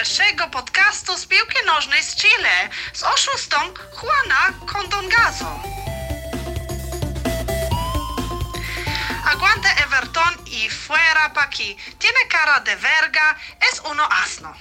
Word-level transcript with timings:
Najwspanialszego 0.00 0.48
podcastu 0.48 1.16
z 1.16 1.26
piłki 1.26 1.66
nożnej 1.66 2.02
z 2.02 2.16
Chile 2.16 2.68
z 2.92 3.02
oszustą 3.02 3.56
Juana 4.02 4.66
Condongazo. 4.66 5.62
Aguante 9.32 9.68
Everton 9.84 10.34
y 10.46 10.70
fuera 10.70 11.30
pa' 11.30 11.42
aquí. 11.42 11.76
Tiene 11.98 12.28
cara 12.30 12.60
de 12.60 12.76
verga, 12.76 13.36
es 13.72 13.80
uno 13.80 14.08
asno. 14.24 14.54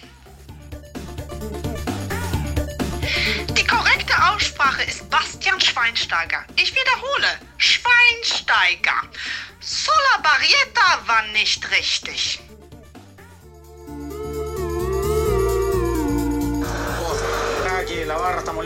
Die 3.55 3.67
korrekte 3.67 4.15
Aussprache 4.17 4.83
ist 4.83 5.09
Bastian 5.09 5.61
Schweinsteiger. 5.61 6.45
Ich 6.57 6.75
wiederhole, 6.75 7.39
Schweinsteiger. 7.57 9.01
Sola 9.61 10.17
Barrieta 10.21 11.07
war 11.07 11.21
nicht 11.31 11.71
richtig. 11.71 12.39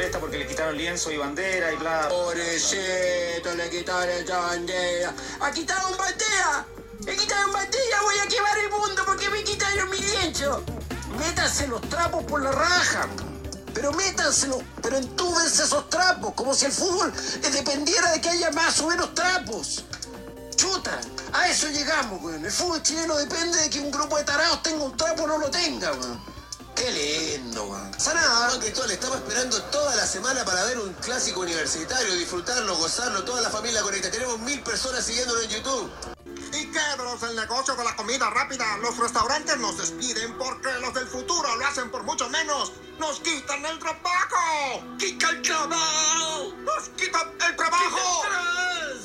Molesta 0.03 0.20
porque 0.20 0.38
le 0.38 0.45
quitaron 0.45 0.77
lienzo 0.77 1.12
y 1.12 1.17
bandera 1.17 1.71
y 1.71 1.77
bla. 1.77 2.09
Pobrecito, 2.09 3.55
le 3.55 3.70
quitaron 3.70 4.09
esa 4.09 4.38
bandera. 4.38 5.13
¡Ha 5.39 5.52
quitado 5.52 5.98
bandera! 5.98 6.66
¡Le 7.05 7.16
quitaron 7.16 7.53
bandera! 7.53 8.02
¡Voy 8.02 8.16
a 8.20 8.27
quemar 8.27 8.57
el 8.57 8.70
mundo 8.70 9.03
porque 9.05 9.29
me 9.29 9.43
quitaron 9.45 9.89
mi 9.89 9.98
lienzo! 9.99 10.62
Métanse 11.18 11.68
los 11.68 11.81
trapos 11.90 12.26
por 12.26 12.41
la 12.41 12.51
raja. 12.51 13.07
Pero 13.74 13.93
métanselos, 13.93 14.62
pero 14.81 14.98
entúbense 14.98 15.63
esos 15.63 15.90
trapos, 15.90 16.34
como 16.35 16.54
si 16.54 16.65
el 16.65 16.74
fútbol 16.74 17.12
dependiera 17.41 18.12
de 18.12 18.21
que 18.21 18.29
haya 18.29 18.51
más 18.51 18.79
o 18.81 18.87
menos 18.87 19.13
trapos. 19.15 19.85
Chuta, 20.55 20.99
a 21.31 21.48
eso 21.48 21.70
llegamos, 21.70 22.21
weón. 22.21 22.43
El 22.43 22.51
fútbol 22.51 22.84
chileno 22.84 23.15
depende 23.15 23.57
de 23.57 23.70
que 23.70 23.79
un 23.79 23.90
grupo 23.90 24.18
de 24.18 24.26
tarados 24.26 24.62
tenga 24.63 24.84
un 24.84 24.98
trapo 24.98 25.24
o 25.24 25.27
no 25.27 25.37
lo 25.37 25.49
tenga, 25.49 25.91
weón. 25.93 26.32
Qué 26.76 26.91
lindo, 26.91 27.66
weón. 27.66 27.91
Sanada, 27.99 28.49
Juan 28.49 28.60
Cristóbal, 28.60 28.91
estamos 28.91 29.18
esperando 29.18 29.62
toda 29.63 29.96
la 29.96 30.07
semana 30.07 30.43
para 30.43 30.63
ver 30.66 30.80
un 30.80 30.93
clásico 30.93 31.41
universitario, 31.41 32.15
disfrutarlo, 32.15 32.76
gozarlo, 32.77 33.24
toda 33.24 33.41
la 33.41 33.49
familia 33.49 33.82
conecta. 33.82 34.10
Tenemos 34.10 34.40
mil 34.40 34.62
personas 34.63 35.05
siguiéndolo 35.05 35.41
en 35.41 35.49
YouTube. 35.49 35.91
¿Y 36.74 36.76
qué 36.76 36.79
de 36.98 37.04
los 37.04 37.21
del 37.21 37.35
negocio 37.35 37.76
con 37.76 37.85
la 37.85 37.96
comida 37.96 38.32
rápida? 38.32 38.77
Los 38.77 38.98
restaurantes 38.98 39.57
nos 39.60 39.77
despiden 39.77 40.35
porque 40.40 40.74
los 40.82 40.91
del 40.96 41.05
futuro 41.05 41.55
lo 41.55 41.68
hacen 41.68 41.91
por 41.91 42.02
mucho 42.02 42.27
menos. 42.30 42.71
¡Nos 42.98 43.20
quitan 43.20 43.63
el 43.63 43.77
trabajo! 43.77 44.84
¡Quita 44.98 45.30
el 45.30 45.43
trabajo! 45.43 46.52
¡Nos 46.63 46.90
quitan 46.98 47.32
el 47.48 47.55
trabajo! 47.55 48.24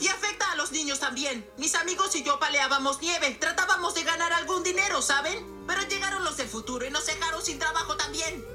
Y 0.00 0.08
afecta 0.08 0.50
a 0.52 0.56
los 0.56 0.72
niños 0.72 0.98
también. 0.98 1.46
Mis 1.58 1.74
amigos 1.74 2.16
y 2.16 2.22
yo 2.22 2.38
paleábamos 2.40 3.02
nieve. 3.02 3.36
Tratábamos 3.38 3.94
de 3.94 4.02
ganar 4.02 4.32
algún 4.32 4.62
dinero, 4.62 5.02
¿saben? 5.02 5.66
Pero 5.66 5.82
llegaron 5.82 6.24
los 6.24 6.38
del 6.38 6.48
futuro 6.48 6.86
y 6.86 6.90
nos 6.90 7.04
dejaron 7.04 7.44
sin 7.44 7.58
trabajo 7.58 7.98
también. 7.98 8.46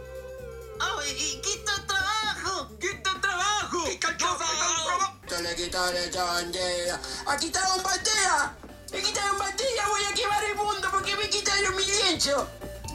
¡Oh, 0.81 1.03
y, 1.03 1.11
y 1.11 1.41
quita 1.41 1.71
el 1.75 1.85
trabajo! 1.85 2.67
¡Quita 2.79 3.11
el 3.11 3.21
trabajo! 3.21 3.85
¡Quita 3.85 4.09
el 4.09 4.17
trabajo! 4.17 5.13
Le 5.39 5.55
quitaron 5.55 6.11
bandera. 6.11 6.99
¡Ha 7.27 7.37
quitado 7.37 7.83
bandera! 7.83 8.57
¡Le 8.93 9.01
quitaron 9.01 9.39
bandera! 9.39 9.87
¡Voy 9.89 10.01
a 10.09 10.13
quemar 10.13 10.43
el 10.43 10.55
mundo 10.55 10.87
porque 10.91 11.15
me 11.15 11.27
quitaron 11.27 11.75
mi 11.75 11.83
lienzo! 11.83 12.47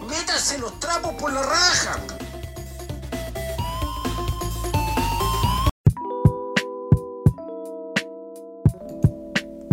Métanse 0.08 0.58
los 0.58 0.78
trapos 0.78 1.12
por 1.14 1.32
la 1.32 1.42
raja. 1.42 1.98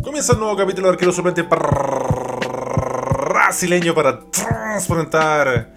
Comienza 0.03 0.33
un 0.33 0.39
nuevo 0.39 0.57
capítulo 0.57 0.87
de 0.87 0.93
Arquero 0.93 1.11
Suplente 1.11 1.43
brasileño 3.43 3.93
para 3.93 4.19
transparentar 4.31 5.74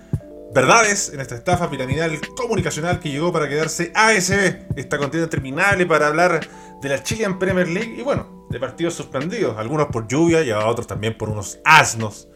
verdades 0.54 1.12
en 1.12 1.20
esta 1.20 1.34
estafa 1.34 1.70
piramidal 1.70 2.18
comunicacional 2.36 3.00
que 3.00 3.10
llegó 3.10 3.32
para 3.32 3.48
quedarse 3.48 3.92
ASB, 3.94 4.76
esta 4.76 4.98
contienda 4.98 5.24
interminable 5.24 5.86
para 5.86 6.08
hablar 6.08 6.40
de 6.80 6.88
la 6.88 7.02
Chilean 7.02 7.38
Premier 7.38 7.68
League 7.68 7.94
y 7.98 8.02
bueno, 8.02 8.46
de 8.50 8.58
partidos 8.58 8.94
suspendidos, 8.94 9.56
algunos 9.58 9.88
por 9.88 10.08
lluvia 10.08 10.42
y 10.42 10.50
a 10.50 10.66
otros 10.66 10.86
también 10.86 11.16
por 11.16 11.28
unos 11.28 11.58
asnos 11.64 12.28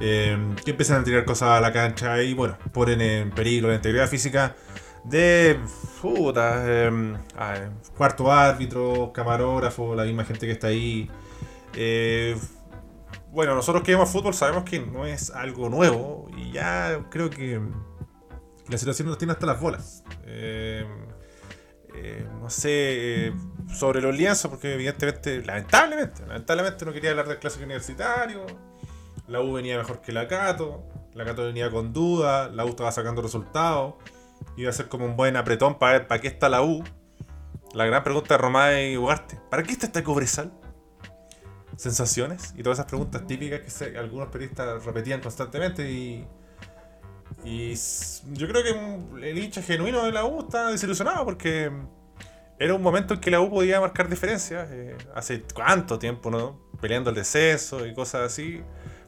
eh, 0.00 0.36
que 0.64 0.72
empiezan 0.72 1.00
a 1.00 1.04
tirar 1.04 1.24
cosas 1.24 1.50
a 1.50 1.60
la 1.60 1.72
cancha 1.72 2.22
y 2.22 2.34
bueno, 2.34 2.56
ponen 2.72 3.00
en 3.00 3.30
peligro 3.30 3.68
la 3.68 3.76
integridad 3.76 4.08
física 4.08 4.54
de 5.04 5.58
puta, 6.02 6.90
ah, 7.36 7.54
cuarto 7.96 8.30
árbitro, 8.30 9.12
camarógrafo, 9.12 9.94
la 9.94 10.04
misma 10.04 10.24
gente 10.24 10.46
que 10.46 10.52
está 10.52 10.68
ahí. 10.68 11.08
Eh, 11.74 12.36
bueno, 13.36 13.54
nosotros 13.54 13.84
que 13.84 13.92
vemos 13.92 14.08
fútbol 14.08 14.32
sabemos 14.32 14.64
que 14.64 14.80
no 14.80 15.04
es 15.04 15.28
algo 15.28 15.68
nuevo 15.68 16.26
y 16.38 16.52
ya 16.52 17.04
creo 17.10 17.28
que 17.28 17.60
la 18.66 18.78
situación 18.78 19.08
nos 19.08 19.18
tiene 19.18 19.34
hasta 19.34 19.44
las 19.44 19.60
bolas. 19.60 20.02
Eh, 20.24 20.86
eh, 21.94 22.26
no 22.40 22.48
sé, 22.48 23.26
eh, 23.26 23.34
sobre 23.68 24.00
los 24.00 24.16
lienzos, 24.16 24.50
porque 24.50 24.72
evidentemente, 24.72 25.44
lamentablemente, 25.44 26.22
lamentablemente 26.26 26.86
no 26.86 26.94
quería 26.94 27.10
hablar 27.10 27.28
del 27.28 27.38
clásico 27.38 27.66
universitario. 27.66 28.46
La 29.28 29.42
U 29.42 29.52
venía 29.52 29.76
mejor 29.76 30.00
que 30.00 30.12
la 30.12 30.26
Cato, 30.26 30.84
la 31.12 31.26
Cato 31.26 31.44
venía 31.44 31.70
con 31.70 31.92
duda, 31.92 32.48
la 32.48 32.64
U 32.64 32.70
estaba 32.70 32.90
sacando 32.90 33.20
resultados. 33.20 33.96
Iba 34.56 34.70
a 34.70 34.72
ser 34.72 34.88
como 34.88 35.04
un 35.04 35.14
buen 35.14 35.36
apretón 35.36 35.78
para 35.78 35.98
ver 35.98 36.06
para 36.06 36.22
qué 36.22 36.28
está 36.28 36.48
la 36.48 36.62
U. 36.62 36.82
La 37.74 37.84
gran 37.84 38.02
pregunta 38.02 38.32
de 38.32 38.38
Romay 38.38 38.92
y 38.94 38.96
Ugarte, 38.96 39.38
¿para 39.50 39.62
qué 39.62 39.72
está 39.72 39.84
esta 39.84 40.02
Cobresal? 40.02 40.54
Sensaciones 41.76 42.54
y 42.56 42.62
todas 42.62 42.78
esas 42.78 42.86
preguntas 42.88 43.26
típicas 43.26 43.60
que 43.60 43.98
algunos 43.98 44.28
periodistas 44.28 44.84
repetían 44.84 45.20
constantemente 45.20 45.90
y, 45.90 46.26
yo 47.44 48.48
creo 48.48 48.62
que 48.62 49.28
el 49.28 49.38
hincha 49.38 49.62
genuino 49.62 50.04
de 50.04 50.10
la 50.12 50.24
U 50.24 50.40
está 50.40 50.68
desilusionado 50.68 51.24
porque 51.24 51.70
era 52.58 52.74
un 52.74 52.82
momento 52.82 53.14
en 53.14 53.20
que 53.20 53.30
la 53.30 53.40
U 53.40 53.50
podía 53.50 53.80
marcar 53.80 54.08
diferencias 54.08 54.68
eh, 54.72 54.96
hace 55.14 55.42
cuánto 55.54 55.98
tiempo, 55.98 56.30
¿no? 56.30 56.60
Peleando 56.80 57.10
el 57.10 57.16
descenso 57.16 57.86
y 57.86 57.94
cosas 57.94 58.32
así, 58.32 58.62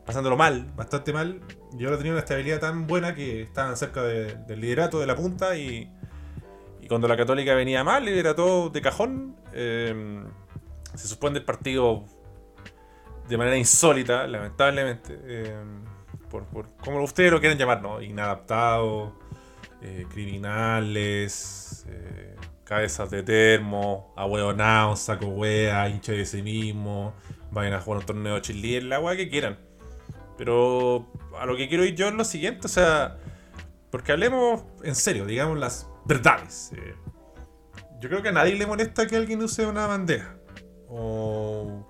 pasándolo 0.06 0.36
mal, 0.36 0.72
bastante 0.76 1.12
mal 1.12 1.40
y 1.76 1.84
ahora 1.84 1.96
tenía 1.96 2.12
una 2.12 2.20
estabilidad 2.20 2.60
tan 2.60 2.86
buena 2.86 3.14
que 3.14 3.42
estaban 3.42 3.76
cerca 3.76 4.02
de- 4.02 4.34
del 4.46 4.60
liderato 4.60 5.00
de 5.00 5.06
la 5.06 5.16
punta 5.16 5.56
y, 5.56 5.90
y 6.80 6.86
cuando 6.86 7.08
la 7.08 7.16
Católica 7.16 7.54
venía 7.54 7.82
mal 7.82 8.08
y 8.08 8.16
era 8.16 8.36
todo 8.36 8.70
de 8.70 8.80
cajón, 8.82 9.36
eh, 9.52 10.22
se 10.94 11.08
suspende 11.08 11.40
el 11.40 11.44
partido 11.44 12.04
de 13.28 13.36
manera 13.36 13.56
insólita, 13.56 14.26
lamentablemente, 14.26 15.18
eh, 15.24 15.54
por, 16.30 16.44
por 16.46 16.76
como 16.76 17.02
ustedes 17.02 17.30
lo 17.30 17.40
quieren 17.40 17.58
llamar, 17.58 17.82
¿no? 17.82 18.00
Inadaptados, 18.00 19.12
eh, 19.82 20.06
criminales, 20.10 21.84
eh, 21.88 22.36
cabezas 22.64 23.10
de 23.10 23.22
termo, 23.22 24.12
ahueonados, 24.16 25.00
saco 25.00 25.26
wea, 25.26 25.88
hincha 25.88 26.12
de 26.12 26.24
sí 26.26 26.42
mismo, 26.42 27.14
vayan 27.50 27.74
a 27.74 27.80
jugar 27.80 28.00
un 28.00 28.06
torneo 28.06 28.34
de 28.34 28.42
chile, 28.42 28.80
la 28.82 29.00
wea 29.00 29.16
que 29.16 29.28
quieran. 29.28 29.58
Pero 30.36 31.06
a 31.38 31.46
lo 31.46 31.56
que 31.56 31.68
quiero 31.68 31.84
ir 31.84 31.94
yo 31.94 32.08
es 32.08 32.14
lo 32.14 32.24
siguiente, 32.24 32.66
o 32.66 32.70
sea, 32.70 33.16
porque 33.90 34.12
hablemos 34.12 34.64
en 34.84 34.94
serio, 34.94 35.26
digamos 35.26 35.58
las 35.58 35.88
verdades. 36.04 36.72
eh. 36.76 36.94
yo 38.00 38.08
creo 38.08 38.22
que 38.22 38.28
a 38.28 38.32
nadie 38.32 38.54
le 38.54 38.66
molesta 38.66 39.06
que 39.06 39.16
alguien 39.16 39.42
use 39.42 39.66
una 39.66 39.86
bandera 39.86 40.36
o 40.88 41.87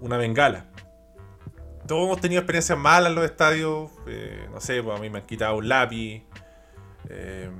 una 0.00 0.16
bengala. 0.16 0.66
Todos 1.86 2.04
hemos 2.04 2.20
tenido 2.20 2.40
experiencias 2.40 2.78
malas 2.78 3.10
en 3.10 3.16
los 3.16 3.24
estadios. 3.24 3.90
eh, 4.06 4.48
no 4.52 4.60
sé, 4.60 4.82
pues 4.82 4.96
a 4.96 5.00
mí 5.00 5.10
me 5.10 5.18
han 5.18 5.26
quitado 5.26 5.56
un 5.56 5.68
lápiz. 5.68 6.22
eh, 7.08 7.50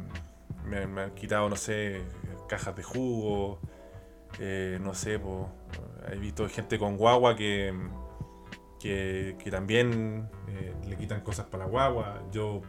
me, 0.64 1.02
han 1.02 1.14
quitado, 1.14 1.48
no 1.48 1.56
sé, 1.56 2.02
cajas 2.48 2.76
de 2.76 2.82
jugo. 2.82 3.60
eh, 4.38 4.78
no 4.80 4.94
sé, 4.94 5.18
pues. 5.18 5.46
He 6.12 6.16
visto 6.16 6.48
gente 6.48 6.78
con 6.78 6.96
guagua 6.96 7.36
que. 7.36 7.74
que, 8.78 9.36
que 9.42 9.50
también 9.50 10.28
le 10.86 10.96
quitan 10.96 11.20
cosas 11.22 11.46
para 11.46 11.64
la 11.64 11.70
guagua. 11.70 12.22
Yo. 12.32 12.62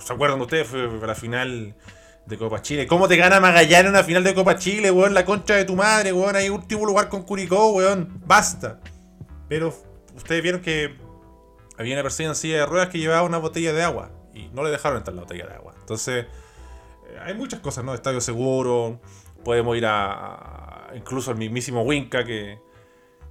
¿Se 0.00 0.12
acuerdan 0.12 0.40
ustedes? 0.40 0.66
Fue 0.66 0.88
para 0.88 1.08
la 1.08 1.14
final 1.14 1.76
de 2.28 2.36
Copa 2.38 2.60
Chile. 2.62 2.86
¿Cómo 2.86 3.08
te 3.08 3.16
gana 3.16 3.40
Magallanes 3.40 3.86
en 3.86 3.88
una 3.88 4.04
final 4.04 4.22
de 4.22 4.34
Copa 4.34 4.56
Chile, 4.56 4.90
weón? 4.90 5.14
La 5.14 5.24
concha 5.24 5.54
de 5.54 5.64
tu 5.64 5.74
madre, 5.76 6.12
weón. 6.12 6.36
Ahí 6.36 6.48
último 6.50 6.84
lugar 6.84 7.08
con 7.08 7.22
Curicó, 7.22 7.70
weón. 7.72 8.20
Basta. 8.26 8.80
Pero 9.48 9.74
ustedes 10.14 10.42
vieron 10.42 10.60
que 10.60 10.94
había 11.78 11.94
una 11.94 12.02
persona 12.02 12.28
en 12.30 12.34
silla 12.34 12.56
de 12.58 12.66
ruedas 12.66 12.88
que 12.90 12.98
llevaba 12.98 13.22
una 13.22 13.38
botella 13.38 13.72
de 13.72 13.82
agua. 13.82 14.10
Y 14.34 14.48
no 14.48 14.62
le 14.62 14.70
dejaron 14.70 14.98
entrar 14.98 15.14
la 15.14 15.22
botella 15.22 15.46
de 15.46 15.54
agua. 15.54 15.74
Entonces, 15.80 16.26
eh, 17.10 17.18
hay 17.24 17.34
muchas 17.34 17.60
cosas, 17.60 17.82
¿no? 17.84 17.94
Estadio 17.94 18.20
seguro. 18.20 19.00
Podemos 19.44 19.76
ir 19.76 19.86
a, 19.86 20.88
incluso 20.94 21.30
al 21.30 21.38
mismísimo 21.38 21.82
Winca 21.82 22.24
que, 22.24 22.58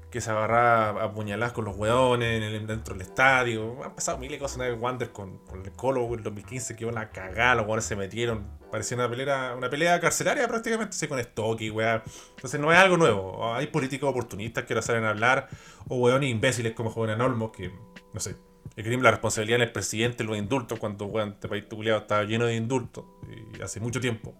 que 0.09 0.21
se 0.21 0.31
agarraba 0.31 1.03
a 1.03 1.11
puñaladas 1.13 1.53
con 1.53 1.65
los 1.65 1.75
en 1.77 2.21
el- 2.23 2.65
dentro 2.65 2.95
del 2.95 3.03
estadio. 3.03 3.83
Han 3.83 3.93
pasado 3.93 4.17
miles 4.17 4.37
de 4.37 4.39
cosas. 4.39 4.57
Una 4.57 4.69
vez 4.69 4.79
Wander 4.79 5.11
con, 5.11 5.37
con 5.45 5.63
el 5.63 5.71
Colo 5.73 6.03
en 6.07 6.13
el 6.15 6.23
2015 6.23 6.75
que 6.75 6.83
iban 6.85 6.97
a 6.97 7.11
cagar, 7.11 7.57
los 7.57 7.67
hueones 7.67 7.85
se 7.85 7.95
metieron. 7.95 8.56
Parecía 8.71 8.97
una 8.97 9.09
pelea, 9.09 9.55
una 9.57 9.69
pelea 9.69 9.99
carcelaria 9.99 10.47
prácticamente, 10.47 10.95
así 10.95 11.07
con 11.07 11.21
Stocky, 11.21 11.69
weá. 11.69 12.03
Entonces 12.35 12.59
no 12.59 12.71
es 12.71 12.77
algo 12.77 12.97
nuevo. 12.97 13.53
Hay 13.53 13.67
políticos 13.67 14.09
oportunistas 14.09 14.65
que 14.65 14.73
ahora 14.73 14.81
salen 14.81 15.05
a 15.05 15.09
hablar, 15.09 15.47
o 15.87 15.97
hueones 15.97 16.29
imbéciles 16.29 16.73
como 16.73 16.89
joven 16.89 17.21
Olmos 17.21 17.51
que, 17.51 17.71
no 18.13 18.19
sé, 18.19 18.35
esgrim 18.75 19.01
la 19.01 19.11
responsabilidad 19.11 19.59
del 19.59 19.71
presidente 19.71 20.23
los 20.23 20.37
indultos 20.37 20.79
cuando 20.79 21.05
weón, 21.05 21.29
este 21.29 21.47
país 21.47 21.65
culiado 21.69 21.99
estaba 21.99 22.23
lleno 22.23 22.45
de 22.45 22.55
indultos 22.55 23.05
y 23.27 23.61
hace 23.61 23.79
mucho 23.79 23.99
tiempo. 23.99 24.35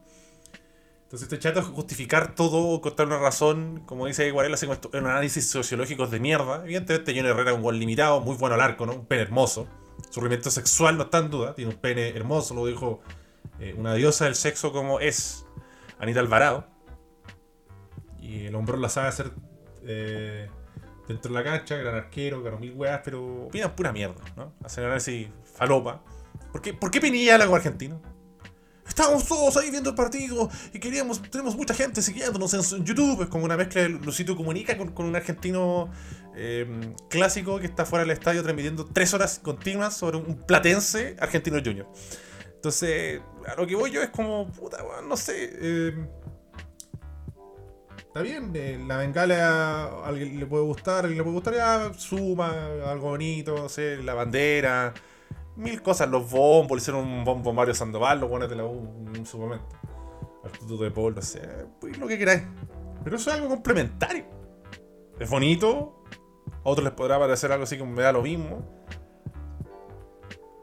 Entonces 1.04 1.32
este 1.32 1.40
chato 1.40 1.62
es 1.62 1.66
justificar 1.68 2.36
todo, 2.36 2.82
contar 2.82 3.08
una 3.08 3.18
razón, 3.18 3.84
como 3.86 4.08
dice 4.08 4.30
Guarela, 4.30 4.56
hace 4.56 4.68
un 4.68 5.06
análisis 5.08 5.50
sociológicos 5.50 6.12
de 6.12 6.20
mierda. 6.20 6.64
Evidentemente 6.66 7.16
Johnny 7.16 7.30
Herrera 7.30 7.52
es 7.52 7.56
un 7.56 7.64
gol 7.64 7.80
limitado, 7.80 8.20
muy 8.20 8.36
bueno 8.36 8.56
al 8.56 8.62
arco, 8.62 8.86
¿no? 8.86 8.94
Un 8.94 9.06
pene 9.06 9.22
hermoso. 9.22 9.68
Su 10.10 10.20
rendimiento 10.20 10.52
sexual 10.52 10.98
no 10.98 11.04
está 11.04 11.20
en 11.20 11.30
duda, 11.30 11.56
tiene 11.56 11.72
un 11.72 11.78
pene 11.78 12.10
hermoso, 12.10 12.54
lo 12.54 12.66
dijo 12.66 13.00
eh, 13.60 13.74
una 13.78 13.94
diosa 13.94 14.26
del 14.26 14.36
sexo 14.36 14.72
como 14.72 15.00
es 15.00 15.46
Anita 16.00 16.20
Alvarado. 16.20 16.68
Y 18.20 18.46
el 18.46 18.56
hombrón 18.56 18.82
la 18.82 18.90
sabe 18.90 19.08
hacer 19.08 19.32
eh, 19.86 20.50
dentro 21.08 21.34
de 21.34 21.40
la 21.40 21.44
cancha, 21.44 21.76
gran 21.78 21.96
arquero, 21.96 22.44
ganó 22.44 22.60
mil 22.60 22.74
weas, 22.74 23.02
pero 23.04 23.46
opinan 23.46 23.76
pura 23.76 23.92
mierda, 23.92 24.22
¿no? 24.36 24.54
Hacen 24.64 24.84
análisis 24.84 25.28
falopa. 25.56 26.04
¿Por 26.52 26.62
qué, 26.62 26.74
¿Por 26.74 26.92
qué 26.92 27.00
Pinilla 27.00 27.36
habla 27.36 27.56
argentino? 27.56 28.02
Estábamos 28.88 29.26
todos 29.26 29.58
ahí 29.58 29.70
viendo 29.70 29.90
el 29.90 29.96
partido 29.96 30.50
y 30.74 30.80
queríamos, 30.80 31.22
tenemos 31.30 31.56
mucha 31.56 31.74
gente 31.74 32.02
siguiéndonos 32.02 32.74
en, 32.74 32.86
YouTube. 32.86 33.24
Es 33.24 33.28
como 33.28 33.46
una 33.46 33.58
mezcla 33.58 33.82
de 33.82 33.90
Lucito 33.90 34.36
Comunica 34.36 34.78
con, 34.78 35.06
un 35.06 35.16
argentino 35.16 35.92
eh, 36.36 36.94
clásico 37.10 37.60
que 37.60 37.66
está 37.66 37.86
fuera 37.86 38.06
del 38.06 38.12
estadio 38.12 38.42
transmitiendo 38.44 38.86
tres 38.86 39.14
horas 39.14 39.40
continuas 39.40 39.96
sobre 39.96 40.18
un 40.18 40.38
platense 40.38 41.18
argentino 41.20 41.60
junior. 41.64 41.88
Entonces, 42.56 43.22
lo 43.56 43.68
que 43.68 43.76
voy 43.76 43.92
yo 43.92 44.02
es 44.02 44.10
como, 44.10 44.52
puta, 44.52 44.84
weón, 44.84 45.08
no 45.08 45.16
sé. 45.18 45.50
eh, 45.54 46.08
está 47.96 48.22
bien, 48.22 48.52
eh, 48.56 48.84
la 48.88 48.98
bengala 48.98 49.84
a 49.84 50.08
alguien 50.08 50.40
le 50.40 50.46
puede 50.46 50.64
gustar, 50.64 51.06
alguien 51.06 51.18
le 51.18 51.24
puede 51.24 51.36
gustar, 51.36 51.54
ya 51.54 51.94
suma 51.94 52.52
algo 52.86 53.10
bonito, 53.10 53.56
no 53.56 53.70
sé, 53.70 53.98
la 54.04 54.16
bandera, 54.16 54.94
mil 55.56 55.82
cosas, 55.82 56.10
los 56.10 56.30
bombos, 56.30 56.78
le 56.78 56.82
hicieron 56.82 57.06
un 57.06 57.24
bombo 57.24 57.54
Mario 57.54 57.74
Sandoval, 57.74 58.20
los 58.20 58.30
buenos 58.30 58.50
de 58.50 58.56
la 58.56 58.66
U 58.66 59.06
en 59.14 59.26
su 59.26 59.38
momento. 59.38 59.68
Instituto 60.46 60.84
de 60.84 60.92
Paul, 60.92 61.14
no 61.16 61.22
sé, 61.22 61.42
pues 61.80 61.98
lo 61.98 62.08
que 62.08 62.18
queráis. 62.18 62.44
Pero 63.04 63.18
eso 63.18 63.30
es 63.30 63.36
algo 63.36 63.50
complementario. 63.50 64.26
Es 65.20 65.30
bonito, 65.30 66.04
a 66.64 66.70
otros 66.70 66.86
les 66.86 66.94
podrá 66.94 67.20
parecer 67.20 67.52
algo 67.52 67.66
así 67.66 67.78
como 67.78 67.92
me 67.92 68.02
da 68.02 68.12
lo 68.12 68.22
mismo. 68.22 68.86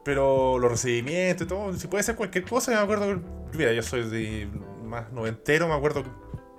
Pero 0.04 0.58
los 0.58 0.70
recibimientos 0.70 1.46
y 1.46 1.48
todo, 1.48 1.72
si 1.74 1.86
puede 1.88 2.02
ser 2.04 2.16
cualquier 2.16 2.44
cosa, 2.44 2.72
me 2.72 2.76
acuerdo 2.78 3.20
que, 3.50 3.56
mira, 3.56 3.72
yo 3.72 3.82
soy 3.82 4.08
de 4.08 4.48
más 4.84 5.10
noventero, 5.12 5.66
me 5.66 5.74
acuerdo 5.74 6.02
que 6.02 6.10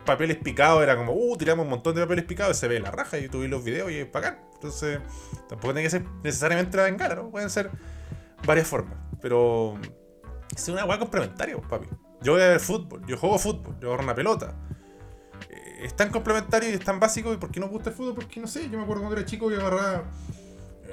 papeles 0.03 0.37
picados 0.37 0.81
era 0.83 0.95
como, 0.97 1.13
uh, 1.13 1.37
tiramos 1.37 1.63
un 1.63 1.69
montón 1.69 1.95
de 1.95 2.01
papeles 2.01 2.25
picados 2.25 2.57
y 2.57 2.59
se 2.59 2.67
ve 2.67 2.79
la 2.79 2.91
raja 2.91 3.17
y 3.19 3.29
tú 3.29 3.41
ves 3.41 3.49
los 3.49 3.63
videos 3.63 3.91
y 3.91 3.97
es 3.99 4.11
bacán. 4.11 4.39
Entonces, 4.55 4.99
tampoco 5.47 5.73
tiene 5.73 5.83
que 5.83 5.89
ser 5.89 6.05
necesariamente 6.23 6.75
la 6.77 6.83
bengala, 6.83 7.15
¿no? 7.15 7.29
Pueden 7.29 7.49
ser 7.49 7.69
varias 8.45 8.67
formas. 8.67 8.97
Pero 9.21 9.75
es 10.55 10.67
una 10.67 10.85
hueá 10.85 10.97
complementaria, 10.97 11.55
papi. 11.57 11.87
Yo 12.21 12.33
voy 12.33 12.41
a 12.41 12.47
ver 12.47 12.59
fútbol, 12.59 13.05
yo 13.05 13.17
juego 13.17 13.37
fútbol, 13.37 13.75
yo 13.79 13.89
agarro 13.89 14.03
una 14.03 14.15
pelota. 14.15 14.55
Eh, 15.49 15.85
Es 15.85 15.95
tan 15.95 16.09
complementario 16.09 16.69
y 16.69 16.73
es 16.73 16.83
tan 16.83 16.99
básico. 16.99 17.31
¿Y 17.33 17.37
por 17.37 17.51
qué 17.51 17.59
no 17.59 17.67
gusta 17.69 17.91
el 17.91 17.95
fútbol? 17.95 18.15
Porque 18.15 18.39
no 18.39 18.47
sé, 18.47 18.69
yo 18.69 18.77
me 18.77 18.83
acuerdo 18.83 19.03
cuando 19.03 19.19
era 19.19 19.25
chico 19.25 19.49
que 19.49 19.55
agarraba. 19.55 20.05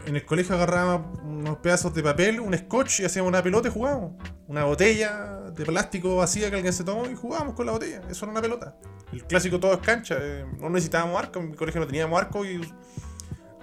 En 0.07 0.17
el 0.17 0.25
colegio 0.25 0.55
agarraba 0.55 0.97
unos 1.23 1.59
pedazos 1.59 1.95
de 1.95 2.03
papel, 2.03 2.41
un 2.41 2.57
scotch 2.57 3.01
y 3.01 3.05
hacíamos 3.05 3.29
una 3.29 3.43
pelota 3.43 3.69
y 3.69 3.71
jugábamos. 3.71 4.13
Una 4.49 4.65
botella 4.65 5.41
de 5.55 5.65
plástico 5.65 6.17
vacía 6.17 6.51
que 6.51 6.57
alguien 6.57 6.73
se 6.73 6.85
tomó 6.85 7.07
y 7.07 7.15
jugábamos 7.15 7.55
con 7.55 7.67
la 7.67 7.73
botella. 7.73 8.03
Eso 8.11 8.25
era 8.25 8.33
una 8.33 8.43
pelota. 8.43 8.77
El 9.13 9.25
clásico 9.25 9.61
todo 9.61 9.75
es 9.75 9.79
cancha. 9.79 10.17
eh, 10.21 10.45
no 10.59 10.71
necesitábamos 10.71 11.19
arco. 11.19 11.39
En 11.39 11.51
mi 11.51 11.57
colegio 11.57 11.81
no 11.81 11.87
teníamos 11.87 12.21
arco 12.21 12.45
y. 12.45 12.57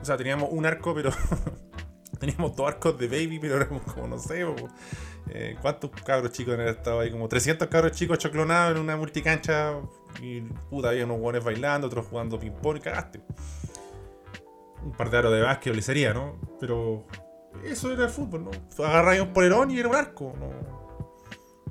O 0.01 0.05
sea, 0.05 0.15
teníamos 0.15 0.49
un 0.51 0.65
arco, 0.65 0.95
pero. 0.95 1.11
teníamos 2.19 2.55
dos 2.55 2.67
arcos 2.67 2.97
de 2.97 3.07
baby, 3.07 3.39
pero 3.39 3.55
éramos 3.55 3.81
como, 3.83 4.07
no 4.07 4.19
sé, 4.19 4.45
eh, 5.29 5.55
¿cuántos 5.61 5.91
cabros 6.03 6.31
chicos 6.31 6.53
han 6.55 6.67
estado 6.67 6.99
ahí? 6.99 7.11
Como 7.11 7.27
300 7.27 7.67
cabros 7.69 7.93
chicos 7.93 8.17
choclonados 8.17 8.75
en 8.75 8.81
una 8.81 8.97
multicancha 8.97 9.75
y 10.21 10.41
puta, 10.41 10.89
había 10.89 11.05
unos 11.05 11.19
guanes 11.19 11.43
bailando, 11.43 11.87
otros 11.87 12.05
jugando 12.07 12.39
ping-pong 12.39 12.77
y 12.77 12.79
cagaste. 12.81 13.21
Un 14.83 14.91
par 14.91 15.09
de 15.09 15.17
aros 15.17 15.33
de 15.33 15.41
básquet 15.41 15.77
o 15.77 15.81
sería, 15.81 16.13
¿no? 16.13 16.39
Pero 16.59 17.05
eso 17.63 17.91
era 17.91 18.05
el 18.05 18.09
fútbol, 18.09 18.45
¿no? 18.45 18.85
Agarráis 18.85 19.21
un 19.21 19.33
polerón 19.33 19.71
y 19.71 19.79
era 19.79 19.89
un 19.89 19.95
arco, 19.95 20.33
¿no? 20.39 20.79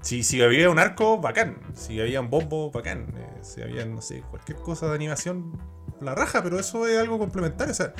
Si, 0.03 0.23
si 0.23 0.41
había 0.43 0.71
un 0.71 0.79
arco, 0.79 1.19
bacán. 1.19 1.59
Si 1.75 2.01
había 2.01 2.21
un 2.21 2.31
bombo, 2.31 2.71
bacán. 2.71 3.13
Eh, 3.17 3.39
si 3.43 3.63
había, 3.63 3.85
no 3.85 4.01
sé, 4.01 4.23
cualquier 4.31 4.59
cosa 4.59 4.89
de 4.89 4.95
animación, 4.95 5.59
la 6.01 6.15
raja, 6.15 6.43
pero 6.43 6.59
eso 6.59 6.87
es 6.87 6.99
algo 6.99 7.19
complementario. 7.19 7.73
O 7.73 7.75
sea, 7.75 7.93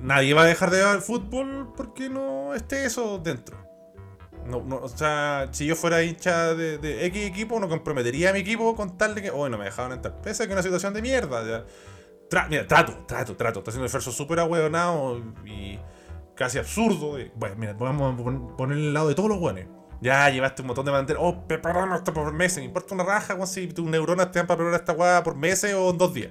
nadie 0.00 0.34
va 0.34 0.42
a 0.42 0.46
dejar 0.46 0.70
de 0.70 0.78
ver 0.78 0.96
el 0.96 1.02
fútbol 1.02 1.72
porque 1.76 2.08
no 2.08 2.54
esté 2.54 2.84
eso 2.84 3.18
dentro. 3.18 3.56
No, 4.46 4.62
no, 4.62 4.76
o 4.76 4.88
sea, 4.88 5.48
si 5.52 5.66
yo 5.66 5.76
fuera 5.76 6.02
hincha 6.02 6.54
de, 6.54 7.06
X 7.06 7.26
equipo, 7.26 7.60
no 7.60 7.68
comprometería 7.68 8.30
a 8.30 8.32
mi 8.32 8.40
equipo 8.40 8.74
con 8.74 8.96
tal 8.96 9.14
de 9.14 9.22
que, 9.22 9.30
oh, 9.30 9.48
no 9.48 9.58
me 9.58 9.66
dejaban 9.66 9.92
entrar. 9.92 10.20
Pese 10.22 10.42
a 10.42 10.46
que 10.46 10.52
es 10.52 10.56
una 10.56 10.62
situación 10.62 10.94
de 10.94 11.02
mierda. 11.02 11.46
ya. 11.46 11.64
Mira, 12.50 12.66
trato, 12.66 13.04
trato, 13.06 13.36
trato. 13.36 13.60
Está 13.60 13.70
haciendo 13.70 13.82
un 13.82 13.86
esfuerzo 13.86 14.12
súper 14.12 14.38
ahueonado 14.40 15.18
y 15.46 15.78
casi 16.34 16.58
absurdo. 16.58 17.16
bueno, 17.36 17.56
mira, 17.56 17.72
vamos 17.72 18.14
a 18.14 18.16
pon- 18.16 18.56
poner 18.56 18.76
el 18.78 18.92
lado 18.94 19.08
de 19.08 19.14
todos 19.14 19.28
los 19.30 19.38
buenos. 19.38 19.64
Ya 20.00 20.28
llevaste 20.30 20.62
un 20.62 20.68
montón 20.68 20.84
de 20.84 20.92
banderas. 20.92 21.22
Oh, 21.24 21.46
preparamos 21.48 21.98
esto 21.98 22.12
por 22.12 22.32
meses. 22.32 22.58
Me 22.58 22.64
importa 22.66 22.94
una 22.94 23.04
raja, 23.04 23.34
weón, 23.34 23.46
si 23.48 23.66
tus 23.68 23.86
neuronas 23.86 24.30
te 24.30 24.38
dan 24.38 24.46
para 24.46 24.58
preparar 24.58 24.80
esta 24.80 24.92
weá 24.92 25.22
por 25.24 25.34
meses 25.36 25.74
o 25.74 25.90
en 25.90 25.98
dos 25.98 26.14
días. 26.14 26.30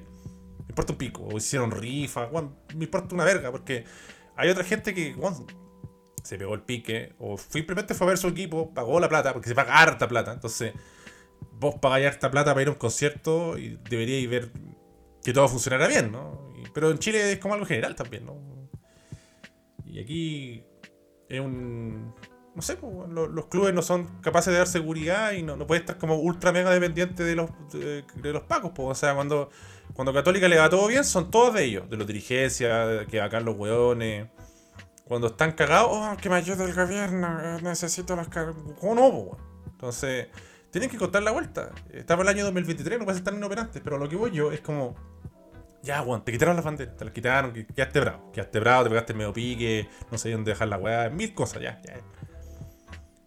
Me 0.60 0.66
importa 0.70 0.94
un 0.94 0.98
pico. 0.98 1.24
O 1.24 1.36
hicieron 1.38 1.72
rifa, 1.72 2.28
weón, 2.28 2.56
me 2.76 2.86
importa 2.86 3.14
una 3.16 3.26
verga. 3.26 3.52
Porque 3.52 3.84
hay 4.36 4.50
otra 4.50 4.64
gente 4.64 4.94
que, 4.94 5.16
weón, 5.16 5.48
se 6.24 6.38
pegó 6.38 6.54
el 6.54 6.62
pique. 6.62 7.16
O 7.20 7.38
simplemente 7.38 7.94
fue 7.96 8.06
a 8.08 8.10
ver 8.10 8.18
su 8.20 8.28
equipo, 8.28 8.74
pagó 8.74 9.00
la 9.00 9.10
plata, 9.10 9.34
porque 9.34 9.50
se 9.50 9.56
paga 9.56 9.74
harta 9.82 10.08
plata. 10.08 10.32
Entonces, 10.32 10.74
vos 11.60 11.76
pagáis 11.82 12.06
harta 12.08 12.30
plata 12.32 12.52
para 12.54 12.62
ir 12.62 12.68
a 12.68 12.72
un 12.72 12.78
concierto 12.78 13.58
y 13.58 13.80
deberíais 13.90 14.30
ver 14.30 14.52
que 15.28 15.34
todo 15.34 15.50
funcionara 15.50 15.88
bien, 15.88 16.10
¿no? 16.10 16.54
Pero 16.74 16.90
en 16.90 17.00
Chile 17.00 17.34
es 17.34 17.40
como 17.40 17.54
algo 17.54 17.66
general 17.66 17.96
también, 17.96 18.26
¿no? 18.26 18.38
Y 19.86 20.00
aquí 20.00 20.64
es 21.28 21.42
un. 21.42 22.16
No 22.56 22.62
sé, 22.62 22.78
los, 23.10 23.46
clubes 23.48 23.74
no 23.74 23.81
son 23.81 24.06
capaces 24.22 24.54
de 24.54 24.60
dar 24.60 24.68
seguridad 24.68 25.34
y 25.34 25.44
no, 25.44 25.57
no 25.57 25.68
puede 25.68 25.81
estar 25.81 25.98
como 25.98 26.16
ultra 26.16 26.54
mega 26.54 26.69
dependiente 26.69 27.26
de 27.26 27.36
los, 27.36 27.50
de, 27.74 28.06
los 28.24 28.44
pacos. 28.44 28.72
Pues. 28.74 28.88
O 28.88 28.96
sea, 28.96 29.16
cuando, 29.16 29.50
cuando 29.94 30.14
Católica 30.14 30.48
le 30.48 30.60
va 30.60 30.69
todo 30.69 30.88
bien, 30.88 31.04
son 31.04 31.30
todos 31.30 31.56
de 31.56 31.66
ellos, 31.66 31.90
de 31.90 31.98
los 31.98 32.07
dirigencias, 32.07 33.06
que 33.07 33.19
acá 33.19 33.42
los 33.42 33.57
hueones. 33.57 34.30
Cuando 35.04 35.28
están 35.28 35.52
cagados, 35.52 35.90
oh, 35.92 36.16
que 36.16 36.30
me 36.30 36.36
ayude 36.36 36.64
el 36.64 36.74
gobierno, 36.74 37.38
eh, 37.42 37.62
necesito 37.62 38.16
las 38.16 38.30
car-". 38.30 38.54
¿Cómo 38.80 38.96
no, 38.96 39.12
po? 39.12 39.38
Entonces, 39.72 40.28
tienen 40.72 40.90
que 40.90 40.98
contar 40.98 41.24
la 41.24 41.31
vuelta. 41.31 41.72
Estamos 41.92 42.24
en 42.24 42.30
el 42.30 42.36
año 42.36 42.46
2023, 42.46 43.00
no 43.00 43.06
puede 43.06 43.18
estar 43.18 43.34
inoperantes, 43.34 43.81
pero 43.84 43.98
lo 43.98 44.07
que 44.07 44.16
voy 44.16 44.31
yo 44.31 44.54
es 44.54 44.62
como. 44.62 44.96
Ya, 45.84 46.02
weón, 46.02 46.24
te 46.26 46.31
quitaron 46.31 46.56
las 46.56 46.66
banderas, 46.66 46.98
te 46.98 47.06
las 47.06 47.14
quitaron, 47.14 47.54
que- 47.54 47.66
quedaste 47.68 48.00
bravo. 48.00 48.31
Quedaste 48.31 48.60
bravo, 48.60 48.84
te 48.84 48.90
pegaste 48.90 49.14
medio 49.14 49.31
pique, 49.34 49.88
no 50.12 50.18
sé 50.18 50.31
dónde 50.31 50.52
dejar 50.52 50.68
la 50.68 50.78
weá, 50.78 51.10
mil 51.10 51.34
cosas, 51.34 51.62
ya, 51.62 51.81
ya. 51.84 51.94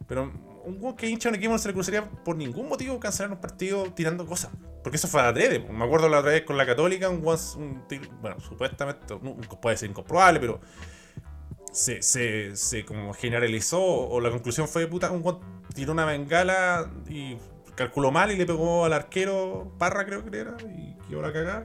Pero 0.07 0.31
un 0.65 0.77
weón 0.81 0.97
que 0.97 1.09
hincha 1.09 1.29
un 1.29 1.37
equipo 1.37 1.53
no 1.53 1.59
se 1.59 1.69
le 1.69 1.75
cruzaría 1.75 2.05
por 2.09 2.37
ningún 2.37 2.69
motivo 2.69 2.99
cancelar 3.01 3.33
un 3.33 3.41
partido 3.41 3.85
tirando 3.95 4.27
cosas. 4.27 4.51
Porque 4.83 4.97
eso 4.97 5.09
fue 5.09 5.21
adrede. 5.21 5.59
Me 5.61 5.85
acuerdo 5.85 6.09
la 6.09 6.19
otra 6.21 6.33
vez 6.33 6.43
con 6.43 6.57
la 6.57 6.67
Católica, 6.67 7.09
un 7.09 7.25
un 7.25 7.85
bueno, 8.21 8.41
supuestamente, 8.41 9.15
puede 9.61 9.77
ser 9.77 9.91
incomprobable, 9.91 10.41
pero 10.41 10.61
se, 11.73 12.03
se, 12.03 12.57
se 12.57 12.85
como 12.85 13.13
generalizó, 13.15 13.81
o 13.83 14.21
la 14.21 14.31
conclusión 14.31 14.67
fue, 14.69 14.87
puta, 14.87 15.11
un 15.11 15.23
weón 15.25 15.41
tiró 15.75 15.93
una 15.93 16.05
bengala 16.05 16.91
y 17.09 17.37
calculó 17.77 18.11
mal 18.11 18.31
y 18.33 18.37
le 18.37 18.45
pegó 18.45 18.85
al 18.85 18.93
arquero 18.93 19.73
Parra, 19.79 20.05
creo 20.05 20.25
que 20.29 20.37
era, 20.37 20.57
y 20.77 20.97
quedó 21.09 21.23
la 21.23 21.33
cagada. 21.33 21.65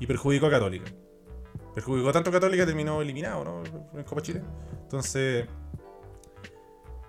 Y 0.00 0.06
perjudicó 0.06 0.46
a 0.46 0.50
Católica. 0.50 0.90
Perjudicó 1.74 2.12
tanto 2.12 2.30
a 2.30 2.32
Católica 2.32 2.64
terminó 2.66 3.00
eliminado, 3.02 3.44
¿no? 3.44 3.62
En 3.98 4.04
Copa 4.04 4.22
Chile. 4.22 4.42
Entonces. 4.82 5.46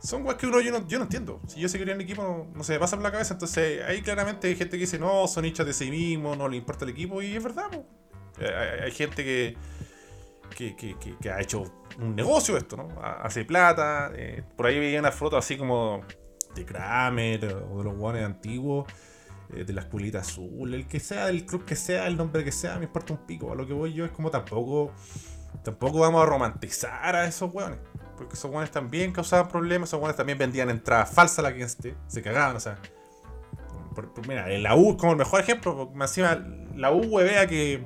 Son 0.01 0.25
weas 0.25 0.38
que 0.38 0.48
uno 0.48 0.62
yo 0.62 0.72
no, 0.72 0.88
yo 0.88 0.98
no 0.98 1.03
entiendo. 1.03 1.41
Si 1.48 1.60
yo 1.60 1.67
se 1.67 1.77
quería 1.77 1.93
en 1.93 2.00
el 2.00 2.05
equipo, 2.05 2.24
no, 2.24 2.48
no 2.55 2.63
se 2.63 2.74
me 2.74 2.79
pasa 2.79 2.96
por 2.96 3.03
la 3.03 3.12
cabeza. 3.12 3.34
Entonces, 3.34 3.84
ahí 3.84 4.01
claramente 4.01 4.48
gente 4.55 4.77
que 4.77 4.81
dice, 4.81 4.98
no, 4.98 5.27
son 5.27 5.43
hinchas 5.46 5.65
de 5.65 5.74
sí 5.74 5.91
mismos, 5.91 6.38
no 6.38 6.48
le 6.48 6.55
importa 6.58 6.86
el 6.86 6.91
equipo. 6.91 7.22
Y 7.22 7.36
es 7.36 7.43
verdad. 7.43 7.69
Eh, 8.39 8.81
Hay, 8.86 8.91
gente 8.91 9.24
que, 9.25 9.58
que, 10.55 10.96
que, 11.22 11.29
ha 11.29 11.41
hecho 11.41 11.63
un 12.00 12.15
negocio 12.15 12.55
esto, 12.55 12.77
¿no? 12.77 12.88
Ha- 13.01 13.24
Hace 13.24 13.43
plata. 13.43 14.12
eh, 14.15 14.43
por 14.55 14.67
ahí 14.67 14.79
veía 14.79 15.00
una 15.00 15.12
foto 15.12 15.36
así 15.36 15.58
como 15.58 16.01
de 16.55 16.65
Kramer 16.65 17.46
o 17.69 17.79
de 17.79 17.84
los 17.84 17.98
guanes 17.98 18.24
antiguos. 18.24 18.88
Eh, 19.53 19.63
de 19.63 19.74
la 19.74 19.82
escuelita 19.82 20.20
azul, 20.20 20.74
el 20.74 20.88
que 20.88 21.00
sea, 21.00 21.25
del 21.27 21.46
club 21.46 21.65
que 21.65 21.75
sea, 21.75 22.08
el 22.08 22.18
nombre 22.18 22.44
que 22.44 22.51
sea, 22.51 22.77
me 22.77 22.86
importa 22.86 23.13
un 23.13 23.20
pico. 23.25 23.51
A 23.51 23.56
lo 23.56 23.65
que 23.68 23.74
voy 23.74 23.94
yo 23.94 24.06
es 24.06 24.12
como 24.12 24.29
tampoco. 24.29 24.91
Tampoco 25.63 26.00
vamos 26.00 26.22
a 26.22 26.25
romantizar 26.25 27.15
a 27.15 27.25
esos 27.25 27.51
hueones. 27.53 27.79
Porque 28.18 28.36
esos 28.36 28.51
hueones 28.51 28.70
también 28.72 29.12
causaban 29.12 29.48
problemas, 29.48 29.89
esos 29.89 30.00
hueones 30.00 30.15
también 30.18 30.38
vendían 30.38 30.70
entradas 30.70 31.10
falsas 31.12 31.39
a 31.39 31.41
la 31.44 31.51
gente. 31.51 31.96
Se 32.08 32.22
cagaban, 32.22 32.56
o 32.56 32.60
sea. 32.60 32.77
por- 33.96 34.27
mira, 34.27 34.48
la 34.48 34.75
U 34.75 34.91
es 34.91 34.96
como 34.98 35.13
el 35.13 35.18
mejor 35.18 35.41
ejemplo. 35.41 35.75
porque 35.75 36.00
encima, 36.03 36.36
la 36.75 36.91
U 36.91 37.01
huevea 37.01 37.48
que. 37.48 37.86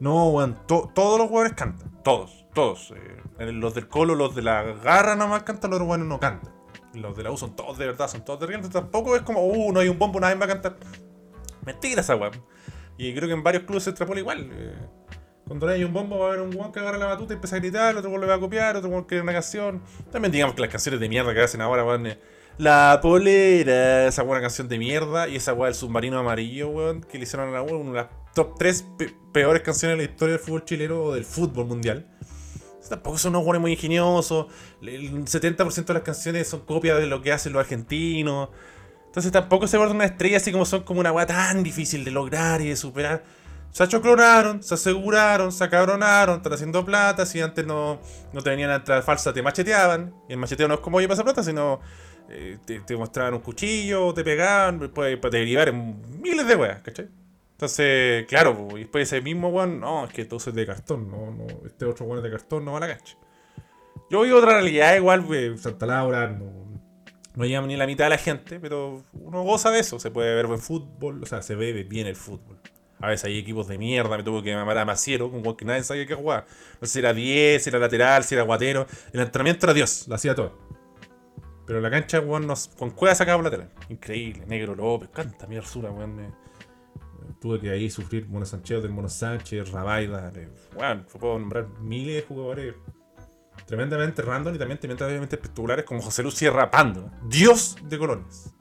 No, 0.00 0.28
weón, 0.30 0.58
to- 0.66 0.90
todos 0.94 1.18
los 1.18 1.28
jugadores 1.28 1.54
cantan. 1.56 2.02
Todos, 2.02 2.46
todos. 2.52 2.92
Eh, 3.38 3.52
los 3.52 3.74
del 3.74 3.88
Colo, 3.88 4.14
los 4.14 4.34
de 4.34 4.42
la 4.42 4.62
garra 4.62 5.16
nomás 5.16 5.44
cantan, 5.44 5.70
los 5.70 5.82
buenos 5.82 6.06
no 6.06 6.20
cantan. 6.20 6.52
Los 6.94 7.16
de 7.16 7.22
la 7.24 7.30
U 7.30 7.36
son 7.36 7.56
todos 7.56 7.76
de 7.78 7.86
verdad, 7.86 8.08
son 8.08 8.24
todos 8.24 8.40
de 8.40 8.46
entonces 8.46 8.72
Tampoco 8.72 9.16
es 9.16 9.22
como, 9.22 9.44
uh, 9.44 9.72
no 9.72 9.80
hay 9.80 9.88
un 9.88 9.98
bombo, 9.98 10.20
nadie 10.20 10.36
va 10.36 10.44
a 10.44 10.48
cantar. 10.48 10.76
Mentira 11.64 12.00
esa 12.00 12.16
weón. 12.16 12.32
Y 12.96 13.12
creo 13.14 13.28
que 13.28 13.34
en 13.34 13.42
varios 13.42 13.64
clubes 13.64 13.84
se 13.84 13.90
extrapola 13.90 14.20
igual. 14.20 14.48
eh. 14.52 14.74
Cuando 15.46 15.66
no 15.66 15.72
hay 15.72 15.84
un 15.84 15.92
bombo 15.92 16.18
va 16.18 16.26
a 16.26 16.28
haber 16.28 16.40
un 16.40 16.54
weón 16.54 16.72
que 16.72 16.80
agarra 16.80 16.96
la 16.96 17.06
batuta 17.06 17.34
y 17.34 17.36
empieza 17.36 17.56
a 17.56 17.58
gritar, 17.58 17.96
otro 17.96 18.08
weón 18.10 18.22
le 18.22 18.26
va 18.28 18.34
a 18.34 18.40
copiar, 18.40 18.76
otro 18.76 18.88
weón 18.90 19.04
quiere 19.04 19.22
una 19.22 19.32
canción. 19.32 19.82
También 20.10 20.32
digamos 20.32 20.54
que 20.54 20.60
las 20.62 20.70
canciones 20.70 21.00
de 21.00 21.08
mierda 21.08 21.34
que 21.34 21.40
hacen 21.42 21.60
ahora, 21.60 21.84
weón. 21.84 22.06
eh, 22.06 22.18
La 22.58 23.00
polera, 23.02 24.06
esa 24.06 24.22
buena 24.22 24.40
canción 24.40 24.68
de 24.68 24.78
mierda. 24.78 25.28
Y 25.28 25.36
esa 25.36 25.52
weá 25.52 25.66
del 25.66 25.74
submarino 25.74 26.18
amarillo, 26.18 26.68
weón, 26.68 27.02
que 27.02 27.18
le 27.18 27.24
hicieron 27.24 27.48
a 27.48 27.52
la 27.52 27.62
weón, 27.62 27.88
una 27.88 27.90
de 27.90 27.96
las 28.08 28.08
top 28.34 28.56
3 28.58 28.84
peores 29.32 29.62
canciones 29.62 29.98
de 29.98 30.04
la 30.06 30.10
historia 30.10 30.34
del 30.36 30.44
fútbol 30.44 30.64
chileno 30.64 31.02
o 31.02 31.14
del 31.14 31.24
fútbol 31.24 31.66
mundial. 31.66 32.06
Tampoco 32.88 33.18
son 33.18 33.34
unos 33.34 33.44
weones 33.44 33.60
muy 33.60 33.72
ingeniosos. 33.72 34.46
El 34.82 35.24
70% 35.24 35.84
de 35.84 35.94
las 35.94 36.02
canciones 36.02 36.48
son 36.48 36.60
copias 36.60 36.98
de 36.98 37.06
lo 37.06 37.22
que 37.22 37.32
hacen 37.32 37.52
los 37.52 37.60
argentinos. 37.60 38.50
Entonces 39.06 39.30
tampoco 39.32 39.66
se 39.66 39.76
vuelve 39.76 39.94
una 39.94 40.04
estrella 40.04 40.38
así 40.38 40.50
como 40.50 40.64
son 40.64 40.82
como 40.82 41.00
una 41.00 41.12
weá 41.12 41.26
tan 41.26 41.62
difícil 41.62 42.04
de 42.04 42.10
lograr 42.10 42.60
y 42.60 42.68
de 42.68 42.76
superar. 42.76 43.22
Se 43.70 43.82
achoclonaron, 43.82 44.62
se 44.62 44.74
aseguraron, 44.74 45.50
se 45.50 45.64
acabronaron, 45.64 46.36
están 46.36 46.52
haciendo 46.52 46.84
plata. 46.84 47.26
Si 47.26 47.40
antes 47.40 47.66
no, 47.66 48.00
no 48.32 48.40
te 48.42 48.50
venían 48.50 48.70
a 48.70 48.76
entrar 48.76 49.02
falsa, 49.02 49.32
te 49.32 49.42
macheteaban. 49.42 50.14
Y 50.28 50.32
el 50.32 50.38
macheteo 50.38 50.68
no 50.68 50.74
es 50.74 50.80
como 50.80 50.98
oye 50.98 51.08
pasa 51.08 51.24
plata, 51.24 51.42
sino 51.42 51.80
eh, 52.28 52.58
te, 52.64 52.80
te 52.80 52.96
mostraban 52.96 53.34
un 53.34 53.40
cuchillo, 53.40 54.14
te 54.14 54.24
pegaban, 54.24 54.78
después 54.78 55.16
para 55.18 55.30
derivar 55.30 55.68
en 55.68 56.20
miles 56.20 56.46
de 56.46 56.56
weas, 56.56 56.80
¿cachai? 56.82 57.08
Entonces, 57.54 58.26
claro, 58.26 58.68
y 58.72 58.80
después 58.80 59.04
ese 59.10 59.22
mismo 59.22 59.48
weón, 59.48 59.78
no, 59.78 60.04
es 60.04 60.12
que 60.12 60.24
tú 60.24 60.36
es 60.36 60.52
de 60.52 60.66
cartón, 60.66 61.08
no, 61.08 61.30
no, 61.30 61.46
este 61.64 61.84
otro 61.84 62.04
weón 62.04 62.18
es 62.18 62.24
de 62.24 62.30
cartón, 62.30 62.64
no 62.64 62.72
va 62.72 62.78
a 62.78 62.80
la 62.80 62.88
cancha. 62.88 63.16
Yo 64.10 64.22
vivo 64.22 64.38
otra 64.38 64.54
realidad 64.54 64.96
igual, 64.96 65.20
we, 65.20 65.56
Santa 65.56 65.86
Laura, 65.86 66.28
no, 66.28 66.52
no 67.36 67.66
ni 67.66 67.76
la 67.76 67.86
mitad 67.86 68.06
de 68.06 68.10
la 68.10 68.18
gente, 68.18 68.58
pero 68.58 69.04
uno 69.12 69.42
goza 69.44 69.70
de 69.70 69.78
eso, 69.78 70.00
se 70.00 70.10
puede 70.10 70.34
ver 70.34 70.48
buen 70.48 70.58
fútbol, 70.58 71.22
o 71.22 71.26
sea, 71.26 71.42
se 71.42 71.54
ve 71.54 71.84
bien 71.84 72.08
el 72.08 72.16
fútbol. 72.16 72.58
A 73.00 73.08
veces 73.08 73.26
hay 73.26 73.38
equipos 73.38 73.68
de 73.68 73.78
mierda, 73.78 74.16
me 74.16 74.22
tuvo 74.22 74.42
que 74.42 74.50
llamar 74.50 74.78
a 74.78 74.84
Maciero, 74.84 75.30
con 75.30 75.56
que 75.56 75.64
nadie 75.64 75.84
sabía 75.84 76.06
qué 76.06 76.14
jugar. 76.14 76.46
No 76.80 76.86
sé 76.86 76.94
si 76.94 76.98
era 77.00 77.12
10, 77.12 77.62
si 77.62 77.70
era 77.70 77.78
lateral, 77.78 78.24
si 78.24 78.34
era 78.34 78.44
guatero. 78.44 78.86
El 79.12 79.20
entrenamiento 79.20 79.66
era 79.66 79.74
Dios, 79.74 80.08
lo 80.08 80.14
hacía 80.14 80.34
todo. 80.34 80.58
Pero 81.66 81.80
la 81.80 81.90
cancha, 81.90 82.20
weón, 82.20 82.46
nos, 82.46 82.68
con 82.68 82.90
cueva 82.90 83.14
sacaba 83.14 83.42
lateral. 83.42 83.70
Increíble, 83.88 84.44
Negro 84.46 84.74
López, 84.74 85.10
canta 85.10 85.46
mi 85.46 85.56
arsura, 85.56 85.90
weón. 85.90 86.34
Tuve 87.40 87.60
que 87.60 87.70
ahí 87.70 87.90
sufrir 87.90 88.28
Mono 88.28 88.46
Sánchez 88.46 88.82
del 88.82 88.92
Mono 88.92 89.08
Sánchez, 89.08 89.70
Rabaida, 89.70 90.32
eh, 90.34 90.48
weón, 90.76 91.06
puedo 91.18 91.38
nombrar 91.38 91.68
miles 91.80 92.16
de 92.16 92.22
jugadores 92.22 92.74
tremendamente 93.66 94.22
random 94.22 94.54
y 94.54 94.58
también 94.58 94.78
tremendamente 94.78 95.36
espectaculares 95.36 95.84
como 95.84 96.00
José 96.02 96.22
Luis 96.22 96.42
Pando, 96.70 97.10
Dios 97.28 97.76
de 97.84 97.98
colores. 97.98 98.52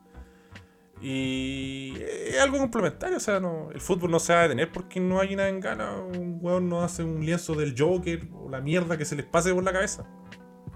Y 1.01 1.96
es 2.00 2.39
algo 2.39 2.58
complementario, 2.60 3.17
o 3.17 3.20
sea, 3.20 3.39
no, 3.41 3.70
el 3.72 3.82
fútbol 3.82 4.10
no 4.12 4.20
se 4.20 4.32
va 4.34 4.39
a 4.39 4.43
detener 4.43 4.72
porque 4.72 5.01
no 5.01 5.20
hay 5.20 5.36
nada 5.36 5.50
en 5.50 5.60
gana, 5.60 5.98
un 5.98 6.38
weón 6.41 6.70
no 6.70 6.82
hace 6.82 7.03
un 7.03 7.25
lienzo 7.25 7.55
del 7.55 7.75
Joker 7.77 8.29
o 8.32 8.50
la 8.50 8.62
mierda 8.62 8.98
que 8.98 9.03
se 9.03 9.17
les 9.17 9.25
pase 9.25 9.53
por 9.53 9.63
la 9.65 9.74
cabeza. 9.74 10.05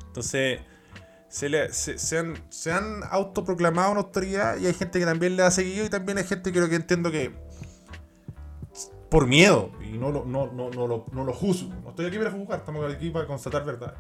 Entonces, 0.08 0.60
se, 1.30 1.48
le- 1.48 1.72
se, 1.72 2.18
han, 2.18 2.34
se 2.50 2.74
han 2.74 3.04
autoproclamado 3.10 3.92
una 3.92 4.02
autoridad 4.02 4.58
y 4.58 4.66
hay 4.66 4.74
gente 4.74 5.00
que 5.00 5.06
también 5.06 5.38
le 5.38 5.44
ha 5.44 5.52
seguido 5.52 5.86
y 5.86 5.90
también 5.90 6.18
hay 6.18 6.26
gente 6.26 6.52
que 6.52 6.60
lo 6.60 6.68
que 6.68 6.76
entiendo 6.76 7.10
que 7.10 7.34
por 9.10 9.28
miedo 9.28 9.72
y 9.82 9.98
no 9.98 10.12
lo, 10.12 10.26
no, 10.26 10.52
no, 10.52 10.70
no 10.70 10.88
lo, 10.88 11.06
no 11.12 11.24
lo 11.24 11.34
juzgo. 11.34 11.74
No 11.84 11.90
estoy 11.90 12.08
aquí 12.08 12.18
para 12.18 12.32
juzgar, 12.32 12.60
estamos 12.60 12.94
aquí 12.94 13.10
para 13.10 13.26
constatar 13.26 13.66
verdad. 13.66 13.96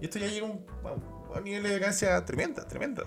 Y 0.00 0.04
esto 0.04 0.18
ya 0.18 0.26
llega 0.26 0.46
a 0.46 0.50
un, 0.50 1.44
nivel 1.44 1.62
de 1.62 1.70
decadencia 1.70 2.24
tremenda, 2.24 2.66
tremenda. 2.66 3.02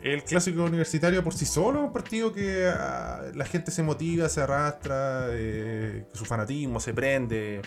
El 0.00 0.22
clásico 0.22 0.64
universitario 0.64 1.24
por 1.24 1.32
sí 1.32 1.46
solo 1.46 1.80
es 1.80 1.86
un 1.86 1.92
partido 1.92 2.32
que 2.32 2.66
ah, 2.66 3.22
la 3.34 3.46
gente 3.46 3.70
se 3.70 3.82
motiva, 3.82 4.28
se 4.28 4.42
arrastra, 4.42 5.28
eh, 5.30 6.06
su 6.12 6.26
fanatismo 6.26 6.78
se 6.78 6.92
prende, 6.92 7.62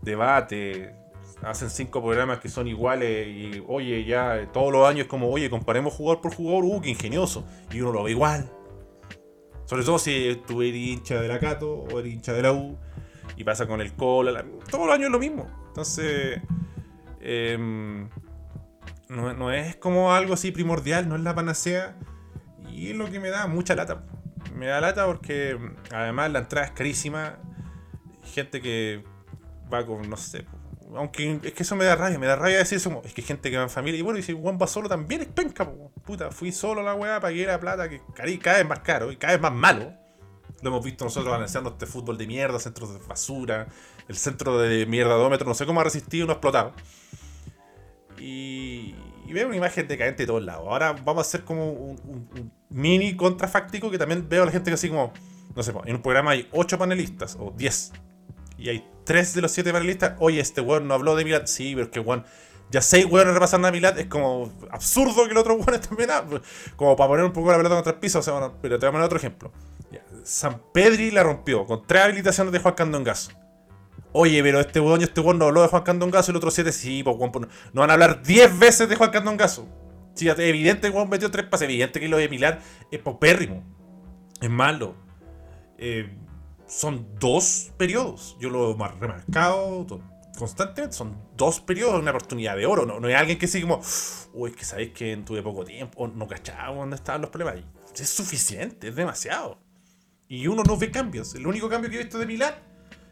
debate, 0.00 0.94
hacen 1.42 1.70
cinco 1.70 2.00
programas 2.00 2.38
que 2.38 2.48
son 2.48 2.68
iguales 2.68 3.26
y 3.26 3.62
oye, 3.66 4.04
ya 4.04 4.48
todos 4.52 4.72
los 4.72 4.88
años 4.88 5.08
como, 5.08 5.28
oye, 5.28 5.50
comparemos 5.50 5.94
jugador 5.94 6.22
por 6.22 6.34
jugador, 6.34 6.64
uh, 6.64 6.80
qué 6.80 6.90
ingenioso. 6.90 7.44
Y 7.72 7.80
uno 7.80 7.92
lo 7.92 8.04
ve 8.04 8.12
igual. 8.12 8.48
Sobre 9.66 9.82
todo 9.84 9.98
si 9.98 10.42
tú 10.46 10.62
eres 10.62 10.76
hincha 10.80 11.20
de 11.20 11.28
la 11.28 11.38
Cato 11.38 11.70
o 11.72 11.98
eres 12.00 12.12
hincha 12.12 12.32
de 12.32 12.42
la 12.42 12.52
U 12.52 12.76
y 13.36 13.44
pasa 13.44 13.66
con 13.66 13.80
el 13.80 13.92
Cola, 13.94 14.30
la- 14.32 14.44
todos 14.70 14.86
los 14.86 14.94
años 14.94 15.06
es 15.06 15.12
lo 15.12 15.18
mismo. 15.18 15.48
Entonces, 15.68 16.40
em, 17.20 18.08
no, 19.08 19.32
no 19.34 19.50
es 19.52 19.76
como 19.76 20.12
algo 20.12 20.34
así 20.34 20.50
primordial, 20.52 21.08
no 21.08 21.16
es 21.16 21.22
la 21.22 21.34
panacea. 21.34 21.96
Y 22.70 22.90
es 22.90 22.96
lo 22.96 23.10
que 23.10 23.20
me 23.20 23.30
da 23.30 23.46
mucha 23.46 23.74
lata. 23.74 24.04
Me 24.54 24.66
da 24.66 24.80
lata 24.80 25.06
porque 25.06 25.58
además 25.92 26.30
la 26.32 26.40
entrada 26.40 26.66
es 26.66 26.72
carísima. 26.72 27.38
Gente 28.24 28.60
que 28.60 29.04
va 29.72 29.84
con, 29.86 30.08
no 30.08 30.16
sé, 30.16 30.44
aunque 30.96 31.40
es 31.42 31.52
que 31.52 31.62
eso 31.62 31.76
me 31.76 31.84
da 31.84 31.96
rabia, 31.96 32.18
me 32.18 32.26
da 32.26 32.36
rabia 32.36 32.58
decir 32.58 32.76
eso, 32.76 33.02
es 33.04 33.14
que 33.14 33.22
gente 33.22 33.50
que 33.50 33.56
va 33.56 33.62
en 33.64 33.70
familia 33.70 33.98
y 33.98 34.02
bueno, 34.02 34.18
y 34.18 34.22
si 34.22 34.32
Juan 34.32 34.58
va 34.60 34.66
solo 34.66 34.88
también 34.88 35.22
es 35.22 35.28
penca, 35.28 35.64
po. 35.70 35.90
puta, 36.04 36.30
fui 36.30 36.52
solo 36.52 36.80
a 36.80 36.84
la 36.84 36.94
weá, 36.94 37.20
pagué 37.20 37.46
la 37.46 37.58
plata, 37.58 37.88
que 37.88 38.00
cada 38.40 38.58
vez 38.58 38.66
más 38.66 38.80
caro 38.80 39.10
y 39.12 39.16
cada 39.16 39.32
vez 39.34 39.42
más 39.42 39.52
malo. 39.52 39.92
Lo 40.62 40.70
hemos 40.70 40.84
visto 40.84 41.04
nosotros 41.04 41.32
analizando 41.34 41.70
este 41.70 41.84
fútbol 41.86 42.16
de 42.16 42.26
mierda, 42.26 42.58
centros 42.58 42.92
de 42.94 42.98
basura, 43.06 43.66
el 44.08 44.16
centro 44.16 44.58
de 44.58 44.86
mierdadómetro, 44.86 45.46
no 45.46 45.54
sé 45.54 45.66
cómo 45.66 45.80
ha 45.80 45.84
resistido 45.84 46.24
y 46.24 46.26
no 46.26 46.32
ha 46.32 46.36
explotado. 46.36 46.72
Y, 48.18 48.94
veo 49.32 49.48
una 49.48 49.56
imagen 49.56 49.88
decadente 49.88 50.22
de 50.22 50.26
todos 50.28 50.42
lados. 50.44 50.66
Ahora 50.68 50.92
vamos 50.92 51.18
a 51.26 51.28
hacer 51.28 51.44
como 51.44 51.70
un, 51.72 51.98
un- 52.04 52.28
un 52.38 52.52
mini 52.70 53.16
contrafáctico 53.16 53.90
que 53.90 53.98
también 53.98 54.28
veo 54.28 54.42
a 54.44 54.46
la 54.46 54.52
gente 54.52 54.70
que 54.70 54.74
así 54.74 54.88
como, 54.88 55.12
no 55.54 55.62
sé, 55.62 55.72
en 55.86 55.96
un 55.96 56.02
programa 56.02 56.30
hay 56.32 56.48
8 56.52 56.78
panelistas 56.78 57.36
o 57.38 57.52
10 57.56 57.92
y 58.56 58.68
hay 58.68 58.88
3 59.04 59.34
de 59.34 59.42
los 59.42 59.52
7 59.52 59.72
panelistas. 59.72 60.14
Oye, 60.18 60.40
este 60.40 60.60
weón 60.60 60.88
no 60.88 60.94
habló 60.94 61.16
de 61.16 61.24
Milad. 61.24 61.46
Sí, 61.46 61.72
pero 61.74 61.86
es 61.86 61.92
que 61.92 62.00
weón, 62.00 62.24
ya 62.70 62.80
6 62.80 63.06
weones 63.06 63.34
repasando 63.34 63.68
a 63.68 63.70
Milad 63.70 63.98
es 63.98 64.06
como 64.06 64.52
absurdo 64.70 65.24
que 65.24 65.32
el 65.32 65.36
otro 65.36 65.54
weón 65.54 65.80
también 65.80 66.10
hable. 66.10 66.40
Como 66.76 66.96
para 66.96 67.08
poner 67.08 67.24
un 67.24 67.32
poco 67.32 67.50
la 67.50 67.56
pelota 67.56 67.76
contra 67.76 67.92
el 67.92 67.98
piso. 67.98 68.18
O 68.18 68.22
sea, 68.22 68.32
bueno, 68.34 68.54
pero 68.60 68.78
te 68.78 68.86
voy 68.86 68.88
a 68.88 68.92
poner 68.92 69.06
otro 69.06 69.18
ejemplo. 69.18 69.52
San 70.24 70.60
Pedri 70.72 71.10
la 71.10 71.22
rompió 71.22 71.66
con 71.66 71.86
3 71.86 72.04
habilitaciones 72.04 72.52
de 72.52 72.58
Juan 72.58 72.74
Candongazo. 72.74 73.32
Oye, 74.12 74.42
pero 74.42 74.60
este 74.60 74.80
weón 74.80 75.00
y 75.00 75.04
este 75.04 75.20
weón 75.20 75.38
no 75.38 75.46
habló 75.46 75.62
de 75.62 75.68
Juan 75.68 75.82
Candongazo 75.82 76.30
el 76.30 76.36
otro 76.36 76.50
7 76.50 76.72
sí, 76.72 77.02
pues 77.02 77.16
weón, 77.16 77.32
pues, 77.32 77.48
no, 77.72 77.80
van 77.80 77.90
a 77.90 77.94
hablar 77.94 78.22
10 78.22 78.58
veces 78.58 78.88
de 78.88 78.96
Juan 78.96 79.10
Candongazo. 79.10 79.68
Sí, 80.14 80.28
evidente 80.28 80.88
que 80.88 80.96
weón 80.96 81.08
metió 81.08 81.30
3 81.30 81.46
pases, 81.46 81.64
evidente 81.64 82.00
que 82.00 82.08
lo 82.08 82.16
de 82.16 82.28
Milad 82.28 82.58
es 82.90 83.00
popérrimo. 83.00 83.62
Es 84.40 84.50
malo. 84.50 84.94
Eh, 85.78 86.16
son 86.66 87.06
dos 87.18 87.72
periodos. 87.76 88.36
Yo 88.40 88.50
lo 88.50 88.72
he 88.72 88.88
remarcado 89.00 89.86
constantemente. 90.36 90.96
Son 90.96 91.16
dos 91.36 91.60
periodos, 91.60 92.00
una 92.00 92.10
oportunidad 92.10 92.56
de 92.56 92.66
oro. 92.66 92.86
No, 92.86 93.00
no 93.00 93.08
hay 93.08 93.14
alguien 93.14 93.38
que 93.38 93.46
siga 93.46 93.68
como, 93.68 93.82
uy, 94.32 94.50
es 94.50 94.56
que 94.56 94.64
sabéis 94.64 94.92
que 94.92 95.16
tuve 95.18 95.42
poco 95.42 95.64
tiempo, 95.64 96.04
o 96.04 96.08
no 96.08 96.26
cachaba 96.26 96.74
dónde 96.74 96.96
estaban 96.96 97.20
los 97.20 97.30
problemas. 97.30 97.56
Y 97.96 98.02
Es 98.02 98.08
suficiente, 98.08 98.88
es 98.88 98.94
demasiado. 98.94 99.58
Y 100.28 100.46
uno 100.46 100.62
no 100.64 100.76
ve 100.76 100.90
cambios. 100.90 101.34
El 101.34 101.46
único 101.46 101.68
cambio 101.68 101.90
que 101.90 101.96
he 101.96 102.02
visto 102.02 102.18
de 102.18 102.26
Milán 102.26 102.54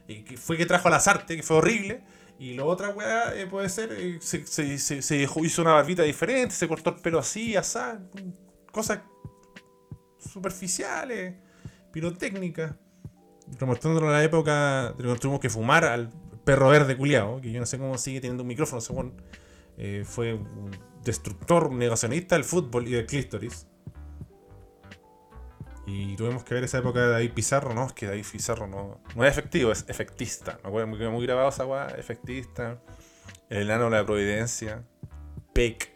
eh, 0.09 0.25
fue 0.37 0.57
que 0.57 0.67
trajo 0.67 0.89
a 0.89 0.91
las 0.91 1.07
artes, 1.09 1.37
que 1.37 1.43
fue 1.43 1.57
horrible. 1.57 2.03
Y 2.39 2.55
la 2.55 2.65
otra 2.65 2.89
weá 2.89 3.35
eh, 3.37 3.47
puede 3.47 3.69
ser, 3.69 3.93
eh, 3.93 4.19
se, 4.21 5.23
hizo 5.23 5.63
una 5.63 5.75
barbita 5.75 6.03
diferente, 6.03 6.55
se 6.55 6.67
cortó 6.67 6.91
el 6.91 6.97
pelo 6.97 7.21
así, 7.21 7.55
asá, 7.55 8.01
cosas 8.73 9.01
superficiales, 10.19 11.37
pirotécnicas. 11.93 12.75
Remontándonos 13.59 14.09
a 14.09 14.13
la 14.13 14.25
época 14.25 14.95
tuvimos 15.21 15.41
que 15.41 15.51
fumar 15.51 15.85
al 15.85 16.11
perro 16.45 16.69
verde 16.69 16.97
culiao, 16.97 17.41
que 17.41 17.53
yo 17.53 17.61
no 17.61 17.67
sé 17.67 17.79
cómo 17.79 17.99
sigue 17.99 18.21
teniendo 18.21 18.43
un 18.43 18.49
micrófono, 18.49 18.81
según 18.81 19.15
eh, 19.77 20.05
fue 20.07 20.35
un 20.35 20.71
destructor, 21.05 21.73
negacionista 21.73 22.35
del 22.35 22.45
fútbol 22.45 22.89
y 22.89 22.93
del 22.93 23.07
clítoris. 23.07 23.67
Y 25.87 26.17
tuvimos 26.17 26.45
que 26.45 26.55
ver 26.55 26.65
esa 26.65 26.79
época 26.79 27.01
de 27.01 27.11
David 27.11 27.33
Pizarro, 27.33 27.75
¿no? 27.75 27.87
Es 27.87 27.93
que 27.93 28.07
David 28.07 28.25
Pizarro 28.31 28.67
no, 28.69 29.01
no 29.17 29.25
es 29.25 29.31
efectivo, 29.31 29.73
es 29.73 29.85
efectista. 29.89 30.59
Me 30.63 30.69
acuerdo, 30.69 30.97
quedó 30.97 31.11
muy 31.11 31.27
grabado 31.27 31.49
esa 31.49 31.67
weá, 31.67 31.89
efectista. 31.99 32.81
El 33.49 33.63
enano 33.63 33.87
de 33.87 33.91
la 33.91 34.07
providencia. 34.07 34.85
Peck. 35.53 35.91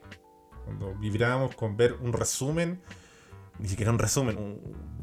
Cuando 0.64 0.94
vibrábamos 0.96 1.54
con 1.54 1.76
ver 1.76 1.94
un 1.94 2.12
resumen, 2.12 2.82
ni 3.60 3.68
siquiera 3.68 3.92
un 3.92 4.00
resumen, 4.00 4.36
un 4.36 4.95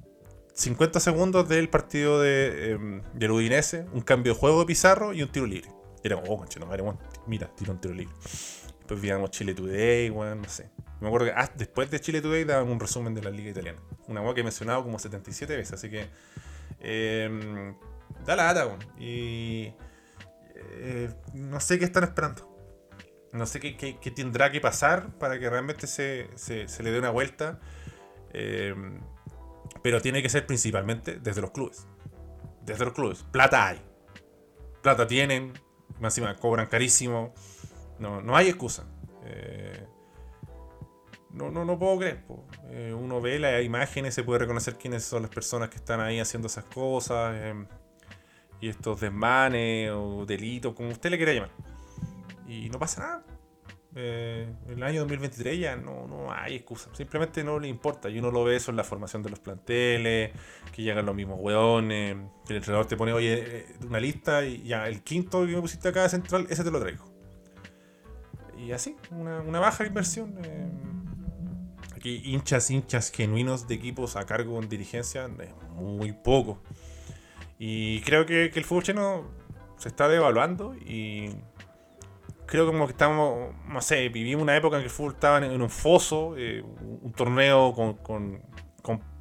50 0.53 0.99
segundos 0.99 1.49
del 1.49 1.69
partido 1.69 2.21
de, 2.21 2.71
em, 2.71 3.01
del 3.13 3.31
Udinese, 3.31 3.85
un 3.93 4.01
cambio 4.01 4.33
de 4.33 4.39
juego 4.39 4.59
de 4.61 4.65
Pizarro 4.67 5.13
y 5.13 5.23
un 5.23 5.29
tiro 5.31 5.45
libre. 5.45 5.69
Y 6.03 6.07
era 6.07 6.15
como, 6.17 6.33
oh, 6.33 6.37
conche, 6.37 6.59
no, 6.59 6.65
madre, 6.67 6.83
mira, 7.27 7.47
tiro 7.55 7.71
un 7.73 7.79
tiro 7.81 7.93
libre. 7.93 8.13
Después 8.79 9.01
veíamos 9.01 9.31
Chile 9.31 9.53
Today, 9.55 10.09
weón, 10.09 10.41
no 10.41 10.49
sé. 10.49 10.69
Me 10.99 11.07
acuerdo 11.07 11.27
que 11.27 11.33
ah, 11.35 11.49
después 11.55 11.89
de 11.89 11.99
Chile 11.99 12.21
Today 12.21 12.43
daban 12.43 12.69
un 12.69 12.79
resumen 12.79 13.13
de 13.15 13.21
la 13.23 13.29
liga 13.29 13.49
italiana. 13.49 13.79
Una 14.07 14.21
weá 14.21 14.33
que 14.33 14.41
he 14.41 14.43
mencionado 14.43 14.83
como 14.83 14.99
77 14.99 15.55
veces, 15.55 15.73
así 15.73 15.89
que... 15.89 16.07
em, 16.81 17.75
Da 18.25 18.35
lata, 18.35 18.67
weón. 18.67 18.79
Y. 18.99 19.73
eh, 20.55 21.09
no 21.33 21.59
sé 21.59 21.79
qué 21.79 21.85
están 21.85 22.03
esperando. 22.03 22.49
No 23.31 23.45
sé 23.47 23.59
qué, 23.59 23.75
qué- 23.75 23.97
qué 23.99 24.11
tendrá 24.11 24.51
que 24.51 24.61
pasar 24.61 25.17
para 25.17 25.39
que 25.39 25.49
realmente 25.49 25.87
se, 25.87 26.27
se- 26.35 26.67
se 26.67 26.83
le 26.83 26.91
dé 26.91 26.99
una 26.99 27.09
vuelta. 27.09 27.59
Eh, 28.33 28.75
pero 29.81 30.01
tiene 30.01 30.21
que 30.21 30.29
ser 30.29 30.45
principalmente 30.45 31.19
desde 31.19 31.41
los 31.41 31.51
clubes. 31.51 31.87
Desde 32.61 32.85
los 32.85 32.93
clubes. 32.93 33.23
Plata 33.31 33.67
hay. 33.67 33.81
Plata 34.81 35.07
tienen. 35.07 35.53
Más 35.99 36.17
encima 36.17 36.35
cobran 36.35 36.67
carísimo. 36.67 37.33
No, 37.99 38.21
no 38.21 38.35
hay 38.35 38.49
excusa. 38.49 38.85
Eh, 39.25 39.85
no, 41.31 41.51
no, 41.51 41.65
no 41.65 41.77
puedo 41.77 41.97
creer. 41.99 42.23
Eh, 42.69 42.93
uno 42.97 43.21
ve 43.21 43.39
las 43.39 43.63
imágenes, 43.63 44.13
se 44.13 44.23
puede 44.23 44.39
reconocer 44.39 44.77
quiénes 44.77 45.03
son 45.03 45.23
las 45.23 45.31
personas 45.31 45.69
que 45.69 45.77
están 45.77 45.99
ahí 45.99 46.19
haciendo 46.19 46.47
esas 46.47 46.65
cosas. 46.65 47.33
eh, 47.35 47.65
y 48.63 48.69
estos 48.69 49.01
desmanes 49.01 49.91
o 49.91 50.25
delitos, 50.25 50.73
como 50.73 50.87
usted 50.87 51.09
le 51.09 51.17
quiera 51.17 51.33
llamar. 51.33 51.51
Y 52.47 52.69
no 52.69 52.79
pasa 52.79 53.01
nada. 53.01 53.23
Eh, 53.95 54.51
en 54.67 54.77
el 54.77 54.83
año 54.83 55.01
2023 55.01 55.59
ya 55.59 55.75
no, 55.75 56.07
no 56.07 56.31
hay 56.31 56.55
excusa. 56.55 56.89
Simplemente 56.93 57.43
no 57.43 57.59
le 57.59 57.67
importa. 57.67 58.09
Y 58.09 58.19
uno 58.19 58.31
lo 58.31 58.43
ve 58.43 58.55
eso 58.55 58.71
en 58.71 58.77
la 58.77 58.83
formación 58.83 59.21
de 59.21 59.29
los 59.29 59.39
planteles, 59.39 60.31
que 60.71 60.81
llegan 60.81 61.05
los 61.05 61.15
mismos 61.15 61.39
hueones, 61.39 62.17
el 62.49 62.55
entrenador 62.55 62.87
te 62.87 62.97
pone, 62.97 63.13
oye, 63.13 63.59
eh, 63.59 63.65
una 63.85 63.99
lista 63.99 64.45
y 64.45 64.63
ya 64.63 64.87
el 64.87 65.03
quinto 65.03 65.45
que 65.45 65.53
me 65.53 65.61
pusiste 65.61 65.89
acá 65.89 66.09
central, 66.09 66.47
ese 66.49 66.63
te 66.63 66.71
lo 66.71 66.79
traigo. 66.79 67.05
Y 68.57 68.71
así, 68.71 68.95
una, 69.11 69.59
baja 69.59 69.85
inversión. 69.85 70.35
eh, 70.43 70.71
aquí 71.95 72.21
hinchas, 72.25 72.69
hinchas 72.71 73.11
genuinos 73.11 73.67
de 73.67 73.75
equipos 73.75 74.15
a 74.15 74.25
cargo 74.25 74.61
en 74.61 74.69
dirigencia, 74.69 75.25
es 75.25 75.55
muy 75.75 76.13
poco. 76.13 76.61
Y 77.59 78.01
creo 78.01 78.25
que, 78.25 78.49
que 78.49 78.59
el 78.59 78.65
fútbol 78.65 78.83
chileno 78.83 79.43
se 79.77 79.89
está 79.89 80.07
devaluando 80.07 80.75
y 80.75 81.29
creo 82.45 82.65
como 82.65 82.85
que 82.85 82.91
estamos, 82.91 83.53
no 83.67 83.81
sé, 83.81 84.09
vivimos 84.09 84.43
una 84.43 84.55
época 84.55 84.77
en 84.77 84.81
que 84.81 84.87
el 84.87 84.91
fútbol 84.91 85.13
estaba 85.13 85.45
en, 85.45 85.61
un 85.61 85.69
foso, 85.69 86.35
eh, 86.37 86.63
un, 87.01 87.11
torneo 87.13 87.73
con, 87.73 87.95
con, 87.95 88.41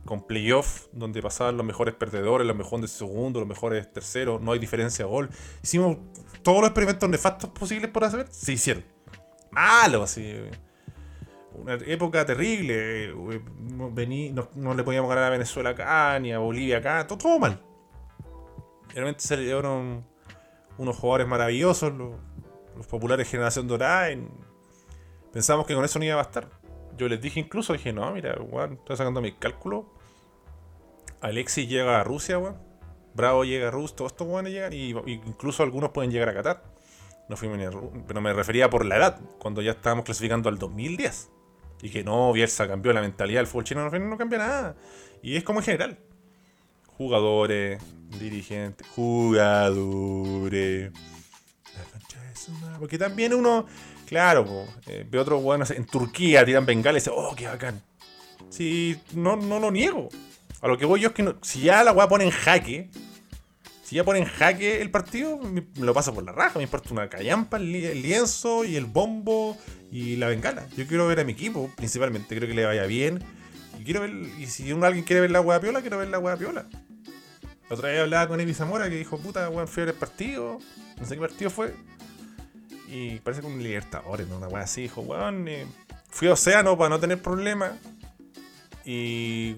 con, 0.05 0.27
playoff, 0.27 0.87
donde 0.93 1.23
pasaban 1.23 1.57
los 1.57 1.65
mejores 1.65 1.95
perdedores, 1.95 2.47
los 2.47 2.57
mejores 2.57 2.91
segundos, 2.91 3.41
los 3.41 3.49
mejores 3.49 3.91
terceros, 3.93 4.41
no 4.41 4.53
hay 4.53 4.59
diferencia 4.59 5.05
de 5.05 5.11
gol. 5.11 5.31
Hicimos 5.63 5.99
todos 6.43 6.59
los 6.61 6.69
experimentos 6.69 7.09
nefastos 7.09 7.51
posibles 7.51 7.91
por 7.91 8.05
hacer, 8.05 8.27
se 8.31 8.53
hicieron. 8.53 8.85
Malos, 9.51 10.03
así. 10.11 10.35
Una 11.55 11.75
época 11.75 12.25
terrible. 12.25 13.05
eh, 13.05 13.15
vení- 13.93 14.33
no, 14.33 14.49
no 14.55 14.75
le 14.75 14.83
podíamos 14.83 15.09
ganar 15.09 15.25
a 15.25 15.31
Venezuela 15.31 15.71
acá, 15.71 16.19
ni 16.19 16.33
a 16.33 16.39
Bolivia 16.39 16.79
acá, 16.79 17.07
todo, 17.07 17.19
todo 17.19 17.39
mal. 17.39 17.63
Realmente 18.95 19.21
se 19.23 19.37
unos 20.79 20.97
jugadores 20.97 21.29
maravillosos, 21.29 21.93
los, 21.95 22.15
los 22.77 22.87
populares 22.87 23.29
Generación 23.29 23.69
Dorada. 23.69 24.11
y 24.13 24.27
pensamos 25.33 25.67
que 25.67 25.75
con 25.75 25.85
eso 25.85 25.99
no 25.99 26.05
iba 26.05 26.15
a 26.15 26.19
bastar. 26.19 26.49
Yo 26.97 27.09
les 27.09 27.21
dije 27.21 27.41
incluso, 27.41 27.73
dije, 27.73 27.93
no, 27.93 28.13
mira, 28.13 28.35
weón, 28.41 28.75
estoy 28.75 28.97
sacando 28.97 29.21
mis 29.21 29.35
cálculos. 29.35 29.87
Alexis 31.21 31.69
llega 31.69 32.01
a 32.01 32.05
Rusia, 32.05 32.39
weón. 32.39 32.57
Bravo 33.15 33.45
llega 33.45 33.69
a 33.69 33.71
Rusia, 33.71 33.97
todos 33.97 34.13
estos 34.13 34.27
weones 34.27 34.53
llegan, 34.53 34.73
y, 34.73 34.91
y 34.91 35.21
incluso 35.27 35.63
algunos 35.63 35.91
pueden 35.91 36.11
llegar 36.11 36.29
a 36.31 36.35
Qatar. 36.35 36.63
No 37.29 37.37
fuimos 37.37 37.59
ni 37.59 37.65
a 37.65 37.71
pero 38.07 38.21
me 38.21 38.33
refería 38.33 38.69
por 38.69 38.85
la 38.85 38.97
edad, 38.97 39.21
cuando 39.39 39.63
ya 39.63 39.71
estábamos 39.73 40.05
clasificando 40.05 40.49
al 40.49 40.59
2010. 40.59 41.31
Y 41.83 41.91
que 41.91 42.05
no, 42.05 42.33
Bielsa 42.33 42.69
cambió 42.69 42.93
la 42.93 43.01
mentalidad 43.01 43.41
del 43.41 43.47
fútbol 43.47 43.65
chino, 43.65 43.89
no, 43.89 43.99
no 43.99 44.19
cambia 44.19 44.39
nada. 44.39 44.77
Y 45.23 45.37
es 45.37 45.45
como 45.45 45.61
en 45.61 45.65
general. 45.65 45.99
Jugadores, 46.99 47.83
dirigentes, 48.19 48.87
jugadores. 48.89 49.53
Madre. 52.61 52.77
Porque 52.79 52.99
también 52.99 53.35
uno, 53.35 53.67
claro, 54.07 54.67
eh, 54.87 55.07
ve 55.09 55.19
otros 55.19 55.43
buenos 55.43 55.71
en 55.71 55.85
Turquía, 55.87 56.45
tiran 56.45 56.67
bengala 56.67 56.99
y 56.99 57.01
dice, 57.01 57.11
oh, 57.15 57.35
qué 57.37 57.47
bacán. 57.47 57.83
Sí, 58.51 58.99
no, 59.15 59.37
no 59.37 59.59
lo 59.59 59.71
niego. 59.71 60.09
A 60.61 60.69
lo 60.69 60.77
que 60.79 60.85
voy 60.87 61.01
yo 61.01 61.09
es 61.09 61.15
que 61.15 61.23
no- 61.23 61.37
si 61.43 61.63
ya 61.63 61.83
la 61.85 61.93
weá 61.93 62.09
pone 62.09 62.25
en 62.25 62.31
jaque, 62.31 62.91
si 63.85 63.97
ya 63.97 64.05
pone 64.05 64.21
en 64.21 64.25
jaque 64.27 64.81
el 64.81 64.91
partido, 64.91 65.39
me, 65.39 65.65
lo 65.77 65.93
pasa 65.95 66.13
por 66.13 66.25
la 66.25 66.33
raja. 66.33 66.59
Me 66.59 66.65
importa 66.65 66.91
una 66.93 67.09
callampa, 67.09 67.57
el, 67.57 67.73
li- 67.73 67.85
el 67.87 68.03
lienzo 68.03 68.65
y 68.65 68.77
el 68.77 68.85
bombo 68.87 69.57
y 69.91 70.17
la 70.17 70.29
bengala. 70.29 70.67
Yo 70.77 70.87
quiero 70.87 71.07
ver 71.07 71.21
a 71.21 71.25
mi 71.25 71.33
equipo, 71.33 71.71
principalmente. 71.77 72.29
Quiero 72.29 72.47
que 72.47 72.55
le 72.55 72.65
vaya 72.65 72.85
bien. 72.87 73.23
Y 73.81 73.85
quiero 73.85 74.01
ver, 74.03 74.11
y 74.39 74.47
si 74.47 74.71
alguien 74.71 75.05
quiere 75.05 75.21
ver 75.23 75.31
la 75.31 75.41
hueá 75.41 75.61
piola, 75.61 75.81
quiero 75.81 75.99
ver 75.99 76.09
la 76.09 76.19
hueá 76.19 76.37
piola. 76.37 76.67
La 77.69 77.77
otra 77.77 77.89
vez 77.89 78.01
hablaba 78.01 78.29
con 78.29 78.39
Evi 78.41 78.53
Zamora 78.55 78.89
que 78.91 78.97
dijo, 78.97 79.19
puta, 79.19 79.49
weón, 79.49 79.67
fui 79.67 79.83
a 79.83 79.87
el 79.87 79.95
partido. 79.95 80.59
No 81.01 81.07
sé 81.07 81.15
qué 81.15 81.21
partido 81.21 81.51
fue. 81.51 81.75
Y 82.93 83.21
parece 83.21 83.41
como 83.41 83.55
un 83.55 83.63
Libertadores, 83.63 84.29
¿no? 84.29 84.37
Una 84.37 84.49
weá 84.49 84.65
así. 84.65 84.83
Dijo, 84.83 85.01
weón, 85.01 85.49
eh, 85.49 85.67
fui 86.11 86.29
a 86.29 86.35
Océano 86.35 86.77
para 86.77 86.91
no 86.91 87.01
tener 87.01 87.23
problemas. 87.23 87.73
Y 88.85 89.57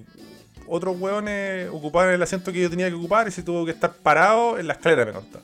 otros 0.69 1.01
weones 1.01 1.69
ocupaban 1.73 2.15
el 2.15 2.23
asiento 2.23 2.53
que 2.53 2.61
yo 2.61 2.71
tenía 2.71 2.89
que 2.89 2.95
ocupar 2.95 3.27
y 3.27 3.33
se 3.33 3.43
tuvo 3.43 3.65
que 3.65 3.73
estar 3.73 3.93
parado 3.93 4.57
en 4.57 4.69
la 4.69 4.75
escalera, 4.75 5.05
me 5.05 5.13
contó. 5.13 5.43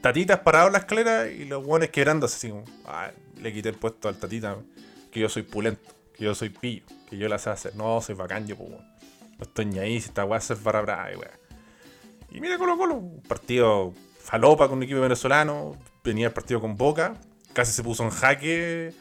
Tatitas 0.00 0.38
parado 0.40 0.68
en 0.68 0.74
la 0.74 0.78
escalera 0.80 1.28
y 1.28 1.44
los 1.44 1.66
weones 1.66 1.90
quebrándose 1.90 2.36
así 2.36 2.50
como, 2.50 2.64
ah, 2.84 3.10
le 3.40 3.52
quité 3.52 3.70
el 3.70 3.76
puesto 3.76 4.08
al 4.08 4.16
tatita, 4.16 4.56
que 5.10 5.18
yo 5.18 5.28
soy 5.28 5.42
pulento, 5.42 5.92
que 6.16 6.24
yo 6.24 6.36
soy 6.36 6.50
pillo, 6.50 6.84
que 7.10 7.16
yo 7.16 7.28
la 7.28 7.38
sé 7.38 7.50
hacer. 7.50 7.74
No, 7.74 8.00
soy 8.00 8.14
bacán 8.14 8.46
yo, 8.46 8.54
weón. 8.54 8.84
No 9.38 9.42
estoy 9.42 9.66
ni 9.66 10.00
si 10.00 10.08
esta 10.08 10.24
weá 10.24 10.38
es 10.38 10.62
barra 10.62 10.82
brava, 10.82 11.08
weá. 11.18 11.32
Y 12.30 12.40
mira 12.40 12.58
Colo 12.58 12.78
Colo, 12.78 12.94
un 12.94 13.22
partido 13.22 13.92
falopa 14.24 14.68
con 14.68 14.78
un 14.78 14.84
equipo 14.84 15.00
venezolano, 15.00 15.76
venía 16.02 16.28
el 16.28 16.32
partido 16.32 16.58
con 16.60 16.76
Boca, 16.78 17.14
casi 17.52 17.72
se 17.72 17.82
puso 17.82 18.04
en 18.04 18.10
jaque, 18.10 18.94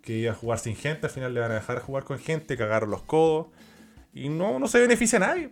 que 0.00 0.12
iba 0.12 0.32
a 0.32 0.34
jugar 0.34 0.60
sin 0.60 0.76
gente, 0.76 1.06
al 1.06 1.12
final 1.12 1.34
le 1.34 1.40
van 1.40 1.50
a 1.50 1.54
dejar 1.54 1.80
jugar 1.80 2.04
con 2.04 2.20
gente, 2.20 2.56
cagaron 2.56 2.88
los 2.88 3.02
codos, 3.02 3.48
y 4.14 4.28
no, 4.28 4.60
no 4.60 4.68
se 4.68 4.80
beneficia 4.80 5.16
a 5.16 5.20
nadie. 5.20 5.50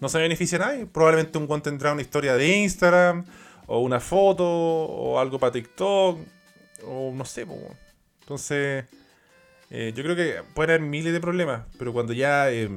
No 0.00 0.08
se 0.08 0.18
beneficia 0.18 0.58
a 0.58 0.66
nadie. 0.66 0.86
Probablemente 0.86 1.38
un 1.38 1.46
guante 1.46 1.70
tendrá 1.70 1.92
una 1.92 2.02
historia 2.02 2.34
de 2.34 2.56
Instagram, 2.58 3.24
o 3.66 3.78
una 3.78 4.00
foto, 4.00 4.44
o 4.44 5.20
algo 5.20 5.38
para 5.38 5.52
TikTok, 5.52 6.18
o 6.84 7.12
no 7.14 7.24
sé. 7.24 7.46
Entonces, 8.20 8.84
eh, 9.70 9.92
yo 9.94 10.02
creo 10.02 10.16
que 10.16 10.42
puede 10.54 10.74
haber 10.74 10.86
miles 10.86 11.12
de 11.12 11.20
problemas, 11.20 11.62
pero 11.78 11.92
cuando 11.92 12.12
ya 12.12 12.50
eh, 12.50 12.68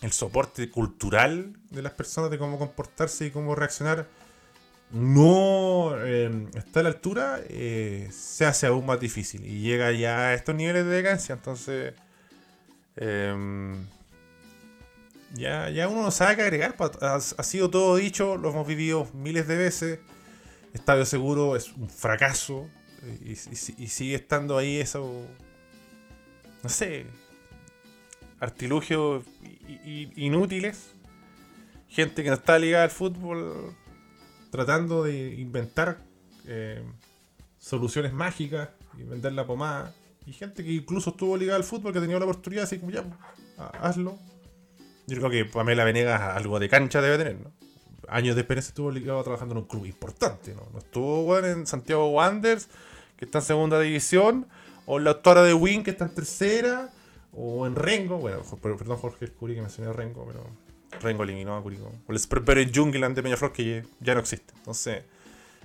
el 0.00 0.12
soporte 0.12 0.70
cultural 0.70 1.52
de 1.68 1.82
las 1.82 1.92
personas 1.92 2.30
de 2.30 2.38
cómo 2.38 2.58
comportarse 2.58 3.26
y 3.26 3.30
cómo 3.30 3.54
reaccionar 3.54 4.06
no 4.90 5.92
eh, 5.98 6.46
está 6.54 6.80
a 6.80 6.82
la 6.84 6.88
altura, 6.90 7.40
eh, 7.48 8.08
se 8.10 8.46
hace 8.46 8.66
aún 8.66 8.86
más 8.86 8.98
difícil 9.00 9.44
y 9.44 9.60
llega 9.60 9.92
ya 9.92 10.28
a 10.28 10.34
estos 10.34 10.54
niveles 10.54 10.84
de 10.86 10.90
decadencia. 10.90 11.34
Entonces, 11.34 11.94
eh, 12.96 13.74
ya, 15.34 15.68
ya 15.70 15.88
uno 15.88 16.02
no 16.02 16.10
sabe 16.10 16.36
qué 16.36 16.42
agregar. 16.42 16.76
Ha, 17.02 17.20
sido 17.20 17.70
todo 17.70 17.96
dicho, 17.96 18.36
lo 18.36 18.50
hemos 18.50 18.66
vivido 18.66 19.06
miles 19.12 19.46
de 19.46 19.56
veces. 19.56 19.98
Estadio 20.72 21.04
Seguro 21.04 21.56
es 21.56 21.72
un 21.72 21.88
fracaso 21.88 22.68
y, 23.24 23.32
y- 23.32 23.88
sigue 23.88 24.14
estando 24.14 24.58
ahí 24.58 24.78
eso, 24.78 25.26
no 26.62 26.68
sé, 26.68 27.06
artilugios 28.40 29.24
inútiles. 30.16 30.90
Gente 31.88 32.22
que 32.22 32.28
no 32.28 32.36
está 32.36 32.58
ligada 32.58 32.84
al 32.84 32.90
fútbol 32.90 33.74
tratando 34.50 35.04
de 35.04 35.34
inventar 35.34 35.98
eh, 36.46 36.82
soluciones 37.58 38.12
mágicas 38.12 38.68
y 38.98 39.02
vender 39.02 39.32
la 39.32 39.46
pomada. 39.46 39.94
Y 40.26 40.32
gente 40.32 40.62
que 40.64 40.72
incluso 40.72 41.10
estuvo 41.10 41.36
ligada 41.36 41.56
al 41.56 41.64
fútbol, 41.64 41.92
que 41.92 41.98
ha 41.98 42.02
tenido 42.02 42.18
la 42.18 42.26
oportunidad, 42.26 42.64
así 42.64 42.78
como 42.78 42.90
ya, 42.92 43.04
ha- 43.58 43.88
hazlo. 43.88 44.18
Yo 45.06 45.16
creo 45.16 45.30
que 45.30 45.44
Pamela 45.46 45.84
Venegas 45.84 46.20
algo 46.20 46.58
de 46.58 46.68
cancha 46.68 47.00
debe 47.00 47.16
tener, 47.16 47.40
¿no? 47.40 47.50
Años 48.08 48.34
de 48.36 48.42
experiencia 48.42 48.68
estuvo 48.70 48.90
ligado 48.90 49.22
trabajando 49.22 49.54
en 49.54 49.58
un 49.62 49.64
club 49.66 49.86
importante, 49.86 50.54
¿no? 50.54 50.78
Estuvo 50.78 51.24
bueno, 51.24 51.46
en 51.48 51.66
Santiago 51.66 52.08
Wanderers, 52.10 52.68
que 53.16 53.24
está 53.24 53.38
en 53.38 53.44
segunda 53.44 53.80
división, 53.80 54.46
o 54.86 54.98
en 54.98 55.04
la 55.04 55.10
autora 55.10 55.42
de 55.42 55.52
Win, 55.54 55.82
que 55.82 55.90
está 55.90 56.04
en 56.06 56.14
tercera, 56.14 56.90
o 57.32 57.66
en 57.66 57.74
Rengo, 57.74 58.18
bueno, 58.18 58.42
perdón 58.62 58.96
Jorge 58.98 59.26
Escuri 59.26 59.54
que 59.54 59.60
mencioné 59.62 59.92
Rengo, 59.92 60.24
pero 60.26 60.44
Rengo 61.00 61.22
eliminó 61.22 61.56
a 61.56 61.62
Curicó. 61.62 61.92
O 62.06 62.12
el 62.12 62.72
Jungland 62.74 63.14
de 63.14 63.22
Peñaflor 63.22 63.52
que 63.52 63.84
ya 64.00 64.14
no 64.14 64.20
existe. 64.20 64.52
Entonces, 64.56 65.04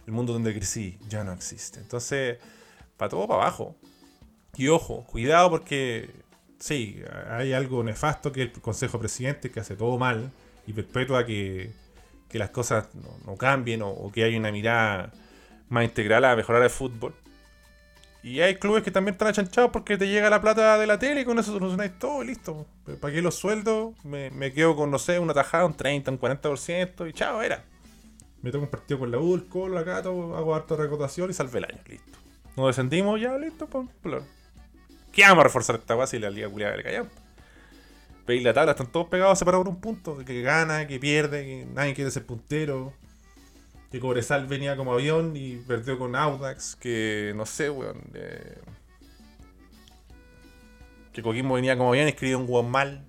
el 0.06 0.14
mundo 0.14 0.34
donde 0.34 0.54
crecí 0.54 0.98
ya 1.08 1.24
no 1.24 1.34
existe. 1.34 1.80
Entonces, 1.80 2.38
para 2.98 3.10
todo 3.10 3.28
para 3.28 3.42
abajo. 3.42 3.76
Y 4.56 4.68
ojo, 4.68 5.06
cuidado 5.06 5.50
porque 5.50 6.10
sí, 6.60 7.02
hay 7.30 7.54
algo 7.54 7.84
nefasto 7.84 8.32
que 8.32 8.44
el 8.44 8.52
Consejo 8.52 9.00
Presidente 9.00 9.50
que 9.50 9.60
hace 9.60 9.76
todo 9.76 9.98
mal 9.98 10.32
y 10.68 10.74
perpetúa 10.74 11.26
que, 11.26 11.72
que 12.30 12.38
las 12.38 12.52
cosas 12.52 12.94
no, 12.94 13.18
no 13.26 13.36
cambien 13.36 13.82
o, 13.82 13.90
o 13.90 14.12
que 14.12 14.24
hay 14.24 14.36
una 14.36 14.52
mirada 14.52 15.12
más 15.70 15.86
integral 15.86 16.26
a 16.26 16.36
mejorar 16.36 16.62
el 16.62 16.70
fútbol. 16.70 17.16
Y 18.24 18.40
hay 18.40 18.56
clubes 18.56 18.84
que 18.84 18.92
también 18.92 19.14
están 19.14 19.28
achanchados 19.28 19.70
porque 19.72 19.98
te 19.98 20.08
llega 20.08 20.30
la 20.30 20.42
plata 20.42 20.78
de 20.78 20.88
la 20.88 20.98
tele 20.98 21.22
y 21.22 21.26
con 21.26 21.38
eso 21.38 21.52
solucionáis 21.52 22.00
todo 22.00 22.24
y 22.24 22.28
listo. 22.28 22.66
¿Para 23.02 23.14
qué 23.14 23.22
los 23.22 23.36
sueldos? 23.36 23.94
Me, 24.06 24.32
me 24.32 24.54
quedo 24.54 24.78
con, 24.78 24.90
no 24.90 24.98
sé, 24.98 25.20
una 25.20 25.34
tajada, 25.34 25.66
un 25.66 25.76
30, 25.76 26.12
un 26.12 26.20
40% 26.20 27.10
y 27.10 27.14
chao, 27.14 27.42
era. 27.42 27.66
Me 28.42 28.52
toca 28.52 28.64
un 28.64 28.70
partido 28.70 29.00
con 29.00 29.12
la 29.12 29.20
U, 29.20 29.36
el 29.36 29.46
Colo, 29.48 29.76
la 29.76 29.84
Cato, 29.84 30.36
hago 30.38 30.56
harta 30.56 30.76
recaudación 30.78 31.30
y 31.30 31.34
salve 31.34 31.60
el 31.60 31.66
año. 31.66 31.80
Listo. 31.86 32.18
Nos 32.56 32.68
descendimos, 32.68 33.20
ya, 33.20 33.38
listo, 33.38 33.68
pues, 33.68 33.88
¿Qué 35.12 35.22
vamos 35.24 35.40
a 35.40 35.44
reforzar 35.44 35.76
esta 35.76 35.96
base 35.96 36.18
y 36.18 36.20
la 36.20 36.30
liga 36.30 36.50
culiada 36.50 36.74
del 36.74 36.84
Callampa? 36.84 37.22
Veis 38.26 38.42
la 38.42 38.54
tabla, 38.54 38.72
están 38.72 38.88
todos 38.88 39.08
pegados, 39.08 39.38
separados 39.38 39.66
por 39.66 39.76
un 39.76 39.82
punto. 39.82 40.18
Que 40.26 40.42
gana, 40.42 40.88
que 40.88 41.00
pierde, 41.00 41.44
que 41.44 41.68
nadie 41.74 41.94
quiere 41.94 42.10
ser 42.10 42.26
puntero. 42.26 42.94
Que 43.94 44.00
Cobresal 44.00 44.48
venía 44.48 44.76
como 44.76 44.92
avión 44.94 45.38
y 45.38 45.58
perdió 45.58 46.00
con 46.00 46.16
Audax. 46.16 46.76
Que 46.78 47.32
no 47.36 47.46
sé, 47.46 47.70
weón. 47.70 48.02
eh, 48.16 48.58
que 51.12 51.22
Coquimbo 51.22 51.54
venía 51.54 51.78
como 51.78 51.90
avión 51.90 52.08
y 52.08 52.10
escribió 52.10 52.40
un 52.40 52.48
weón 52.50 52.72
mal. 52.72 53.06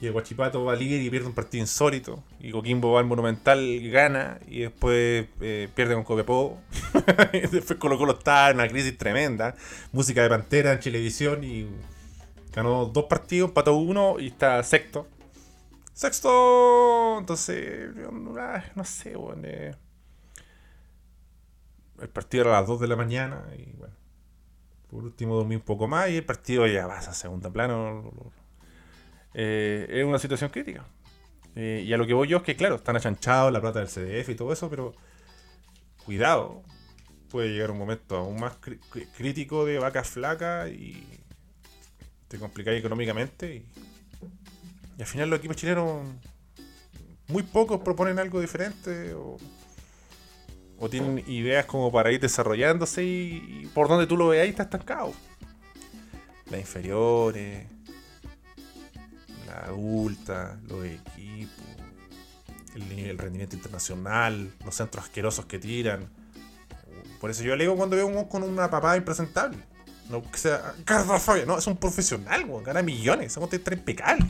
Y 0.00 0.06
el 0.06 0.12
Guachipato 0.12 0.64
va 0.64 0.76
líder 0.76 1.02
y 1.02 1.10
pierde 1.10 1.26
un 1.26 1.34
partido 1.34 1.62
insólito. 1.64 2.22
Y 2.38 2.52
Coquimbo 2.52 2.92
va 2.92 3.00
al 3.00 3.06
Monumental 3.06 3.80
gana. 3.90 4.38
Y 4.46 4.60
después 4.60 5.26
eh, 5.40 5.68
pierde 5.74 5.94
con 5.94 6.04
Copiapó. 6.04 6.60
después 7.32 7.76
Colo 7.80 7.98
Colo 7.98 8.12
está 8.18 8.50
en 8.50 8.58
una 8.58 8.68
crisis 8.68 8.96
tremenda. 8.96 9.56
Música 9.90 10.22
de 10.22 10.28
Pantera 10.28 10.72
en 10.72 10.78
televisión 10.78 11.42
y 11.42 11.66
ganó 12.54 12.84
dos 12.86 13.06
partidos, 13.06 13.48
empató 13.48 13.74
uno 13.74 14.20
y 14.20 14.28
está 14.28 14.62
sexto. 14.62 15.08
Sexto, 15.98 17.18
entonces, 17.18 17.90
ah, 18.38 18.62
no 18.76 18.84
sé, 18.84 19.16
weón. 19.16 19.42
eh. 19.44 19.74
El 22.00 22.08
partido 22.08 22.44
era 22.44 22.56
a 22.56 22.60
las 22.60 22.68
2 22.68 22.78
de 22.78 22.86
la 22.86 22.94
mañana 22.94 23.44
y 23.58 23.72
bueno. 23.72 23.96
Por 24.88 25.02
último 25.02 25.34
dormí 25.34 25.56
un 25.56 25.62
poco 25.62 25.88
más 25.88 26.08
y 26.10 26.18
el 26.18 26.24
partido 26.24 26.68
ya 26.68 26.86
va 26.86 26.98
a 26.98 27.12
segundo 27.12 27.52
plano. 27.52 28.12
Eh, 29.34 29.88
es 29.90 30.04
una 30.04 30.20
situación 30.20 30.50
crítica. 30.50 30.86
Eh, 31.56 31.82
y 31.84 31.92
a 31.92 31.96
lo 31.96 32.06
que 32.06 32.14
voy 32.14 32.28
yo 32.28 32.36
es 32.36 32.42
que, 32.44 32.54
claro, 32.54 32.76
están 32.76 32.94
achanchados 32.94 33.52
la 33.52 33.60
plata 33.60 33.80
del 33.80 33.88
CDF 33.88 34.28
y 34.28 34.36
todo 34.36 34.52
eso, 34.52 34.70
pero 34.70 34.94
cuidado. 36.04 36.62
Puede 37.28 37.48
llegar 37.48 37.72
un 37.72 37.78
momento 37.78 38.18
aún 38.18 38.38
más 38.38 38.56
crítico 39.16 39.64
de 39.64 39.80
vaca 39.80 40.04
flaca 40.04 40.68
y 40.68 41.04
te 42.28 42.38
complicáis 42.38 42.78
económicamente. 42.78 43.56
Y, 43.56 43.66
y 44.98 45.02
al 45.02 45.06
final 45.06 45.30
los 45.30 45.38
equipos 45.38 45.56
chilenos, 45.56 46.02
muy 47.28 47.44
pocos 47.44 47.80
proponen 47.80 48.18
algo 48.18 48.40
diferente 48.40 49.14
o, 49.14 49.36
o 50.76 50.90
tienen 50.90 51.22
ideas 51.28 51.66
como 51.66 51.92
para 51.92 52.10
ir 52.10 52.20
desarrollándose 52.20 53.04
y, 53.04 53.70
por 53.72 53.86
donde 53.86 54.08
tú 54.08 54.16
lo 54.16 54.28
veas 54.28 54.48
está 54.48 54.64
estancado. 54.64 55.12
Las 56.50 56.60
inferiores, 56.60 57.66
la 59.46 59.66
adulta, 59.66 60.58
los 60.66 60.84
equipos, 60.84 61.64
el, 62.74 62.98
el 62.98 63.18
rendimiento 63.18 63.54
internacional, 63.54 64.52
los 64.64 64.74
centros 64.74 65.04
asquerosos 65.04 65.44
que 65.44 65.60
tiran. 65.60 66.08
Por 67.20 67.30
eso 67.30 67.44
yo 67.44 67.52
alego 67.52 67.76
cuando 67.76 67.94
veo 67.94 68.06
un 68.06 68.24
con 68.24 68.42
una 68.42 68.68
papada 68.68 68.96
impresentable. 68.96 69.58
No 70.08 70.22
que 70.22 70.38
sea 70.38 70.74
Carlos 70.84 71.22
Fabio, 71.22 71.46
no, 71.46 71.58
es 71.58 71.66
un 71.66 71.76
profesional, 71.76 72.46
gana 72.64 72.82
millones, 72.82 73.36
ese 73.36 73.56
estar 73.56 73.74
impecable. 73.74 74.26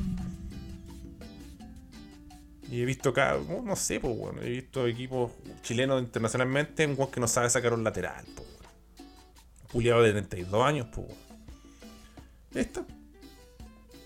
Y 2.70 2.83
he 2.83 2.85
visto 2.85 3.11
acá, 3.11 3.38
no, 3.48 3.62
no 3.62 3.76
sé, 3.76 3.98
pues 3.98 4.16
bueno, 4.16 4.42
he 4.42 4.50
visto 4.50 4.87
equipos 4.87 5.33
chilenos 5.62 6.02
internacionalmente, 6.02 6.87
un 6.87 6.94
weón 6.98 7.11
que 7.11 7.20
no 7.20 7.28
sabe 7.28 7.48
sacar 7.48 7.72
un 7.72 7.83
lateral, 7.83 8.24
pues. 8.35 8.48
Juliado 9.72 10.02
de 10.02 10.12
32 10.12 10.64
años, 10.64 10.87
pues 10.92 11.07
está. 12.54 12.85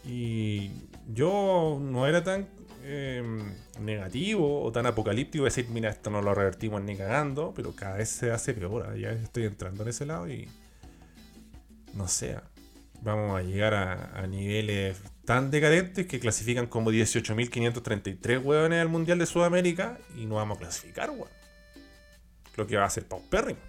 Y 0.04 0.70
yo 1.12 1.78
no 1.80 2.06
era 2.06 2.24
tan 2.24 2.48
eh, 2.82 3.22
negativo 3.80 4.62
o 4.62 4.72
tan 4.72 4.86
apocalíptico 4.86 5.44
de 5.44 5.50
decir, 5.50 5.68
mira, 5.70 5.90
esto 5.90 6.10
no 6.10 6.20
lo 6.22 6.34
revertimos 6.34 6.82
ni 6.82 6.96
cagando, 6.96 7.52
pero 7.54 7.74
cada 7.74 7.96
vez 7.98 8.08
se 8.08 8.30
hace 8.32 8.54
peor. 8.54 8.88
ah, 8.90 8.96
Ya 8.96 9.10
estoy 9.10 9.44
entrando 9.44 9.82
en 9.82 9.88
ese 9.88 10.06
lado 10.06 10.28
y 10.28 10.48
no 11.94 12.08
sé, 12.08 12.34
ah, 12.34 12.44
vamos 13.02 13.38
a 13.38 13.42
llegar 13.42 13.74
a, 13.74 14.26
niveles 14.26 14.96
tan 15.24 15.50
decadentes 15.50 16.06
que 16.06 16.20
clasifican 16.20 16.66
como 16.66 16.90
18.533 16.90 18.42
hueones 18.42 18.80
al 18.80 18.88
Mundial 18.88 19.18
de 19.18 19.26
Sudamérica 19.26 19.98
y 20.16 20.26
no 20.26 20.36
vamos 20.36 20.58
a 20.58 20.60
clasificar, 20.60 21.10
weón. 21.10 21.28
Lo 22.56 22.66
que 22.66 22.76
va 22.76 22.84
a 22.84 22.86
hacer 22.86 23.06
paupérrimo. 23.06 23.60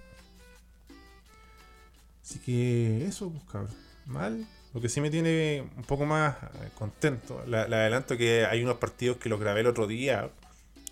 Así 2.21 2.39
que 2.39 3.05
eso, 3.05 3.31
pues. 3.31 3.65
Mal. 4.05 4.45
Lo 4.73 4.81
que 4.81 4.89
sí 4.89 4.99
me 4.99 5.09
tiene 5.09 5.63
un 5.77 5.83
poco 5.83 6.05
más 6.05 6.35
eh, 6.35 6.69
contento. 6.75 7.43
Le 7.47 7.57
adelanto 7.57 8.17
que 8.17 8.45
hay 8.45 8.61
unos 8.63 8.77
partidos 8.77 9.17
que 9.17 9.29
los 9.29 9.39
grabé 9.39 9.61
el 9.61 9.67
otro 9.67 9.87
día 9.87 10.29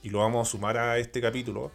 y 0.03 0.09
lo 0.09 0.19
vamos 0.19 0.47
a 0.47 0.51
sumar 0.51 0.77
a 0.77 0.97
este 0.99 1.19
capítulo. 1.19 1.71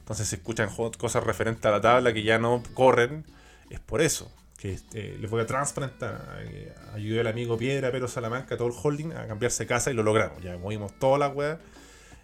Entonces 0.00 0.26
se 0.26 0.36
escuchan 0.36 0.70
cosas 0.98 1.22
referentes 1.22 1.64
a 1.66 1.70
la 1.70 1.80
tabla 1.80 2.12
que 2.12 2.24
ya 2.24 2.38
no 2.38 2.62
corren. 2.74 3.24
Es 3.68 3.78
por 3.78 4.00
eso 4.00 4.32
que 4.60 4.72
este, 4.72 5.16
les 5.16 5.30
voy 5.30 5.40
a 5.40 5.46
transparentar. 5.46 6.42
Eh, 6.42 6.74
ayudé 6.92 7.20
al 7.20 7.28
amigo 7.28 7.56
Piedra, 7.56 7.90
pero 7.90 8.06
Salamanca, 8.06 8.58
todo 8.58 8.68
el 8.68 8.74
holding, 8.80 9.12
a 9.12 9.26
cambiarse 9.26 9.64
de 9.64 9.66
casa 9.66 9.90
y 9.90 9.94
lo 9.94 10.02
logramos. 10.02 10.42
Ya 10.42 10.58
movimos 10.58 10.92
toda 10.98 11.18
la 11.18 11.28
weá. 11.28 11.58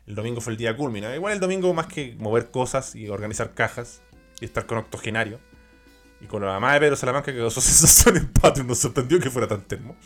El 0.07 0.15
domingo 0.15 0.43
fue 0.43 0.53
el 0.53 0.59
día 0.59 0.77
culmina. 0.77 1.15
Igual 1.15 1.33
el 1.33 1.41
domingo 1.41 1.73
más 1.73 1.87
que 1.87 2.15
mover 2.19 2.51
cosas 2.51 2.95
y 2.95 3.09
organizar 3.09 3.55
cajas 3.55 4.03
y 4.41 4.45
estar 4.45 4.67
con 4.67 4.77
octogenario. 4.77 5.41
Y 6.21 6.27
con 6.27 6.43
la 6.43 6.49
mamá 6.49 6.75
de 6.75 6.81
Pedro 6.81 6.97
Salamanca 6.97 7.33
que 7.33 7.39
causó 7.39 7.61
sensación 7.63 8.19
en 8.19 8.29
patio, 8.29 8.65
nos 8.65 8.79
sorprendió 8.79 9.19
que 9.19 9.31
fuera 9.31 9.49
tan 9.49 9.63
termo. 9.63 9.97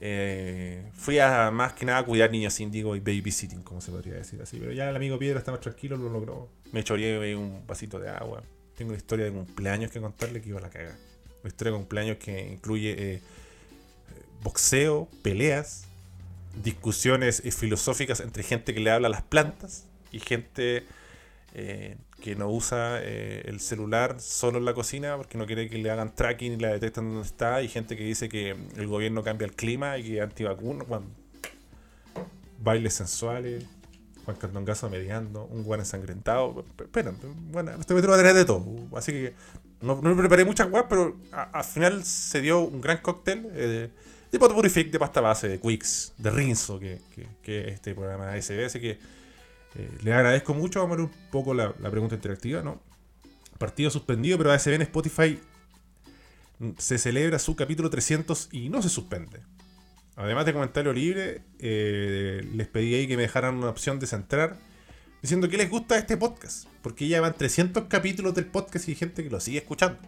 Eh, 0.00 0.90
fui 0.94 1.20
a 1.20 1.52
más 1.52 1.74
que 1.74 1.86
nada 1.86 2.00
a 2.00 2.04
cuidar 2.04 2.32
niños 2.32 2.58
índigo 2.58 2.96
y 2.96 3.00
babysitting, 3.00 3.62
como 3.62 3.80
se 3.80 3.92
podría 3.92 4.14
decir 4.14 4.42
así. 4.42 4.58
Pero 4.58 4.72
ya 4.72 4.90
el 4.90 4.96
amigo 4.96 5.16
Piedra 5.16 5.38
está 5.38 5.52
más 5.52 5.60
tranquilo, 5.60 5.96
lo 5.96 6.10
logró. 6.10 6.50
Me 6.72 6.82
choreé 6.82 7.36
un 7.36 7.64
vasito 7.68 8.00
de 8.00 8.10
agua. 8.10 8.42
Tengo 8.76 8.90
una 8.90 8.98
historia 8.98 9.26
de 9.26 9.32
cumpleaños 9.32 9.90
que 9.90 10.00
contarle 10.00 10.40
que 10.40 10.48
iba 10.48 10.58
a 10.58 10.62
la 10.62 10.70
caga. 10.70 10.96
Una 11.42 11.48
historia 11.48 11.72
de 11.72 11.78
cumpleaños 11.78 12.16
que 12.18 12.52
incluye 12.52 12.94
eh, 12.98 13.20
boxeo, 14.42 15.08
peleas, 15.22 15.84
discusiones 16.62 17.42
eh, 17.44 17.52
filosóficas 17.52 18.20
entre 18.20 18.42
gente 18.42 18.74
que 18.74 18.80
le 18.80 18.90
habla 18.90 19.08
a 19.08 19.10
las 19.10 19.22
plantas 19.22 19.84
y 20.10 20.18
gente 20.18 20.84
eh, 21.54 21.96
que 22.20 22.34
no 22.34 22.48
usa 22.50 23.02
el 23.02 23.60
celular 23.60 24.18
solo 24.18 24.58
en 24.58 24.64
la 24.64 24.72
cocina 24.72 25.16
porque 25.16 25.36
no 25.36 25.46
quiere 25.46 25.68
que 25.68 25.76
le 25.76 25.90
hagan 25.90 26.14
tracking 26.14 26.54
y 26.54 26.56
la 26.56 26.68
detectan 26.68 27.12
donde 27.12 27.26
está 27.26 27.60
y 27.62 27.68
gente 27.68 27.96
que 27.96 28.04
dice 28.04 28.28
que 28.28 28.56
el 28.76 28.86
gobierno 28.86 29.22
cambia 29.22 29.44
el 29.44 29.52
clima 29.52 29.98
y 29.98 30.04
que 30.04 30.16
es 30.16 30.22
antivacuno 30.22 30.86
bueno, 30.86 31.06
bailes 32.60 32.94
sensuales 32.94 33.66
Juan 34.24 34.36
Cardongazo 34.36 34.90
mediando 34.90 35.44
un 35.44 35.62
guan 35.62 35.80
ensangrentado 35.80 36.64
espera, 36.78 37.12
bueno, 37.50 37.72
este 37.78 37.94
metro 37.94 38.10
va 38.10 38.16
a 38.16 38.18
tener 38.18 38.34
de 38.34 38.44
todo 38.44 38.64
así 38.96 39.12
que 39.12 39.34
no, 39.80 40.00
no 40.02 40.14
me 40.14 40.16
preparé 40.16 40.44
muchas 40.44 40.70
guas 40.70 40.86
pero 40.88 41.16
al 41.30 41.64
final 41.64 42.04
se 42.04 42.40
dio 42.40 42.60
un 42.60 42.80
gran 42.80 42.98
cóctel 42.98 43.48
eh, 43.52 43.90
de 44.32 44.38
pot 44.38 44.52
purific 44.52 44.90
de 44.90 44.98
pasta 44.98 45.20
base 45.20 45.48
de 45.48 45.60
Quicks 45.60 46.14
de 46.18 46.30
Rinzo 46.30 46.78
que, 46.78 47.00
que, 47.14 47.28
que 47.42 47.68
es 47.68 47.74
este 47.74 47.94
programa 47.94 48.32
ASB 48.32 48.64
así 48.64 48.80
que 48.80 48.98
eh, 49.74 49.90
le 50.02 50.12
agradezco 50.12 50.54
mucho. 50.54 50.80
Vamos 50.80 50.94
a 50.94 50.96
ver 50.96 51.06
un 51.06 51.30
poco 51.30 51.54
la, 51.54 51.74
la 51.80 51.90
pregunta 51.90 52.14
interactiva, 52.14 52.62
¿no? 52.62 52.80
Partido 53.58 53.90
suspendido, 53.90 54.38
pero 54.38 54.52
ASB 54.52 54.74
en 54.74 54.82
Spotify 54.82 55.40
mm, 56.58 56.70
se 56.78 56.98
celebra 56.98 57.38
su 57.38 57.56
capítulo 57.56 57.90
300 57.90 58.48
y 58.52 58.68
no 58.68 58.82
se 58.82 58.88
suspende. 58.88 59.40
Además 60.16 60.46
de 60.46 60.52
comentario 60.52 60.92
libre, 60.92 61.42
eh, 61.58 62.48
les 62.54 62.68
pedí 62.68 62.94
ahí 62.94 63.08
que 63.08 63.16
me 63.16 63.22
dejaran 63.22 63.56
una 63.56 63.68
opción 63.68 63.98
de 63.98 64.06
centrar 64.06 64.56
diciendo 65.22 65.48
que 65.48 65.56
les 65.56 65.68
gusta 65.68 65.98
este 65.98 66.16
podcast. 66.16 66.66
Porque 66.82 67.08
ya 67.08 67.20
van 67.20 67.34
300 67.34 67.84
capítulos 67.84 68.34
del 68.34 68.46
podcast 68.46 68.88
y 68.88 68.92
hay 68.92 68.96
gente 68.96 69.24
que 69.24 69.30
lo 69.30 69.40
sigue 69.40 69.58
escuchando. 69.58 69.98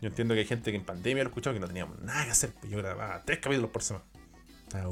Yo 0.00 0.08
entiendo 0.08 0.34
que 0.34 0.40
hay 0.40 0.46
gente 0.46 0.70
que 0.70 0.76
en 0.76 0.84
pandemia 0.84 1.24
lo 1.24 1.30
escuchaba 1.30 1.54
que 1.54 1.60
no 1.60 1.66
teníamos 1.66 2.00
nada 2.00 2.24
que 2.24 2.30
hacer. 2.30 2.52
Yo 2.68 2.78
grababa 2.78 3.22
tres 3.24 3.38
capítulos 3.38 3.70
por 3.70 3.82
semana. 3.82 4.04
Estaba 4.64 4.88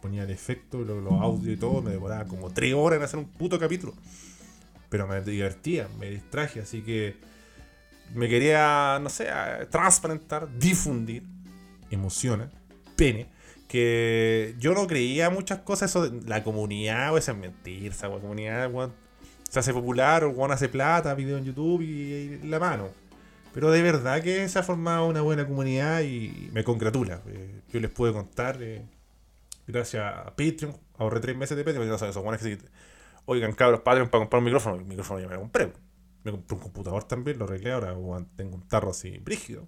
ponía 0.00 0.24
el 0.24 0.30
efecto, 0.30 0.78
los, 0.78 1.12
audios 1.12 1.56
y 1.56 1.60
todo, 1.60 1.80
me 1.80 1.92
demoraba 1.92 2.24
como 2.24 2.50
tres 2.50 2.74
horas 2.74 2.98
en 2.98 3.04
hacer 3.04 3.18
un 3.20 3.26
puto 3.26 3.58
capítulo. 3.58 3.94
Pero 4.88 5.06
me 5.06 5.20
divertía, 5.20 5.88
me 6.00 6.10
distraje, 6.10 6.60
así 6.60 6.82
que 6.82 7.16
me 8.14 8.28
quería, 8.28 8.98
no 9.00 9.08
sé, 9.08 9.28
transparentar, 9.70 10.48
difundir, 10.58 11.22
emociona, 11.90 12.50
pene, 12.96 13.28
que 13.68 14.54
yo 14.58 14.74
no 14.74 14.86
creía 14.86 15.30
muchas 15.30 15.60
cosas, 15.60 15.90
eso 15.90 16.08
de 16.08 16.28
la 16.28 16.42
comunidad, 16.44 17.12
o 17.14 17.18
esa 17.18 17.32
es 17.32 17.38
mentira, 17.38 17.94
esa 17.94 18.08
comunidad, 18.08 18.72
weón, 18.72 18.92
se 19.48 19.58
hace 19.58 19.72
popular, 19.72 20.24
o 20.24 20.30
weón 20.30 20.52
hace 20.52 20.68
plata, 20.68 21.14
video 21.14 21.38
en 21.38 21.44
YouTube 21.44 21.82
y, 21.82 22.38
la 22.46 22.58
mano. 22.58 22.88
Pero 23.54 23.70
de 23.70 23.82
verdad 23.82 24.22
que 24.22 24.48
se 24.48 24.58
ha 24.58 24.62
formado 24.62 25.06
una 25.06 25.22
buena 25.22 25.46
comunidad 25.46 26.02
y 26.02 26.50
me 26.52 26.62
congratula. 26.64 27.22
Eh, 27.26 27.62
yo 27.72 27.80
les 27.80 27.90
puedo 27.90 28.12
contar, 28.12 28.58
eh, 28.60 28.82
gracias 29.66 30.04
a 30.04 30.24
Patreon, 30.36 30.76
ahorré 30.98 31.20
tres 31.20 31.36
meses 31.36 31.56
de 31.56 31.64
Patreon, 31.64 31.88
no 31.88 31.98
se- 31.98 32.58
Oigan, 33.26 33.52
cabros, 33.52 33.80
Patreon 33.80 34.08
para 34.08 34.22
comprar 34.22 34.38
un 34.38 34.44
micrófono. 34.44 34.76
El 34.76 34.84
micrófono 34.84 35.20
ya 35.20 35.26
me 35.28 35.34
lo 35.34 35.40
compré. 35.40 35.72
Me 36.22 36.30
compré 36.32 36.56
un 36.56 36.62
computador 36.62 37.04
también, 37.04 37.38
lo 37.38 37.44
arreglé 37.44 37.72
ahora, 37.72 37.94
tengo 38.36 38.56
un 38.56 38.68
tarro 38.68 38.90
así 38.90 39.18
brígido. 39.18 39.66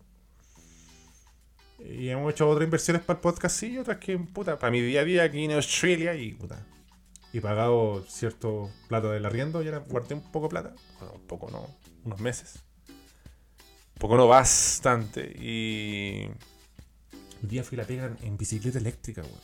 Y 1.78 2.08
hemos 2.08 2.32
hecho 2.32 2.48
otras 2.48 2.64
inversiones 2.64 3.02
para 3.02 3.18
el 3.18 3.22
podcast, 3.22 3.62
y 3.62 3.78
otras 3.78 3.98
que, 3.98 4.18
puta, 4.18 4.58
para 4.58 4.70
mi 4.70 4.80
día 4.80 5.02
a 5.02 5.04
día 5.04 5.22
aquí 5.22 5.44
en 5.44 5.52
Australia 5.52 6.14
y, 6.14 6.32
puta, 6.32 6.66
y 7.32 7.40
pagado 7.40 8.04
cierto 8.08 8.70
plata 8.88 9.10
del 9.10 9.24
arriendo, 9.24 9.62
y 9.62 9.66
ahora 9.66 9.84
guardé 9.88 10.14
un 10.14 10.32
poco 10.32 10.46
de 10.46 10.50
plata. 10.50 10.74
Bueno, 10.98 11.14
un 11.14 11.26
poco 11.26 11.50
no, 11.50 11.66
unos 12.04 12.20
meses. 12.20 12.64
Un 12.88 14.00
poco 14.00 14.16
no, 14.16 14.26
bastante. 14.26 15.20
Y. 15.40 16.28
Un 17.40 17.48
día 17.48 17.62
fui 17.62 17.76
la 17.76 17.84
pega 17.84 18.06
en, 18.06 18.16
en 18.22 18.36
bicicleta 18.36 18.78
eléctrica, 18.78 19.22
weón. 19.22 19.40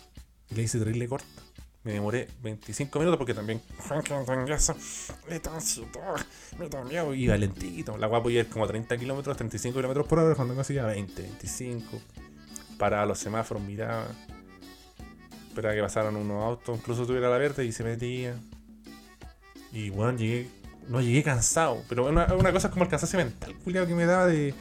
Y 0.50 0.54
le 0.56 0.62
hice 0.64 0.78
terrible 0.78 1.08
corta. 1.08 1.43
Me 1.84 1.92
demoré 1.92 2.28
25 2.42 2.98
minutos 2.98 3.18
porque 3.18 3.34
también. 3.34 3.60
Me 5.28 5.38
da 5.38 5.54
ansiedad, 5.54 6.16
me 6.58 6.68
da 6.68 6.82
miedo. 6.82 7.14
Iba 7.14 7.36
lentito. 7.36 7.98
La 7.98 8.06
guapo 8.06 8.30
ir 8.30 8.48
como 8.48 8.64
a 8.64 8.68
30 8.68 8.96
kilómetros, 8.96 9.36
35 9.36 9.76
kilómetros 9.76 10.06
por 10.06 10.18
hora. 10.18 10.34
Cuando 10.34 10.56
casi 10.56 10.72
iba 10.72 10.84
a 10.84 10.86
20, 10.86 11.20
25. 11.20 12.00
Paraba 12.78 13.04
los 13.04 13.18
semáforos, 13.18 13.62
miraba. 13.62 14.06
Esperaba 15.48 15.74
que 15.74 15.82
pasaran 15.82 16.16
unos 16.16 16.42
autos. 16.42 16.78
Incluso 16.78 17.06
tuviera 17.06 17.28
la 17.28 17.36
verde 17.36 17.66
y 17.66 17.72
se 17.72 17.84
metía. 17.84 18.34
Y 19.70 19.90
bueno, 19.90 20.16
llegué. 20.16 20.48
No 20.88 21.02
llegué 21.02 21.22
cansado. 21.22 21.82
Pero 21.86 22.06
una, 22.08 22.32
una 22.34 22.50
cosa 22.50 22.68
es 22.68 22.72
como 22.72 22.84
el 22.84 22.90
cansancio 22.90 23.18
mental, 23.18 23.54
culiao, 23.62 23.86
que 23.86 23.94
me 23.94 24.06
daba 24.06 24.26
de. 24.26 24.54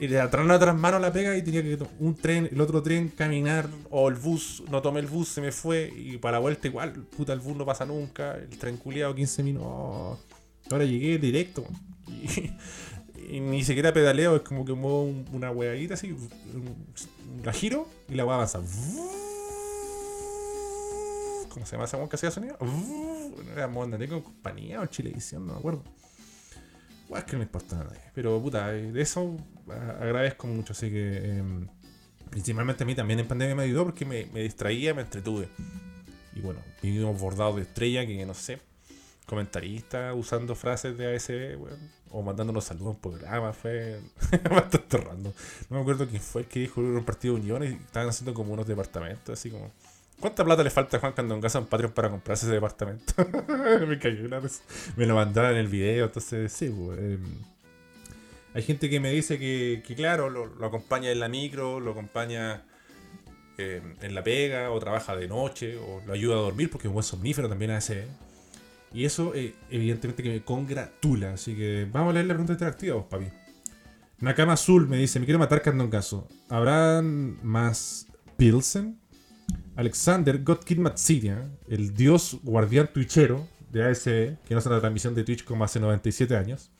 Y 0.00 0.06
de 0.06 0.18
atrás 0.18 0.46
las 0.46 0.56
otras 0.56 0.74
manos 0.76 1.00
la 1.00 1.12
pega 1.12 1.36
y 1.36 1.42
tenía 1.42 1.62
que 1.62 1.78
un 1.98 2.14
tren, 2.14 2.48
el 2.50 2.60
otro 2.60 2.82
tren, 2.82 3.08
caminar, 3.10 3.68
o 3.90 4.08
el 4.08 4.14
bus, 4.14 4.62
no 4.70 4.80
tomé 4.80 5.00
el 5.00 5.06
bus, 5.06 5.28
se 5.28 5.42
me 5.42 5.52
fue, 5.52 5.92
y 5.94 6.16
para 6.16 6.32
la 6.32 6.38
vuelta 6.38 6.66
igual, 6.68 6.92
puta, 7.04 7.34
el 7.34 7.40
bus 7.40 7.54
no 7.54 7.66
pasa 7.66 7.84
nunca, 7.84 8.34
el 8.36 8.48
tren 8.48 8.78
culiado 8.78 9.14
15 9.14 9.42
minutos, 9.42 10.18
ahora 10.70 10.84
llegué 10.86 11.18
directo, 11.18 11.66
y, 12.08 12.50
y 13.36 13.40
ni 13.40 13.62
siquiera 13.62 13.92
pedaleo, 13.92 14.36
es 14.36 14.42
como 14.42 14.64
que 14.64 14.72
muevo 14.72 15.04
un- 15.04 15.26
una 15.32 15.50
huevadita 15.50 15.92
así, 15.94 16.16
la 17.44 17.52
giro, 17.52 17.86
y 18.08 18.14
la 18.14 18.24
hueá 18.24 18.36
avanza. 18.36 18.60
¿Cómo 21.50 21.66
se 21.66 21.72
llama 21.72 21.84
esa 21.84 22.08
que 22.08 22.16
hacía 22.16 22.30
sonido? 22.30 22.56
Era 23.52 23.66
Mondate 23.68 24.08
con 24.08 24.22
compañía 24.22 24.80
o 24.80 24.86
Chilevisión, 24.86 25.46
no 25.46 25.54
me 25.54 25.58
acuerdo. 25.58 25.82
Bueno, 27.10 27.24
es 27.26 27.30
que 27.30 27.36
no 27.36 27.42
importa 27.42 27.80
a. 27.80 27.86
Pero 28.14 28.40
puta, 28.40 28.74
eh, 28.74 28.90
de 28.92 29.02
eso 29.02 29.36
a- 29.68 30.02
agradezco 30.02 30.46
mucho. 30.46 30.72
Así 30.72 30.90
que 30.90 31.36
em, 31.38 31.66
principalmente 32.30 32.84
a 32.84 32.86
mí 32.86 32.94
también 32.94 33.18
en 33.20 33.28
pandemia 33.28 33.54
me 33.56 33.64
ayudó 33.64 33.84
porque 33.84 34.04
me, 34.04 34.26
me 34.32 34.40
distraía, 34.42 34.94
me 34.94 35.02
entretuve. 35.02 35.48
Y 36.34 36.40
bueno, 36.40 36.60
vivimos 36.82 37.20
bordados 37.20 37.56
de 37.56 37.62
estrella 37.62 38.06
que 38.06 38.24
no 38.24 38.32
sé, 38.34 38.60
comentarista 39.26 40.14
usando 40.14 40.54
frases 40.54 40.96
de 40.96 41.14
ASB, 41.16 41.60
weón, 41.60 41.90
o 42.10 42.22
mandándonos 42.22 42.64
saludos 42.64 42.94
un 42.94 43.00
programa, 43.00 43.52
fue 43.52 44.00
bastante 44.50 44.96
random. 44.96 45.32
No 45.68 45.76
me 45.76 45.80
acuerdo 45.82 46.06
quién 46.08 46.22
fue 46.22 46.42
el 46.42 46.48
que 46.48 46.60
dijo 46.60 46.80
en 46.80 46.96
un 46.96 47.04
partido 47.04 47.34
de 47.34 47.40
unión 47.40 47.64
y 47.64 47.66
estaban 47.66 48.08
haciendo 48.08 48.32
como 48.34 48.52
unos 48.52 48.66
departamentos, 48.66 49.38
así 49.38 49.50
como. 49.50 49.70
¿Cuánta 50.20 50.44
plata 50.44 50.62
le 50.62 50.68
falta 50.68 50.98
a 50.98 51.00
Juan 51.00 51.14
Candongazo 51.14 51.58
en 51.58 51.66
Patreon 51.66 51.92
para 51.92 52.10
comprarse 52.10 52.44
ese 52.44 52.54
departamento? 52.54 53.14
me 53.88 53.98
cayó 53.98 54.26
una 54.26 54.38
vez. 54.38 54.62
Me 54.96 55.06
lo 55.06 55.14
mandaron 55.14 55.52
en 55.52 55.56
el 55.58 55.68
video, 55.68 56.06
entonces 56.06 56.52
sí, 56.52 56.68
pues, 56.68 56.98
em, 56.98 57.24
hay 58.52 58.62
gente 58.62 58.90
que 58.90 59.00
me 59.00 59.10
dice 59.10 59.38
que, 59.38 59.82
que 59.86 59.94
claro, 59.94 60.28
lo, 60.28 60.66
acompaña 60.66 61.10
en 61.10 61.20
la 61.20 61.28
micro, 61.28 61.80
lo 61.80 61.92
acompaña 61.92 62.62
eh, 63.56 63.80
en 64.02 64.14
la 64.14 64.22
pega, 64.22 64.70
o 64.70 64.78
trabaja 64.78 65.16
de 65.16 65.26
noche, 65.26 65.78
o 65.78 66.02
lo 66.06 66.12
ayuda 66.12 66.34
a 66.34 66.40
dormir, 66.40 66.68
porque 66.70 66.86
es 66.86 66.90
un 66.90 66.94
buen 66.94 67.04
somnífero 67.04 67.48
también 67.48 67.70
hace. 67.70 68.04
Y 68.92 69.06
eso, 69.06 69.32
eh, 69.34 69.54
evidentemente, 69.70 70.22
que 70.22 70.28
me 70.28 70.42
congratula. 70.42 71.32
Así 71.32 71.56
que 71.56 71.86
vamos 71.90 72.10
a 72.10 72.14
leer 72.14 72.26
la 72.26 72.34
pregunta 72.34 72.52
interactiva, 72.52 72.96
vos, 72.96 73.06
papi. 73.06 73.26
Nakama 74.18 74.52
Azul 74.52 74.86
me 74.86 74.98
dice: 74.98 75.18
Me 75.18 75.24
quiero 75.24 75.38
matar 75.38 75.62
Candongazo. 75.62 76.28
¿Habrán 76.50 77.38
más 77.42 78.06
Pilsen? 78.36 78.99
Alexander 79.80 80.42
Godkid 80.42 80.76
Matsiria, 80.76 81.50
el 81.66 81.94
dios 81.94 82.38
guardián 82.42 82.90
twitchero 82.92 83.48
de 83.72 83.82
ASB, 83.82 84.36
que 84.44 84.50
no 84.50 84.58
hace 84.58 84.68
una 84.68 84.78
transmisión 84.78 85.14
de 85.14 85.24
Twitch 85.24 85.42
como 85.42 85.64
hace 85.64 85.80
97 85.80 86.36
años. 86.36 86.70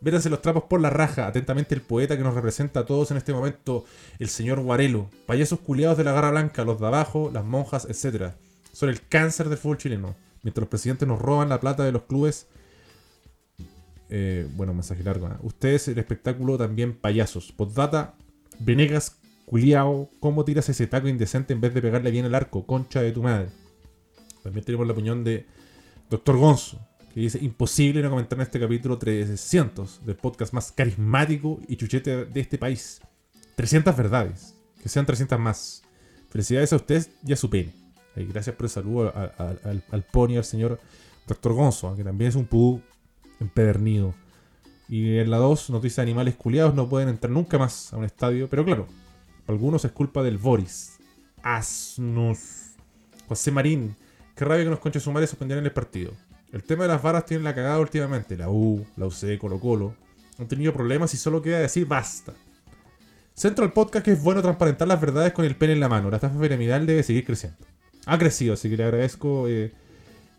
Véranse 0.00 0.30
los 0.30 0.40
trapos 0.40 0.62
por 0.70 0.80
la 0.80 0.88
raja, 0.88 1.26
atentamente 1.26 1.74
el 1.74 1.80
poeta 1.80 2.16
que 2.16 2.22
nos 2.22 2.34
representa 2.34 2.78
a 2.78 2.86
todos 2.86 3.10
en 3.10 3.16
este 3.16 3.32
momento, 3.32 3.86
el 4.20 4.28
señor 4.28 4.60
Guarelo, 4.60 5.10
payasos 5.26 5.58
culiados 5.58 5.98
de 5.98 6.04
la 6.04 6.12
garra 6.12 6.30
blanca, 6.30 6.62
los 6.62 6.78
de 6.78 6.86
abajo, 6.86 7.28
las 7.34 7.44
monjas, 7.44 7.88
etc. 7.90 8.34
Son 8.72 8.88
el 8.88 9.04
cáncer 9.08 9.48
del 9.48 9.58
fútbol 9.58 9.78
chileno. 9.78 10.14
Mientras 10.44 10.62
los 10.62 10.68
presidentes 10.68 11.08
nos 11.08 11.20
roban 11.20 11.48
la 11.48 11.58
plata 11.58 11.82
de 11.82 11.90
los 11.90 12.02
clubes. 12.02 12.46
Eh, 14.10 14.46
bueno, 14.54 14.74
mensaje 14.74 15.02
largo. 15.02 15.26
¿eh? 15.26 15.32
Ustedes, 15.42 15.88
el 15.88 15.98
espectáculo, 15.98 16.56
también 16.56 16.92
payasos. 16.94 17.50
Postdata, 17.50 18.14
Venegas 18.60 19.17
culiao, 19.48 20.10
¿cómo 20.20 20.44
tiras 20.44 20.68
ese 20.68 20.86
taco 20.86 21.08
indecente 21.08 21.52
en 21.52 21.60
vez 21.60 21.74
de 21.74 21.82
pegarle 21.82 22.10
bien 22.10 22.24
al 22.26 22.34
arco? 22.34 22.66
Concha 22.66 23.00
de 23.02 23.12
tu 23.12 23.22
madre. 23.22 23.48
También 24.42 24.64
tenemos 24.64 24.86
la 24.86 24.92
opinión 24.92 25.24
de 25.24 25.46
Dr. 26.10 26.36
Gonzo, 26.36 26.78
que 27.12 27.20
dice, 27.20 27.38
imposible 27.42 28.02
no 28.02 28.10
comentar 28.10 28.38
en 28.38 28.42
este 28.42 28.60
capítulo 28.60 28.98
300 28.98 30.04
del 30.06 30.16
podcast 30.16 30.52
más 30.52 30.72
carismático 30.72 31.60
y 31.68 31.76
chuchete 31.76 32.26
de 32.26 32.40
este 32.40 32.58
país. 32.58 33.00
300 33.56 33.96
verdades. 33.96 34.54
Que 34.82 34.88
sean 34.88 35.06
300 35.06 35.38
más. 35.40 35.82
Felicidades 36.30 36.72
a 36.72 36.76
ustedes 36.76 37.10
y 37.26 37.32
a 37.32 37.36
su 37.36 37.50
pene. 37.50 37.72
Gracias 38.14 38.54
por 38.54 38.66
el 38.66 38.70
saludo 38.70 39.08
a- 39.14 39.32
al, 39.64 39.82
al 39.90 40.02
pony, 40.02 40.36
al 40.36 40.44
señor 40.44 40.78
Dr. 41.26 41.52
Gonzo, 41.52 41.94
que 41.96 42.04
también 42.04 42.28
es 42.30 42.34
un 42.36 42.46
pudú 42.46 42.80
empedernido. 43.40 44.14
Y 44.88 45.18
en 45.18 45.30
la 45.30 45.36
2 45.38 45.70
nos 45.70 45.82
dice 45.82 46.00
animales 46.00 46.34
culiados 46.36 46.74
no 46.74 46.88
pueden 46.88 47.08
entrar 47.08 47.30
nunca 47.32 47.58
más 47.58 47.92
a 47.92 47.96
un 47.96 48.04
estadio. 48.04 48.48
Pero 48.48 48.64
claro, 48.64 48.86
para 49.48 49.56
algunos 49.56 49.82
es 49.86 49.92
culpa 49.92 50.22
del 50.22 50.36
Boris. 50.36 50.98
Asnos. 51.42 52.76
José 53.28 53.50
Marín. 53.50 53.96
Qué 54.36 54.44
rabia 54.44 54.64
que 54.64 54.70
nos 54.70 54.78
conches 54.78 55.02
sumares 55.02 55.30
suspendieron 55.30 55.64
el 55.64 55.72
partido. 55.72 56.12
El 56.52 56.62
tema 56.62 56.82
de 56.82 56.88
las 56.88 57.02
varas 57.02 57.24
tiene 57.24 57.44
la 57.44 57.54
cagada 57.54 57.80
últimamente. 57.80 58.36
La 58.36 58.50
U, 58.50 58.84
la 58.98 59.06
UC, 59.06 59.38
Colo 59.38 59.58
Colo. 59.58 59.94
Han 60.38 60.48
tenido 60.48 60.74
problemas 60.74 61.14
y 61.14 61.16
solo 61.16 61.40
queda 61.40 61.60
decir 61.60 61.86
basta. 61.86 62.34
Centro 63.32 63.64
al 63.64 63.72
podcast 63.72 64.04
que 64.04 64.12
es 64.12 64.22
bueno 64.22 64.42
transparentar 64.42 64.86
las 64.86 65.00
verdades 65.00 65.32
con 65.32 65.46
el 65.46 65.56
pene 65.56 65.72
en 65.72 65.80
la 65.80 65.88
mano. 65.88 66.10
La 66.10 66.16
estafa 66.16 66.38
piramidal 66.38 66.84
debe 66.84 67.02
seguir 67.02 67.24
creciendo. 67.24 67.56
Ha 68.04 68.18
crecido, 68.18 68.52
así 68.52 68.68
que 68.68 68.76
le 68.76 68.84
agradezco 68.84 69.48
eh, 69.48 69.72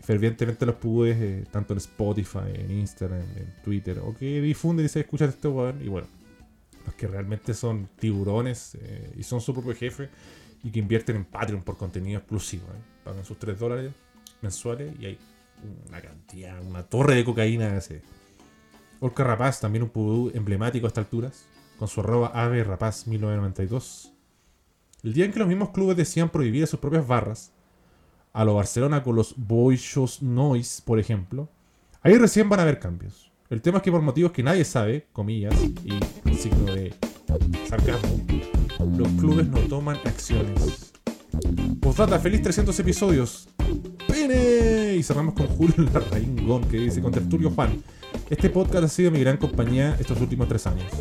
fervientemente 0.01 0.65
a 0.65 0.67
los 0.67 0.75
pubes, 0.75 1.17
eh, 1.19 1.45
tanto 1.49 1.73
en 1.73 1.77
Spotify, 1.77 2.53
en 2.53 2.69
Instagram, 2.69 3.21
en 3.21 3.55
Twitter, 3.63 3.97
o 4.05 4.15
que 4.15 4.39
difunden 4.39 4.85
y 4.85 4.89
se 4.89 4.99
escuchan 4.99 5.29
este 5.29 5.47
weón. 5.47 5.81
Y 5.83 5.87
bueno, 5.87 6.07
que 6.93 7.07
realmente 7.07 7.53
son 7.53 7.89
tiburones 7.99 8.75
eh, 8.81 9.13
y 9.17 9.23
son 9.23 9.41
su 9.41 9.53
propio 9.53 9.75
jefe 9.75 10.09
y 10.63 10.71
que 10.71 10.79
invierten 10.79 11.15
en 11.15 11.25
Patreon 11.25 11.63
por 11.63 11.77
contenido 11.77 12.19
exclusivo. 12.19 12.65
¿eh? 12.67 12.81
Pagan 13.03 13.25
sus 13.25 13.39
3 13.39 13.57
dólares 13.57 13.91
mensuales 14.41 14.93
y 14.99 15.05
hay 15.05 15.19
una 15.87 16.01
cantidad, 16.01 16.61
una 16.63 16.83
torre 16.83 17.15
de 17.15 17.25
cocaína 17.25 17.77
ese. 17.77 18.01
Orca 18.99 19.23
Rapaz, 19.23 19.59
también 19.59 19.83
un 19.83 19.89
pudú 19.89 20.31
emblemático 20.33 20.85
a 20.85 20.89
estas 20.89 21.05
alturas, 21.05 21.45
con 21.77 21.87
su 21.87 22.01
arroba 22.01 22.27
ave 22.33 22.63
rapaz 22.63 23.07
1992. 23.07 24.13
El 25.03 25.13
día 25.13 25.25
en 25.25 25.31
que 25.31 25.39
los 25.39 25.47
mismos 25.47 25.69
clubes 25.69 25.95
decían 25.95 26.29
prohibir 26.29 26.67
sus 26.67 26.79
propias 26.79 27.07
barras, 27.07 27.53
a 28.33 28.43
lo 28.43 28.55
Barcelona 28.55 29.01
con 29.01 29.15
los 29.15 29.33
Boisos 29.37 30.21
Noise, 30.21 30.81
por 30.83 30.99
ejemplo, 30.99 31.49
ahí 32.01 32.17
recién 32.17 32.49
van 32.49 32.59
a 32.59 32.63
haber 32.63 32.79
cambios. 32.79 33.28
El 33.49 33.63
tema 33.63 33.77
es 33.77 33.83
que 33.83 33.91
por 33.91 34.03
motivos 34.03 34.31
que 34.31 34.43
nadie 34.43 34.63
sabe, 34.63 35.07
comillas, 35.11 35.55
y 35.83 36.35
signo 36.35 36.71
de 36.71 36.93
sarcasmo, 37.67 38.23
los 38.95 39.07
clubes 39.13 39.47
no 39.47 39.59
toman 39.61 39.97
acciones. 40.05 40.93
Postdata, 41.81 42.19
feliz 42.19 42.43
300 42.43 42.79
episodios. 42.79 43.49
¡Pene! 44.07 44.95
Y 44.95 45.01
cerramos 45.01 45.33
con 45.33 45.47
Julio 45.47 45.75
Larraín 45.93 46.35
que 46.69 46.77
dice, 46.77 47.01
con 47.01 47.11
Tertulio 47.11 47.49
Juan, 47.49 47.81
este 48.29 48.51
podcast 48.51 48.83
ha 48.83 48.87
sido 48.87 49.09
mi 49.09 49.19
gran 49.19 49.37
compañía 49.37 49.97
estos 49.99 50.21
últimos 50.21 50.47
tres 50.47 50.67
años. 50.67 50.91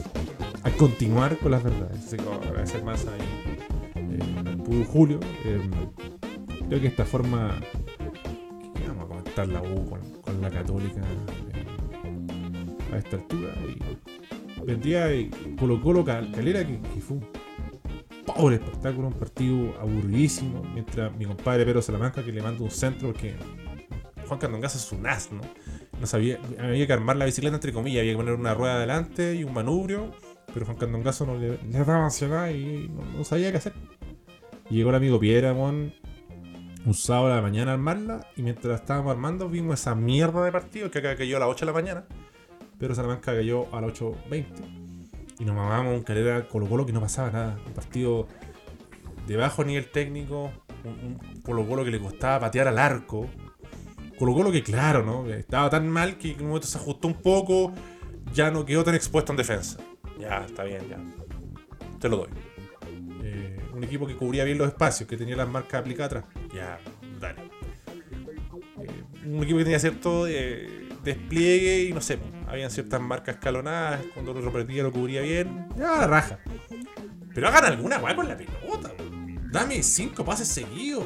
A 0.62 0.70
continuar 0.70 1.36
con 1.38 1.50
las 1.50 1.62
verdades. 1.62 2.02
Así 2.06 2.16
que 2.16 2.48
agradecer 2.48 2.82
más 2.82 3.06
ahí 3.06 3.58
eh, 3.94 4.86
Julio. 4.90 5.20
Eh, 5.44 5.60
creo 6.66 6.80
que 6.80 6.86
esta 6.86 7.04
forma... 7.04 7.60
¿Qué 8.74 8.88
vamos 8.88 9.04
a 9.04 9.08
comentar 9.08 9.48
la 9.48 9.60
U 9.60 9.86
con, 9.90 10.40
la 10.40 10.50
católica 10.50 11.02
a 12.92 12.98
esta 12.98 13.16
altura? 13.16 13.52
Y 13.66 14.64
vendría 14.64 15.08
Colo 15.58 15.80
Colo 15.80 16.04
Cal- 16.04 16.30
Calera 16.32 16.66
que, 16.66 16.80
que 16.80 17.00
fue 17.00 17.18
un 17.18 17.26
pobre 18.26 18.56
espectáculo, 18.56 19.08
un 19.08 19.14
partido 19.14 19.74
aburridísimo. 19.80 20.62
Mientras 20.74 21.14
mi 21.16 21.24
compadre 21.24 21.64
Pedro 21.64 21.82
Salamanca 21.82 22.24
que 22.24 22.32
le 22.32 22.42
manda 22.42 22.62
un 22.62 22.70
centro 22.70 23.08
porque 23.08 23.34
Juan 24.26 24.38
Candongazo 24.38 24.78
es 24.78 24.92
un 24.92 25.06
as, 25.06 25.32
¿no? 25.32 25.40
No 26.00 26.06
sabía, 26.06 26.38
había 26.60 26.86
que 26.86 26.92
armar 26.92 27.16
la 27.16 27.24
bicicleta 27.24 27.56
entre 27.56 27.72
comillas, 27.72 28.00
había 28.00 28.12
que 28.12 28.18
poner 28.18 28.34
una 28.34 28.54
rueda 28.54 28.76
adelante 28.76 29.34
y 29.34 29.42
un 29.44 29.52
manubrio, 29.52 30.12
pero 30.52 30.66
Juan 30.66 30.76
Candongazo 30.76 31.26
no 31.26 31.36
le, 31.36 31.58
le 31.62 31.78
daba 31.78 32.04
ansiedad 32.04 32.50
y 32.50 32.88
no, 33.16 33.24
sabía 33.24 33.50
qué 33.50 33.56
hacer. 33.56 33.72
Y 34.70 34.76
llegó 34.76 34.90
el 34.90 34.96
amigo 34.96 35.18
Piedra, 35.18 35.54
mon, 35.54 35.92
un 36.84 36.94
sábado 36.94 37.32
a 37.32 37.36
la 37.36 37.42
mañana 37.42 37.70
a 37.72 37.74
armarla, 37.74 38.26
y 38.36 38.42
mientras 38.42 38.80
estábamos 38.80 39.10
armando 39.10 39.48
vimos 39.48 39.80
esa 39.80 39.94
mierda 39.94 40.44
de 40.44 40.52
partido 40.52 40.90
que 40.90 40.98
acá 40.98 41.16
cayó 41.16 41.38
a 41.38 41.40
las 41.40 41.48
8 41.48 41.64
de 41.64 41.72
la 41.72 41.80
mañana, 41.80 42.04
pero 42.78 42.94
Salamanca 42.94 43.34
cayó 43.34 43.74
a 43.74 43.80
las 43.80 43.92
8.20. 43.92 44.44
Y 45.40 45.44
nos 45.44 45.54
mamamos 45.54 45.94
un 45.94 46.02
carrera 46.02 46.48
Colo 46.48 46.66
Colo 46.66 46.84
que 46.84 46.92
no 46.92 47.00
pasaba 47.00 47.30
nada. 47.30 47.58
Un 47.66 47.72
partido 47.72 48.26
de 49.26 49.36
bajo 49.36 49.64
nivel 49.64 49.90
técnico, 49.90 50.50
un, 50.84 51.18
un 51.22 51.40
Colo 51.42 51.66
Colo 51.66 51.84
que 51.84 51.90
le 51.90 52.00
costaba 52.00 52.40
patear 52.40 52.68
al 52.68 52.78
arco. 52.78 53.26
Colo 54.18 54.34
Colo 54.34 54.50
que 54.50 54.62
claro, 54.62 55.04
¿no? 55.04 55.26
Estaba 55.32 55.70
tan 55.70 55.88
mal 55.88 56.18
que 56.18 56.32
en 56.32 56.40
un 56.40 56.48
momento 56.48 56.66
se 56.66 56.78
ajustó 56.78 57.08
un 57.08 57.14
poco, 57.14 57.72
ya 58.32 58.50
no 58.50 58.64
quedó 58.64 58.82
tan 58.84 58.94
expuesto 58.94 59.32
en 59.32 59.36
defensa. 59.36 59.78
Ya, 60.18 60.44
está 60.44 60.64
bien, 60.64 60.82
ya. 60.88 60.98
Te 62.00 62.08
lo 62.08 62.18
doy. 62.18 62.28
Eh, 63.22 63.60
un 63.72 63.84
equipo 63.84 64.06
que 64.06 64.16
cubría 64.16 64.44
bien 64.44 64.58
los 64.58 64.68
espacios, 64.68 65.08
que 65.08 65.16
tenía 65.16 65.36
las 65.36 65.48
marcas 65.48 65.80
aplicadas 65.80 66.12
atrás. 66.12 66.24
Ya, 66.52 66.80
dale. 67.20 67.42
Eh, 68.82 69.04
un 69.24 69.42
equipo 69.42 69.58
que 69.58 69.64
tenía 69.64 69.78
cierto 69.78 70.26
eh, 70.26 70.88
despliegue 71.04 71.84
y 71.84 71.92
no 71.92 72.00
sé, 72.00 72.18
habían 72.48 72.70
ciertas 72.70 73.00
marcas 73.00 73.36
escalonadas, 73.36 74.00
cuando 74.14 74.32
el 74.32 74.38
otro 74.38 74.52
perdía 74.52 74.82
lo 74.82 74.92
cubría 74.92 75.20
bien. 75.20 75.68
Ya, 75.76 75.98
la 75.98 76.06
raja. 76.06 76.38
Pero 77.34 77.48
hagan 77.48 77.66
alguna 77.66 77.98
weá 77.98 78.16
con 78.16 78.28
la 78.28 78.36
pelota. 78.36 78.92
weón. 78.98 79.50
Dame 79.52 79.82
cinco 79.82 80.24
pases 80.24 80.48
seguidos. 80.48 81.04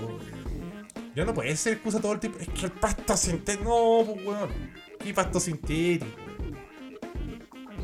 Ya 1.14 1.24
no 1.24 1.34
puede 1.34 1.54
ser 1.56 1.74
excusa 1.74 2.00
todo 2.00 2.12
el 2.12 2.20
tiempo. 2.20 2.38
Es 2.38 2.48
que 2.48 2.66
el 2.66 2.72
pasto 2.72 3.16
sintético. 3.16 3.64
No, 3.64 4.12
pues 4.12 4.26
weón. 4.26 4.50
¿Qué 4.98 5.12
pasto 5.12 5.40
sintético? 5.40 6.06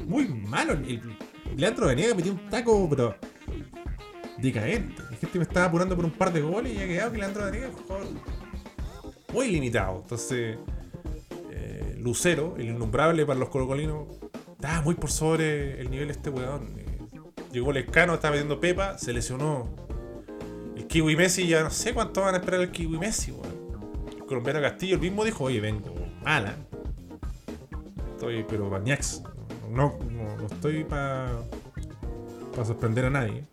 Muy 0.06 0.28
malo. 0.28 0.72
El 0.72 1.02
Leandro 1.56 1.86
Venegas 1.88 2.16
metió 2.16 2.32
un 2.32 2.48
taco, 2.48 2.88
pero. 2.88 3.16
Decaente. 4.38 5.02
La 5.10 5.16
gente 5.16 5.38
me 5.38 5.42
estaba 5.42 5.66
apurando 5.66 5.96
por 5.96 6.04
un 6.04 6.12
par 6.12 6.32
de 6.32 6.40
goles 6.40 6.74
y 6.74 6.80
ha 6.80 6.86
quedado 6.86 7.12
que 7.12 7.18
Leandro 7.18 7.44
Venegas 7.44 7.70
es 7.70 7.76
jugador 7.76 8.06
muy 9.32 9.48
limitado. 9.48 10.00
Entonces. 10.02 10.58
Eh, 12.08 12.10
Lucero, 12.10 12.54
el 12.58 12.70
innombrable 12.70 13.26
para 13.26 13.38
los 13.38 13.50
colocolinos, 13.50 14.06
estaba 14.52 14.80
muy 14.82 14.94
por 14.94 15.10
sobre 15.10 15.80
el 15.80 15.90
nivel 15.90 16.08
de 16.08 16.12
este 16.12 16.30
weón. 16.30 16.74
Eh, 16.78 16.98
Llegó 17.52 17.72
Lescano, 17.72 18.14
estaba 18.14 18.32
metiendo 18.32 18.60
Pepa, 18.60 18.98
se 18.98 19.12
lesionó. 19.12 19.68
El 20.76 20.86
Kiwi 20.86 21.16
Messi 21.16 21.46
ya 21.46 21.62
no 21.62 21.70
sé 21.70 21.94
cuánto 21.94 22.20
van 22.20 22.34
a 22.34 22.38
esperar 22.38 22.60
el 22.60 22.70
Kiwi 22.70 22.98
Messi, 22.98 23.34
colombiano 24.26 24.60
Castillo 24.60 24.96
el 24.96 25.00
mismo 25.00 25.24
dijo, 25.24 25.44
oye, 25.44 25.60
vengo 25.60 25.94
mala. 26.22 26.54
Estoy, 28.12 28.44
pero 28.48 28.68
bañax. 28.68 29.22
No, 29.70 29.98
no, 30.10 30.46
estoy 30.46 30.84
para 30.84 31.30
sorprender 32.64 33.06
a 33.06 33.10
nadie. 33.10 33.44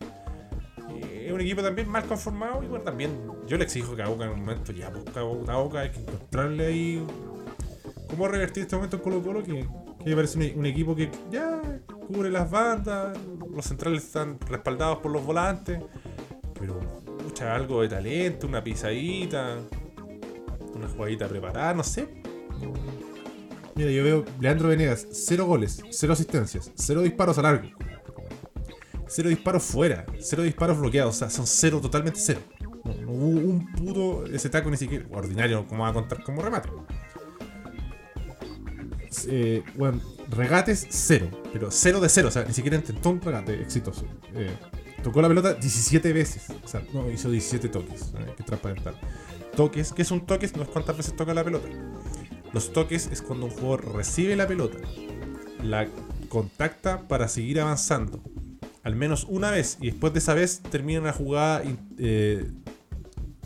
Y 0.89 1.25
es 1.25 1.31
un 1.31 1.41
equipo 1.41 1.61
también 1.61 1.87
mal 1.89 2.03
conformado 2.05 2.63
y 2.63 2.67
bueno, 2.67 2.83
también 2.83 3.11
yo 3.47 3.57
le 3.57 3.63
exijo 3.63 3.95
que 3.95 4.01
a 4.01 4.07
Boca 4.07 4.25
en 4.25 4.31
un 4.31 4.39
momento 4.41 4.71
ya 4.71 4.89
busca 4.89 5.21
a 5.21 5.55
Boca, 5.55 5.79
hay 5.79 5.91
que 5.91 5.99
encontrarle 5.99 6.65
ahí 6.65 7.07
cómo 8.09 8.27
revertir 8.27 8.63
este 8.63 8.75
momento 8.75 8.97
en 8.97 9.03
Colo 9.03 9.21
Colo 9.21 9.43
que, 9.43 9.67
que 10.03 10.15
parece 10.15 10.37
un, 10.37 10.59
un 10.59 10.65
equipo 10.65 10.95
que 10.95 11.09
ya 11.31 11.61
cubre 12.07 12.29
las 12.29 12.49
bandas, 12.49 13.17
los 13.49 13.65
centrales 13.65 14.03
están 14.03 14.39
respaldados 14.39 14.99
por 14.99 15.11
los 15.11 15.25
volantes, 15.25 15.79
pero 16.59 16.79
mucha 17.23 17.55
algo 17.55 17.81
de 17.81 17.89
talento, 17.89 18.47
una 18.47 18.63
pisadita, 18.63 19.57
una 20.73 20.87
jugadita 20.87 21.27
preparada, 21.27 21.73
no 21.73 21.83
sé. 21.83 22.07
Mira, 23.75 23.91
yo 23.91 24.03
veo 24.03 24.25
Leandro 24.39 24.69
Venegas, 24.69 25.05
cero 25.11 25.45
goles, 25.45 25.83
cero 25.89 26.13
asistencias, 26.13 26.71
cero 26.75 27.01
disparos 27.01 27.37
a 27.37 27.41
largo, 27.41 27.69
cero 29.07 29.29
disparos 29.29 29.63
fuera, 29.63 30.05
cero 30.19 30.43
disparos 30.43 30.79
bloqueados, 30.79 31.15
o 31.15 31.19
sea, 31.19 31.29
son 31.29 31.45
cero, 31.45 31.81
totalmente 31.81 32.19
cero. 32.19 32.39
No, 32.85 32.93
no 32.93 33.11
hubo 33.11 33.49
un 33.49 33.71
puto 33.73 34.25
ese 34.27 34.49
taco 34.49 34.69
ni 34.69 34.77
siquiera 34.77 35.05
ordinario, 35.11 35.67
como 35.67 35.83
va 35.83 35.89
a 35.89 35.93
contar 35.93 36.23
como 36.23 36.41
remate. 36.41 36.69
Eh, 39.29 39.63
regates 40.29 40.87
cero, 40.89 41.29
pero 41.53 41.71
cero 41.71 41.99
de 41.99 42.09
cero, 42.09 42.27
o 42.27 42.31
sea, 42.31 42.43
ni 42.45 42.53
siquiera 42.53 42.77
intentó 42.77 43.09
un 43.09 43.21
regate 43.21 43.61
exitoso. 43.61 44.05
Eh, 44.33 44.55
tocó 45.03 45.21
la 45.21 45.27
pelota 45.27 45.53
17 45.53 46.13
veces, 46.13 46.47
o 46.63 46.67
sea, 46.67 46.83
no 46.93 47.09
hizo 47.09 47.29
17 47.29 47.69
toques, 47.69 48.13
hay 48.17 48.33
que 48.35 48.43
transparentar. 48.43 48.95
Toques, 49.55 49.93
¿qué 49.93 50.01
es 50.01 50.11
un 50.11 50.25
toque? 50.25 50.49
No 50.55 50.63
es 50.63 50.69
cuántas 50.69 50.97
veces 50.97 51.15
toca 51.15 51.33
la 51.33 51.43
pelota. 51.43 51.67
Los 52.53 52.73
toques 52.73 53.09
es 53.11 53.21
cuando 53.21 53.45
un 53.45 53.51
jugador 53.51 53.95
recibe 53.95 54.35
la 54.35 54.47
pelota, 54.47 54.77
la 55.63 55.87
contacta 56.29 57.07
para 57.07 57.27
seguir 57.27 57.61
avanzando, 57.61 58.21
al 58.83 58.95
menos 58.95 59.25
una 59.29 59.51
vez, 59.51 59.77
y 59.81 59.87
después 59.87 60.13
de 60.13 60.19
esa 60.19 60.33
vez 60.33 60.61
termina 60.61 60.99
una 60.99 61.13
jugada 61.13 61.63
eh, 61.97 62.51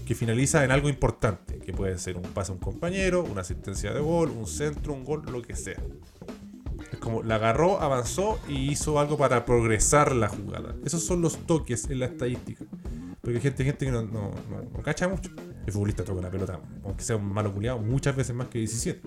que 0.06 0.16
finaliza 0.16 0.64
en 0.64 0.72
algo 0.72 0.90
importante, 0.90 1.59
que 1.72 1.78
puede 1.78 1.98
ser 2.00 2.18
un 2.18 2.24
pase 2.24 2.52
a 2.52 2.56
un 2.56 2.60
compañero, 2.60 3.24
una 3.24 3.42
asistencia 3.42 3.94
de 3.94 4.00
gol, 4.00 4.32
un 4.32 4.48
centro, 4.48 4.94
un 4.94 5.04
gol, 5.06 5.24
lo 5.32 5.42
que 5.42 5.56
sea. 5.56 5.78
Es 6.92 6.98
como 6.98 7.22
la 7.22 7.36
agarró, 7.36 7.80
avanzó 7.80 8.40
y 8.48 8.72
hizo 8.72 9.00
algo 9.00 9.18
para 9.18 9.46
progresar 9.46 10.16
la 10.16 10.30
jugada. 10.30 10.76
Esos 10.84 11.04
son 11.04 11.22
los 11.22 11.38
toques 11.46 11.90
en 11.90 12.00
la 12.00 12.06
estadística. 12.08 12.66
Porque 13.22 13.38
hay 13.38 13.42
gente, 13.44 13.64
gente 13.64 13.86
que 13.86 13.92
no, 13.92 14.02
no, 14.02 14.32
no- 14.50 14.82
cacha 14.84 15.08
mucho. 15.08 15.30
El 15.68 15.72
futbolista 15.74 16.04
toca 16.04 16.22
la 16.22 16.32
pelota, 16.32 16.60
aunque 16.84 17.04
sea 17.04 17.18
un 17.18 17.32
malo 17.32 17.54
culiado, 17.54 17.78
muchas 17.78 18.16
veces 18.16 18.34
más 18.36 18.48
que 18.48 18.58
17. 18.60 19.02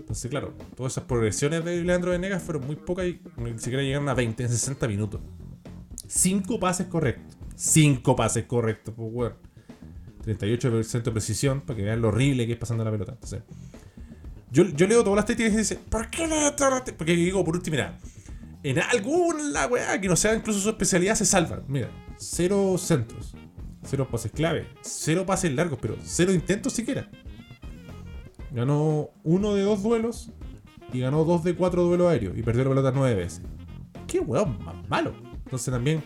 Entonces, 0.00 0.28
claro, 0.30 0.54
todas 0.74 0.94
esas 0.94 1.04
progresiones 1.04 1.64
de 1.64 1.84
Leandro 1.84 2.10
Venegas 2.10 2.42
fueron 2.42 2.66
muy 2.66 2.74
pocas 2.76 3.06
y 3.06 3.20
ni 3.36 3.56
siquiera 3.58 3.82
llegaron 3.82 4.08
a 4.08 4.14
20 4.14 4.42
en 4.42 4.48
60 4.48 4.88
minutos. 4.88 5.20
5 6.08 6.58
pases 6.58 6.86
correctos. 6.88 7.36
5 7.54 8.16
pases 8.16 8.44
correctos, 8.46 8.94
pues 8.96 9.08
weón. 9.12 9.34
38% 10.26 11.02
de 11.02 11.12
precisión, 11.12 11.60
para 11.60 11.76
que 11.76 11.84
vean 11.84 12.02
lo 12.02 12.08
horrible 12.08 12.46
que 12.46 12.52
es 12.54 12.58
pasando 12.58 12.84
la 12.84 12.90
pelota. 12.90 13.12
Entonces, 13.12 13.42
yo, 14.50 14.64
yo 14.64 14.86
leo 14.86 15.02
todas 15.02 15.16
las 15.16 15.22
estadísticas 15.24 15.54
y 15.54 15.56
dice, 15.58 15.76
¿por 15.76 16.10
qué 16.10 16.26
leo 16.26 16.52
todas 16.54 16.72
las? 16.72 16.92
Porque 16.92 17.14
digo, 17.14 17.44
por 17.44 17.56
último, 17.56 17.76
mira, 17.76 17.98
en 18.62 18.78
alguna 18.80 19.66
weá 19.66 20.00
que 20.00 20.08
no 20.08 20.16
sea 20.16 20.34
incluso 20.34 20.60
su 20.60 20.70
especialidad 20.70 21.14
se 21.14 21.24
salvan. 21.24 21.62
Mira, 21.68 21.88
cero 22.16 22.76
centros, 22.78 23.34
cero 23.84 24.08
pases 24.10 24.32
clave, 24.32 24.66
cero 24.82 25.24
pases 25.26 25.52
largos, 25.52 25.78
pero 25.80 25.96
cero 26.02 26.32
intentos 26.32 26.72
siquiera. 26.72 27.08
Ganó 28.52 29.10
uno 29.22 29.54
de 29.54 29.62
dos 29.62 29.82
duelos 29.82 30.32
y 30.92 31.00
ganó 31.00 31.24
dos 31.24 31.44
de 31.44 31.54
cuatro 31.54 31.84
duelos 31.84 32.08
aéreos 32.08 32.36
y 32.36 32.42
perdió 32.42 32.64
la 32.64 32.70
pelota 32.70 32.92
nueve 32.94 33.14
veces. 33.14 33.42
Qué 34.06 34.20
weón 34.20 34.58
más 34.64 34.88
malo. 34.88 35.14
Entonces 35.44 35.72
también 35.72 36.02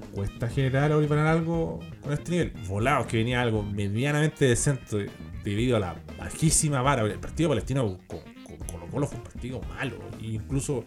cuesta 0.00 0.48
generar 0.48 0.92
o 0.92 0.98
algo 0.98 1.80
con 2.02 2.12
este 2.12 2.30
nivel. 2.32 2.52
Volados 2.68 3.06
que 3.06 3.18
venía 3.18 3.40
algo 3.40 3.62
medianamente 3.62 4.46
decente 4.46 5.06
debido 5.44 5.76
a 5.76 5.80
la 5.80 5.96
bajísima 6.18 6.82
vara. 6.82 7.02
El 7.02 7.18
partido 7.18 7.50
palestino 7.50 7.98
con, 8.06 8.20
con 8.20 9.06
fue 9.06 9.18
un 9.18 9.24
partido 9.24 9.60
malo. 9.62 9.96
E 10.20 10.26
incluso 10.26 10.84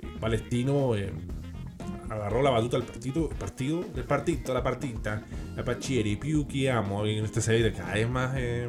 eh, 0.00 0.06
Palestino 0.20 0.94
eh, 0.96 1.12
agarró 2.10 2.42
la 2.42 2.50
batuta 2.50 2.76
del 2.76 2.86
partido, 2.86 3.28
partido 3.28 3.82
del 3.82 4.04
partido, 4.04 4.54
la 4.54 4.62
partita, 4.62 5.22
la 5.56 5.64
Pachieri, 5.64 6.16
Piu 6.16 6.46
que 6.46 6.70
amo, 6.70 7.06
y 7.06 7.18
en 7.18 7.24
este 7.24 7.40
serie 7.40 7.72
cada 7.72 7.94
vez 7.94 8.08
más 8.08 8.34
eh, 8.36 8.68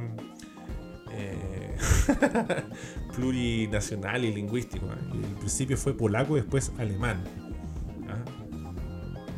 plurinacional 3.16 4.26
y 4.26 4.34
lingüístico. 4.34 4.90
al 4.90 5.36
principio 5.40 5.78
fue 5.78 5.94
polaco 5.94 6.38
y 6.38 6.42
después 6.42 6.72
alemán. 6.78 7.45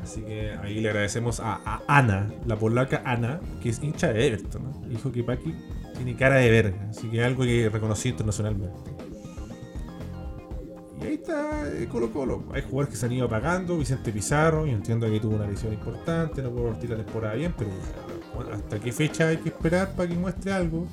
Así 0.07 0.21
que 0.21 0.51
ahí 0.63 0.79
le 0.79 0.87
agradecemos 0.87 1.41
a, 1.41 1.81
Ana, 1.85 2.31
la 2.45 2.55
polaca 2.55 3.01
Ana, 3.03 3.41
que 3.61 3.67
es 3.67 3.83
hincha 3.83 4.13
de 4.13 4.27
Everton. 4.27 4.63
¿no? 4.63 4.87
Dijo 4.87 5.11
que 5.11 5.21
Paki 5.21 5.53
tiene 5.95 6.15
cara 6.15 6.35
de 6.35 6.49
verga, 6.49 6.87
así 6.89 7.09
que 7.09 7.21
algo 7.21 7.43
que 7.43 7.67
reconocí 7.67 8.07
internacionalmente. 8.07 8.73
Y 11.01 11.05
ahí 11.05 11.13
está 11.15 11.67
eh, 11.67 11.89
Colo 11.91 12.09
Colo. 12.13 12.45
Hay 12.53 12.61
jugadores 12.61 12.89
que 12.91 12.95
se 12.95 13.05
han 13.05 13.11
ido 13.11 13.25
apagando. 13.25 13.77
Vicente 13.77 14.13
Pizarro, 14.13 14.65
yo 14.65 14.71
entiendo 14.71 15.11
que 15.11 15.19
tuvo 15.19 15.35
una 15.35 15.45
lesión 15.45 15.73
importante, 15.73 16.41
no 16.41 16.51
pudo 16.51 16.69
partir 16.69 16.89
la 16.89 17.03
temporada 17.03 17.33
bien, 17.33 17.53
pero 17.57 17.69
bueno, 18.33 18.51
¿hasta 18.53 18.79
qué 18.79 18.93
fecha 18.93 19.27
hay 19.27 19.37
que 19.37 19.49
esperar 19.49 19.93
para 19.93 20.07
que 20.07 20.15
muestre 20.15 20.53
algo? 20.53 20.87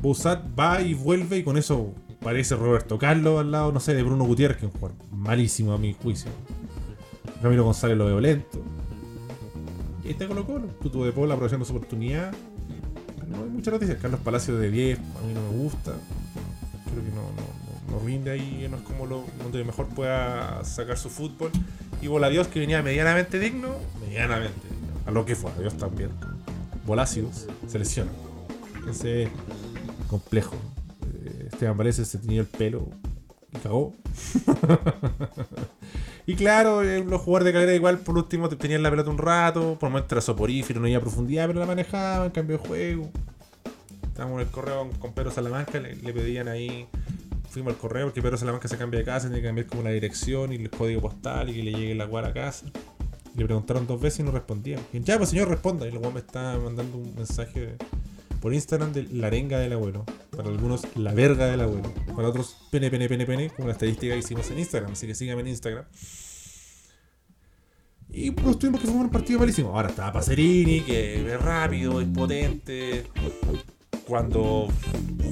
Boussat 0.00 0.40
va 0.56 0.80
y 0.80 0.94
vuelve 0.94 1.38
y 1.38 1.42
con 1.42 1.56
eso 1.56 1.92
parece 2.20 2.54
Roberto 2.54 2.96
Carlos 2.96 3.40
al 3.40 3.50
lado, 3.50 3.72
no 3.72 3.80
sé, 3.80 3.92
de 3.92 4.04
Bruno 4.04 4.24
Gutiérrez, 4.24 4.58
que 4.58 4.66
es 4.66 4.72
un 4.72 4.78
jugador 4.78 5.04
malísimo 5.10 5.72
a 5.72 5.78
mi 5.78 5.94
juicio. 5.94 6.30
Ramiro 7.44 7.64
González 7.64 7.98
lo 7.98 8.06
veo 8.06 8.20
lento. 8.20 8.58
Y 10.02 10.06
ahí 10.06 10.12
está 10.12 10.26
Colo 10.26 10.46
Colo. 10.46 10.66
Tuto 10.80 11.04
de 11.04 11.12
Pola 11.12 11.34
aprovechando 11.34 11.66
su 11.66 11.76
oportunidad. 11.76 12.32
No 13.28 13.42
hay 13.42 13.50
muchas 13.50 13.74
noticias. 13.74 13.98
Carlos 14.00 14.18
Palacios 14.20 14.58
de 14.58 14.70
10, 14.70 14.98
a 14.98 15.02
mí 15.26 15.34
no 15.34 15.42
me 15.42 15.58
gusta. 15.62 15.92
Creo 16.90 17.04
que 17.04 17.10
no, 17.10 17.20
no, 17.22 17.90
no, 17.90 17.98
no 17.98 18.06
rinde 18.06 18.30
ahí, 18.30 18.66
no 18.70 18.78
es 18.78 18.82
como 18.84 19.04
lo 19.04 19.24
donde 19.42 19.62
mejor 19.62 19.88
pueda 19.88 20.64
sacar 20.64 20.96
su 20.96 21.10
fútbol. 21.10 21.50
Y 22.00 22.06
Voladios 22.06 22.48
que 22.48 22.60
venía 22.60 22.82
medianamente 22.82 23.38
digno, 23.38 23.74
medianamente 24.00 24.66
digno. 24.66 24.94
A 25.04 25.10
lo 25.10 25.26
que 25.26 25.36
fue, 25.36 25.50
adiós 25.50 25.76
también. 25.76 26.08
Volacios 26.86 27.46
se 27.66 27.78
lesiona. 27.78 28.10
Entonces, 28.76 29.28
complejo. 30.08 30.56
Eh, 31.26 31.48
Esteban 31.52 31.76
Valencia 31.76 32.06
se 32.06 32.16
tenía 32.16 32.40
el 32.40 32.46
pelo 32.46 32.88
y 33.52 33.58
cagó. 33.58 33.92
y 36.26 36.34
claro, 36.36 36.82
eh, 36.82 37.04
los 37.04 37.20
jugadores 37.20 37.46
de 37.46 37.52
calera 37.52 37.74
igual 37.74 37.98
por 37.98 38.16
último 38.16 38.48
te- 38.48 38.56
tenían 38.56 38.82
la 38.82 38.90
pelota 38.90 39.10
un 39.10 39.18
rato, 39.18 39.76
por 39.78 39.90
momento 39.90 40.14
era 40.14 40.22
soporífero, 40.22 40.80
no 40.80 40.88
iba 40.88 40.98
a 40.98 41.00
profundidad, 41.00 41.46
pero 41.46 41.60
la 41.60 41.66
manejaban, 41.66 42.30
cambio 42.30 42.58
de 42.58 42.66
juego. 42.66 43.10
Estábamos 44.06 44.40
en 44.40 44.46
el 44.46 44.52
correo 44.52 44.90
con, 45.00 45.12
Pedro 45.12 45.30
Salamanca, 45.30 45.78
le, 45.80 45.96
le 45.96 46.12
pedían 46.12 46.48
ahí, 46.48 46.86
fuimos 47.50 47.74
al 47.74 47.78
correo 47.78 48.06
porque 48.06 48.22
Pedro 48.22 48.36
Salamanca 48.36 48.68
se 48.68 48.78
cambia 48.78 49.00
de 49.00 49.04
casa, 49.04 49.26
tiene 49.26 49.40
que 49.42 49.46
cambiar 49.48 49.66
como 49.66 49.82
la 49.82 49.90
dirección 49.90 50.52
y 50.52 50.56
el 50.56 50.70
código 50.70 51.00
postal 51.00 51.50
y 51.50 51.54
que 51.54 51.62
le 51.64 51.72
llegue 51.72 51.94
la 51.94 52.04
guara 52.06 52.28
a 52.28 52.32
casa. 52.32 52.66
Le 53.36 53.44
preguntaron 53.44 53.86
dos 53.88 54.00
veces 54.00 54.20
y 54.20 54.22
no 54.22 54.30
respondía. 54.30 54.78
Y, 54.92 55.00
ya, 55.00 55.18
pues 55.18 55.30
señor, 55.30 55.48
responda. 55.48 55.86
Y 55.86 55.90
el 55.90 55.98
me 56.00 56.20
está 56.20 56.56
mandando 56.56 56.96
un 56.98 57.12
mensaje 57.16 57.60
de- 57.60 57.76
por 58.44 58.52
Instagram 58.52 58.92
de 58.92 59.04
la 59.04 59.28
arenga 59.28 59.58
del 59.58 59.72
abuelo. 59.72 60.04
Para 60.36 60.50
algunos, 60.50 60.82
la 60.96 61.14
verga 61.14 61.46
del 61.46 61.62
abuelo. 61.62 61.90
Para 62.14 62.28
otros, 62.28 62.58
pene, 62.70 62.90
pene, 62.90 63.08
pene, 63.08 63.24
pene, 63.24 63.48
como 63.48 63.68
la 63.68 63.72
estadística 63.72 64.12
que 64.12 64.18
hicimos 64.18 64.50
en 64.50 64.58
Instagram. 64.58 64.92
Así 64.92 65.06
que 65.06 65.14
síganme 65.14 65.40
en 65.40 65.48
Instagram. 65.48 65.86
Y 68.10 68.32
pues 68.32 68.58
tuvimos 68.58 68.82
que 68.82 68.86
formar 68.86 69.06
un 69.06 69.12
partido 69.12 69.38
malísimo. 69.38 69.70
Ahora 69.70 69.88
está 69.88 70.12
Pacerini, 70.12 70.82
que 70.82 71.26
es 71.26 71.40
rápido, 71.40 72.02
es 72.02 72.08
potente. 72.08 73.06
Cuando 74.06 74.68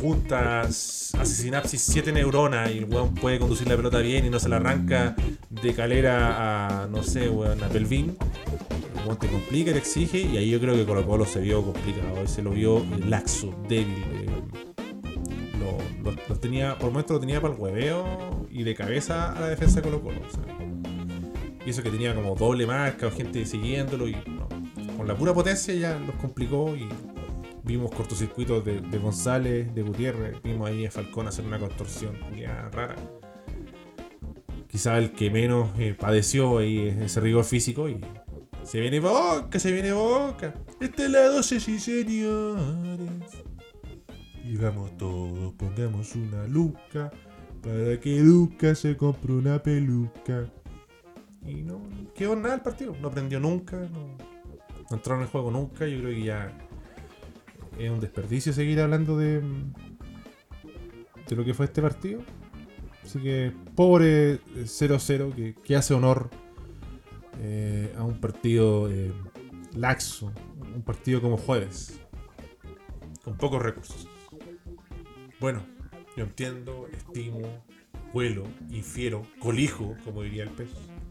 juntas, 0.00 1.12
hace 1.18 1.34
sinapsis 1.34 1.82
7 1.82 2.12
neuronas 2.12 2.70
y 2.74 2.78
el 2.78 2.86
weón 2.86 3.14
puede 3.14 3.38
conducir 3.38 3.68
la 3.68 3.76
pelota 3.76 3.98
bien 3.98 4.24
y 4.24 4.30
no 4.30 4.40
se 4.40 4.48
la 4.48 4.56
arranca 4.56 5.14
de 5.50 5.74
calera 5.74 6.84
a, 6.84 6.86
no 6.86 7.02
sé, 7.02 7.28
weón, 7.28 7.62
a 7.62 7.68
Pelvin. 7.68 8.16
Te 9.18 9.28
complica, 9.28 9.72
te 9.72 9.78
exige 9.78 10.20
y 10.20 10.36
ahí 10.36 10.50
yo 10.50 10.60
creo 10.60 10.74
que 10.74 10.84
Colo 10.84 11.06
Colo 11.06 11.24
se 11.26 11.40
vio 11.40 11.62
complicado. 11.62 12.26
Se 12.26 12.42
lo 12.42 12.50
vio 12.50 12.84
laxo, 13.06 13.54
débil. 13.68 13.98
eh, 14.12 14.26
lo, 16.28 16.36
tenía, 16.38 16.76
por 16.78 16.90
momentos 16.90 17.14
lo 17.14 17.20
tenía 17.20 17.40
para 17.40 17.54
el 17.54 17.60
hueveo 17.60 18.46
y 18.50 18.62
de 18.62 18.74
cabeza 18.74 19.32
a 19.32 19.40
la 19.40 19.48
defensa 19.48 19.80
de 19.80 19.82
Colo 19.82 20.02
Colo. 20.02 20.20
Y 21.64 21.70
eso 21.70 21.82
que 21.82 21.90
tenía 21.90 22.14
como 22.14 22.34
doble 22.34 22.66
marca 22.66 23.06
o 23.06 23.10
gente 23.10 23.44
siguiéndolo 23.46 24.08
y 24.08 24.16
con 24.96 25.06
la 25.06 25.16
pura 25.16 25.32
potencia 25.32 25.74
ya 25.74 25.98
los 25.98 26.16
complicó 26.16 26.74
y 26.74 26.88
vimos 27.64 27.92
cortocircuitos 27.92 28.64
de, 28.64 28.80
de 28.80 28.98
González, 28.98 29.72
de 29.74 29.82
Gutiérrez, 29.82 30.42
vimos 30.42 30.68
ahí 30.68 30.86
a 30.86 30.90
Falcón 30.90 31.28
hacer 31.28 31.44
una 31.44 31.58
contorsión 31.58 32.16
ya 32.36 32.68
rara. 32.72 32.96
Quizá 34.68 34.98
el 34.98 35.12
que 35.12 35.30
menos 35.30 35.68
eh, 35.78 35.94
padeció 35.98 36.58
ahí 36.58 36.88
ese 37.02 37.20
rigor 37.20 37.44
físico 37.44 37.88
y 37.88 38.00
se 38.64 38.80
viene 38.80 39.00
boca, 39.00 39.58
se 39.58 39.72
viene 39.72 39.92
boca. 39.92 40.54
Esta 40.80 41.04
es 41.04 41.10
la 41.10 41.26
12, 41.28 41.60
sí 41.60 41.78
señores. 41.78 43.08
Y 44.44 44.56
vamos 44.56 44.96
todos, 44.96 45.54
pongamos 45.54 46.14
una 46.16 46.46
luca 46.46 47.10
para 47.62 48.00
que 48.00 48.20
Luca 48.20 48.74
se 48.74 48.96
compre 48.96 49.32
una 49.32 49.62
peluca. 49.62 50.46
Y 51.46 51.62
no 51.62 51.80
quedó 52.14 52.36
nada 52.36 52.56
el 52.56 52.60
partido. 52.60 52.94
No 53.00 53.08
aprendió 53.08 53.38
nunca. 53.40 53.76
No, 53.76 54.16
no 54.90 54.96
entró 54.96 55.20
en 55.20 55.26
juego 55.28 55.50
nunca. 55.50 55.86
Yo 55.86 55.98
creo 55.98 56.10
que 56.10 56.24
ya 56.24 56.52
es 57.78 57.90
un 57.90 58.00
desperdicio 58.00 58.52
seguir 58.52 58.80
hablando 58.80 59.16
de, 59.16 59.40
de 61.28 61.36
lo 61.36 61.44
que 61.44 61.54
fue 61.54 61.66
este 61.66 61.80
partido. 61.82 62.20
Así 63.04 63.20
que 63.20 63.52
pobre 63.74 64.34
eh, 64.34 64.38
0-0 64.64 65.34
que, 65.34 65.54
que 65.54 65.76
hace 65.76 65.94
honor 65.94 66.30
eh, 67.40 67.94
a 67.96 68.04
un 68.04 68.20
partido 68.20 68.90
eh, 68.90 69.12
laxo. 69.74 70.32
Un 70.74 70.82
partido 70.82 71.20
como 71.20 71.36
jueves. 71.36 72.00
Con 73.24 73.36
pocos 73.36 73.62
recursos. 73.62 74.08
Bueno, 75.40 75.62
yo 76.16 76.24
entiendo, 76.24 76.86
estimo, 76.92 77.40
vuelo, 78.12 78.44
infiero, 78.70 79.22
colijo, 79.38 79.96
como 80.04 80.22
diría 80.22 80.44
el 80.44 80.50
pez 80.50 80.70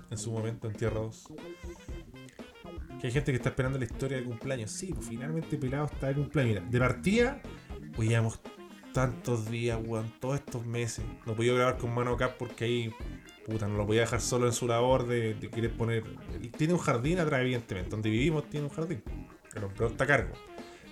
en 0.09 0.17
su 0.17 0.31
momento 0.31 0.67
en 0.67 0.75
Tierra 0.75 0.99
2. 0.99 1.33
Que 2.99 3.07
hay 3.07 3.13
gente 3.13 3.31
que 3.31 3.37
está 3.37 3.49
esperando 3.49 3.79
la 3.79 3.85
historia 3.85 4.17
de 4.17 4.23
cumpleaños. 4.23 4.71
Sí, 4.71 4.93
pues 4.93 5.07
finalmente 5.07 5.57
Pelado 5.57 5.85
está 5.85 6.07
de 6.07 6.15
cumpleaños. 6.15 6.53
Mira, 6.55 6.69
de 6.69 6.79
partida, 6.79 7.41
pues 7.95 8.07
llevamos 8.09 8.39
tantos 8.93 9.49
días, 9.49 9.79
weón, 9.83 10.11
todos 10.19 10.35
estos 10.35 10.65
meses. 10.65 11.03
No 11.25 11.35
podía 11.35 11.53
grabar 11.53 11.77
con 11.77 11.93
Mano 11.93 12.15
Cap 12.17 12.35
porque 12.37 12.65
ahí, 12.65 12.93
puta, 13.45 13.67
no 13.67 13.77
lo 13.77 13.85
podía 13.85 14.01
dejar 14.01 14.21
solo 14.21 14.47
en 14.47 14.53
su 14.53 14.67
labor 14.67 15.07
de, 15.07 15.33
de 15.35 15.49
querer 15.49 15.71
poner. 15.71 16.03
Tiene 16.57 16.73
un 16.73 16.79
jardín 16.79 17.19
atrás, 17.19 17.41
evidentemente. 17.41 17.89
Donde 17.89 18.09
vivimos 18.09 18.49
tiene 18.49 18.67
un 18.67 18.73
jardín. 18.73 19.03
El 19.55 19.63
hombre 19.63 19.87
está 19.87 20.03
a 20.03 20.07
cargo 20.07 20.33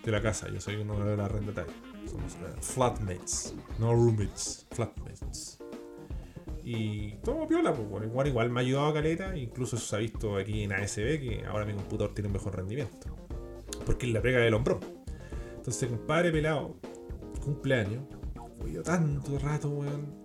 de 0.04 0.12
la 0.12 0.22
casa. 0.22 0.50
Yo 0.50 0.60
soy 0.60 0.76
uno 0.76 1.00
de 1.04 1.16
los 1.16 1.26
arrendatarios. 1.26 1.76
Somos 2.06 2.34
eh, 2.34 2.56
flatmates, 2.62 3.56
no 3.78 3.94
roommates, 3.94 4.66
flatmates. 4.72 5.60
Y 6.64 7.14
todo 7.24 7.48
piola, 7.48 7.74
pues 7.74 8.04
igual, 8.06 8.28
igual 8.28 8.50
me 8.50 8.60
ha 8.60 8.64
ayudado 8.64 8.88
a 8.88 8.94
caleta, 8.94 9.36
incluso 9.36 9.76
eso 9.76 9.86
se 9.86 9.96
ha 9.96 10.00
visto 10.00 10.38
aquí 10.38 10.64
en 10.64 10.74
ASB, 10.74 11.20
que 11.20 11.44
ahora 11.48 11.66
mi 11.66 11.74
computador 11.74 12.14
tiene 12.14 12.28
un 12.28 12.34
mejor 12.34 12.56
rendimiento. 12.56 13.16
Porque 13.86 14.06
es 14.06 14.14
la 14.14 14.22
pega 14.22 14.40
del 14.40 14.54
hombro. 14.54 14.80
Entonces, 15.56 15.90
compadre 15.90 16.32
pelado, 16.32 16.78
cumpleaños, 17.44 18.04
yo 18.72 18.84
tanto 18.84 19.40
rato, 19.40 19.70
weón. 19.70 20.19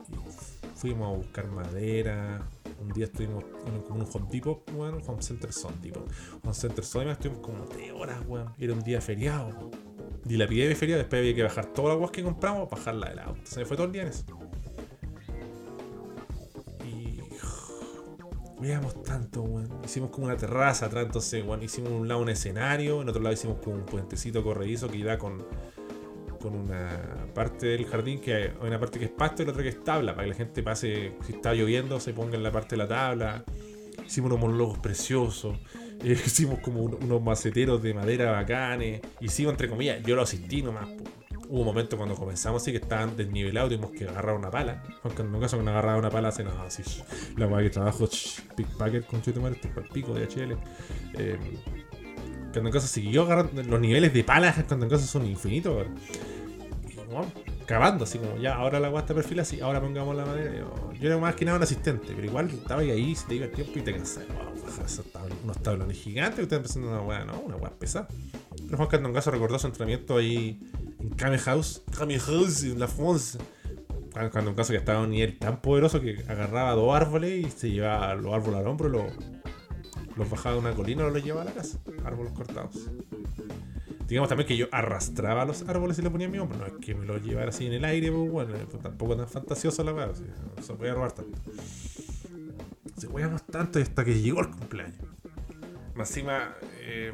Y 0.85 0.91
fuimos 0.91 1.14
a 1.14 1.16
buscar 1.16 1.47
madera. 1.49 2.47
Un 2.78 2.93
día 2.93 3.07
estuvimos 3.07 3.45
en 3.66 3.93
un 3.93 4.07
Home 4.12 4.26
Depot, 4.30 4.70
weón, 4.74 5.01
Home 5.07 5.22
Center 5.22 5.53
Son 5.53 5.80
Depot. 5.80 6.07
Home 6.43 6.55
Center 6.55 6.85
Son, 6.85 7.01
además 7.03 7.18
estuvimos 7.18 7.47
como 7.47 7.64
3 7.64 7.93
horas, 7.93 8.18
weón. 8.26 8.53
y 8.59 8.64
Era 8.64 8.74
un 8.74 8.82
día 8.82 9.01
feriado. 9.01 9.70
Dilapidé 10.24 10.68
mi 10.68 10.74
feriado, 10.74 10.99
después 10.99 11.20
había 11.20 11.35
que 11.35 11.43
bajar 11.43 11.66
todas 11.72 11.93
las 11.93 11.99
weas 11.99 12.11
que 12.11 12.22
compramos, 12.22 12.68
bajarla 12.68 13.09
del 13.09 13.18
auto. 13.20 13.41
Se 13.45 13.61
me 13.61 13.66
fue 13.66 13.76
todo 13.76 13.87
el 13.87 13.93
día 13.93 14.03
en 14.03 14.09
eso. 14.09 14.24
Y. 16.85 17.20
Veíamos 18.61 19.03
tanto, 19.03 19.43
weón. 19.43 19.70
Hicimos 19.85 20.11
como 20.11 20.26
una 20.26 20.37
terraza 20.37 20.87
atrás, 20.87 21.07
entonces, 21.07 21.45
weón. 21.47 21.62
Hicimos 21.62 21.93
un 21.93 22.09
lado 22.09 22.20
un 22.20 22.28
escenario, 22.28 23.01
en 23.01 23.09
otro 23.09 23.22
lado 23.22 23.32
hicimos 23.32 23.59
como 23.62 23.76
un 23.76 23.87
puentecito 23.87 24.43
corredizo 24.43 24.89
que 24.89 25.03
da 25.03 25.18
con, 25.18 25.47
con 26.45 26.55
una 26.55 27.26
parte 27.34 27.66
del 27.66 27.86
jardín 27.86 28.20
que 28.20 28.34
hay 28.34 28.51
una 28.61 28.78
parte 28.78 28.99
que 28.99 29.07
es 29.07 29.11
pasto 29.11 29.42
y 29.42 29.47
la 29.47 29.51
otra 29.53 29.62
que 29.64 29.70
es 29.70 29.82
tabla, 29.82 30.12
para 30.14 30.24
que 30.24 30.30
la 30.30 30.36
gente 30.36 30.62
pase, 30.62 31.12
si 31.26 31.32
está 31.32 31.53
lloviendo, 31.55 31.99
se 31.99 32.12
ponga 32.12 32.36
en 32.36 32.42
la 32.42 32.53
parte 32.53 32.76
de 32.76 32.82
la 32.82 32.86
tabla. 32.88 33.45
Hicimos 34.07 34.30
unos 34.30 34.40
monólogos 34.40 34.78
preciosos. 34.78 35.57
hicimos 36.05 36.59
como 36.61 36.82
un- 36.82 37.03
unos 37.03 37.22
maceteros 37.22 37.82
de 37.82 37.95
madera 37.95 38.30
bacanes. 38.30 39.01
Hicimos, 39.20 39.53
entre 39.55 39.68
comillas, 39.68 40.03
yo 40.05 40.14
lo 40.14 40.22
asistí 40.22 40.62
nomás. 40.62 40.86
po. 40.86 41.05
Hubo 41.49 41.61
un 41.61 41.66
momento 41.66 41.97
cuando 41.99 42.14
comenzamos 42.14 42.62
así 42.62 42.70
que 42.72 42.78
estaban 42.78 43.16
desnivelados, 43.16 43.70
tuvimos 43.70 43.90
que 43.92 44.09
agarrar 44.09 44.34
una 44.34 44.51
pala. 44.51 44.82
Aunque 45.03 45.22
en 45.22 45.34
un 45.34 45.40
caso 45.40 45.59
que 45.59 45.62
no 45.64 45.70
agarraba 45.70 45.99
una 45.99 46.11
pala, 46.11 46.28
hace 46.28 46.42
nada 46.45 46.64
así. 46.64 46.82
La 47.36 47.47
weá 47.47 47.62
que 47.62 47.70
trabajo, 47.70 48.09
pickpacker 48.57 49.05
con 49.05 49.20
chuto 49.22 49.40
madre, 49.40 49.59
pa'l 49.74 49.88
pico 49.92 50.14
de 50.14 50.24
HL. 50.26 50.57
Eh, 51.14 51.38
cuando 52.53 52.68
en 52.70 52.72
caso 52.72 52.86
siguió 52.86 53.22
agarrando 53.22 53.62
los 53.64 53.80
niveles 53.80 54.12
de 54.14 54.22
palas, 54.24 54.62
cuando 54.68 54.86
en 54.86 54.90
caso 54.90 55.07
son 55.07 55.26
infinitos. 55.26 55.86
Cavando, 57.67 58.05
así 58.05 58.19
como 58.19 58.37
ya, 58.37 58.55
ahora 58.55 58.79
la 58.79 58.91
weá 58.91 59.01
está 59.01 59.15
perfil 59.15 59.41
así, 59.41 59.61
ahora 59.61 59.81
pongamos 59.81 60.15
la 60.15 60.27
madera. 60.27 60.53
Yo, 61.01 61.09
era 61.09 61.19
más 61.19 61.35
que 61.35 61.45
nada 61.45 61.57
un 61.57 61.62
asistente, 61.62 62.12
pero 62.15 62.27
igual 62.27 62.51
estaba 62.51 62.83
ahí, 62.83 63.15
se 63.15 63.27
te 63.27 63.37
iba 63.37 63.47
el 63.47 63.53
tiempo 63.53 63.79
y 63.79 63.83
te 63.83 63.93
cansabas. 63.93 64.29
Wow, 64.29 65.27
unos 65.45 65.62
tablones 65.62 65.97
gigantes 65.97 66.37
que 66.37 66.43
estaban 66.43 66.61
empezando 66.61 66.89
una 66.89 67.01
weá, 67.01 67.25
no, 67.25 67.41
una 67.41 67.57
weá 67.57 67.71
pesada. 67.71 68.09
Pero 68.65 68.77
Juan 68.77 68.89
Candongazo 68.89 69.31
recordó 69.31 69.59
su 69.59 69.67
entrenamiento 69.67 70.17
ahí 70.17 70.61
en 71.01 71.11
Kame 71.11 71.39
House, 71.39 71.83
Kame 71.97 72.19
House 72.19 72.62
en 72.65 72.79
la 72.79 72.89
France. 72.89 73.39
Juan 74.12 74.31
Candongazo 74.31 74.73
que 74.73 74.79
estaba 74.79 75.01
a 75.01 75.03
un 75.03 75.11
nivel 75.11 75.39
tan 75.39 75.61
poderoso 75.61 76.01
que 76.01 76.25
agarraba 76.29 76.73
dos 76.73 76.95
árboles 76.95 77.47
y 77.47 77.51
se 77.51 77.71
llevaba 77.71 78.15
los 78.15 78.33
árboles 78.33 78.61
al 78.61 78.69
hombro 78.69 78.89
los, 78.89 79.12
los 80.17 80.31
bajaba 80.31 80.55
de 80.55 80.61
una 80.61 80.73
colina 80.73 81.07
y 81.07 81.12
los 81.12 81.25
llevaba 81.25 81.43
a 81.43 81.47
la 81.47 81.53
casa. 81.53 81.79
Árboles 82.05 82.33
cortados. 82.33 82.91
Digamos 84.07 84.28
también 84.28 84.46
que 84.46 84.57
yo 84.57 84.66
arrastraba 84.70 85.44
los 85.44 85.66
árboles 85.68 85.98
y 85.98 86.02
los 86.02 86.12
ponía 86.12 86.26
en 86.26 86.32
mi 86.32 86.38
hombro. 86.38 86.59
No 86.59 86.66
es 86.66 86.72
que 86.74 86.94
me 86.94 87.07
los 87.07 87.22
llevara 87.22 87.48
así 87.48 87.66
en 87.66 87.72
el 87.72 87.84
aire, 87.84 88.12
pues 88.12 88.30
bueno, 88.30 88.55
pues 88.70 88.82
tampoco 88.82 89.16
tan 89.16 89.28
fantasioso 89.28 89.82
la 89.82 89.92
weá. 89.92 90.07
No 90.07 90.62
se 90.62 90.74
podía 90.74 90.94
robar 90.94 91.12
tanto. 91.12 91.38
Se 92.98 93.07
weamos 93.09 93.42
tanto 93.44 93.78
hasta 93.78 94.05
que 94.05 94.20
llegó 94.20 94.40
el 94.40 94.50
cumpleaños. 94.50 94.98
Más 95.94 96.11
encima, 96.11 96.55
eh, 96.80 97.12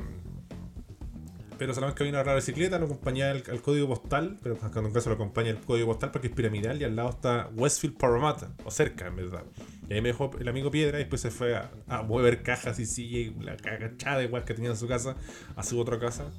Pedro 1.61 1.75
Salamanca 1.75 2.05
vino 2.05 2.17
a 2.17 2.21
agarrar 2.21 2.37
la 2.37 2.41
bicicleta, 2.41 2.79
lo 2.79 2.87
acompañaba 2.87 3.33
al, 3.33 3.45
al 3.51 3.61
código 3.61 3.87
postal, 3.87 4.39
pero 4.43 4.57
en 4.59 4.93
caso 4.95 5.11
lo 5.11 5.15
acompaña 5.17 5.51
el 5.51 5.59
código 5.59 5.89
postal 5.89 6.11
porque 6.11 6.29
es 6.29 6.33
piramidal 6.35 6.81
y 6.81 6.85
al 6.85 6.97
lado 6.97 7.11
está 7.11 7.51
Westfield 7.55 7.99
Parramatta, 7.99 8.51
o 8.65 8.71
cerca 8.71 9.09
en 9.09 9.17
verdad. 9.17 9.45
Y 9.87 9.93
ahí 9.93 10.01
me 10.01 10.09
dejó 10.09 10.31
el 10.41 10.49
amigo 10.49 10.71
Piedra 10.71 10.97
y 10.99 11.03
después 11.03 11.21
se 11.21 11.31
fue 11.31 11.55
a, 11.55 11.71
a 11.87 12.03
mover 12.03 12.43
cajas 12.43 12.79
y 12.81 13.03
y 13.03 13.35
la 13.41 13.59
cagachada 13.59 14.23
igual 14.23 14.45
que 14.45 14.55
tenía 14.55 14.71
en 14.71 14.77
su 14.79 14.89
casa 14.89 15.17
a 15.55 15.63
su 15.63 15.79
otra 15.79 15.99
casa. 15.99 16.31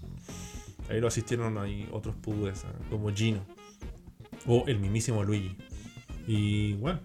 Ahí 0.89 0.99
lo 0.99 1.07
asistieron 1.07 1.55
ahí 1.59 1.87
otros 1.91 2.15
pudres, 2.15 2.65
¿ah? 2.65 2.73
como 2.89 3.13
Gino 3.13 3.45
o 4.47 4.63
el 4.65 4.79
mismísimo 4.79 5.23
Luigi. 5.23 5.55
Y 6.25 6.73
bueno, 6.73 6.99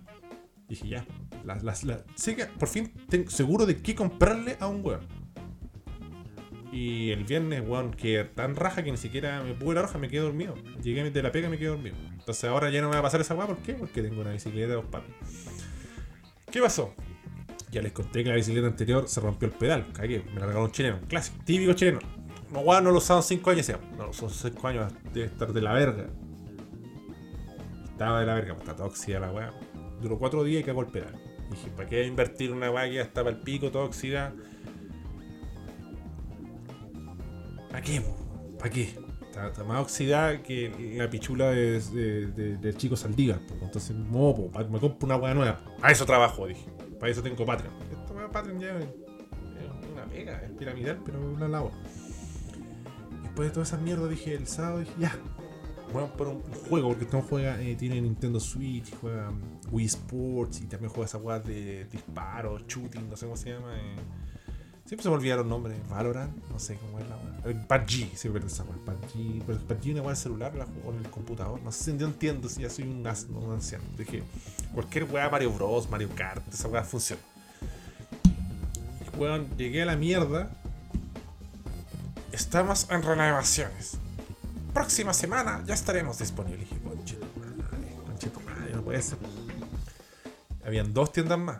dije 0.70 0.88
ya, 0.88 1.06
las, 1.44 1.62
las, 1.62 1.84
las- 1.84 2.00
sé 2.14 2.34
que 2.34 2.46
por 2.46 2.68
fin 2.68 2.94
tengo 3.10 3.28
seguro 3.28 3.66
de 3.66 3.76
qué 3.82 3.94
comprarle 3.94 4.56
a 4.58 4.68
un 4.68 4.82
weón. 4.82 5.25
Y 6.76 7.10
el 7.10 7.24
viernes, 7.24 7.62
weón, 7.66 7.92
que 7.92 8.22
tan 8.24 8.54
raja 8.54 8.84
que 8.84 8.90
ni 8.90 8.98
siquiera 8.98 9.42
me 9.42 9.54
pude 9.54 9.76
la 9.76 9.82
roja, 9.82 9.96
me 9.96 10.10
quedé 10.10 10.20
dormido. 10.20 10.54
Llegué 10.82 11.10
de 11.10 11.22
la 11.22 11.32
pega 11.32 11.46
y 11.46 11.50
me 11.50 11.56
quedé 11.56 11.68
dormido. 11.68 11.96
Entonces 12.12 12.44
ahora 12.44 12.68
ya 12.68 12.82
no 12.82 12.88
me 12.88 12.96
va 12.96 13.00
a 13.00 13.02
pasar 13.02 13.18
esa 13.22 13.34
weá, 13.34 13.46
¿por 13.46 13.56
qué? 13.58 13.72
Porque 13.72 14.02
tengo 14.02 14.20
una 14.20 14.32
bicicleta 14.32 14.68
de 14.68 14.74
dos 14.74 14.84
patas. 14.84 15.08
¿Qué 16.50 16.60
pasó? 16.60 16.94
Ya 17.70 17.80
les 17.80 17.92
conté 17.92 18.22
que 18.22 18.28
la 18.28 18.36
bicicleta 18.36 18.66
anterior 18.66 19.08
se 19.08 19.22
rompió 19.22 19.48
el 19.48 19.54
pedal. 19.54 19.90
Cagué, 19.94 20.22
me 20.34 20.38
la 20.38 20.46
regaló 20.48 20.66
un 20.66 20.70
chileno, 20.70 21.00
clásico, 21.08 21.42
típico 21.46 21.72
chileno. 21.72 22.00
No, 22.52 22.60
weón, 22.60 22.84
no 22.84 22.90
lo 22.90 22.98
usaban 22.98 23.22
5 23.22 23.50
años, 23.50 23.66
decía, 23.66 23.82
no, 23.96 24.12
son 24.12 24.28
5 24.28 24.68
años, 24.68 24.92
debe 25.14 25.28
estar 25.28 25.54
de 25.54 25.62
la 25.62 25.72
verga. 25.72 26.10
Estaba 27.90 28.20
de 28.20 28.26
la 28.26 28.34
verga, 28.34 28.54
pues 28.54 28.68
está 28.68 28.76
tóxica 28.76 29.18
la 29.18 29.32
weá. 29.32 29.54
Duró 30.02 30.18
4 30.18 30.44
días 30.44 30.60
y 30.60 30.64
cagó 30.64 30.82
el 30.82 30.88
pedal. 30.88 31.14
Dije, 31.50 31.70
¿para 31.74 31.88
qué 31.88 32.04
invertir 32.04 32.52
una 32.52 32.70
weá 32.70 32.84
que 32.84 32.96
ya 32.96 33.02
está 33.02 33.24
para 33.24 33.34
el 33.34 33.42
pico, 33.42 33.70
tóxica? 33.70 34.34
¿Para 37.70 37.82
qué? 37.82 38.02
¿Para 38.58 38.70
qué? 38.70 38.94
está, 39.48 39.64
más 39.64 39.80
oxidada 39.82 40.42
que 40.42 40.94
la 40.96 41.10
pichula 41.10 41.50
de, 41.50 41.78
de- 41.80 42.26
de- 42.28 42.56
del 42.56 42.76
chico 42.76 42.96
Saldívar. 42.96 43.40
Entonces, 43.60 43.94
me 43.94 44.80
compro 44.80 44.96
una 45.06 45.16
hueá 45.16 45.34
nueva. 45.34 45.60
Para 45.80 45.92
eso 45.92 46.06
trabajo, 46.06 46.46
dije. 46.46 46.66
Para 46.98 47.12
eso 47.12 47.22
tengo 47.22 47.44
Patreon. 47.44 47.74
Esta 47.92 48.14
hueá 48.14 48.30
Patreon 48.30 48.58
ya 48.60 48.78
es 48.78 48.86
una 49.92 50.04
pega, 50.06 50.42
es 50.42 50.50
piramidal, 50.52 51.00
pero 51.04 51.20
una 51.20 51.48
labor. 51.48 51.72
Después 53.22 53.48
de 53.48 53.52
toda 53.54 53.64
esa 53.66 53.76
mierda 53.76 54.08
dije 54.08 54.34
el 54.34 54.46
sábado, 54.46 54.78
dije, 54.80 54.92
ya. 54.98 55.14
Bueno, 55.92 56.10
por 56.16 56.28
un 56.28 56.42
juego, 56.68 56.88
porque 56.88 57.04
este 57.04 57.20
juega, 57.22 57.60
eh, 57.62 57.76
tiene 57.76 58.00
Nintendo 58.00 58.40
Switch, 58.40 58.92
juega 59.00 59.30
mm, 59.30 59.40
Wii 59.70 59.86
Sports 59.86 60.60
y 60.62 60.66
también 60.66 60.90
juega 60.90 61.04
esa 61.06 61.18
weá 61.18 61.38
de 61.38 61.84
disparos, 61.92 62.66
shooting, 62.66 63.08
no 63.08 63.16
sé 63.16 63.26
cómo 63.26 63.36
se 63.36 63.50
llama. 63.50 63.76
eh. 63.76 63.96
Siempre 64.86 65.02
se 65.02 65.08
me 65.08 65.16
olvidaron 65.16 65.48
nombres. 65.48 65.76
Valorant, 65.88 66.32
no 66.48 66.60
sé 66.60 66.76
cómo 66.76 67.00
es 67.00 67.08
la 67.08 67.16
weá. 67.16 67.50
Eh, 67.50 67.54
PUBG, 67.66 68.16
siempre 68.16 68.40
weá. 68.40 68.76
PUBG, 68.84 69.42
pero 69.44 69.58
PUBG 69.58 69.90
una 69.90 70.00
weá 70.02 70.10
del 70.10 70.16
celular, 70.16 70.54
la 70.54 70.64
juego 70.64 70.92
en 70.92 71.04
el 71.04 71.10
computador. 71.10 71.60
No 71.62 71.72
sé, 71.72 71.98
yo 71.98 72.06
entiendo 72.06 72.48
si 72.48 72.62
ya 72.62 72.70
soy 72.70 72.84
un, 72.84 73.00
un 73.00 73.52
anciano. 73.52 73.84
Dije, 73.98 74.22
cualquier 74.72 75.04
weá, 75.04 75.28
Mario 75.28 75.50
Bros, 75.52 75.90
Mario 75.90 76.08
Kart, 76.14 76.46
esa 76.52 76.68
weá 76.68 76.84
funciona. 76.84 77.20
Weón, 79.18 79.48
llegué 79.56 79.82
a 79.82 79.86
la 79.86 79.96
mierda. 79.96 80.50
Estamos 82.30 82.86
en 82.88 83.02
renovaciones. 83.02 83.98
Próxima 84.72 85.12
semana 85.14 85.64
ya 85.66 85.74
estaremos 85.74 86.18
disponibles. 86.18 86.60
Dije, 86.60 86.80
conche 86.80 87.18
madre, 88.44 88.72
no 88.72 88.82
puede 88.82 89.02
ser. 89.02 89.18
Habían 90.64 90.94
dos 90.94 91.12
tiendas 91.12 91.38
más. 91.38 91.58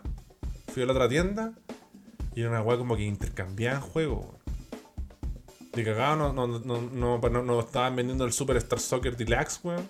Fui 0.73 0.83
a 0.83 0.85
la 0.85 0.93
otra 0.93 1.09
tienda 1.09 1.53
y 2.37 2.41
era 2.41 2.51
una 2.51 2.61
weá 2.61 2.77
como 2.77 2.95
que 2.95 3.03
intercambiaban 3.03 3.81
juegos. 3.81 4.27
De 5.73 5.83
cagado 5.83 6.15
no, 6.31 6.33
no, 6.47 6.59
no, 6.59 7.19
no, 7.19 7.43
no- 7.43 7.59
estaban 7.59 7.95
vendiendo 7.95 8.25
el 8.25 8.31
Super 8.31 8.57
Star 8.57 8.79
Soccer 8.79 9.17
Deluxe, 9.17 9.59
weón. 9.63 9.81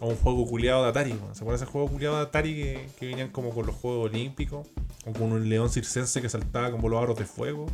O 0.00 0.08
un 0.08 0.16
juego 0.16 0.46
culiado 0.46 0.84
de 0.84 0.88
Atari, 0.88 1.12
weón. 1.12 1.34
¿Se 1.34 1.42
acuerdan 1.42 1.62
ese 1.62 1.70
juego 1.70 1.88
culiado 1.88 2.16
de 2.16 2.22
Atari 2.22 2.54
que, 2.54 2.88
que 2.98 3.06
venían 3.08 3.28
como 3.30 3.50
con 3.50 3.66
los 3.66 3.74
Juegos 3.76 4.08
Olímpicos? 4.10 4.66
O 5.04 5.12
con 5.12 5.30
un 5.32 5.46
león 5.46 5.68
circense 5.68 6.22
que 6.22 6.30
saltaba 6.30 6.70
con 6.70 6.80
los 6.90 7.02
aros 7.02 7.18
de 7.18 7.26
fuego. 7.26 7.66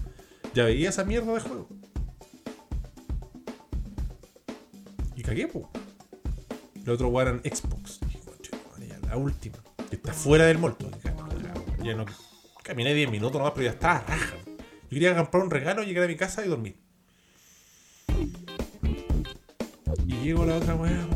Ya 0.55 0.65
veía 0.65 0.89
esa 0.89 1.05
mierda 1.05 1.33
de 1.33 1.41
juego. 1.41 1.69
Y 5.15 5.23
cagué, 5.23 5.47
po. 5.47 5.71
El 6.85 6.91
otro 6.91 7.09
weón 7.11 7.29
eran 7.29 7.41
Xbox. 7.55 8.01
Dije, 8.07 8.19
"Conche 8.25 8.51
tu 8.51 8.57
madre, 8.71 8.89
ya 8.89 9.09
la 9.09 9.17
última. 9.17 9.59
Que 9.89 9.95
está 9.97 10.13
fuera 10.13 10.47
del 10.47 10.59
molto. 10.59 10.87
Dije, 10.89 11.13
"Ya, 11.79 11.85
Ya 11.85 11.95
no. 11.95 12.05
Caminé 12.65 12.95
10 12.95 13.11
minutos 13.11 13.39
nomás, 13.39 13.53
pero 13.53 13.67
ya 13.67 13.73
estaba 13.73 14.01
raja. 14.09 14.37
Yo 14.47 14.89
quería 14.89 15.15
comprar 15.15 15.43
un 15.43 15.51
regalo, 15.51 15.83
llegar 15.83 16.05
a 16.05 16.09
mi 16.09 16.17
casa 16.17 16.43
y 16.47 16.49
dormir. 16.49 16.77
Y 20.07 20.15
llego 20.23 20.45
a 20.45 20.47
la 20.47 20.57
otra 20.57 20.75
weá. 20.75 21.07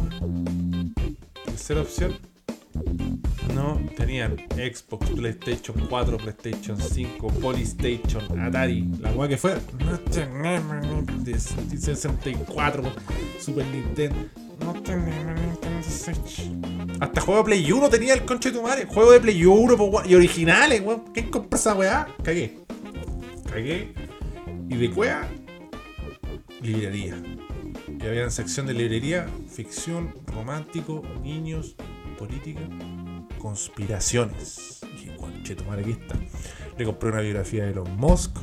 Tercera 1.47 1.81
opción. 1.81 2.19
No, 3.55 3.81
tenían 3.97 4.37
Xbox, 4.51 5.09
PlayStation 5.09 5.87
4, 5.89 6.19
PlayStation 6.19 6.79
5, 6.79 7.29
Polystation, 7.41 8.41
Atari, 8.41 8.87
la 9.01 9.13
weá 9.13 9.27
que 9.27 9.39
fuera. 9.39 9.59
No 9.83 9.99
tenemos 10.01 11.25
de 11.25 11.41
64, 11.41 12.83
Super 13.41 13.65
Nintendo. 13.69 14.48
No 14.61 14.73
tenemos 14.83 15.41
Nintendo 15.41 15.83
Switch. 15.89 16.51
Hasta 17.01 17.21
juego 17.21 17.39
de 17.41 17.45
Play 17.45 17.73
1 17.73 17.89
tenía 17.91 18.15
el 18.15 18.25
conche 18.25 18.51
de 18.51 18.59
tu. 18.59 18.65
Juego 18.89 19.13
de 19.13 19.21
Play 19.21 19.45
1 19.45 19.77
po, 19.77 19.85
weón, 19.85 20.09
y 20.11 20.15
originales, 20.15 20.81
weón. 20.81 21.05
¿Quién 21.15 21.31
compra 21.31 21.59
esa 21.59 21.75
weá? 21.75 22.09
Cagué. 22.23 22.59
Cagué. 23.51 23.93
Y 24.69 24.77
de 24.77 24.91
cueva, 24.91 25.27
librería. 26.61 27.17
Y 28.01 28.07
había 28.07 28.25
en 28.25 28.31
sección 28.31 28.67
de 28.67 28.75
librería 28.75 29.27
ficción, 29.51 30.15
romántico, 30.27 31.03
niños, 31.23 31.75
política, 32.19 32.61
conspiraciones. 33.39 34.81
Y 35.03 35.09
conche 35.17 35.55
tu 35.55 35.65
madre, 35.65 35.83
aquí 35.83 35.93
está. 35.93 36.17
Le 36.77 36.85
compré 36.85 37.11
una 37.11 37.21
biografía 37.21 37.65
de 37.65 37.71
Elon 37.73 37.97
Musk, 37.97 38.37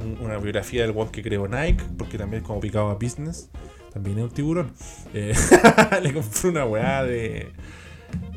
un- 0.00 0.18
una 0.24 0.36
biografía 0.38 0.82
del 0.86 0.96
one 0.96 1.10
que 1.10 1.22
creó 1.22 1.48
Nike, 1.48 1.82
porque 1.98 2.16
también 2.18 2.42
es 2.42 2.46
como 2.46 2.60
picado 2.60 2.90
a 2.90 2.94
business. 2.94 3.50
También 3.92 4.18
es 4.18 4.24
un 4.24 4.30
tiburón. 4.30 4.72
Eh, 5.12 5.34
le 6.02 6.12
compré 6.12 6.48
una 6.48 6.64
weá 6.64 7.04
de. 7.04 7.52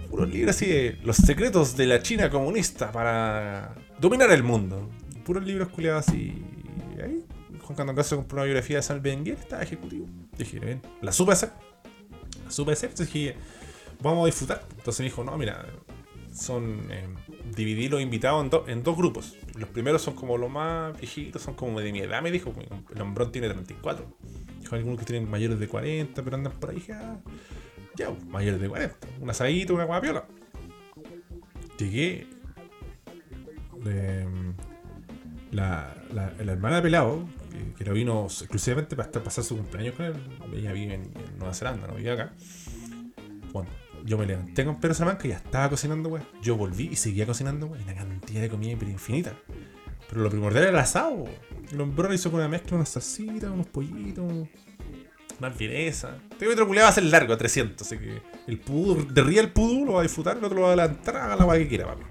Puros 0.09 0.29
libros 0.29 0.55
así 0.55 0.65
de 0.67 0.97
los 1.03 1.17
secretos 1.17 1.75
de 1.75 1.87
la 1.87 2.01
China 2.01 2.29
comunista 2.29 2.91
para 2.91 3.75
dominar 3.99 4.31
el 4.31 4.43
mundo. 4.43 4.89
Puros 5.25 5.45
libros 5.45 5.69
culiados 5.69 6.07
así. 6.07 6.43
Y 6.97 7.01
ahí, 7.01 7.25
Juan 7.61 7.75
Candangazo 7.75 8.17
compró 8.17 8.37
una 8.37 8.45
biografía 8.45 8.77
de 8.77 8.83
San 8.83 9.01
Benguer, 9.01 9.37
estaba 9.37 9.61
ejecutivo. 9.61 10.07
Dije, 10.37 10.59
bien, 10.59 10.81
la 11.01 11.11
supe 11.11 11.33
hacer. 11.33 11.51
La 12.45 12.51
supe 12.51 12.73
hacer, 12.73 12.91
entonces 12.91 13.13
dije, 13.13 13.35
vamos 14.01 14.23
a 14.23 14.25
disfrutar. 14.27 14.63
Entonces 14.77 14.99
me 14.99 15.05
dijo, 15.05 15.23
no, 15.23 15.37
mira, 15.37 15.65
son. 16.36 16.81
Eh, 16.91 17.07
dividí 17.55 17.88
los 17.89 18.01
invitados 18.01 18.43
en, 18.43 18.49
do- 18.49 18.65
en 18.67 18.83
dos 18.83 18.95
grupos. 18.97 19.36
Los 19.57 19.69
primeros 19.69 20.01
son 20.01 20.15
como 20.15 20.38
los 20.38 20.49
más 20.51 20.97
viejitos, 20.99 21.41
son 21.41 21.53
como 21.55 21.79
de 21.79 21.91
mi 21.91 21.99
edad, 21.99 22.21
me 22.21 22.31
dijo. 22.31 22.53
El 22.93 23.01
hombrón 23.01 23.31
tiene 23.31 23.49
34. 23.49 24.05
Dijo, 24.59 24.75
algunos 24.75 24.99
que 24.99 25.05
tienen 25.05 25.29
mayores 25.29 25.59
de 25.59 25.67
40, 25.67 26.23
pero 26.23 26.36
andan 26.36 26.53
por 26.53 26.71
ahí. 26.71 26.83
ah, 26.93 27.17
ya, 27.95 28.09
pues, 28.09 28.25
mayores 28.25 28.59
de 28.59 28.67
40. 28.69 28.95
Un 29.21 29.29
asadito, 29.29 29.73
una 29.73 29.86
guapiola. 29.86 30.25
Llegué. 31.77 32.27
la, 35.51 35.93
la, 36.13 36.33
la 36.43 36.51
hermana 36.51 36.77
de 36.77 36.81
Pelado, 36.81 37.27
que, 37.51 37.73
que 37.77 37.86
lo 37.86 37.93
vino 37.93 38.25
exclusivamente 38.25 38.95
para 38.95 39.07
estar, 39.07 39.23
pasar 39.23 39.43
su 39.43 39.55
cumpleaños 39.57 39.95
con 39.95 40.05
él. 40.05 40.13
Ella 40.53 40.73
vive 40.73 40.95
en, 40.95 41.01
en 41.03 41.38
Nueva 41.38 41.53
Zelanda, 41.53 41.88
no 41.88 41.95
vive 41.95 42.11
acá. 42.11 42.33
Bueno, 43.53 43.69
yo 44.05 44.17
me 44.19 44.25
levanté 44.27 44.63
con 44.63 44.79
Pedro 44.79 44.93
Salamanca 44.93 45.27
y 45.27 45.31
ya 45.31 45.37
estaba 45.37 45.69
cocinando, 45.69 46.09
weón. 46.09 46.27
Yo 46.41 46.55
volví 46.55 46.89
y 46.91 46.95
seguía 46.95 47.25
cocinando, 47.25 47.65
weón. 47.65 47.83
Una 47.83 47.95
cantidad 47.95 48.41
de 48.41 48.49
comida 48.49 48.71
infinita. 48.71 49.33
Pero 50.07 50.21
lo 50.21 50.29
primordial 50.29 50.65
era 50.65 50.71
el 50.71 50.77
asado, 50.77 51.11
weón. 51.11 51.35
El 51.71 51.81
hombrón 51.81 52.13
hizo 52.13 52.29
con 52.29 52.39
una 52.39 52.47
mezcla, 52.47 52.77
unas 52.77 52.89
salsitas, 52.89 53.49
unos 53.49 53.65
pollitos, 53.67 54.23
una 55.39 55.47
alvireza. 55.47 56.17
Este 56.31 56.47
metro 56.47 56.67
culiado 56.67 56.85
va 56.85 56.89
a 56.91 56.93
ser 56.93 57.05
largo, 57.05 57.33
a 57.33 57.37
300. 57.37 57.85
Así 57.85 57.97
que 57.97 58.21
el 58.45 58.59
pudú, 58.59 59.11
de 59.11 59.23
ría 59.23 59.41
el 59.41 59.51
pudú, 59.51 59.85
lo 59.85 59.93
va 59.93 60.01
a 60.01 60.03
disfrutar, 60.03 60.37
el 60.37 60.43
otro 60.43 60.57
lo 60.57 60.61
va 60.63 60.69
a 60.69 60.73
adelantar, 60.73 61.17
haga 61.17 61.35
la 61.35 61.45
weá 61.45 61.57
que 61.57 61.67
quiera, 61.67 61.87
papi. 61.87 62.03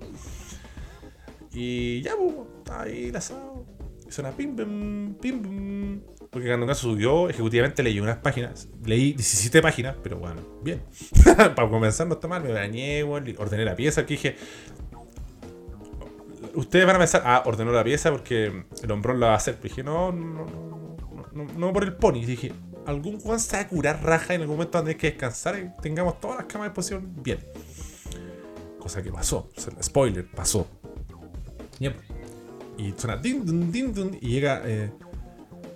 Y 1.52 2.02
ya, 2.02 2.14
pues, 2.16 2.34
ahí 2.76 3.06
el 3.06 3.16
asado. 3.16 3.64
Y 4.06 4.10
suena 4.10 4.32
pim, 4.32 4.56
pim, 4.56 5.14
pim, 5.14 5.42
pim. 5.42 6.00
Porque 6.34 6.48
cuando 6.48 6.66
caso 6.66 6.90
subió, 6.90 7.28
ejecutivamente 7.30 7.80
leí 7.84 8.00
unas 8.00 8.16
páginas. 8.16 8.66
Leí 8.84 9.12
17 9.12 9.62
páginas, 9.62 9.94
pero 10.02 10.18
bueno, 10.18 10.42
bien. 10.64 10.82
Para 11.54 11.68
comenzar 11.70 12.08
no 12.08 12.14
está 12.14 12.26
mal, 12.26 12.42
me 12.42 12.52
bañé, 12.52 13.04
ordené 13.04 13.64
la 13.64 13.76
pieza. 13.76 14.04
Que 14.04 14.14
dije, 14.14 14.36
ustedes 16.56 16.84
van 16.86 16.96
a 16.96 16.98
pensar, 16.98 17.22
ah, 17.24 17.44
ordenó 17.46 17.70
la 17.70 17.84
pieza 17.84 18.10
porque 18.10 18.64
el 18.82 18.90
hombrón 18.90 19.20
la 19.20 19.28
va 19.28 19.32
a 19.34 19.36
hacer. 19.36 19.54
Pero 19.54 19.68
dije, 19.68 19.84
no, 19.84 20.10
no, 20.10 20.46
no, 21.32 21.44
no, 21.56 21.72
por 21.72 21.84
el 21.84 21.94
pony. 21.94 22.24
Dije, 22.24 22.50
algún 22.84 23.20
Juan 23.20 23.38
se 23.38 23.56
va 23.56 23.62
a 23.62 23.68
curar 23.68 24.02
raja 24.02 24.34
en 24.34 24.40
algún 24.40 24.56
momento 24.56 24.78
hay 24.78 24.96
que 24.96 25.10
descansar 25.12 25.56
y 25.56 25.70
tengamos 25.82 26.20
todas 26.20 26.38
las 26.38 26.46
camas 26.46 26.66
de 26.66 26.74
posición 26.74 27.14
bien. 27.22 27.38
Cosa 28.80 29.04
que 29.04 29.12
pasó. 29.12 29.48
Spoiler, 29.80 30.26
pasó. 30.26 30.66
Y 32.76 32.92
suena 32.96 33.18
din, 33.18 33.46
dun, 33.46 33.70
din, 33.70 34.18
y 34.20 34.30
llega. 34.30 34.62
Eh, 34.64 34.90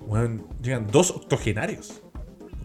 bueno, 0.08 0.48
llegan 0.62 0.86
dos 0.86 1.10
octogenarios. 1.10 2.02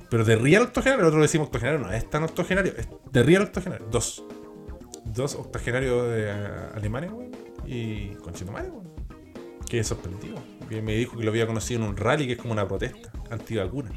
Pero 0.09 0.23
de 0.23 0.35
real 0.37 0.63
octogenario, 0.63 1.03
nosotros 1.03 1.23
decimos 1.23 1.47
octogenario, 1.47 1.79
no 1.79 1.91
es 1.91 2.09
tan 2.09 2.23
octogenario, 2.23 2.73
es 2.77 2.87
de 3.11 3.23
real 3.23 3.43
octogenario. 3.43 3.87
Dos. 3.91 4.23
Dos 5.05 5.35
octogenarios 5.35 6.07
de 6.09 6.29
eh, 6.29 6.69
Alemania, 6.73 7.11
weón. 7.11 7.31
Y 7.65 8.15
Conchetumare, 8.15 8.69
weón. 8.69 8.93
Qué 9.69 9.83
sorprendido. 9.83 10.37
Me 10.69 10.95
dijo 10.95 11.17
que 11.17 11.23
lo 11.23 11.31
había 11.31 11.45
conocido 11.45 11.83
en 11.83 11.89
un 11.89 11.97
rally 11.97 12.25
que 12.27 12.33
es 12.33 12.39
como 12.39 12.53
una 12.53 12.67
protesta 12.67 13.11
antivacuna. 13.29 13.91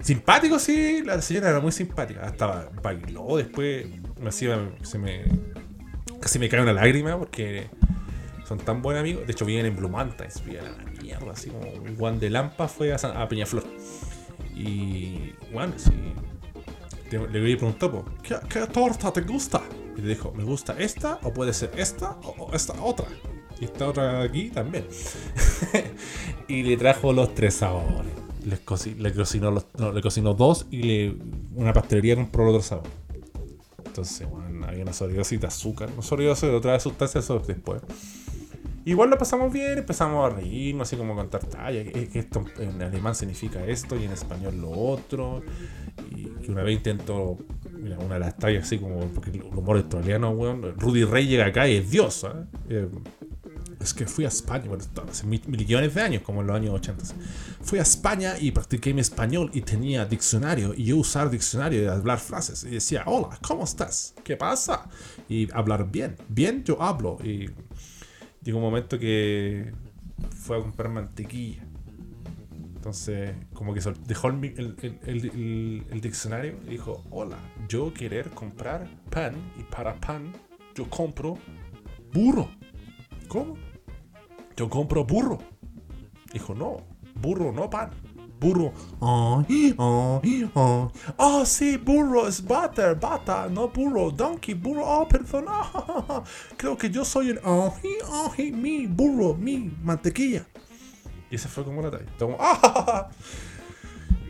Simpático, 0.00 0.58
sí, 0.58 1.02
la 1.04 1.22
señora 1.22 1.50
era 1.50 1.60
muy 1.60 1.72
simpática. 1.72 2.22
Hasta 2.22 2.70
bailó 2.82 3.36
después. 3.36 3.86
Me 4.20 4.28
hacía, 4.28 4.72
se 4.82 4.98
me. 4.98 5.24
Casi 6.20 6.38
me 6.38 6.48
cae 6.48 6.60
una 6.60 6.72
lágrima 6.72 7.18
porque 7.18 7.68
son 8.44 8.58
tan 8.58 8.82
buenos 8.82 9.00
amigos. 9.00 9.26
De 9.26 9.32
hecho, 9.32 9.44
viven 9.44 9.66
en 9.66 9.76
Blue 9.76 9.88
Mountains, 9.88 10.44
viven 10.44 10.64
mierda, 11.02 11.32
así 11.32 11.50
como 11.50 11.66
Juan 11.98 12.18
de 12.20 12.30
Lampa 12.30 12.68
fue 12.68 12.92
a, 12.92 12.98
San- 12.98 13.16
a 13.16 13.28
Peñaflor. 13.28 13.64
Y 14.54 15.32
bueno, 15.52 15.72
sí. 15.76 15.90
le 17.10 17.56
preguntó, 17.56 18.04
¿qué, 18.22 18.36
¿qué 18.48 18.66
torta 18.66 19.12
te 19.12 19.22
gusta? 19.22 19.62
Y 19.96 20.00
le 20.02 20.08
dijo, 20.08 20.32
me 20.32 20.44
gusta 20.44 20.74
esta, 20.78 21.18
o 21.22 21.32
puede 21.32 21.52
ser 21.52 21.70
esta, 21.76 22.12
o, 22.22 22.46
o 22.46 22.54
esta 22.54 22.74
otra. 22.82 23.06
Y 23.60 23.64
esta 23.66 23.88
otra 23.88 24.22
aquí 24.22 24.50
también. 24.50 24.86
y 26.48 26.62
le 26.62 26.76
trajo 26.76 27.12
los 27.12 27.34
tres 27.34 27.54
sabores. 27.54 28.12
Le, 28.44 29.12
cocinó 29.12 29.50
los, 29.52 29.66
no, 29.78 29.92
le 29.92 30.02
cocinó 30.02 30.34
dos 30.34 30.66
y 30.70 30.82
le, 30.82 31.16
una 31.54 31.72
pastelería 31.72 32.16
compró 32.16 32.42
el 32.44 32.48
otro 32.50 32.62
sabor. 32.62 32.88
Entonces, 33.84 34.28
bueno, 34.28 34.66
había 34.66 34.82
una 34.82 34.92
sobredosis 34.92 35.40
de 35.40 35.46
azúcar, 35.46 35.90
una 35.92 36.02
sobredosis 36.02 36.48
de 36.48 36.54
otra 36.56 36.80
sustancia 36.80 37.20
después. 37.46 37.82
Igual 38.84 39.10
lo 39.10 39.18
pasamos 39.18 39.52
bien, 39.52 39.78
empezamos 39.78 40.30
a 40.30 40.34
reírnos, 40.34 40.88
así 40.88 40.96
como 40.96 41.14
contar 41.14 41.44
tallas, 41.44 41.84
que, 41.84 42.08
que 42.08 42.18
esto 42.18 42.44
en 42.58 42.82
alemán 42.82 43.14
significa 43.14 43.64
esto 43.64 43.96
y 43.96 44.04
en 44.04 44.12
español 44.12 44.60
lo 44.60 44.70
otro. 44.70 45.42
Y 46.10 46.24
que 46.44 46.50
una 46.50 46.62
vez 46.62 46.76
intento, 46.78 47.38
mira, 47.72 47.98
una 47.98 48.14
de 48.14 48.20
las 48.20 48.36
tallas 48.36 48.64
así 48.64 48.78
como, 48.78 49.00
porque 49.08 49.30
el 49.30 49.42
humor 49.42 49.76
australiano, 49.76 50.30
weón, 50.30 50.62
Rudy 50.78 51.04
Rey 51.04 51.26
llega 51.26 51.46
acá 51.46 51.68
y 51.68 51.76
es 51.76 51.90
Dios, 51.90 52.14
¿sabes? 52.14 52.46
Eh, 52.68 52.88
es 53.80 53.92
que 53.94 54.06
fui 54.06 54.24
a 54.24 54.28
España, 54.28 54.64
bueno, 54.68 54.84
hace 55.10 55.26
mil- 55.26 55.42
millones 55.48 55.92
de 55.94 56.02
años, 56.02 56.22
como 56.22 56.40
en 56.40 56.46
los 56.46 56.56
años 56.56 56.72
80. 56.74 57.04
¿sí? 57.04 57.14
Fui 57.62 57.80
a 57.80 57.82
España 57.82 58.34
y 58.40 58.52
practiqué 58.52 58.94
mi 58.94 59.00
español 59.00 59.50
y 59.54 59.62
tenía 59.62 60.04
diccionario 60.06 60.72
y 60.76 60.84
yo 60.84 60.96
usar 60.98 61.30
diccionario 61.30 61.82
y 61.82 61.86
hablar 61.86 62.20
frases. 62.20 62.62
Y 62.62 62.70
decía, 62.70 63.02
hola, 63.06 63.36
¿cómo 63.42 63.64
estás? 63.64 64.14
¿Qué 64.22 64.36
pasa? 64.36 64.88
Y 65.28 65.52
hablar 65.52 65.90
bien. 65.90 66.16
Bien 66.28 66.62
yo 66.62 66.80
hablo. 66.80 67.18
Y 67.24 67.50
llegó 68.42 68.58
un 68.58 68.64
momento 68.64 68.98
que 68.98 69.72
fue 70.30 70.58
a 70.58 70.60
comprar 70.60 70.90
mantequilla. 70.90 71.64
Entonces, 72.74 73.36
como 73.54 73.74
que 73.74 73.80
dejó 74.06 74.28
el- 74.28 74.44
el- 74.44 74.96
el- 75.06 75.86
el 75.88 76.00
diccionario 76.00 76.58
y 76.66 76.70
dijo, 76.70 77.04
hola, 77.10 77.38
yo 77.68 77.94
querer 77.94 78.30
comprar 78.30 78.88
pan 79.08 79.34
y 79.58 79.62
para 79.62 79.94
pan 80.00 80.32
yo 80.74 80.90
compro 80.90 81.38
burro. 82.12 82.48
¿Cómo? 83.28 83.56
Yo 84.56 84.68
compro 84.68 85.04
burro. 85.04 85.38
Dijo, 86.32 86.54
no, 86.54 86.78
burro, 87.14 87.52
no 87.52 87.70
pan. 87.70 87.90
Burro. 88.42 88.72
Ay, 89.00 89.72
ay, 89.78 90.50
ay. 90.54 90.90
Oh, 91.16 91.44
sí, 91.46 91.76
burro 91.76 92.26
es 92.26 92.42
butter, 92.42 92.96
bata, 92.98 93.48
no 93.48 93.68
burro, 93.68 94.10
donkey, 94.10 94.54
burro. 94.54 94.82
Oh, 94.84 95.06
perdón. 95.06 95.44
ah, 95.48 96.24
Creo 96.56 96.76
que 96.76 96.90
yo 96.90 97.04
soy 97.04 97.30
el. 97.30 97.40
Ay, 97.44 97.98
ay, 98.36 98.50
mi 98.50 98.86
burro, 98.88 99.34
mi 99.34 99.72
mantequilla. 99.82 100.44
Y 101.30 101.36
esa 101.36 101.48
fue 101.48 101.62
como 101.62 101.82
la 101.82 101.90
talla. 101.92 102.06
Como, 102.18 102.36
¡ah! 102.40 103.08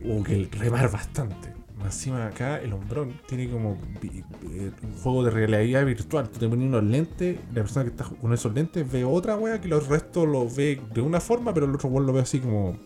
Hubo 0.04 0.22
que 0.22 0.48
remar 0.52 0.90
bastante. 0.90 1.52
Encima 1.82 2.26
acá 2.26 2.60
el 2.60 2.72
hombrón 2.74 3.20
tiene 3.26 3.50
como 3.50 3.76
eh, 4.02 4.70
un 4.82 4.92
juego 5.02 5.24
de 5.24 5.30
realidad 5.30 5.84
virtual. 5.84 6.28
Tú 6.28 6.38
te 6.38 6.48
pones 6.48 6.68
unos 6.68 6.84
lentes, 6.84 7.38
la 7.48 7.62
persona 7.62 7.84
que 7.84 7.90
está 7.90 8.04
con 8.04 8.32
esos 8.32 8.52
lentes 8.54 8.90
ve 8.90 9.04
otra 9.04 9.36
wea 9.36 9.60
que 9.60 9.68
los 9.68 9.88
restos 9.88 10.28
lo 10.28 10.48
ve 10.48 10.80
de 10.94 11.00
una 11.00 11.20
forma, 11.20 11.52
pero 11.52 11.66
el 11.66 11.74
otro 11.74 11.88
weón 11.88 12.06
lo 12.06 12.12
ve 12.12 12.20
así 12.20 12.38
como 12.38 12.76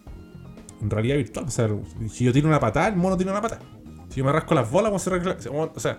realidad 0.81 1.17
virtual. 1.17 1.47
O 1.47 1.51
sea, 1.51 1.69
si 2.09 2.25
yo 2.25 2.33
tiro 2.33 2.49
una 2.49 2.61
patada, 2.61 2.89
el 2.89 2.97
mono 2.97 3.17
tiene 3.17 3.33
una 3.33 3.41
patada. 3.43 3.63
Si 4.09 4.17
yo 4.17 4.25
me 4.25 4.33
rasco 4.33 4.55
las 4.55 4.71
bolas, 4.71 5.03
se 5.03 5.11
arregla- 5.11 5.39
se- 5.41 5.49
O 5.49 5.81
sea, 5.81 5.99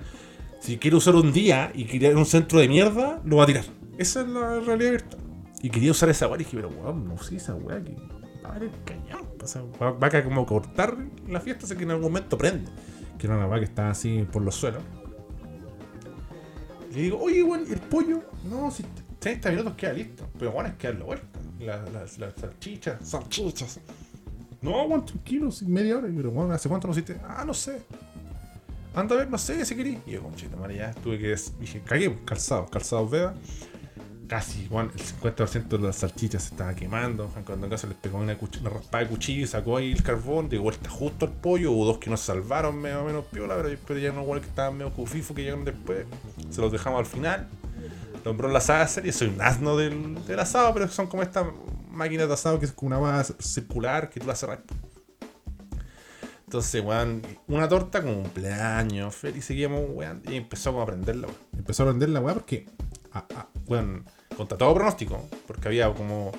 si 0.61 0.78
quiero 0.78 0.97
usar 0.97 1.15
un 1.15 1.32
día 1.34 1.71
y 1.73 1.86
quería 1.86 2.11
un 2.17 2.25
centro 2.25 2.59
de 2.59 2.67
mierda, 2.67 3.21
lo 3.25 3.38
va 3.38 3.43
a 3.43 3.47
tirar. 3.47 3.65
Esa 3.97 4.21
es 4.21 4.28
la 4.28 4.59
realidad 4.59 4.91
virtual. 4.91 5.21
Y 5.61 5.69
quería 5.69 5.91
usar 5.91 6.09
esa 6.09 6.28
weá 6.28 6.36
y 6.36 6.39
dije, 6.39 6.51
pero 6.55 6.69
weón, 6.69 7.05
no 7.07 7.13
usé 7.15 7.36
esa 7.38 7.55
weá 7.55 7.84
que 7.84 7.95
va 8.45 8.55
a 8.55 8.59
cañón. 8.86 9.28
O 9.43 9.47
sea, 9.47 9.63
va, 9.82 9.91
va 9.91 10.07
a 10.07 10.23
como 10.23 10.45
cortar 10.45 10.95
la 11.28 11.41
fiesta, 11.41 11.65
así 11.65 11.75
que 11.75 11.84
en 11.84 11.91
algún 11.91 12.05
momento 12.11 12.38
prende. 12.38 12.69
Que 13.17 13.25
era 13.28 13.36
una 13.38 13.47
weá 13.47 13.59
que 13.59 13.65
estaba 13.65 13.89
así 13.89 14.25
por 14.32 14.41
los 14.43 14.55
suelos. 14.55 14.84
Le 16.93 17.01
digo, 17.01 17.19
oye, 17.21 17.43
weón, 17.43 17.65
¿y 17.67 17.73
el 17.73 17.80
pollo? 17.80 18.21
No, 18.49 18.71
si 18.71 18.84
30 19.19 19.49
minutos 19.51 19.73
queda 19.75 19.93
listo. 19.93 20.28
Pero 20.39 20.51
bueno, 20.51 20.69
es 20.69 20.75
que 20.75 20.88
darle 20.88 21.03
vuelta. 21.03 21.39
Las 21.59 21.91
las- 21.91 22.17
las 22.19 22.34
salchichas, 22.36 23.07
salchichas. 23.07 23.80
No, 24.62 24.84
weón, 24.86 25.05
tranquilo, 25.05 25.49
media 25.68 25.97
hora. 25.97 26.10
Y 26.10 26.16
yo, 26.16 26.32
bueno, 26.32 26.53
¿hace 26.53 26.68
cuánto 26.70 26.88
no 26.88 26.93
hiciste? 26.93 27.18
Ah, 27.28 27.43
no 27.45 27.53
sé. 27.53 27.82
Anda 28.95 29.14
a 29.16 29.18
ver, 29.20 29.30
no 29.30 29.38
sé, 29.38 29.64
si 29.66 29.76
querí. 29.76 29.99
Y 30.08 30.12
yo, 30.12 30.24
conchito, 30.24 30.58
madre, 30.58 30.78
ya 30.78 30.91
tuve 30.93 31.20
que. 31.20 31.36
Dije, 31.60 31.82
cagué, 31.86 32.18
calzado, 32.26 32.66
calzado, 32.68 33.08
vea. 33.08 33.34
Casi, 34.28 34.68
bueno, 34.68 34.89
el 34.93 34.99
50% 35.01 35.68
de 35.78 35.80
las 35.80 35.97
salchichas 35.97 36.43
se 36.43 36.49
estaba 36.49 36.74
quemando. 36.76 37.30
Juan 37.30 37.45
Cuando 37.45 37.66
en 37.68 37.70
caso 37.72 37.88
les 37.88 37.95
pegó 37.95 38.18
una, 38.18 38.38
cuch- 38.38 38.60
una 38.60 38.72
raspada 38.72 39.03
de 39.05 39.10
cuchillo 39.10 39.43
y 39.43 39.47
sacó 39.47 39.78
ahí 39.78 39.91
el 39.93 40.03
carbón, 40.03 40.49
de 40.49 40.58
vuelta 40.58 40.89
justo 40.89 41.28
al 41.28 41.32
pollo. 41.32 41.72
Hubo 41.72 41.86
dos 41.86 41.99
que 41.99 42.10
nos 42.10 42.20
salvaron, 42.22 42.76
medio 42.82 43.05
menos 43.05 43.24
piola, 43.26 43.55
pero, 43.62 43.78
pero 43.88 43.99
ya 43.99 44.12
no 44.12 44.24
igual 44.24 44.41
que 44.41 44.47
estaban 44.47 44.76
medio 44.78 44.91
cufifo 44.91 45.34
que 45.34 45.43
llegaron 45.43 45.64
después. 45.64 46.05
Se 46.49 46.60
los 46.60 46.72
dejamos 46.74 46.99
al 46.99 47.05
final. 47.05 47.47
Nombró 48.26 48.49
la 48.49 48.58
asada 48.58 48.86
serie, 48.88 49.14
soy 49.14 49.30
un 49.30 49.41
asno 49.41 49.78
del, 49.78 50.26
del 50.26 50.39
asado, 50.39 50.74
pero 50.74 50.89
son 50.89 51.08
como 51.08 51.24
estas 51.24 51.45
máquinas 51.97 52.27
de 52.27 52.33
asado 52.33 52.59
que 52.59 52.65
es 52.65 52.71
como 52.71 52.87
una 52.87 52.99
base 52.99 53.33
circular 53.39 54.09
que 54.09 54.19
tú 54.19 54.27
la 54.27 54.35
cerras. 54.35 54.59
Entonces, 56.47 56.81
weón, 56.81 57.21
una 57.47 57.67
torta 57.67 58.01
cumpleaños, 58.01 59.13
feliz, 59.13 59.43
seguíamos, 59.43 59.83
weón, 59.89 60.21
y 60.29 60.35
empezó 60.35 60.79
a 60.79 60.83
aprenderla, 60.83 61.27
weón. 61.27 61.39
Empezó 61.57 61.83
a 61.83 61.87
aprender 61.87 62.07
la 62.07 62.21
weá 62.21 62.35
porque, 62.35 62.67
ah, 63.11 63.25
ah, 63.35 63.47
weón, 63.67 64.05
contra 64.37 64.57
todo 64.57 64.73
pronóstico, 64.73 65.27
porque 65.45 65.67
había 65.67 65.93
como, 65.93 66.31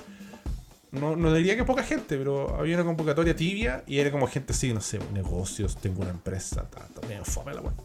no, 0.91 1.15
no 1.15 1.31
diría 1.35 1.55
que 1.55 1.63
poca 1.63 1.83
gente, 1.83 2.17
pero 2.17 2.55
había 2.55 2.75
una 2.75 2.85
convocatoria 2.85 3.35
tibia 3.35 3.83
y 3.85 3.99
era 3.99 4.09
como 4.09 4.25
gente 4.25 4.53
así, 4.53 4.73
no 4.73 4.81
sé, 4.81 4.99
negocios, 5.13 5.77
tengo 5.77 6.01
una 6.01 6.09
empresa, 6.09 6.67
ta, 6.71 6.87
ta, 6.87 7.07
medio 7.07 7.23
fome 7.23 7.53
la 7.53 7.61
weón. 7.61 7.75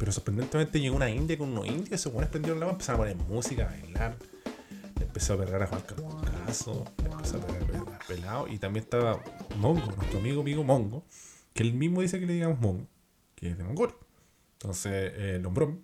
Pero 0.00 0.10
sorprendentemente 0.10 0.80
llegó 0.80 0.96
una 0.96 1.08
india 1.08 1.38
con 1.38 1.50
unos 1.50 1.68
indios, 1.68 1.92
esos 1.92 2.12
weones 2.12 2.30
prendieron 2.30 2.58
la 2.58 2.66
weá, 2.66 2.72
empezaron 2.72 3.02
a 3.02 3.04
poner 3.04 3.28
música, 3.28 3.62
a 3.62 3.66
bailar, 3.66 4.16
empezó 5.00 5.34
a 5.34 5.38
perrar 5.38 5.62
a 5.62 5.66
Juan 5.66 5.82
Caso, 6.46 6.84
empezó 6.98 7.38
a 7.38 7.40
perrar 7.40 7.94
a 7.94 7.98
Pelado, 8.06 8.48
y 8.48 8.58
también 8.58 8.84
estaba 8.84 9.22
Mongo, 9.56 9.92
nuestro 9.96 10.18
amigo, 10.18 10.40
amigo 10.40 10.64
Mongo, 10.64 11.04
que 11.52 11.62
él 11.62 11.74
mismo 11.74 12.02
dice 12.02 12.20
que 12.20 12.26
le 12.26 12.34
digamos 12.34 12.60
Mongo, 12.60 12.86
que 13.34 13.50
es 13.50 13.58
de 13.58 13.64
Mongolia. 13.64 13.96
Entonces, 14.54 14.92
eh, 14.92 15.36
el 15.36 15.46
hombrón 15.46 15.82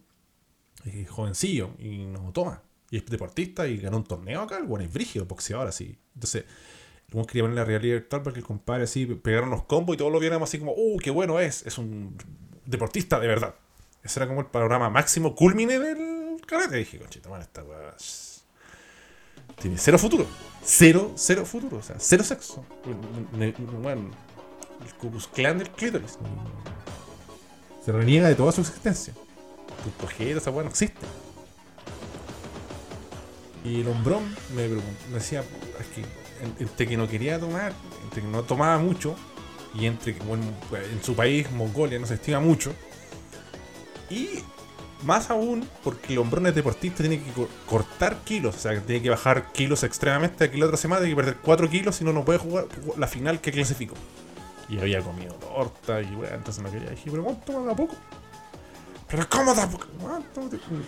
es 0.84 1.08
jovencillo 1.08 1.70
y 1.78 2.04
nos 2.04 2.32
toma. 2.32 2.62
Y 2.90 2.98
es 2.98 3.06
deportista 3.06 3.66
y 3.66 3.78
ganó 3.78 3.98
un 3.98 4.04
torneo 4.04 4.42
acá, 4.42 4.58
el 4.58 4.64
bueno 4.64 4.84
es 4.84 4.92
brígido, 4.92 5.24
boxeador 5.24 5.66
así. 5.68 5.98
Entonces, 6.14 6.44
weón 7.12 7.26
quería 7.26 7.42
poner 7.44 7.56
la 7.56 7.64
realidad 7.64 7.94
virtual 7.96 8.22
para 8.22 8.34
que 8.34 8.40
el 8.40 8.46
compadre 8.46 8.84
así 8.84 9.06
pegaron 9.06 9.50
los 9.50 9.64
combos 9.64 9.94
y 9.94 9.98
todos 9.98 10.12
lo 10.12 10.18
viéramos 10.18 10.48
así 10.48 10.58
como, 10.58 10.72
¡uh, 10.72 10.98
qué 10.98 11.10
bueno 11.10 11.40
es! 11.40 11.64
Es 11.66 11.78
un 11.78 12.16
deportista 12.66 13.18
de 13.18 13.28
verdad. 13.28 13.54
Ese 14.02 14.18
era 14.18 14.26
como 14.26 14.40
el 14.40 14.46
panorama 14.46 14.90
máximo 14.90 15.34
culmine 15.34 15.78
del 15.78 16.40
karate. 16.46 16.76
Dije, 16.76 16.98
conchita, 16.98 17.28
man, 17.28 17.40
esta 17.40 17.62
weá 17.62 17.94
tiene 19.60 19.76
cero 19.78 19.98
futuro. 19.98 20.26
Cero, 20.64 21.12
cero 21.16 21.44
futuro. 21.44 21.78
O 21.78 21.82
sea, 21.82 21.96
cero 21.98 22.22
sexo. 22.24 22.64
Bueno, 23.82 24.10
el 24.84 24.94
Ku 24.94 25.10
Klux 25.10 25.26
Klan 25.28 25.58
del 25.58 25.70
clítoris. 25.70 26.18
Se 27.84 27.92
reniega 27.92 28.28
de 28.28 28.34
toda 28.34 28.52
su 28.52 28.60
existencia. 28.60 29.12
Punto 29.82 30.06
G, 30.14 30.36
esa 30.36 30.50
weá 30.50 30.62
no 30.64 30.70
existe. 30.70 31.00
Y 33.64 33.80
el 33.80 33.88
hombrón 33.88 34.22
me, 34.54 34.68
me 34.68 34.82
decía, 35.14 35.44
es 35.80 35.86
que 35.94 36.00
en- 36.00 36.54
entre 36.58 36.86
que 36.88 36.96
no 36.96 37.08
quería 37.08 37.38
tomar, 37.38 37.72
entre 38.04 38.22
que 38.22 38.28
no 38.28 38.42
tomaba 38.42 38.78
mucho, 38.78 39.14
y 39.74 39.86
entre 39.86 40.14
que 40.16 40.24
bueno, 40.24 40.44
en 40.72 41.02
su 41.02 41.14
país, 41.14 41.50
Mongolia, 41.52 41.98
no 41.98 42.06
se 42.06 42.14
estima 42.14 42.40
mucho, 42.40 42.72
y 44.10 44.28
más 45.04 45.30
aún 45.30 45.68
porque 45.84 46.12
el 46.12 46.18
hombrón 46.18 46.46
es 46.46 46.54
deportista, 46.54 46.98
tiene 47.02 47.22
que 47.22 47.30
co- 47.32 47.48
cortar 47.66 48.18
kilos, 48.24 48.56
o 48.56 48.58
sea, 48.58 48.80
tiene 48.80 49.02
que 49.02 49.10
bajar 49.10 49.52
kilos 49.52 49.82
extremadamente. 49.82 50.44
Aquí 50.44 50.58
la 50.58 50.66
otra 50.66 50.76
semana 50.76 51.00
tiene 51.00 51.14
que 51.14 51.22
perder 51.22 51.36
4 51.42 51.68
kilos, 51.68 51.96
si 51.96 52.04
no, 52.04 52.12
no 52.12 52.24
puede 52.24 52.38
jugar 52.38 52.66
la 52.96 53.06
final 53.06 53.40
que 53.40 53.52
clasificó. 53.52 53.94
Y 54.68 54.78
había 54.78 55.00
comido 55.02 55.34
torta 55.34 56.00
y 56.00 56.14
bueno, 56.14 56.34
entonces 56.36 56.62
no 56.62 56.70
quería. 56.70 56.90
Dije, 56.90 57.10
pero 57.10 57.24
¿cuánto 57.24 57.64
da 57.64 57.74
poco? 57.76 57.94
Pero 59.08 59.28
¿cómo 59.28 59.54
da 59.54 59.68
poco? 59.68 59.86
Tómate 60.34 60.56
un, 60.70 60.84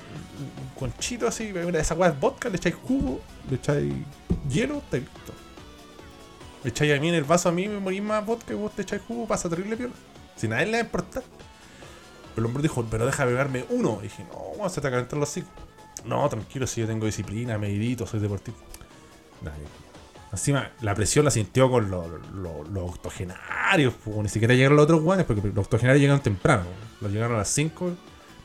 conchito 0.79 1.29
así, 1.29 1.53
mira, 1.53 1.79
esa 1.81 1.95
weá 1.95 2.09
es 2.11 2.19
vodka, 2.19 2.49
le 2.49 2.57
echáis 2.57 2.75
jugo, 2.75 3.21
le 3.51 3.57
echáis 3.57 3.93
hielo, 4.49 4.79
está 4.79 4.97
listo. 4.97 5.33
Le 6.63 6.71
echáis 6.71 6.97
a 6.97 7.01
mí 7.01 7.11
en 7.11 7.15
el 7.17 7.25
vaso 7.25 7.51
a 7.51 7.53
mí, 7.53 7.69
me 7.69 7.79
morís 7.81 8.03
más 8.03 8.25
vodka 8.25 8.55
y 8.55 8.57
vos 8.57 8.73
te 8.73 8.81
echáis 8.83 9.03
jugo, 9.07 9.27
pasa 9.27 9.51
terrible 9.51 9.77
piola. 9.77 9.93
Si 10.37 10.49
nadie 10.49 10.65
le 10.67 10.73
va 10.73 10.79
a 10.79 10.81
importar. 10.81 11.23
El 12.37 12.47
hombre 12.47 12.63
dijo, 12.63 12.85
pero 12.91 13.07
deja 13.07 13.25
beberme 13.25 13.65
uno. 13.71 13.99
Y 14.01 14.05
dije, 14.05 14.25
no, 14.33 14.53
vamos 14.57 14.77
a 14.77 14.81
te 14.81 14.91
calentar 14.91 15.19
los 15.19 15.29
hocico. 15.29 15.49
No, 16.05 16.29
tranquilo, 16.29 16.67
si 16.67 16.81
yo 16.81 16.87
tengo 16.87 17.07
disciplina, 17.07 17.57
medito, 17.59 18.07
soy 18.07 18.21
deportista. 18.21 18.61
Nadie. 19.41 19.65
Encima, 20.33 20.73
la 20.81 20.95
presión 20.95 21.25
la 21.25 21.31
sintió 21.31 21.71
con 21.71 21.91
los, 21.91 22.07
los, 22.33 22.69
los 22.69 22.91
octogenarios, 22.91 23.95
ni 24.05 24.29
siquiera 24.29 24.53
llegaron 24.53 24.77
los 24.77 24.85
otros 24.85 25.01
guanes, 25.01 25.27
porque 25.27 25.41
los 25.47 25.65
octogenarios 25.65 26.01
llegaron 26.01 26.23
temprano. 26.23 26.65
Los 27.01 27.13
llegaron 27.13 27.37
a 27.37 27.39
las 27.39 27.49
5, 27.51 27.93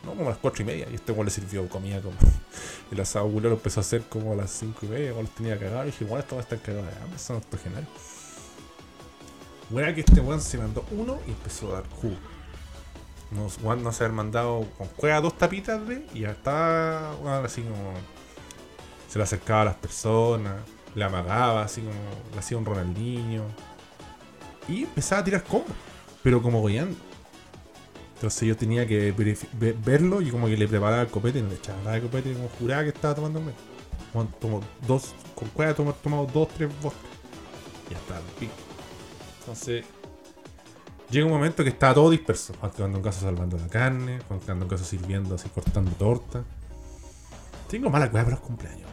no, 0.04 0.12
como 0.12 0.28
a 0.28 0.30
las 0.30 0.38
4 0.38 0.62
y 0.62 0.66
media. 0.66 0.88
Y 0.92 0.96
este 0.96 1.12
guan 1.12 1.26
le 1.26 1.32
sirvió 1.32 1.68
comida 1.68 2.00
como. 2.00 2.16
El 2.92 3.00
asado 3.00 3.28
culero 3.30 3.56
empezó 3.56 3.80
a 3.80 3.82
hacer 3.82 4.04
como 4.04 4.34
a 4.34 4.36
las 4.36 4.52
5 4.52 4.86
y 4.86 4.88
media, 4.88 5.12
los 5.14 5.30
tenía 5.32 5.58
cagados. 5.58 5.88
Y 5.88 5.92
dije, 5.92 6.06
bueno, 6.06 6.20
estos 6.20 6.38
van 6.38 6.40
a 6.40 6.44
estar 6.44 6.62
cagados 6.62 6.94
de 6.94 7.02
hambre, 7.02 7.20
son 7.20 7.38
octogenarios. 7.38 7.90
Bueno, 9.70 9.94
que 9.94 10.02
este 10.02 10.20
weón 10.20 10.42
se 10.42 10.58
mandó 10.58 10.86
uno 10.92 11.20
y 11.28 11.32
empezó 11.32 11.72
a 11.72 11.82
dar 11.82 11.90
jugo. 11.90 12.16
Nos, 13.32 13.61
no 13.61 13.91
se 13.91 14.03
haber 14.03 14.15
mandado 14.15 14.65
con 14.77 14.88
cueva 14.88 15.21
dos 15.21 15.38
tapitas 15.38 15.88
de 15.88 16.05
y 16.13 16.21
ya 16.21 16.36
weón, 17.21 17.45
así 17.45 17.61
como 17.61 17.93
se 19.07 19.19
le 19.19 19.23
acercaba 19.23 19.61
a 19.61 19.65
las 19.65 19.75
personas, 19.75 20.55
le 20.95 21.03
amagaba 21.03 21.63
así 21.63 21.82
como 21.82 21.99
le 22.32 22.39
hacía 22.39 22.57
un 22.57 22.65
Ronaldinho 22.65 23.43
y 24.67 24.84
empezaba 24.84 25.21
a 25.21 25.23
tirar 25.23 25.43
combos, 25.43 25.71
pero 26.23 26.41
como 26.41 26.61
goleando. 26.61 26.97
Entonces 28.15 28.47
yo 28.47 28.57
tenía 28.57 28.86
que 28.86 29.13
verlo 29.84 30.21
y 30.21 30.30
como 30.30 30.47
que 30.47 30.57
le 30.57 30.67
preparaba 30.67 31.03
el 31.03 31.07
copete 31.07 31.39
y 31.39 31.41
no 31.41 31.49
le 31.49 31.55
echaba 31.55 31.80
nada 31.80 31.93
de 31.93 32.01
copete 32.01 32.34
como 32.34 32.49
juraba 32.49 32.84
que 32.84 32.89
estaba 32.89 33.15
tomando 33.15 33.39
un 33.39 33.53
Juan 34.11 34.27
tomó 34.39 34.61
dos, 34.88 35.13
con 35.36 35.47
cueva 35.49 35.73
tomado 35.73 36.27
dos, 36.34 36.49
tres 36.49 36.69
vodka. 36.82 36.97
Ya 37.89 37.97
está, 37.97 38.19
pico. 38.39 38.51
Entonces, 39.39 39.86
llega 41.10 41.26
un 41.26 41.32
momento 41.32 41.64
que 41.64 41.70
está 41.70 41.93
todo 41.93 42.10
disperso. 42.10 42.53
Juan 42.60 42.95
en 42.95 43.01
caso 43.01 43.22
salvando 43.22 43.57
la 43.57 43.68
carne, 43.68 44.20
Juan 44.28 44.62
en 44.62 44.68
caso 44.68 44.84
sirviendo, 44.84 45.36
así 45.36 45.49
cortando 45.49 45.91
torta. 45.91 46.43
Tengo 47.70 47.89
mala 47.89 48.10
cueva 48.10 48.26
para 48.26 48.38
los 48.38 48.45
cumpleaños. 48.45 48.89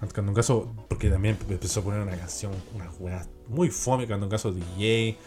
Juan 0.00 0.28
en 0.28 0.34
caso, 0.34 0.72
porque 0.88 1.10
también 1.10 1.38
empezó 1.48 1.80
a 1.80 1.84
poner 1.84 2.00
una 2.00 2.16
canción, 2.16 2.52
una 2.74 2.86
juega 2.88 3.26
muy 3.48 3.70
fome, 3.70 4.06
quedando 4.06 4.26
en 4.26 4.30
caso 4.30 4.52
DJ. 4.52 5.18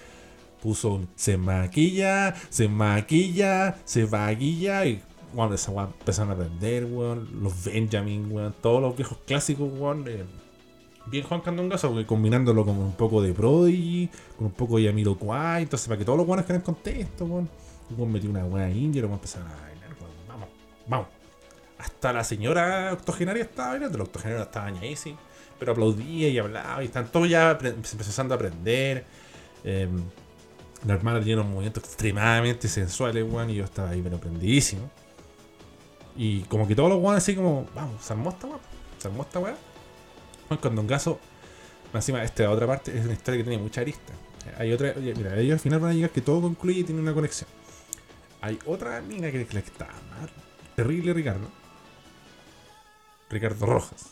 Puso 0.62 0.94
un 0.94 1.10
se 1.16 1.36
maquilla, 1.36 2.34
se 2.50 2.70
maquilla, 2.70 3.78
se 3.84 4.06
maquilla 4.06 4.86
y 4.86 5.04
bueno, 5.34 5.56
esa 5.56 5.72
empezaron 5.72 6.32
a 6.32 6.34
aprender, 6.36 6.86
weón. 6.86 7.42
Los 7.42 7.66
Benjamin, 7.66 8.32
weón. 8.32 8.56
Todos 8.62 8.82
los 8.82 8.96
viejos 8.96 9.18
clásicos, 9.26 9.70
weón. 9.74 10.06
Bien 11.06 11.24
Juan 11.24 11.42
Candongazo, 11.42 11.90
porque 11.90 12.06
combinándolo 12.06 12.66
con 12.66 12.78
un 12.78 12.94
poco 12.94 13.22
de 13.22 13.34
Prodigy, 13.34 14.10
con 14.38 14.48
un 14.48 14.54
poco 14.54 14.78
de 14.78 14.84
Yamiroquai. 14.84 15.64
Entonces, 15.64 15.88
para 15.88 15.98
que 15.98 16.06
todos 16.06 16.18
los 16.18 16.28
weones 16.28 16.46
queden 16.46 16.62
contentos, 16.62 17.30
weón. 17.30 17.50
Weón 17.98 18.12
metió 18.12 18.30
una 18.30 18.46
weá 18.46 18.70
india 18.70 19.00
y 19.00 19.02
los 19.02 19.12
weones 19.12 19.36
empezaron 19.36 19.48
a 19.48 19.62
bailar, 19.62 19.90
weón. 20.00 20.12
Vamos, 20.28 20.50
vamos. 20.88 21.08
Hasta 21.78 22.14
la 22.14 22.24
señora 22.24 22.94
octogenaria 22.94 23.44
estaba 23.44 23.70
bailando. 23.70 23.98
La 23.98 24.04
octogenaria 24.06 24.44
estaba 24.44 24.72
ñaísima, 24.72 25.18
pero 25.60 25.74
aplaudía 25.74 26.30
y 26.30 26.38
hablaba. 26.40 26.82
Y 26.82 26.86
están 26.86 27.08
todos 27.12 27.30
ya 27.30 27.52
empezando 27.52 28.34
a 28.34 28.38
aprender. 28.38 29.06
Eh, 29.64 29.90
la 30.86 30.94
hermana 30.94 31.20
tenía 31.20 31.36
unos 31.36 31.48
movimientos 31.48 31.84
extremadamente 31.84 32.68
sensuales, 32.68 33.26
weón. 33.30 33.50
Y 33.50 33.56
yo 33.56 33.66
estaba 33.66 33.90
ahí, 33.90 34.02
pero 34.02 34.18
prendidísimo. 34.18 34.90
Y 36.16 36.42
como 36.44 36.68
que 36.68 36.76
todos 36.76 36.90
los 36.90 37.00
weones 37.00 37.24
así 37.24 37.36
como, 37.36 37.66
vamos, 37.76 38.04
se 38.04 38.14
armó 38.14 38.30
esta 38.30 38.48
weá, 38.48 38.60
se 39.00 39.08
armó 39.08 39.24
esta 39.24 39.40
weá. 39.40 39.56
Juan 40.58 40.76
Condongazo, 40.76 41.20
más 41.94 42.04
encima, 42.04 42.24
esta 42.24 42.50
otra 42.50 42.68
parte 42.68 42.98
es 42.98 43.06
una 43.06 43.14
historia 43.14 43.40
que 43.40 43.50
tiene 43.50 43.62
mucha 43.62 43.82
arista. 43.82 44.14
Hay 44.58 44.74
otra, 44.74 44.94
mira, 44.96 45.38
ellos 45.38 45.54
al 45.54 45.60
final 45.60 45.80
van 45.80 45.92
a 45.92 45.94
llegar 45.94 46.10
que 46.10 46.22
todo 46.22 46.42
concluye 46.42 46.80
y 46.80 46.84
tiene 46.84 47.02
una 47.02 47.14
conexión. 47.14 47.50
Hay 48.42 48.60
otra 48.66 49.02
mina 49.02 49.32
que, 49.32 49.46
que 49.46 49.58
está 49.58 49.88
mal, 50.10 50.30
terrible 50.76 51.14
Ricardo. 51.14 51.48
Ricardo 53.30 53.66
Rojas. 53.66 54.08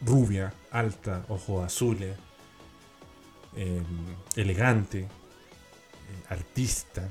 Rubia, 0.00 0.52
alta, 0.70 1.24
ojos 1.28 1.64
azules, 1.64 2.16
eh, 3.56 3.82
elegante, 4.36 5.00
eh, 5.00 5.08
artista. 6.28 7.10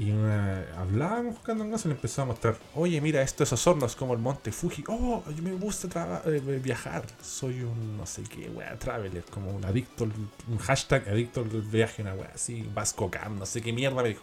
Y 0.00 0.12
una, 0.12 0.64
hablábamos 0.78 1.34
buscando 1.34 1.68
casa 1.70 1.86
y 1.86 1.90
le 1.90 1.94
empezó 1.94 2.22
a 2.22 2.24
mostrar, 2.24 2.56
oye, 2.74 2.98
mira, 3.02 3.20
esto 3.20 3.44
es 3.44 3.52
Osorno, 3.52 3.84
es 3.84 3.94
como 3.94 4.14
el 4.14 4.18
monte 4.18 4.50
Fuji. 4.50 4.82
Oh, 4.88 5.22
a 5.26 5.30
mí 5.30 5.42
me 5.42 5.52
gusta 5.52 6.22
eh, 6.24 6.40
viajar, 6.40 7.04
soy 7.22 7.60
un 7.60 7.98
no 7.98 8.06
sé 8.06 8.22
qué, 8.22 8.48
wea, 8.48 8.78
traveler, 8.78 9.22
como 9.24 9.50
un 9.50 9.62
adicto, 9.62 10.04
un 10.04 10.56
hashtag 10.56 11.06
adicto 11.06 11.42
al 11.42 11.48
viaje, 11.50 12.00
una 12.00 12.14
wea 12.14 12.32
así, 12.34 12.66
Vasco 12.74 13.10
Cam, 13.10 13.38
no 13.38 13.44
sé 13.44 13.60
qué 13.60 13.74
mierda, 13.74 14.02
me 14.02 14.08
dijo, 14.08 14.22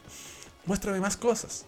muéstrame 0.65 0.99
más 0.99 1.15
cosas. 1.15 1.67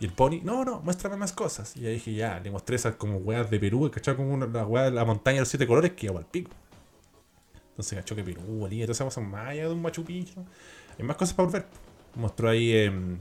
Y 0.00 0.06
el 0.06 0.12
pony, 0.14 0.40
no, 0.42 0.64
no, 0.64 0.80
muéstrame 0.80 1.18
más 1.18 1.34
cosas. 1.34 1.76
Y 1.76 1.86
ahí 1.86 1.94
dije, 1.94 2.14
ya, 2.14 2.40
le 2.40 2.50
mostré 2.50 2.76
esas 2.76 2.94
como 2.94 3.18
weas 3.18 3.50
de 3.50 3.60
Perú, 3.60 3.90
¿cachai? 3.92 4.16
Como 4.16 4.32
una, 4.32 4.46
la 4.46 4.64
wea 4.64 4.84
de 4.84 4.90
la 4.92 5.04
montaña 5.04 5.34
de 5.34 5.40
los 5.40 5.48
siete 5.50 5.66
colores 5.66 5.92
que 5.92 6.06
iba 6.06 6.18
al 6.18 6.24
pico. 6.24 6.52
Entonces 7.72 7.98
cachó 7.98 8.16
que 8.16 8.24
Perú, 8.24 8.40
Bolivia, 8.40 8.86
todas 8.86 8.96
esas 8.96 9.04
cosas 9.08 9.24
más 9.24 9.48
allá 9.48 9.68
de 9.68 9.74
un 9.74 9.82
Machu. 9.82 10.02
Hay 10.08 11.04
más 11.04 11.16
cosas 11.18 11.34
para 11.34 11.46
volver. 11.46 11.87
Mostró 12.18 12.50
ahí. 12.50 12.76
em, 12.76 13.18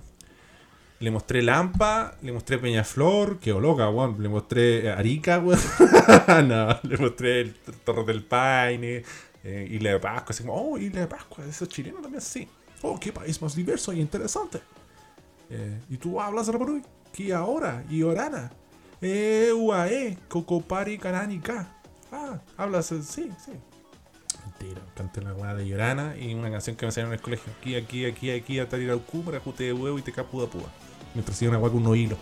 le 0.99 1.11
mostré 1.11 1.43
Lampa, 1.43 2.15
le 2.23 2.31
mostré 2.31 2.57
Peñaflor, 2.57 3.39
quedó 3.39 3.59
loca, 3.59 3.89
weón. 3.89 4.21
Le 4.21 4.29
mostré 4.29 4.87
eh, 4.87 4.89
Arica, 4.91 5.39
weón. 5.39 5.59
no, 6.47 6.79
le 6.83 6.97
mostré 6.97 7.41
el 7.41 7.53
Torre 7.85 8.03
del 8.03 8.23
Paine, 8.23 9.03
eh, 9.43 9.67
Isla 9.71 9.91
de 9.91 9.99
Pascua, 9.99 10.31
así 10.31 10.43
como, 10.43 10.55
oh, 10.55 10.77
Isla 10.77 11.01
de 11.01 11.07
Pascua, 11.07 11.45
eso 11.45 11.65
es 11.65 11.69
chileno 11.69 11.99
también, 11.99 12.21
sí. 12.21 12.47
Oh, 12.81 12.99
qué 12.99 13.11
país 13.11 13.41
más 13.41 13.55
diverso 13.55 13.93
y 13.93 13.99
interesante. 13.99 14.59
Eh, 15.49 15.79
y 15.89 15.97
tú 15.97 16.19
hablas 16.19 16.47
Rapanui, 16.47 16.81
que 17.13 17.33
ahora, 17.33 17.83
y 17.89 18.03
Orana. 18.03 18.51
Eh, 19.01 19.51
UAE, 19.55 20.17
Cocopari, 20.27 20.97
Cananica. 20.97 21.67
Ah, 22.11 22.39
hablas, 22.57 22.91
eh, 22.91 23.03
sí, 23.03 23.31
sí. 23.43 23.51
Mentira, 24.59 24.81
canté 24.95 25.19
una 25.19 25.33
weá 25.33 25.53
de 25.53 25.67
Llorana 25.67 26.15
y 26.17 26.33
una 26.33 26.49
canción 26.49 26.75
que 26.75 26.85
me 26.85 26.89
enseñaron 26.89 27.13
en 27.13 27.19
el 27.19 27.23
colegio. 27.23 27.51
Aquí, 27.59 27.75
aquí, 27.75 28.05
aquí, 28.05 28.31
aquí, 28.31 28.59
Atariraucú, 28.59 29.21
Marajute 29.23 29.65
de 29.65 29.73
huevo 29.73 29.99
y 29.99 30.01
te 30.01 30.11
capuda 30.11 30.47
púa. 30.47 30.69
Mientras 31.13 31.35
hacía 31.37 31.49
una 31.49 31.59
weá 31.59 31.71
con 31.71 31.85
un 31.85 31.95
hilo. 31.95 32.17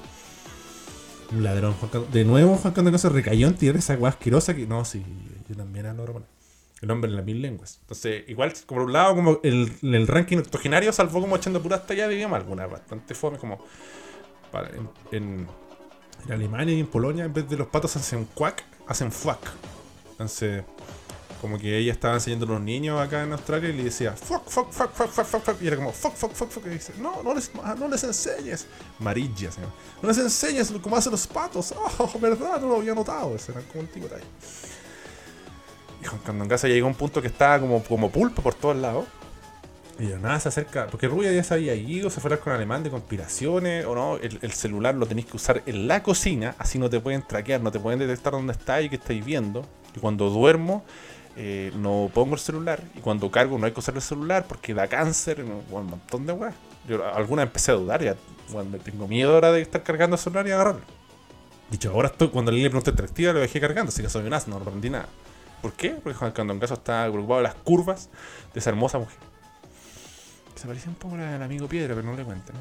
Un 1.32 1.44
ladrón, 1.44 1.74
Juan 1.74 1.92
Carlos- 1.92 2.12
De 2.12 2.24
nuevo, 2.26 2.56
Juan 2.58 2.74
Carlos 2.74 3.02
se 3.02 3.10
recayó 3.10 3.48
en 3.48 3.56
tirar 3.56 3.78
esa 3.78 3.96
weá 3.96 4.10
asquerosa 4.10 4.54
que. 4.56 4.68
No, 4.68 4.84
sí, 4.86 5.04
yo 5.50 5.56
también 5.56 5.86
hablo 5.86 6.06
romano. 6.06 6.26
El 6.82 6.92
hombre 6.92 7.10
en 7.10 7.16
las 7.16 7.26
mil 7.26 7.42
lenguas. 7.42 7.78
Entonces, 7.82 8.26
igual, 8.28 8.54
por 8.68 8.82
un 8.82 8.94
lado, 8.94 9.16
como 9.16 9.40
el, 9.44 9.72
el 9.82 10.08
ranking 10.08 10.38
octogenario 10.38 10.92
salvó 10.92 11.22
como 11.22 11.36
echando 11.38 11.62
puras 11.64 11.88
tallas 11.88 12.10
de 12.10 12.16
idioma, 12.16 12.38
algunas 12.38 12.70
bastante 12.70 13.16
fome, 13.16 13.38
como. 13.38 13.60
para- 14.52 14.70
en, 14.70 14.90
en, 15.12 15.48
en 16.26 16.32
Alemania 16.32 16.76
y 16.76 16.80
en 16.82 16.88
Polonia, 16.88 17.24
en 17.26 17.34
vez 17.34 17.48
de 17.50 17.56
los 17.58 17.68
patos 17.68 17.96
hacen 17.96 18.26
cuac, 18.34 18.64
hacen 18.88 19.12
fuck. 19.12 19.40
Entonces, 20.12 20.64
como 21.46 21.60
que 21.60 21.78
ella 21.78 21.92
estaba 21.92 22.16
enseñando 22.16 22.48
a 22.48 22.50
los 22.50 22.62
niños 22.62 23.00
acá 23.00 23.22
en 23.22 23.32
Australia 23.32 23.70
y 23.70 23.74
le 23.74 23.84
decía 23.84 24.14
fuck, 24.14 24.50
fuck, 24.50 24.72
fuck, 24.72 24.92
fuck, 24.92 25.10
fuck, 25.12 25.26
fuck, 25.26 25.44
fuck. 25.44 25.62
Y 25.62 25.68
era 25.68 25.76
como 25.76 25.92
fuck, 25.92 26.16
fuck, 26.16 26.32
fuck, 26.34 26.50
fuck. 26.50 26.66
Y 26.66 26.70
dice, 26.70 26.94
no, 26.98 27.22
no 27.22 27.36
les, 27.36 27.52
ah, 27.64 27.76
no 27.78 27.88
les 27.88 28.04
enseñes. 28.04 28.66
Marilla, 28.98 29.52
se 29.52 29.62
llama. 29.62 29.74
No 30.02 30.10
les 30.10 30.18
enseñes 30.18 30.74
cómo 30.82 30.96
hacen 30.98 31.12
los 31.12 31.28
patos. 31.28 31.74
Oh, 32.00 32.20
verdad, 32.20 32.60
no 32.60 32.70
lo 32.70 32.76
había 32.78 32.96
notado. 32.96 33.36
Ese 33.36 33.52
era 33.52 33.62
como 33.62 33.82
un 33.82 33.88
tipo 33.88 34.08
de 34.08 34.16
ahí. 34.16 34.24
Y 36.02 36.06
Juan 36.06 36.22
Candongaza 36.26 36.68
llegó 36.68 36.88
a 36.88 36.90
un 36.90 36.96
punto 36.96 37.22
que 37.22 37.28
estaba 37.28 37.60
como, 37.60 37.84
como 37.84 38.10
pulpo 38.10 38.42
por 38.42 38.56
todos 38.56 38.76
lados. 38.76 39.06
Y 40.00 40.08
de 40.08 40.18
nada 40.18 40.40
se 40.40 40.50
acerca, 40.50 40.88
porque 40.88 41.08
Rubia 41.08 41.32
ya 41.32 41.44
se 41.44 41.54
había 41.54 41.76
ido, 41.76 42.10
se 42.10 42.20
fue 42.20 42.30
a 42.30 42.34
hablar 42.34 42.44
con 42.44 42.54
Alemán 42.54 42.82
de 42.82 42.90
conspiraciones, 42.90 43.86
o 43.86 43.94
no, 43.94 44.18
el, 44.18 44.40
el 44.42 44.52
celular 44.52 44.96
lo 44.96 45.06
tenéis 45.06 45.28
que 45.28 45.38
usar 45.38 45.62
en 45.68 45.88
la 45.88 46.02
cocina, 46.02 46.56
así 46.58 46.80
no 46.80 46.90
te 46.90 47.00
pueden 47.00 47.22
traquear, 47.22 47.62
no 47.62 47.72
te 47.72 47.80
pueden 47.80 48.00
detectar 48.00 48.34
dónde 48.34 48.54
estáis 48.54 48.88
y 48.88 48.90
qué 48.90 48.96
estáis 48.96 49.24
viendo. 49.24 49.66
Y 49.96 50.00
cuando 50.00 50.30
duermo, 50.30 50.84
eh, 51.36 51.72
no 51.76 52.10
pongo 52.14 52.36
el 52.36 52.40
celular, 52.40 52.82
y 52.96 53.00
cuando 53.00 53.30
cargo 53.30 53.58
no 53.58 53.66
hay 53.66 53.72
que 53.74 53.80
usar 53.80 53.96
el 53.96 54.02
celular 54.02 54.46
porque 54.48 54.74
da 54.74 54.88
cáncer, 54.88 55.44
un 55.44 55.64
montón 55.70 56.26
de 56.26 56.34
weas. 56.34 56.56
Yo 56.88 57.06
alguna 57.06 57.44
empecé 57.44 57.72
a 57.72 57.76
dudar, 57.76 58.04
ya, 58.04 58.16
bueno, 58.52 58.70
me 58.70 58.80
tengo 58.80 59.08
miedo 59.08 59.34
ahora 59.34 59.52
de 59.52 59.62
estar 59.62 59.84
cargando 59.84 60.16
el 60.16 60.22
celular 60.22 60.48
y 60.48 60.52
agarrarlo. 60.52 60.82
Dicho, 61.70 61.92
ahora 61.92 62.10
estoy, 62.10 62.30
cuando 62.30 62.52
le 62.52 62.62
pregunté 62.70 62.92
interactiva 62.92 63.34
lo 63.34 63.40
dejé 63.40 63.60
cargando, 63.60 63.90
así 63.90 64.02
que 64.02 64.10
soy 64.10 64.26
un 64.26 64.34
asno, 64.34 64.56
no 64.56 64.62
aprendí 64.62 64.90
nada. 64.90 65.08
¿Por 65.62 65.74
qué? 65.74 65.90
Porque 65.90 66.18
Juan 66.18 66.32
Candongazo 66.32 66.76
está 66.76 67.10
preocupado 67.10 67.42
las 67.42 67.56
curvas 67.56 68.10
de 68.54 68.60
esa 68.60 68.70
hermosa 68.70 69.00
mujer. 69.00 69.18
Se 70.54 70.68
parecía 70.68 70.90
un 70.90 70.96
poco 70.96 71.16
al 71.16 71.42
amigo 71.42 71.68
Piedra, 71.68 71.96
pero 71.96 72.06
no 72.06 72.16
le 72.16 72.24
cuento, 72.24 72.54
¿no? 72.54 72.60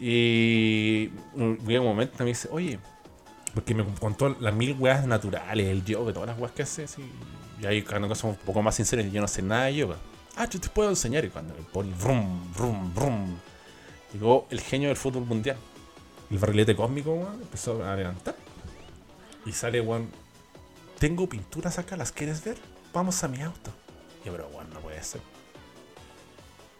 Y 0.00 1.10
llega 1.66 1.80
un 1.80 1.88
momento 1.88 2.16
me 2.20 2.30
dice, 2.30 2.48
oye, 2.50 2.78
porque 3.54 3.74
me 3.74 3.84
contó 3.84 4.34
las 4.40 4.54
mil 4.54 4.74
weas 4.78 5.06
naturales, 5.06 5.66
el 5.66 5.84
yoga, 5.84 6.12
todas 6.14 6.28
las 6.28 6.38
weas 6.38 6.52
que 6.52 6.62
hace, 6.62 6.84
así. 6.84 7.02
Y 7.60 7.66
ahí 7.66 7.82
cuando 7.82 8.14
somos 8.14 8.38
un 8.38 8.44
poco 8.44 8.62
más 8.62 8.74
sinceros, 8.74 9.10
yo 9.12 9.20
no 9.20 9.28
sé 9.28 9.42
nada 9.42 9.66
de 9.66 9.76
yoga. 9.76 9.96
Ah, 10.36 10.48
yo 10.48 10.60
te 10.60 10.68
puedo 10.68 10.88
enseñar. 10.88 11.24
Y 11.24 11.28
cuando 11.28 11.54
me 11.54 11.62
pone 11.62 11.92
brum, 11.94 12.52
brum, 12.54 12.94
brum, 12.94 13.36
llegó 14.12 14.46
el 14.50 14.60
genio 14.60 14.88
del 14.88 14.96
fútbol 14.96 15.26
mundial. 15.26 15.56
El 16.30 16.38
barrilete 16.38 16.74
cósmico, 16.74 17.12
weón, 17.12 17.40
empezó 17.42 17.84
a 17.84 17.94
levantar. 17.96 18.36
Y 19.44 19.52
sale, 19.52 19.80
weón, 19.80 20.08
tengo 20.98 21.28
pinturas 21.28 21.78
acá, 21.78 21.96
¿las 21.96 22.12
quieres 22.12 22.42
ver? 22.44 22.56
Vamos 22.92 23.22
a 23.24 23.28
mi 23.28 23.42
auto. 23.42 23.70
Y 24.22 24.26
yo, 24.26 24.32
pero 24.32 24.48
weón, 24.48 24.70
no 24.72 24.80
puede 24.80 25.02
ser. 25.02 25.20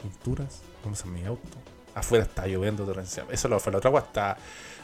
Pinturas, 0.00 0.62
vamos 0.82 1.02
a 1.04 1.06
mi 1.08 1.24
auto. 1.24 1.58
Afuera 1.94 2.24
está 2.24 2.46
lloviendo 2.46 2.86
torrencialmente. 2.86 3.34
Eso 3.34 3.58
fue 3.58 3.72
la 3.72 3.78
otra 3.78 3.88
agua, 3.88 4.00
está 4.00 4.38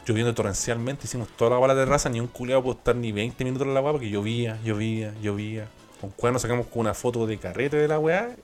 lloviendo 0.06 0.34
torrencialmente. 0.34 1.06
Hicimos 1.06 1.28
toda 1.36 1.50
la 1.50 1.56
agua 1.56 1.70
a 1.70 1.74
la 1.74 1.80
terraza, 1.84 2.10
ni 2.10 2.20
un 2.20 2.26
culeado 2.26 2.62
pudo 2.62 2.74
estar 2.74 2.96
ni 2.96 3.12
20 3.12 3.44
minutos 3.44 3.66
en 3.66 3.72
la 3.72 3.80
agua 3.80 3.92
porque 3.92 4.10
llovía, 4.10 4.60
llovía, 4.62 5.14
llovía. 5.22 5.68
Con 6.00 6.10
cuál 6.10 6.32
nos 6.34 6.42
sacamos 6.42 6.66
con 6.66 6.80
una 6.80 6.94
foto 6.94 7.26
de 7.26 7.38
carrete 7.38 7.76
de 7.76 7.88
la 7.88 7.98
weá. 7.98 8.34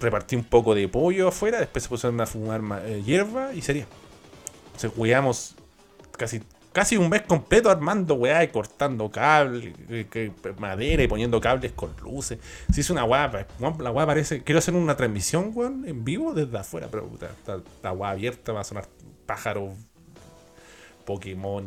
Repartí 0.00 0.36
un 0.36 0.44
poco 0.44 0.74
de 0.74 0.86
pollo 0.88 1.28
afuera, 1.28 1.58
después 1.58 1.82
se 1.82 1.88
pusieron 1.88 2.20
a 2.20 2.26
fumar 2.26 2.62
ma- 2.62 2.84
eh, 2.84 3.02
hierba 3.04 3.52
y 3.54 3.62
sería. 3.62 3.86
Entonces 4.66 4.92
weamos 4.96 5.56
casi, 6.16 6.40
casi 6.72 6.96
un 6.96 7.08
mes 7.08 7.22
completo 7.22 7.70
armando 7.70 8.14
weá 8.14 8.44
y 8.44 8.48
cortando 8.48 9.10
cables, 9.10 9.74
eh, 9.88 10.06
que- 10.08 10.30
madera 10.58 11.02
y 11.02 11.08
poniendo 11.08 11.40
cables 11.40 11.72
con 11.72 11.96
luces. 12.02 12.38
Si 12.72 12.82
es 12.82 12.90
una 12.90 13.04
weá, 13.04 13.46
la 13.80 13.90
weá 13.90 14.06
parece. 14.06 14.44
Quiero 14.44 14.58
hacer 14.60 14.74
una 14.74 14.96
transmisión, 14.96 15.50
weón, 15.54 15.84
en 15.88 16.04
vivo 16.04 16.32
desde 16.34 16.56
afuera, 16.58 16.86
pero 16.90 17.06
puta, 17.08 17.26
está 17.30 17.60
la 17.82 17.92
weá 17.92 18.10
abierta, 18.10 18.52
va 18.52 18.60
a 18.60 18.64
sonar 18.64 18.86
pájaros, 19.26 19.72
Pokémon, 21.04 21.64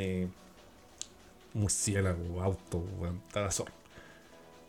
murciélago, 1.54 2.42
auto, 2.42 2.86
weón, 3.00 3.20
está 3.28 3.42
la 3.42 3.52
zorra. 3.52 3.74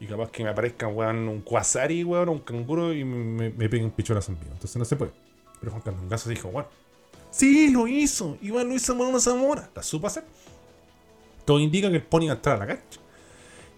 Y 0.03 0.07
capaz 0.09 0.32
que 0.32 0.42
me 0.42 0.50
aparezca, 0.50 0.88
weón, 0.88 1.28
un 1.28 1.42
Quasari, 1.42 2.03
weón, 2.03 2.28
un 2.28 2.40
canguro 2.40 2.92
y 2.92 3.05
me, 3.05 3.53
pegue 3.53 3.84
un 3.84 3.92
pichonazo 3.92 4.32
en 4.32 4.40
vivo. 4.40 4.50
Entonces 4.50 4.76
no 4.76 4.84
se 4.84 4.96
puede. 4.96 5.12
Pero 5.61 5.70
Juan 5.70 5.80
Candongazo 5.80 6.28
dijo, 6.28 6.50
bueno, 6.50 6.66
sí, 7.30 7.70
lo 7.70 7.86
hizo. 7.86 8.36
Lo 8.42 8.74
hizo 8.74 8.96
Mono 8.96 9.20
Zamora. 9.20 9.70
La 9.76 9.80
supo 9.84 10.09
hacer. 10.09 10.24
Todo 11.44 11.61
indica 11.61 11.88
que 11.88 11.94
el 11.94 12.03
pony 12.03 12.26
va 12.26 12.32
a 12.32 12.34
entrar 12.34 12.57
a 12.57 12.59
la 12.59 12.66
cancha. 12.66 12.98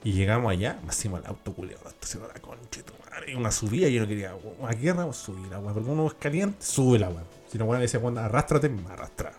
Y 0.02 0.12
llegamos 0.12 0.50
allá, 0.50 0.78
hacemos 0.88 1.20
el 1.20 1.26
auto 1.26 1.52
culeado, 1.52 1.86
estacionó 1.90 2.26
la 2.26 2.40
concha, 2.40 2.80
y 3.26 3.34
una 3.34 3.50
subida, 3.50 3.88
yo 3.88 4.00
no 4.00 4.08
quería, 4.08 4.34
una 4.58 4.72
guerra, 4.72 5.04
pues 5.04 5.18
subir 5.18 5.46
la 5.48 5.58
weá, 5.58 5.72
porque 5.74 5.88
uno 5.90 6.06
es 6.06 6.14
caliente, 6.14 6.56
sube 6.60 6.98
la 6.98 7.10
weá. 7.10 7.22
Si 7.50 7.58
no, 7.58 7.72
le 7.72 7.80
decía, 7.80 8.00
"Weón, 8.00 8.18
arrástrate, 8.18 8.68
me 8.68 8.90
arrastraba. 8.90 9.36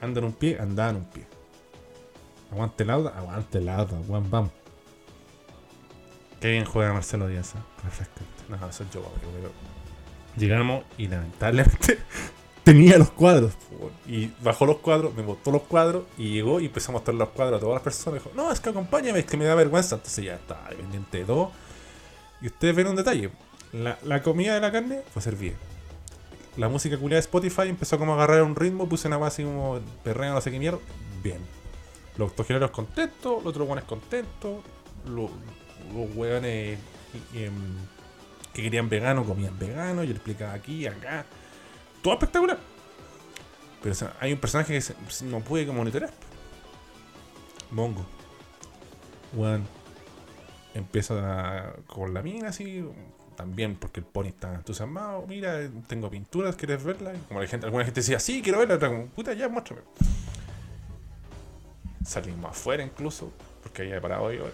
Anda 0.00 0.18
en 0.18 0.24
un 0.24 0.32
pie, 0.32 0.58
andaba 0.58 0.90
en 0.90 0.96
un 0.96 1.04
pie. 1.04 1.24
Aguante 2.50 2.82
el 2.82 2.90
auto, 2.90 3.08
aguante 3.10 3.58
el 3.58 3.68
auto, 3.68 3.96
weón, 4.08 4.30
vamos. 4.30 4.63
Qué 6.44 6.50
bien 6.50 6.66
juega 6.66 6.92
Marcelo 6.92 7.26
Díaz, 7.26 7.54
¿eh? 7.54 7.58
refrescante. 7.82 8.22
No, 8.50 8.56
eso 8.56 8.82
es 8.82 8.90
yo, 8.90 9.00
pero 9.00 9.50
Llegamos 10.36 10.84
y 10.98 11.08
lamentablemente 11.08 11.98
tenía 12.64 12.98
los 12.98 13.12
cuadros. 13.12 13.54
Y 14.06 14.30
bajó 14.42 14.66
los 14.66 14.76
cuadros, 14.76 15.14
me 15.14 15.22
botó 15.22 15.50
los 15.50 15.62
cuadros 15.62 16.04
y 16.18 16.34
llegó 16.34 16.60
y 16.60 16.66
empezó 16.66 16.92
a 16.92 16.96
mostrar 16.96 17.14
los 17.14 17.30
cuadros 17.30 17.56
a 17.56 17.60
todas 17.60 17.76
las 17.76 17.82
personas. 17.82 18.22
Dijo, 18.22 18.36
no, 18.36 18.52
es 18.52 18.60
que 18.60 18.68
acompáñame, 18.68 19.20
es 19.20 19.24
que 19.24 19.38
me 19.38 19.46
da 19.46 19.54
vergüenza. 19.54 19.94
Entonces 19.94 20.22
ya 20.22 20.34
está, 20.34 20.68
pendiente 20.68 21.16
de 21.16 21.24
todo. 21.24 21.50
Y 22.42 22.48
ustedes 22.48 22.76
ven 22.76 22.88
un 22.88 22.96
detalle. 22.96 23.30
La, 23.72 23.98
la 24.02 24.22
comida 24.22 24.54
de 24.54 24.60
la 24.60 24.70
carne 24.70 25.00
fue 25.14 25.22
servida. 25.22 25.56
La 26.58 26.68
música 26.68 26.98
culiada 26.98 27.22
de 27.22 27.26
Spotify 27.26 27.70
empezó 27.70 27.98
como 27.98 28.12
a 28.12 28.16
agarrar 28.16 28.42
un 28.42 28.54
ritmo, 28.54 28.86
puse 28.86 29.08
una 29.08 29.16
base 29.16 29.44
así 29.44 29.50
como 29.50 29.80
perreo, 30.02 30.34
no 30.34 30.42
sé 30.42 30.50
qué 30.50 30.58
mierda. 30.58 30.78
Bien. 31.22 31.40
Los 32.18 32.36
tojineros 32.36 32.70
contentos, 32.70 33.42
los 33.42 33.46
otros 33.46 33.66
buenos 33.66 33.86
contentos, 33.86 34.62
los, 35.06 35.30
los 35.92 36.14
hueones 36.16 36.78
em, 37.34 37.52
que 38.52 38.62
querían 38.62 38.88
vegano 38.88 39.24
comían 39.24 39.58
vegano, 39.58 40.04
yo 40.04 40.12
explicaba 40.12 40.52
aquí, 40.54 40.86
acá. 40.86 41.24
Todo 42.02 42.14
espectacular. 42.14 42.58
Pero 43.82 43.94
hay 44.20 44.32
un 44.32 44.38
personaje 44.38 44.72
que 44.74 44.80
se- 44.80 44.94
no 45.26 45.40
puede 45.40 45.66
monitorear. 45.66 46.12
Mongo. 47.70 48.06
Weón. 49.34 49.66
Empieza 50.74 51.74
con 51.86 52.14
la 52.14 52.22
mina 52.22 52.48
así. 52.48 52.84
También 53.36 53.74
porque 53.76 54.00
el 54.00 54.06
pony 54.06 54.26
está 54.28 54.54
entusiasmado. 54.54 55.26
Mira, 55.26 55.68
tengo 55.88 56.08
pinturas, 56.08 56.54
¿quieres 56.56 56.82
verlas? 56.84 57.16
Y 57.16 57.20
Como 57.26 57.40
la 57.40 57.46
gente, 57.48 57.66
alguna 57.66 57.84
gente 57.84 58.00
decía, 58.00 58.20
sí, 58.20 58.40
quiero 58.42 58.58
verla. 58.60 58.76
Otra 58.76 58.88
como, 58.88 59.06
puta, 59.06 59.32
ya, 59.34 59.48
muéstrame. 59.48 59.82
Salimos 62.04 62.50
afuera 62.50 62.82
incluso, 62.84 63.32
porque 63.62 63.82
había 63.82 64.00
parado 64.00 64.30
yo. 64.32 64.44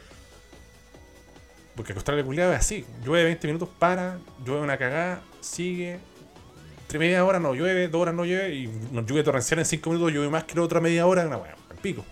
Porque 1.75 1.93
Australia 1.93 2.25
culiada 2.25 2.55
es 2.55 2.61
así. 2.61 2.85
Llueve 3.05 3.25
20 3.25 3.47
minutos, 3.47 3.69
para, 3.79 4.19
llueve 4.45 4.63
una 4.63 4.77
cagada, 4.77 5.23
sigue. 5.41 5.99
Entre 6.83 6.99
media 6.99 7.25
hora 7.25 7.39
no 7.39 7.55
llueve, 7.55 7.89
dos 7.89 8.03
horas 8.03 8.15
no 8.15 8.25
llueve, 8.25 8.55
y 8.55 8.67
nos 8.67 9.07
llueve 9.07 9.23
torrencial 9.23 9.61
en 9.61 9.65
5 9.65 9.91
minutos, 9.91 10.13
llueve 10.13 10.29
más 10.29 10.45
que 10.45 10.57
la 10.57 10.63
otra 10.63 10.81
media 10.81 11.07
hora, 11.07 11.27
una 11.27 11.37
weá, 11.37 11.57
al 11.71 11.77
pico. 11.77 12.05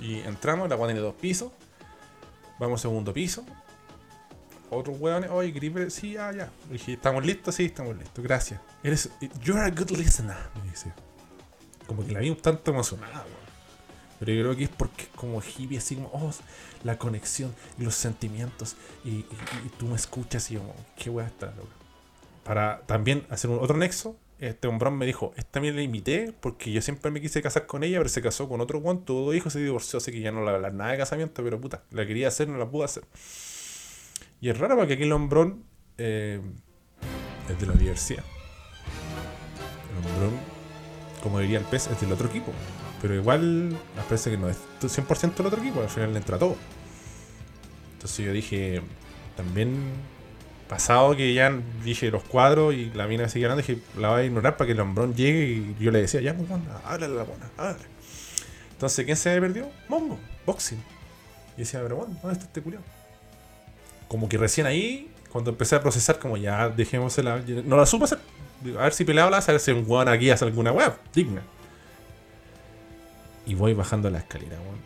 Y 0.00 0.20
entramos, 0.20 0.68
la 0.68 0.76
weá 0.76 0.86
tiene 0.86 1.00
dos 1.00 1.14
pisos. 1.14 1.52
Vamos 2.58 2.80
al 2.80 2.90
segundo 2.90 3.12
piso. 3.12 3.44
Otros 4.70 4.98
weones, 5.00 5.30
oye, 5.30 5.52
Creeper, 5.52 5.90
sí, 5.90 6.16
ah, 6.16 6.32
ya. 6.32 6.50
Dije, 6.70 6.92
¿estamos 6.94 7.26
listos? 7.26 7.54
Sí, 7.54 7.66
estamos 7.66 7.96
listos, 7.96 8.22
gracias. 8.22 8.60
Eres, 8.82 9.10
you're 9.42 9.60
a 9.60 9.70
good 9.70 9.90
listener, 9.90 10.36
me 10.62 10.70
dice. 10.70 10.92
Como 11.86 12.06
que 12.06 12.12
la 12.12 12.20
vi 12.20 12.30
un 12.30 12.36
tanto 12.36 12.70
emocionada, 12.70 13.24
weón. 13.24 13.49
Pero 14.20 14.32
yo 14.32 14.42
creo 14.42 14.56
que 14.56 14.64
es 14.64 14.70
porque 14.70 15.04
es 15.04 15.08
como 15.16 15.40
hippie, 15.40 15.78
así 15.78 15.96
como, 15.96 16.10
oh, 16.12 16.30
la 16.84 16.98
conexión 16.98 17.54
y 17.78 17.84
los 17.84 17.94
sentimientos. 17.94 18.76
Y, 19.02 19.24
tú 19.78 19.86
me 19.86 19.96
escuchas 19.96 20.50
y 20.50 20.54
yo, 20.54 20.60
como, 20.60 20.74
qué 20.96 21.08
weá 21.08 21.26
está, 21.26 21.46
loco. 21.46 21.70
Para 22.44 22.82
también 22.82 23.26
hacer 23.30 23.50
un 23.50 23.58
otro 23.58 23.78
nexo, 23.78 24.16
este 24.38 24.68
hombrón 24.68 24.96
me 24.96 25.06
dijo, 25.06 25.32
esta 25.36 25.52
también 25.52 25.76
la 25.76 25.82
imité 25.82 26.34
porque 26.38 26.70
yo 26.70 26.82
siempre 26.82 27.10
me 27.10 27.20
quise 27.20 27.42
casar 27.42 27.66
con 27.66 27.82
ella, 27.82 27.98
pero 27.98 28.08
se 28.08 28.22
casó 28.22 28.48
con 28.48 28.60
otro 28.60 28.80
guan, 28.80 29.04
tuvo 29.04 29.26
dos 29.26 29.34
hijos, 29.34 29.52
se 29.52 29.60
divorció, 29.60 29.98
así 29.98 30.12
que 30.12 30.20
ya 30.20 30.32
no 30.32 30.40
le 30.40 30.46
va 30.46 30.52
a 30.52 30.54
hablar 30.56 30.74
nada 30.74 30.92
de 30.92 30.98
casamiento, 30.98 31.42
pero 31.42 31.60
puta, 31.60 31.82
la 31.90 32.06
quería 32.06 32.28
hacer, 32.28 32.48
no 32.48 32.58
la 32.58 32.68
pudo 32.68 32.84
hacer. 32.84 33.04
Y 34.40 34.48
es 34.48 34.58
raro 34.58 34.76
porque 34.76 34.94
aquí 34.94 35.02
el 35.02 35.12
hombrón 35.12 35.64
eh, 35.98 36.40
es 37.48 37.60
de 37.60 37.66
la 37.66 37.74
diversidad. 37.74 38.24
El 39.90 40.06
hombrón, 40.06 40.40
como 41.22 41.38
diría 41.40 41.58
el 41.58 41.64
pez, 41.64 41.88
es 41.88 42.00
del 42.00 42.12
otro 42.12 42.28
equipo. 42.28 42.52
Pero 43.00 43.14
igual, 43.14 43.70
me 43.70 44.02
parece 44.08 44.30
que 44.30 44.36
no 44.36 44.48
es 44.48 44.58
100% 44.80 45.34
del 45.34 45.46
otro 45.46 45.60
equipo, 45.60 45.80
al 45.80 45.88
final 45.88 46.12
le 46.12 46.18
entra 46.18 46.38
todo. 46.38 46.56
Entonces 47.94 48.26
yo 48.26 48.32
dije, 48.32 48.82
también 49.36 49.78
pasado 50.68 51.16
que 51.16 51.34
ya 51.34 51.52
dije 51.84 52.10
los 52.10 52.22
cuadros 52.22 52.74
y 52.74 52.90
la 52.90 53.06
mina 53.06 53.28
seguía 53.28 53.48
hablando, 53.48 53.66
dije, 53.66 53.82
la 53.98 54.10
voy 54.10 54.20
a 54.20 54.24
ignorar 54.24 54.56
para 54.56 54.66
que 54.66 54.72
el 54.72 54.80
hombrón 54.80 55.14
llegue 55.14 55.48
y 55.48 55.76
yo 55.80 55.90
le 55.90 56.00
decía, 56.00 56.20
ya, 56.20 56.34
pues, 56.34 56.48
háblale 56.84 57.14
a 57.14 57.16
la 57.16 57.24
buena, 57.24 57.50
háblale. 57.56 57.84
Entonces, 58.72 59.04
¿quién 59.04 59.16
se 59.16 59.40
perdió? 59.40 59.68
Mongo, 59.88 60.18
boxing. 60.46 60.82
Y 61.56 61.60
decía, 61.60 61.80
pero 61.82 61.96
bueno, 61.96 62.16
¿dónde 62.22 62.34
está 62.34 62.46
este 62.46 62.62
culiao? 62.62 62.82
Como 64.08 64.28
que 64.28 64.38
recién 64.38 64.66
ahí, 64.66 65.10
cuando 65.30 65.50
empecé 65.50 65.76
a 65.76 65.82
procesar, 65.82 66.18
como 66.18 66.36
ya 66.36 66.68
dejémosela, 66.68 67.42
no 67.64 67.76
la 67.76 67.84
supe 67.84 68.04
hacer. 68.04 68.18
A 68.78 68.84
ver 68.84 68.92
si 68.92 69.04
peleaba, 69.04 69.36
a 69.36 69.40
ver 69.40 69.60
si 69.60 69.70
un 69.72 69.84
weón 69.86 70.08
aquí 70.08 70.30
hace 70.30 70.44
alguna 70.44 70.72
web 70.72 70.92
digna. 71.12 71.42
Y 73.50 73.54
voy 73.54 73.74
bajando 73.74 74.08
la 74.10 74.18
escalera, 74.18 74.56
weón. 74.60 74.78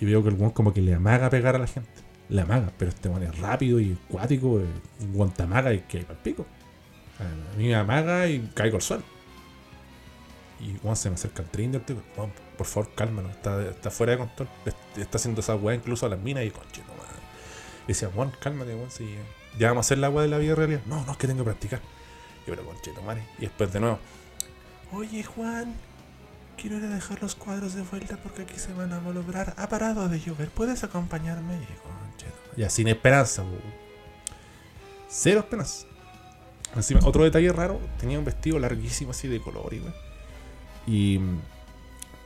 Y 0.00 0.04
veo 0.04 0.22
que 0.22 0.28
el 0.28 0.34
weón 0.34 0.50
como 0.50 0.72
que 0.74 0.82
le 0.82 0.94
amaga 0.94 1.30
pegar 1.30 1.56
a 1.56 1.58
la 1.58 1.66
gente. 1.66 1.90
Le 2.28 2.42
amaga, 2.42 2.70
pero 2.78 2.90
este 2.90 3.08
weón 3.08 3.22
es 3.22 3.38
rápido 3.38 3.80
y 3.80 3.98
acuático, 4.08 4.46
un 4.48 4.70
weón 5.14 5.30
te 5.32 5.42
amaga 5.42 5.72
y 5.72 5.80
que 5.80 5.98
al 6.08 6.16
pico. 6.16 6.46
A 7.18 7.56
mí 7.58 7.66
me 7.68 7.74
amaga 7.74 8.28
y 8.28 8.40
caigo 8.54 8.76
al 8.76 8.82
suelo. 8.82 9.02
Y 10.60 10.76
weón 10.84 10.96
se 10.96 11.08
me 11.08 11.14
acerca 11.14 11.42
el 11.42 11.48
trinder, 11.48 11.80
tío. 11.84 11.96
Weón, 12.16 12.30
por 12.58 12.66
favor, 12.66 12.90
cálmalo, 12.94 13.30
está, 13.30 13.62
está 13.68 13.90
fuera 13.90 14.12
de 14.12 14.18
control. 14.18 14.48
Est- 14.66 14.98
Está 14.98 15.16
haciendo 15.18 15.40
esa 15.40 15.54
weá 15.56 15.74
incluso 15.74 16.04
a 16.04 16.08
las 16.10 16.18
minas 16.20 16.44
y 16.44 16.50
conche, 16.50 16.82
no 16.82 16.94
madre. 16.94 17.16
Y 17.84 17.88
decía, 17.88 18.08
weón, 18.14 18.32
cálmate, 18.40 18.74
weón, 18.74 18.90
si 18.90 19.14
ya 19.58 19.68
vamos 19.68 19.86
a 19.86 19.86
hacer 19.86 19.98
la 19.98 20.10
weá 20.10 20.22
de 20.24 20.28
la 20.28 20.36
vida 20.38 20.54
real. 20.54 20.82
No, 20.86 21.04
no, 21.06 21.12
es 21.12 21.18
que 21.18 21.26
tengo 21.26 21.40
que 21.40 21.50
practicar. 21.50 21.80
Y 22.46 22.50
pero 22.50 22.64
conche, 22.66 22.92
no 22.92 23.00
madre. 23.02 23.22
Y 23.38 23.42
después 23.42 23.72
de 23.72 23.80
nuevo, 23.80 23.98
oye 24.92 25.22
Juan, 25.24 25.74
quiero 26.60 26.76
ir 26.76 26.84
a 26.84 26.88
dejar 26.88 27.22
los 27.22 27.34
cuadros 27.34 27.74
de 27.74 27.82
vuelta 27.82 28.18
porque 28.22 28.42
aquí 28.42 28.58
se 28.58 28.72
van 28.74 28.92
a 28.92 29.00
malograr. 29.00 29.54
Ha 29.56 29.68
parado 29.68 30.08
de 30.08 30.20
llover, 30.20 30.50
¿puedes 30.50 30.84
acompañarme? 30.84 31.54
Y, 31.54 31.66
conche, 31.82 32.26
no. 32.26 32.56
Ya, 32.56 32.68
sin 32.68 32.88
esperanza, 32.88 33.42
weón. 33.42 33.60
Cero 35.08 35.40
esperanza. 35.40 35.86
Encima, 36.76 37.00
otro 37.04 37.24
detalle 37.24 37.52
raro, 37.52 37.80
tenía 37.98 38.18
un 38.18 38.24
vestido 38.24 38.58
larguísimo 38.58 39.10
así 39.12 39.26
de 39.28 39.40
color, 39.40 39.72
y. 39.72 39.82
Y 40.86 41.18
mm, 41.18 41.40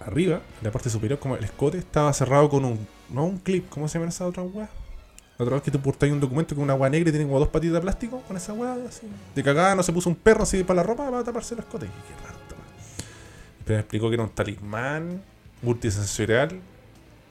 arriba, 0.01 0.37
en 0.59 0.65
la 0.65 0.71
parte 0.71 0.91
superior, 0.91 1.19
como 1.19 1.37
el 1.37 1.45
escote, 1.45 1.79
estaba 1.79 2.13
cerrado 2.13 2.49
con 2.49 2.65
un. 2.65 2.87
No 3.11 3.25
un 3.25 3.39
clip, 3.39 3.69
¿cómo 3.69 3.89
se 3.89 3.99
llama 3.99 4.09
esa 4.09 4.27
otra 4.27 4.43
weá? 4.43 4.69
La 5.39 5.45
otra 5.45 5.57
vez 5.57 5.65
que 5.65 5.71
tú 5.71 5.81
portáis 5.81 6.13
un 6.13 6.21
documento 6.21 6.55
con 6.55 6.65
una 6.65 6.75
weá 6.75 6.91
negra 6.91 7.09
y 7.09 7.13
tiene 7.13 7.27
como 7.27 7.39
dos 7.39 7.49
patitas 7.49 7.75
de 7.75 7.81
plástico 7.81 8.21
con 8.23 8.37
esa 8.37 8.53
weá 8.53 8.77
así. 8.89 9.07
De 9.35 9.43
cagada 9.43 9.75
no 9.75 9.83
se 9.83 9.93
puso 9.93 10.09
un 10.09 10.15
perro 10.15 10.45
así 10.45 10.63
para 10.63 10.77
la 10.77 10.83
ropa 10.85 11.11
para 11.11 11.25
taparse 11.25 11.55
el 11.55 11.61
escote. 11.61 11.87
Pero 13.65 13.77
me 13.77 13.81
explicó 13.81 14.09
que 14.09 14.15
era 14.15 14.23
un 14.23 14.31
talismán 14.31 15.23
multisensorial 15.63 16.61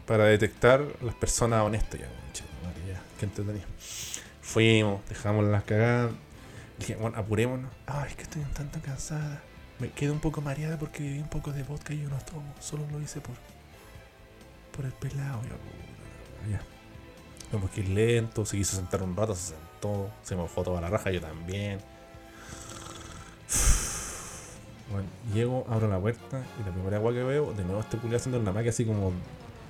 para 0.06 0.26
detectar 0.26 0.84
las 1.02 1.16
personas 1.16 1.62
honestas. 1.62 2.00
Ya, 2.00 2.08
ya, 2.88 3.02
qué 3.20 3.26
entretenido. 3.26 3.66
Fuimos, 4.42 5.08
dejamos 5.08 5.46
las 5.46 5.64
cagadas. 5.64 6.12
Dije, 6.78 6.96
bueno, 6.96 7.18
apurémonos. 7.18 7.72
Ay, 7.86 8.10
es 8.10 8.16
que 8.16 8.24
estoy 8.24 8.42
un 8.42 8.52
tanto 8.52 8.80
cansada. 8.82 9.42
Me 9.80 9.90
quedo 9.90 10.14
un 10.14 10.20
poco 10.20 10.42
mareada 10.42 10.78
porque 10.78 11.04
bebí 11.04 11.20
un 11.20 11.30
poco 11.30 11.52
de 11.52 11.64
vodka 11.64 11.94
y 11.94 12.02
yo 12.02 12.10
no 12.10 12.18
tomo. 12.18 12.54
Solo 12.60 12.86
lo 12.92 13.02
hice 13.02 13.22
por. 13.22 13.36
por 14.76 14.86
el 14.86 14.92
pelado. 14.92 15.42
Puta, 15.42 15.56
ya. 16.50 16.62
Como 17.52 17.70
que 17.70 17.84
lento, 17.84 18.46
se 18.46 18.58
quiso 18.58 18.76
sentar 18.76 19.04
un 19.04 19.16
rato, 19.16 19.36
se 19.36 19.54
sentó, 19.54 20.10
se 20.24 20.36
mojó 20.36 20.64
toda 20.64 20.82
la 20.82 20.90
raja, 20.90 21.12
yo 21.12 21.22
también. 21.22 21.80
Bueno, 24.92 25.08
llego, 25.34 25.66
abro 25.70 25.88
la 25.88 26.00
puerta 26.00 26.44
y 26.60 26.66
la 26.66 26.72
primera 26.72 26.98
agua 26.98 27.14
que 27.14 27.24
veo, 27.24 27.54
de 27.54 27.64
nuevo 27.64 27.82
este 27.82 27.98
culiao 27.98 28.18
haciendo 28.18 28.40
una 28.40 28.52
magia 28.52 28.70
así 28.70 28.86
como 28.86 29.14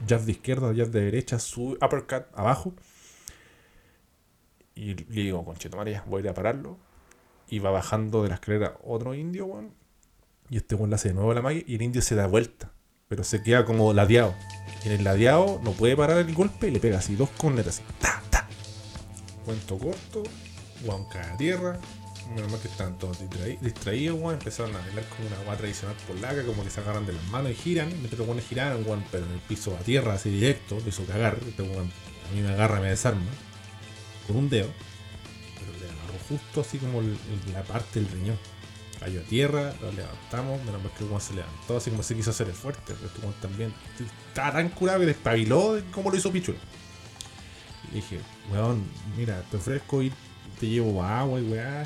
jazz 0.08 0.26
de 0.26 0.34
izquierda, 0.34 0.74
jazz 0.74 0.92
de 0.92 1.02
derecha, 1.02 1.40
sube, 1.40 1.76
uppercut 1.76 2.26
abajo. 2.34 2.74
Y 4.76 4.96
le 4.96 5.22
digo, 5.22 5.46
concheto 5.46 5.78
María, 5.78 6.04
voy 6.08 6.22
a 6.22 6.24
ir 6.26 6.30
a 6.30 6.34
pararlo. 6.34 6.78
Y 7.48 7.60
va 7.60 7.72
bajando 7.72 8.24
de 8.24 8.30
la 8.30 8.36
escalera 8.36 8.78
otro 8.84 9.14
indio. 9.14 9.70
Y 10.50 10.58
este 10.58 10.76
weón 10.76 10.90
le 10.90 10.96
hace 10.96 11.10
de 11.10 11.14
nuevo 11.14 11.34
la 11.34 11.42
magia 11.42 11.64
y 11.66 11.76
el 11.76 11.82
indio 11.82 12.02
se 12.02 12.16
da 12.16 12.28
vuelta. 12.28 12.72
Pero 13.08 13.24
se 13.24 13.44
queda 13.44 13.66
como 13.66 13.94
ladeado. 13.94 14.34
Y 14.84 14.88
en 14.88 14.94
el 14.96 15.04
ladeado 15.04 15.60
no 15.64 15.72
puede 15.74 15.96
parar 15.96 16.18
el 16.18 16.34
golpe 16.34 16.68
y 16.68 16.72
le 16.72 16.80
pega 16.80 16.98
así, 16.98 17.16
dos 17.16 17.30
cornetas 17.38 17.80
así. 17.80 17.84
Ta, 18.00 18.24
ta. 18.30 18.48
Cuento 19.46 19.78
corto, 19.78 20.24
weón 20.84 21.06
cae 21.10 21.32
a 21.32 21.38
tierra. 21.38 21.80
Menos 22.36 22.50
mal 22.52 22.60
que 22.62 22.68
estaban 22.68 22.98
todos 22.98 23.20
distraí- 23.22 23.60
distraídos, 23.60 24.20
weón. 24.20 24.36
Empezaron 24.36 24.76
a 24.76 24.80
bailar 24.80 25.06
como 25.10 25.28
una 25.28 25.40
weá 25.42 25.58
tradicional 25.58 25.96
polaca, 26.08 26.44
como 26.46 26.64
que 26.64 26.70
se 26.70 26.80
agarran 26.80 27.06
de 27.06 27.14
las 27.14 27.24
manos 27.26 27.52
y 27.52 27.56
giran. 27.56 27.90
Mientras 27.90 28.18
los 28.18 28.28
weones 28.28 28.46
giraron, 28.48 28.84
weón, 28.88 29.04
pero 29.12 29.26
en 29.26 29.32
el 29.34 29.40
piso 29.40 29.76
a 29.76 29.80
tierra, 29.80 30.14
así 30.14 30.30
directo, 30.30 30.80
lo 30.80 30.88
hizo 30.88 31.06
cagar. 31.06 31.38
Este 31.48 31.62
weón 31.64 31.92
a 32.30 32.34
mí 32.36 32.42
me 32.42 32.50
agarra, 32.50 32.80
me 32.80 32.90
desarma. 32.90 33.22
Con 34.28 34.38
un 34.38 34.50
dedo. 34.50 34.70
Pero 35.60 35.72
le 35.80 35.86
agarró 35.86 36.20
justo 36.30 36.62
así 36.62 36.78
como 36.78 37.02
la 37.52 37.64
parte 37.64 38.00
del 38.00 38.10
riñón. 38.10 38.40
Cayó 39.00 39.20
a 39.20 39.24
tierra, 39.24 39.74
lo 39.82 39.92
levantamos, 39.92 40.64
menos 40.64 40.82
mal 40.82 40.92
que 40.98 41.04
weón 41.04 41.20
se 41.20 41.34
levantó, 41.34 41.78
así 41.78 41.90
como 41.92 42.04
se 42.04 42.16
quiso 42.16 42.30
hacer 42.30 42.48
el 42.48 42.54
fuerte. 42.54 42.82
Pero 42.88 43.08
este 43.08 43.42
también 43.42 43.74
estaba 44.30 44.54
tan 44.54 44.70
curado 44.70 45.02
que 45.02 45.08
despabiló 45.08 45.74
de 45.74 45.84
como 45.92 46.10
lo 46.10 46.16
hizo 46.18 46.32
Pichula. 46.32 46.58
Y 47.92 47.96
dije, 47.96 48.20
weón, 48.52 48.84
mira, 49.18 49.42
te 49.52 49.58
ofrezco 49.58 50.02
ir, 50.02 50.14
te 50.64 50.70
llevo 50.70 51.04
agua 51.04 51.42
y 51.42 51.52
weá, 51.52 51.86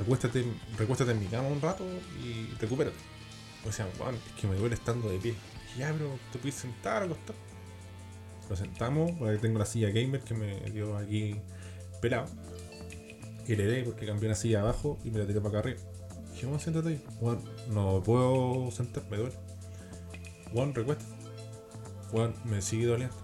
acuéstate, 0.00 0.44
recuéstate 0.76 1.12
en 1.12 1.20
mi 1.20 1.26
cama 1.26 1.46
un 1.46 1.60
rato 1.60 1.84
y 2.20 2.52
recupérate. 2.58 2.96
O 3.64 3.70
sea, 3.70 3.86
weón, 4.00 4.16
es 4.16 4.32
que 4.32 4.48
me 4.48 4.56
duele 4.56 4.74
estando 4.74 5.08
de 5.08 5.18
pie. 5.18 5.36
Ya, 5.78 5.92
pero 5.92 6.18
te 6.32 6.40
puedes 6.40 6.56
sentar, 6.56 7.04
acostar. 7.04 7.36
Lo 8.50 8.56
sentamos, 8.56 9.12
porque 9.12 9.38
tengo 9.38 9.60
la 9.60 9.64
silla 9.64 9.90
gamer 9.90 10.22
que 10.22 10.34
me 10.34 10.58
dio 10.72 10.96
aquí 10.96 11.36
pelado. 12.02 12.26
Di 13.46 13.82
porque 13.84 14.04
cambié 14.04 14.30
la 14.30 14.34
silla 14.34 14.62
abajo 14.62 14.98
y 15.04 15.12
me 15.12 15.20
la 15.20 15.26
tiré 15.26 15.40
para 15.40 15.50
acá 15.50 15.68
arriba. 15.68 15.80
Dije, 16.32 16.58
siéntate 16.58 16.88
ahí. 16.88 17.04
Weón, 17.20 17.44
no 17.68 18.02
puedo 18.04 18.72
sentar, 18.72 19.04
me 19.08 19.18
duele. 19.18 19.36
Weón, 20.52 20.74
recuéstate. 20.74 21.12
Weón, 22.10 22.34
me 22.44 22.60
sigue 22.60 22.86
doliendo. 22.86 23.14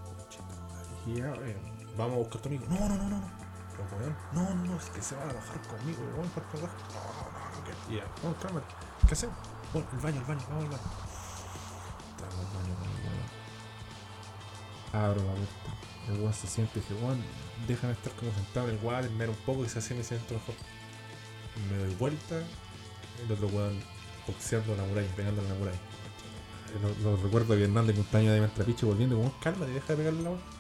Ya, 1.17 1.35
eh, 1.35 1.57
vamos 1.99 2.15
a 2.15 2.19
buscar 2.19 2.41
tu 2.41 2.49
amigo. 2.51 2.67
No, 2.71 2.89
no, 2.89 2.97
no, 2.97 3.09
no. 3.09 3.44
Pero, 3.77 4.01
weón, 4.01 4.17
no, 4.33 4.55
no, 4.55 4.65
no, 4.73 4.77
es 4.79 4.85
que 4.91 5.03
se 5.03 5.17
va 5.17 5.23
a 5.23 5.27
bajar 5.33 5.61
conmigo, 5.69 6.03
weón, 6.17 6.29
por 6.31 6.45
favor. 6.53 6.71
No, 6.71 7.01
no, 7.33 7.59
no, 7.59 7.65
que- 7.65 7.97
ya, 7.97 8.05
vamos, 8.23 8.39
cálmate. 8.43 8.67
¿Qué 9.09 9.15
hacemos? 9.15 9.37
Bueno, 9.73 9.89
el 9.93 9.99
baño, 9.99 10.21
el 10.21 10.27
baño, 10.27 10.41
vamos 10.49 10.65
al 10.65 10.71
baño. 10.71 10.83
Estamos 12.15 12.35
al 12.39 12.47
baño 12.55 12.75
weón. 14.93 15.05
Abro 15.05 15.21
la 15.25 15.33
puerta. 15.35 15.71
El 16.09 16.21
weón 16.21 16.35
se 16.35 16.47
siente 16.47 16.79
y 16.79 16.83
dije, 16.83 16.95
weón, 17.03 17.23
déjame 17.67 17.93
estar 17.95 18.13
como 18.13 18.33
sentado 18.33 18.69
en 18.69 18.77
el 18.79 18.85
water, 18.85 19.11
me 19.11 19.29
un 19.29 19.35
poco 19.47 19.65
y 19.65 19.69
se 19.69 19.79
hace 19.79 19.95
me 19.95 20.05
siento 20.05 20.35
mejor. 20.35 20.55
Me 21.71 21.79
doy 21.79 21.95
vuelta, 21.97 22.37
el 23.25 23.33
otro 23.33 23.49
weón 23.49 23.81
boxeando 24.27 24.75
la 24.77 24.85
muralla, 24.85 25.09
pegando 25.17 25.43
la 25.43 25.55
muralla. 25.55 25.79
Lo, 27.03 27.11
lo 27.11 27.23
recuerdo 27.23 27.55
que 27.55 27.65
Hernández 27.65 27.95
cumpleaños 27.97 28.35
de 28.35 28.41
Mentrapiche 28.41 28.85
volviendo, 28.87 29.17
como 29.17 29.33
cálmate, 29.41 29.73
deja 29.73 29.87
de 29.89 29.97
pegarle 29.97 30.23
la 30.23 30.31
weón. 30.31 30.54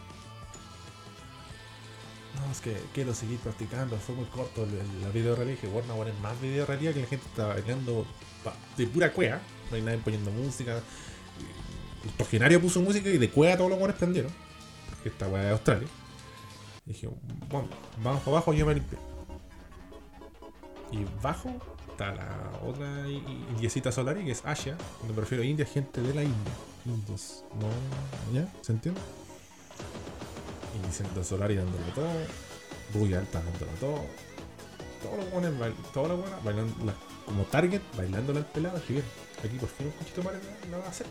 No, 2.34 2.50
es 2.50 2.60
que 2.60 2.76
quiero 2.92 3.14
seguir 3.14 3.38
practicando, 3.38 3.96
fue 3.96 4.14
muy 4.14 4.24
corto 4.26 4.66
la 5.02 5.08
video 5.10 5.36
realidad. 5.36 5.60
Dije, 5.60 5.72
bueno, 5.72 5.92
ahora 5.92 6.10
es 6.10 6.18
más 6.20 6.40
video 6.40 6.66
realidad 6.66 6.92
que 6.92 7.00
la 7.00 7.06
gente 7.06 7.26
está 7.26 7.48
bailando 7.48 8.06
de 8.76 8.86
pura 8.86 9.12
cuea. 9.12 9.40
No 9.70 9.76
hay 9.76 9.82
nadie 9.82 9.98
poniendo 9.98 10.30
música. 10.30 10.80
El 12.02 12.60
puso 12.60 12.80
música 12.80 13.08
y 13.08 13.18
de 13.18 13.30
cuea 13.30 13.56
todos 13.56 13.70
los 13.70 13.78
buenos 13.78 13.96
prendieron. 13.96 14.32
Porque 14.90 15.08
esta 15.08 15.28
weá 15.28 15.44
de 15.44 15.50
Australia. 15.50 15.88
Dije, 16.84 17.08
bueno, 17.48 17.68
vamos 18.02 18.20
para 18.20 18.36
abajo 18.36 18.52
y 18.52 18.58
yo 18.58 18.66
me 18.66 18.74
limpié. 18.74 18.98
Y 20.92 21.04
bajo 21.22 21.50
está 21.90 22.12
la 22.12 22.60
otra 22.66 23.08
indiecita 23.08 23.90
Solari, 23.90 24.24
que 24.24 24.32
es 24.32 24.44
Asia, 24.44 24.76
donde 25.00 25.14
prefiero 25.14 25.42
India, 25.42 25.64
gente 25.64 26.02
de 26.02 26.12
la 26.12 26.22
India. 26.22 26.52
Indios, 26.84 27.44
no, 27.58 27.68
¿ya? 28.38 28.52
¿Se 28.60 28.72
entiende? 28.72 29.00
Y 30.74 30.86
diciendo 30.86 31.22
Solari 31.22 31.56
dándole 31.56 31.84
todo, 31.94 32.08
Rubia 32.92 33.18
Alta 33.20 33.40
dándole 33.42 33.72
todo. 33.80 34.04
Todos 35.02 35.18
los 35.18 35.30
buenos 35.30 35.74
todas 35.92 36.08
las 36.08 36.18
buenas 36.18 36.44
bailando, 36.44 36.84
la- 36.84 36.94
como 37.26 37.44
target, 37.44 37.80
bailándole 37.96 38.38
al 38.40 38.46
pelado. 38.46 38.78
Dije, 38.78 38.94
bien, 38.94 39.04
aquí 39.44 39.56
por 39.58 39.68
fin 39.68 39.86
un 39.86 39.92
cuchito 39.92 40.22
madre 40.22 40.40
la, 40.70 40.78
va 40.78 40.86
a 40.86 40.88
hacer. 40.88 41.06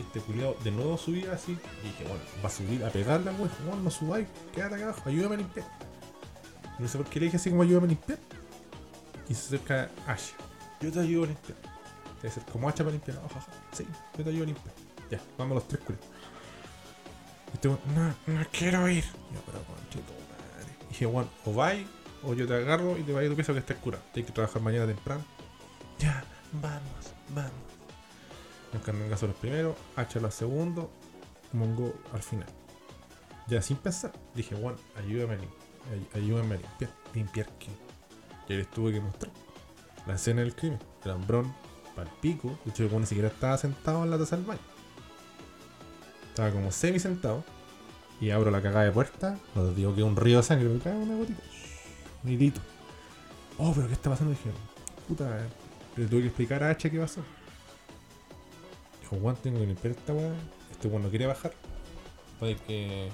Este 0.00 0.20
culiado 0.20 0.56
de 0.64 0.70
nuevo 0.70 0.96
subía 0.98 1.32
así. 1.32 1.52
Y 1.82 1.86
dije, 1.88 2.04
bueno, 2.04 2.22
va 2.42 2.48
a 2.48 2.52
subir 2.52 2.84
a 2.84 2.90
pegarle 2.90 3.30
al 3.30 3.36
weón. 3.36 3.50
Bueno, 3.66 3.82
no 3.82 3.90
subáis, 3.90 4.26
quédate 4.54 4.76
acá 4.76 4.84
abajo, 4.84 5.02
ayúdame 5.08 5.34
a 5.34 5.38
limpiar. 5.38 5.66
No 6.78 6.88
sé 6.88 6.98
por 6.98 7.06
qué 7.08 7.20
le 7.20 7.26
dije 7.26 7.36
así 7.36 7.50
como 7.50 7.62
ayúdame 7.62 7.86
a 7.86 7.90
limpiar. 7.90 8.18
Y 9.28 9.34
se 9.34 9.46
acerca 9.56 9.90
Asha. 10.06 10.34
Yo 10.80 10.90
te 10.90 10.98
ayudo 11.00 11.24
a 11.24 11.26
limpiar. 11.28 11.58
Ser 12.22 12.44
como 12.50 12.68
Asha 12.68 12.78
para 12.78 12.90
limpiar. 12.92 13.20
Jaja. 13.28 13.46
Sí, 13.72 13.86
yo 14.16 14.24
te 14.24 14.30
ayudo 14.30 14.44
a 14.44 14.46
limpiar. 14.46 14.74
Ya, 15.10 15.20
vamos 15.36 15.56
los 15.56 15.68
tres 15.68 15.80
culiados. 15.82 16.08
Y 17.52 17.54
este 17.54 17.68
no, 17.68 17.78
no 18.26 18.46
quiero 18.50 18.88
ir. 18.88 19.04
Yo, 19.04 19.40
pero 19.46 19.62
conchito, 19.64 20.12
madre. 20.12 20.74
Y 20.84 20.88
dije, 20.88 21.06
bueno, 21.06 21.28
o 21.44 21.52
vais, 21.52 21.86
o 22.22 22.34
yo 22.34 22.46
te 22.46 22.54
agarro 22.54 22.96
y 22.98 23.02
te 23.02 23.12
vas 23.12 23.24
a 23.24 23.28
tu 23.28 23.34
pieza 23.36 23.52
que 23.52 23.58
estés 23.60 23.76
curado. 23.78 24.02
Tienes 24.12 24.30
que 24.30 24.34
trabajar 24.34 24.62
mañana 24.62 24.86
temprano. 24.86 25.22
Ya, 25.98 26.24
vamos, 26.52 27.12
vamos. 27.30 27.52
Nos 28.72 28.82
caso 29.10 29.26
los 29.26 29.36
primeros, 29.36 29.76
H 29.96 30.18
los 30.20 30.34
segundos, 30.34 30.86
Mongo 31.52 31.94
al 32.12 32.22
final. 32.22 32.48
Ya 33.48 33.60
sin 33.60 33.76
pensar, 33.76 34.12
dije, 34.34 34.54
bueno, 34.54 34.78
ayúdame 34.96 35.34
ay- 35.90 36.08
Ayúdame 36.14 36.54
a 36.54 36.58
limpiar. 36.58 36.90
¿Limpiar 37.12 37.48
qué? 37.58 37.68
Y 38.48 38.56
les 38.56 38.70
tuve 38.70 38.92
que 38.92 39.00
mostrar 39.00 39.30
la 40.06 40.14
escena 40.14 40.40
del 40.40 40.54
crimen. 40.54 40.78
El 41.04 41.10
hambrón, 41.10 41.54
pal 41.94 42.08
pico. 42.22 42.58
De 42.64 42.70
hecho, 42.70 42.84
el 42.84 42.88
weón 42.88 43.02
ni 43.02 43.06
siquiera 43.06 43.28
estaba 43.28 43.58
sentado 43.58 44.02
en 44.04 44.10
la 44.10 44.16
taza 44.18 44.36
del 44.36 44.46
baño. 44.46 44.60
Estaba 46.32 46.50
como 46.50 46.72
semi 46.72 46.98
sentado. 46.98 47.44
Y 48.22 48.30
abro 48.30 48.50
la 48.50 48.62
cagada 48.62 48.86
de 48.86 48.90
puerta. 48.92 49.38
No 49.54 49.70
digo 49.74 49.94
que 49.94 50.02
un 50.02 50.16
río 50.16 50.38
de 50.38 50.42
sangre, 50.42 50.66
me 50.68 50.78
cae 50.78 50.94
una 50.94 51.14
gotita. 51.14 51.42
Un 52.24 52.30
hilito. 52.30 52.60
Oh, 53.58 53.72
pero 53.74 53.86
¿qué 53.86 53.92
está 53.92 54.08
pasando? 54.08 54.30
Dije, 54.30 54.50
puta, 55.06 55.40
le 55.96 56.06
tuve 56.06 56.20
que 56.22 56.26
explicar 56.28 56.62
a 56.62 56.70
H 56.70 56.90
qué 56.90 56.98
pasó. 56.98 57.20
Dijo, 59.02 59.16
Juan, 59.20 59.36
tengo 59.42 59.58
que 59.58 59.66
limpiar 59.66 59.92
esta 59.92 60.14
weá. 60.14 60.32
Este 60.70 60.88
weón 60.88 61.02
no 61.02 61.10
quiere 61.10 61.26
bajar. 61.26 61.52
Puede 62.38 62.56
que. 62.56 63.10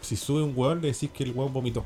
Si 0.00 0.16
sube 0.16 0.42
un 0.42 0.54
weón, 0.56 0.80
le 0.80 0.92
decís 0.92 1.10
que 1.10 1.24
el 1.24 1.32
weón 1.32 1.52
vomitó. 1.52 1.84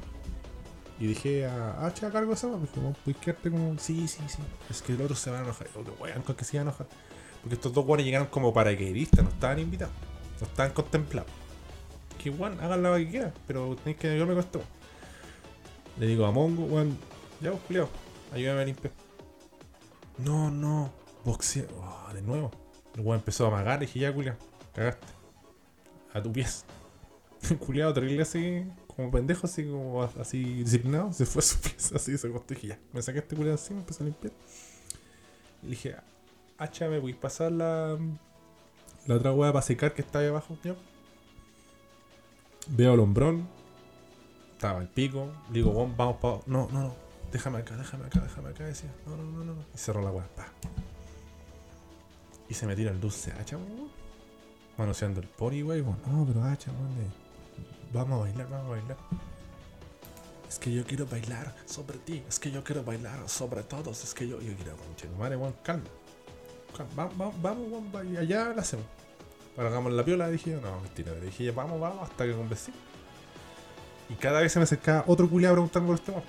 Y 1.00 1.08
dije 1.08 1.46
a 1.46 1.84
H 1.86 2.06
a 2.06 2.10
cargo 2.12 2.28
de 2.28 2.34
esa 2.34 2.46
weá. 2.46 2.58
Me 2.58 2.66
dijo, 2.66 2.80
"Weón, 2.80 2.96
puedes 3.04 3.20
quedarte 3.20 3.50
como. 3.50 3.76
Sí, 3.78 4.06
sí, 4.06 4.20
sí. 4.28 4.38
Es 4.70 4.82
que 4.82 4.92
el 4.92 5.00
otro 5.00 5.16
se 5.16 5.30
va 5.30 5.40
a 5.40 5.42
enojar. 5.42 5.66
Yo, 5.74 5.82
que 5.82 5.90
weón, 6.02 6.22
con 6.22 6.36
que 6.36 6.44
se 6.44 6.56
iba 6.56 6.60
a 6.60 6.64
enojar. 6.68 6.86
Porque 7.40 7.54
estos 7.56 7.72
dos 7.72 7.84
weones 7.84 8.06
llegaron 8.06 8.28
como 8.28 8.52
paracaidistas, 8.52 9.24
no 9.24 9.30
estaban 9.30 9.58
invitados. 9.58 9.94
No 10.44 10.50
estaban 10.50 10.72
contemplados. 10.72 11.30
Que 12.22 12.28
weón, 12.28 12.60
hagan 12.60 12.82
la 12.82 12.96
quieran, 12.96 13.32
pero 13.46 13.74
tenéis 13.76 13.96
que 13.96 14.08
ayudarme 14.08 14.34
con 14.34 14.44
esto. 14.44 14.62
Le 15.98 16.06
digo 16.06 16.26
a 16.26 16.32
Mongo, 16.32 16.64
weón, 16.64 16.98
ya 17.40 17.50
vos, 17.50 17.60
culiao, 17.66 17.88
ayúdame 18.30 18.60
a 18.60 18.64
limpiar. 18.66 18.92
No, 20.18 20.50
no, 20.50 20.92
boxeo. 21.24 21.66
Oh, 21.80 22.12
de 22.12 22.20
nuevo. 22.20 22.50
El 22.94 23.00
weón 23.00 23.20
empezó 23.20 23.46
a 23.46 23.48
amagar 23.48 23.82
y 23.82 23.86
dije, 23.86 24.00
ya, 24.00 24.12
culiao, 24.12 24.36
cagaste. 24.74 25.06
A 26.12 26.22
tu 26.22 26.30
pies. 26.30 26.66
El 27.48 27.56
culiao 27.58 27.94
terrible 27.94 28.20
así, 28.20 28.66
como 28.86 29.10
pendejo, 29.10 29.46
así 29.46 29.64
como 29.64 30.02
así 30.02 30.62
disciplinado, 30.62 31.10
se 31.14 31.24
fue 31.24 31.40
a 31.40 31.42
su 31.42 31.58
pies, 31.58 31.90
así 31.94 32.18
se 32.18 32.28
acostó 32.28 32.52
y 32.52 32.66
ya. 32.66 32.78
Me 32.92 33.00
saqué 33.00 33.20
a 33.20 33.22
este 33.22 33.34
culiao 33.34 33.54
así, 33.54 33.72
me 33.72 33.80
empecé 33.80 34.02
a 34.02 34.06
limpiar. 34.06 34.34
Le 35.62 35.70
dije, 35.70 35.96
hacha, 36.58 36.86
¿me 36.90 36.98
voy 36.98 37.14
pasar 37.14 37.50
la, 37.50 37.96
la 39.06 39.16
otra 39.16 39.32
weá 39.32 39.52
para 39.52 39.62
secar 39.62 39.92
que 39.94 40.02
está 40.02 40.20
ahí 40.20 40.28
abajo? 40.28 40.56
Ya. 40.64 40.74
Veo 42.68 42.94
el 42.94 43.00
hombrón, 43.00 43.46
estaba 44.52 44.78
al 44.80 44.88
pico, 44.88 45.28
digo, 45.50 45.70
"Weón, 45.70 45.94
vamos 45.96 46.16
para. 46.16 46.38
No, 46.46 46.68
no, 46.72 46.94
déjame 47.32 47.58
acá, 47.58 47.76
déjame 47.76 48.06
acá, 48.06 48.20
déjame 48.20 48.48
acá, 48.50 48.64
decía. 48.64 48.90
No, 49.06 49.16
no, 49.16 49.24
no, 49.24 49.44
no. 49.44 49.54
Y 49.74 49.78
cerró 49.78 50.00
la 50.02 50.10
weá, 50.10 50.26
pa. 50.34 50.46
Y 52.48 52.54
se 52.54 52.66
me 52.66 52.74
tira 52.76 52.90
el 52.90 53.00
dulce 53.00 53.32
hacha, 53.32 53.56
weón. 53.56 53.88
Manoseando 54.78 55.20
el 55.20 55.28
pori, 55.28 55.62
weón. 55.62 55.98
No, 56.06 56.24
pero 56.26 56.42
hacha, 56.44 56.70
weón. 56.72 56.92
eh, 57.00 57.10
Vamos 57.92 58.18
a 58.18 58.22
bailar, 58.22 58.48
vamos 58.48 58.66
a 58.66 58.70
bailar. 58.70 58.96
Es 60.48 60.58
que 60.58 60.72
yo 60.72 60.84
quiero 60.84 61.06
bailar 61.06 61.54
sobre 61.66 61.98
ti. 61.98 62.22
Es 62.28 62.38
que 62.38 62.50
yo 62.50 62.62
quiero 62.64 62.82
bailar 62.84 63.28
sobre 63.28 63.62
todos. 63.62 64.02
Es 64.04 64.14
que 64.14 64.26
yo, 64.26 64.40
yo 64.40 64.54
quiero, 64.56 64.76
conche, 64.76 65.08
madre, 65.18 65.36
weón, 65.36 65.54
calma. 65.62 65.84
Vamos, 66.96 67.34
vamos, 67.40 67.70
vamos, 67.70 68.04
y 68.12 68.16
allá 68.16 68.52
la 68.54 68.62
hacemos. 68.62 68.86
Ahora 69.56 69.68
hagamos 69.68 69.92
la 69.92 70.04
piola, 70.04 70.28
dije 70.28 70.50
yo, 70.50 70.60
no, 70.60 70.80
mentira. 70.80 71.12
Le 71.12 71.26
dije, 71.26 71.50
vamos, 71.52 71.80
vamos, 71.80 72.02
hasta 72.02 72.24
que 72.24 72.32
convencí. 72.32 72.72
Y 74.08 74.14
cada 74.14 74.40
vez 74.40 74.52
se 74.52 74.58
me 74.58 74.64
acercaba 74.64 75.04
otro 75.06 75.28
culiado 75.28 75.52
a 75.52 75.56
preguntarme 75.56 75.88
por 75.88 75.96
este 75.96 76.10
weón. 76.10 76.24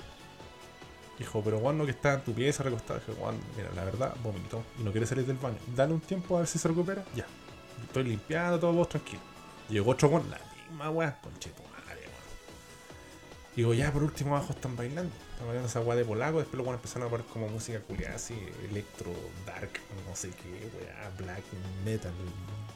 Dijo, 1.18 1.41
pero 1.43 1.60
Juan 1.60 1.78
no 1.78 1.86
que 1.86 1.91
está 1.91 2.14
en 2.14 2.22
tu 2.22 2.34
pieza 2.34 2.64
recostado. 2.64 3.00
Dije, 3.00 3.20
Juan, 3.20 3.36
mira, 3.58 3.70
la 3.76 3.84
verdad, 3.86 4.14
vomitó 4.24 4.64
y 4.80 4.84
no 4.84 4.91
quiere 4.91 5.08
salir 5.08 5.26
del 5.26 5.38
baño. 5.38 5.58
Dale 5.76 5.93
un 5.93 6.02
tiempo 6.02 6.36
a 6.36 6.39
ver 6.39 6.48
si 6.48 6.60
se 6.60 6.68
recupera. 6.68 7.04
Ya. 7.16 7.26
Estoy 7.84 8.04
limpiando 8.04 8.60
todo 8.60 8.74
vos 8.74 8.89
tranquilo. 8.89 9.22
Llegó 9.70 9.91
otro 9.91 10.10
Juan, 10.10 10.30
la 10.30 10.39
misma 10.70 10.89
weá, 10.91 11.20
concheto. 11.22 11.64
Digo, 13.56 13.74
ya 13.74 13.91
por 13.91 14.03
último 14.03 14.36
abajo 14.36 14.53
están 14.53 14.76
bailando. 14.76 15.14
Están 15.32 15.47
bailando 15.47 15.70
esa 15.70 15.80
weá 15.80 15.95
de 15.95 16.03
polaco. 16.03 16.39
Después 16.39 16.60
weones 16.60 16.80
empezaron 16.80 17.08
a 17.08 17.12
poner 17.12 17.26
como 17.28 17.47
música 17.47 17.80
culiada 17.80 18.16
así, 18.16 18.36
electro, 18.70 19.12
dark, 19.45 19.72
no 20.08 20.16
sé 20.16 20.30
qué, 20.32 20.70
weá, 20.78 21.12
black, 21.18 21.43
metal, 21.86 22.12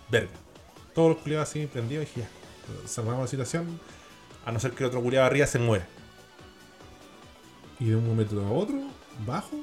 verga. 0.10 0.32
Todos 0.94 1.16
los 1.16 1.18
culiados 1.20 1.50
así 1.50 1.68
prendidos 1.68 2.06
y 2.06 2.08
dije, 2.08 2.22
ya, 2.22 2.88
salvamos 2.88 3.22
la 3.22 3.28
situación. 3.28 3.80
A 4.46 4.52
no 4.52 4.60
ser 4.60 4.72
que 4.72 4.84
el 4.84 4.88
otro 4.88 5.02
culiado 5.02 5.26
arriba 5.26 5.46
se 5.48 5.60
muera. 5.60 5.86
Y 7.80 7.90
de 7.90 7.96
un 7.96 8.08
momento 8.08 8.40
a 8.46 8.52
otro, 8.52 8.78
bajo, 9.26 9.56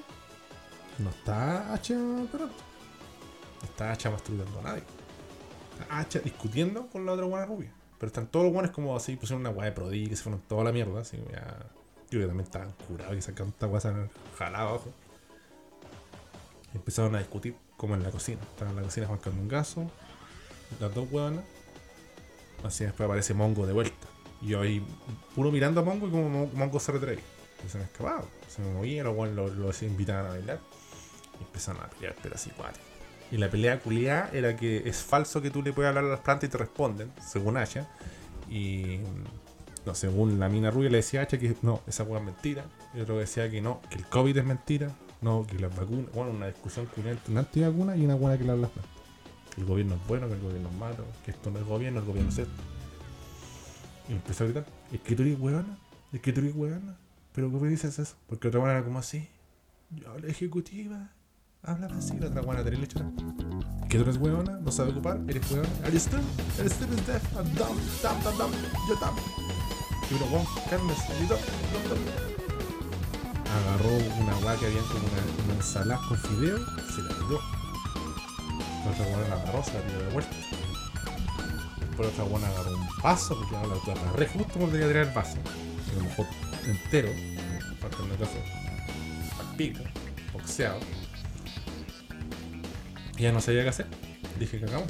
no 0.98 1.10
está 1.10 1.72
Hacha 1.72 1.94
pero 2.30 2.48
está 3.62 3.92
Hacha 3.92 4.10
masturbando 4.10 4.58
a 4.60 4.62
nadie. 4.62 4.82
Está 5.72 5.98
Hacha 5.98 6.18
discutiendo 6.20 6.86
con 6.88 7.06
la 7.06 7.12
otra 7.12 7.24
buena 7.24 7.46
rubia. 7.46 7.72
Pero 7.98 8.08
están 8.08 8.26
todos 8.26 8.44
los 8.44 8.52
buenos 8.52 8.72
como 8.72 8.94
así, 8.96 9.16
pusieron 9.16 9.40
una 9.40 9.50
weá 9.50 9.66
de 9.66 9.72
Prodi, 9.72 10.08
que 10.08 10.16
se 10.16 10.22
fueron 10.22 10.40
toda 10.42 10.64
la 10.64 10.72
mierda. 10.72 11.00
Así, 11.00 11.16
ya. 11.32 11.56
Yo 12.10 12.20
que 12.20 12.26
también 12.26 12.44
estaban 12.44 12.72
curados 12.86 13.16
y 13.16 13.22
sacaron 13.22 13.48
esta 13.48 13.66
guasa 13.66 14.08
jalada 14.38 14.68
abajo. 14.68 14.92
Y 16.72 16.76
empezaron 16.76 17.14
a 17.14 17.18
discutir, 17.18 17.56
como 17.76 17.94
en 17.94 18.02
la 18.02 18.10
cocina. 18.10 18.40
Estaban 18.42 18.70
en 18.72 18.76
la 18.76 18.82
cocina 18.82 19.06
Juan 19.06 19.18
Carlos 19.18 19.48
Gaso, 19.48 19.90
las 20.80 20.94
dos 20.94 21.08
hueonas. 21.10 21.44
Así 22.64 22.84
después 22.84 23.06
aparece 23.06 23.34
Mongo 23.34 23.66
de 23.66 23.72
vuelta. 23.72 24.06
Y 24.42 24.48
yo 24.48 24.60
ahí, 24.60 24.84
puro 25.34 25.50
mirando 25.50 25.80
a 25.80 25.84
Mongo 25.84 26.08
y 26.08 26.10
como 26.10 26.28
Mo- 26.28 26.50
Mongo 26.54 26.78
se 26.80 26.92
retraía. 26.92 27.20
Y 27.64 27.68
se 27.68 27.78
me 27.78 27.84
escapaba. 27.84 28.24
Se 28.48 28.60
me 28.62 28.72
movía, 28.72 29.02
los 29.02 29.16
hueones 29.16 29.34
lo, 29.34 29.48
lo 29.48 29.70
invitaban 29.82 30.26
a 30.26 30.28
bailar. 30.30 30.60
Y 31.40 31.44
empezaron 31.44 31.82
a 31.82 31.88
pelear, 31.88 32.14
pero 32.22 32.34
así 32.34 32.50
igual. 32.50 32.72
Y 33.30 33.38
la 33.38 33.50
pelea 33.50 33.80
culiada 33.80 34.30
era 34.32 34.56
que 34.56 34.88
es 34.88 34.98
falso 34.98 35.42
que 35.42 35.50
tú 35.50 35.62
le 35.62 35.72
puedas 35.72 35.90
hablar 35.90 36.04
a 36.04 36.08
las 36.08 36.20
plantas 36.20 36.48
y 36.48 36.52
te 36.52 36.58
responden, 36.58 37.10
según 37.26 37.56
Asha. 37.56 37.88
Y 38.48 39.00
no, 39.84 39.94
según 39.94 40.38
la 40.38 40.48
mina 40.48 40.70
rubia 40.70 40.90
le 40.90 40.98
decía 40.98 41.20
a 41.20 41.22
Asha 41.24 41.38
que 41.38 41.56
no, 41.62 41.80
esa 41.86 42.04
hueá 42.04 42.20
es 42.20 42.26
mentira. 42.26 42.64
Y 42.94 43.00
otro 43.00 43.18
decía 43.18 43.50
que 43.50 43.60
no, 43.60 43.80
que 43.90 43.96
el 43.96 44.06
COVID 44.06 44.36
es 44.36 44.44
mentira. 44.44 44.90
No, 45.20 45.46
que 45.46 45.58
las 45.58 45.74
vacunas. 45.74 46.12
Bueno, 46.12 46.30
una 46.30 46.46
discusión 46.46 46.86
culiada 46.86 47.16
entre 47.16 47.32
una 47.32 47.40
antivacuna 47.40 47.96
y 47.96 48.04
una 48.04 48.14
buena 48.14 48.38
que 48.38 48.44
le 48.44 48.50
habla 48.52 48.62
las 48.62 48.70
plantas. 48.70 48.94
Que 49.54 49.60
el 49.62 49.66
gobierno 49.66 49.94
es 49.94 50.06
bueno, 50.06 50.28
que 50.28 50.34
el 50.34 50.40
gobierno 50.40 50.68
es 50.68 50.76
malo, 50.76 51.04
que 51.24 51.30
esto 51.30 51.50
no 51.50 51.58
es 51.58 51.64
gobierno, 51.64 52.00
el 52.00 52.06
gobierno 52.06 52.30
es 52.30 52.38
esto. 52.38 52.62
Y 54.08 54.12
empezó 54.12 54.44
a 54.44 54.46
gritar, 54.46 54.66
es 54.92 55.00
que 55.00 55.16
tú 55.16 55.22
eres 55.22 55.40
huevona, 55.40 55.78
es 56.12 56.20
que 56.20 56.32
tú 56.32 56.40
eres 56.40 56.54
huevona. 56.54 56.96
Pero 57.32 57.50
¿cómo 57.50 57.64
dices 57.66 57.98
eso? 57.98 58.14
Porque 58.28 58.48
otra 58.48 58.60
buena 58.60 58.74
era 58.76 58.84
como 58.84 58.98
así. 58.98 59.28
Yo, 59.90 60.18
la 60.18 60.28
ejecutiva, 60.28 61.10
habla 61.66 61.88
así, 61.98 62.16
la 62.18 62.28
otra 62.28 62.42
buena 62.42 62.62
terrible 62.62 62.86
chora. 62.86 63.06
Que 63.88 63.98
tú 63.98 64.04
eres 64.04 64.16
huevona, 64.16 64.58
no 64.58 64.70
sabes 64.70 64.92
ocupar, 64.92 65.20
eres 65.28 65.50
huevona. 65.50 65.68
Tú, 65.68 65.88
eres 65.88 66.08
tú, 66.08 66.16
eres 66.58 67.06
deaf, 67.06 67.22
I'm 67.36 67.44
dumb, 67.54 67.76
dumb, 68.02 68.22
dumb, 68.22 68.38
dumb, 68.38 68.52
yo 68.88 68.94
dumb. 68.96 69.16
Y 70.10 70.14
uno, 70.14 70.26
wow, 70.26 70.46
Carmes, 70.70 70.98
you 71.20 71.26
dumb, 71.26 71.38
dumb, 71.72 71.88
dumb. 71.88 72.36
Agarró 73.56 73.96
una 74.22 74.36
hueá 74.38 74.56
que 74.56 74.66
había 74.66 74.80
como 74.82 74.98
una, 74.98 75.44
una 75.44 75.54
ensalada 75.54 76.00
con 76.08 76.18
fideo, 76.18 76.58
se 76.94 77.02
la 77.02 77.08
tiró. 77.08 77.40
La 78.84 78.90
otra 78.90 79.04
buena 79.08 79.28
la 79.28 79.34
agarró, 79.42 79.64
se 79.64 79.72
la 79.74 79.80
tiró 79.80 79.98
de 79.98 80.12
vuelta. 80.12 80.36
Después 81.80 82.00
la 82.00 82.08
otra 82.08 82.24
buena 82.24 82.48
agarró 82.48 82.76
un 82.76 82.88
vaso, 83.02 83.38
porque 83.38 83.56
ahora 83.56 83.76
la 83.86 83.92
agarré 83.92 84.26
justo 84.28 84.52
cuando 84.52 84.72
tenía 84.72 84.86
que 84.86 84.92
tirar 84.92 85.06
el 85.08 85.14
vaso. 85.14 85.36
A 85.90 85.96
lo 85.96 86.04
mejor 86.04 86.26
entero, 86.66 87.08
para 87.80 88.04
en 88.04 88.10
el 88.10 88.18
caso, 88.18 88.38
al 89.40 89.56
pico, 89.56 89.80
boxeado. 90.32 90.80
Y 93.16 93.22
ya 93.22 93.32
no 93.32 93.40
sabía 93.40 93.62
qué 93.62 93.68
hacer. 93.70 93.86
Dije, 94.38 94.60
cagamos, 94.60 94.88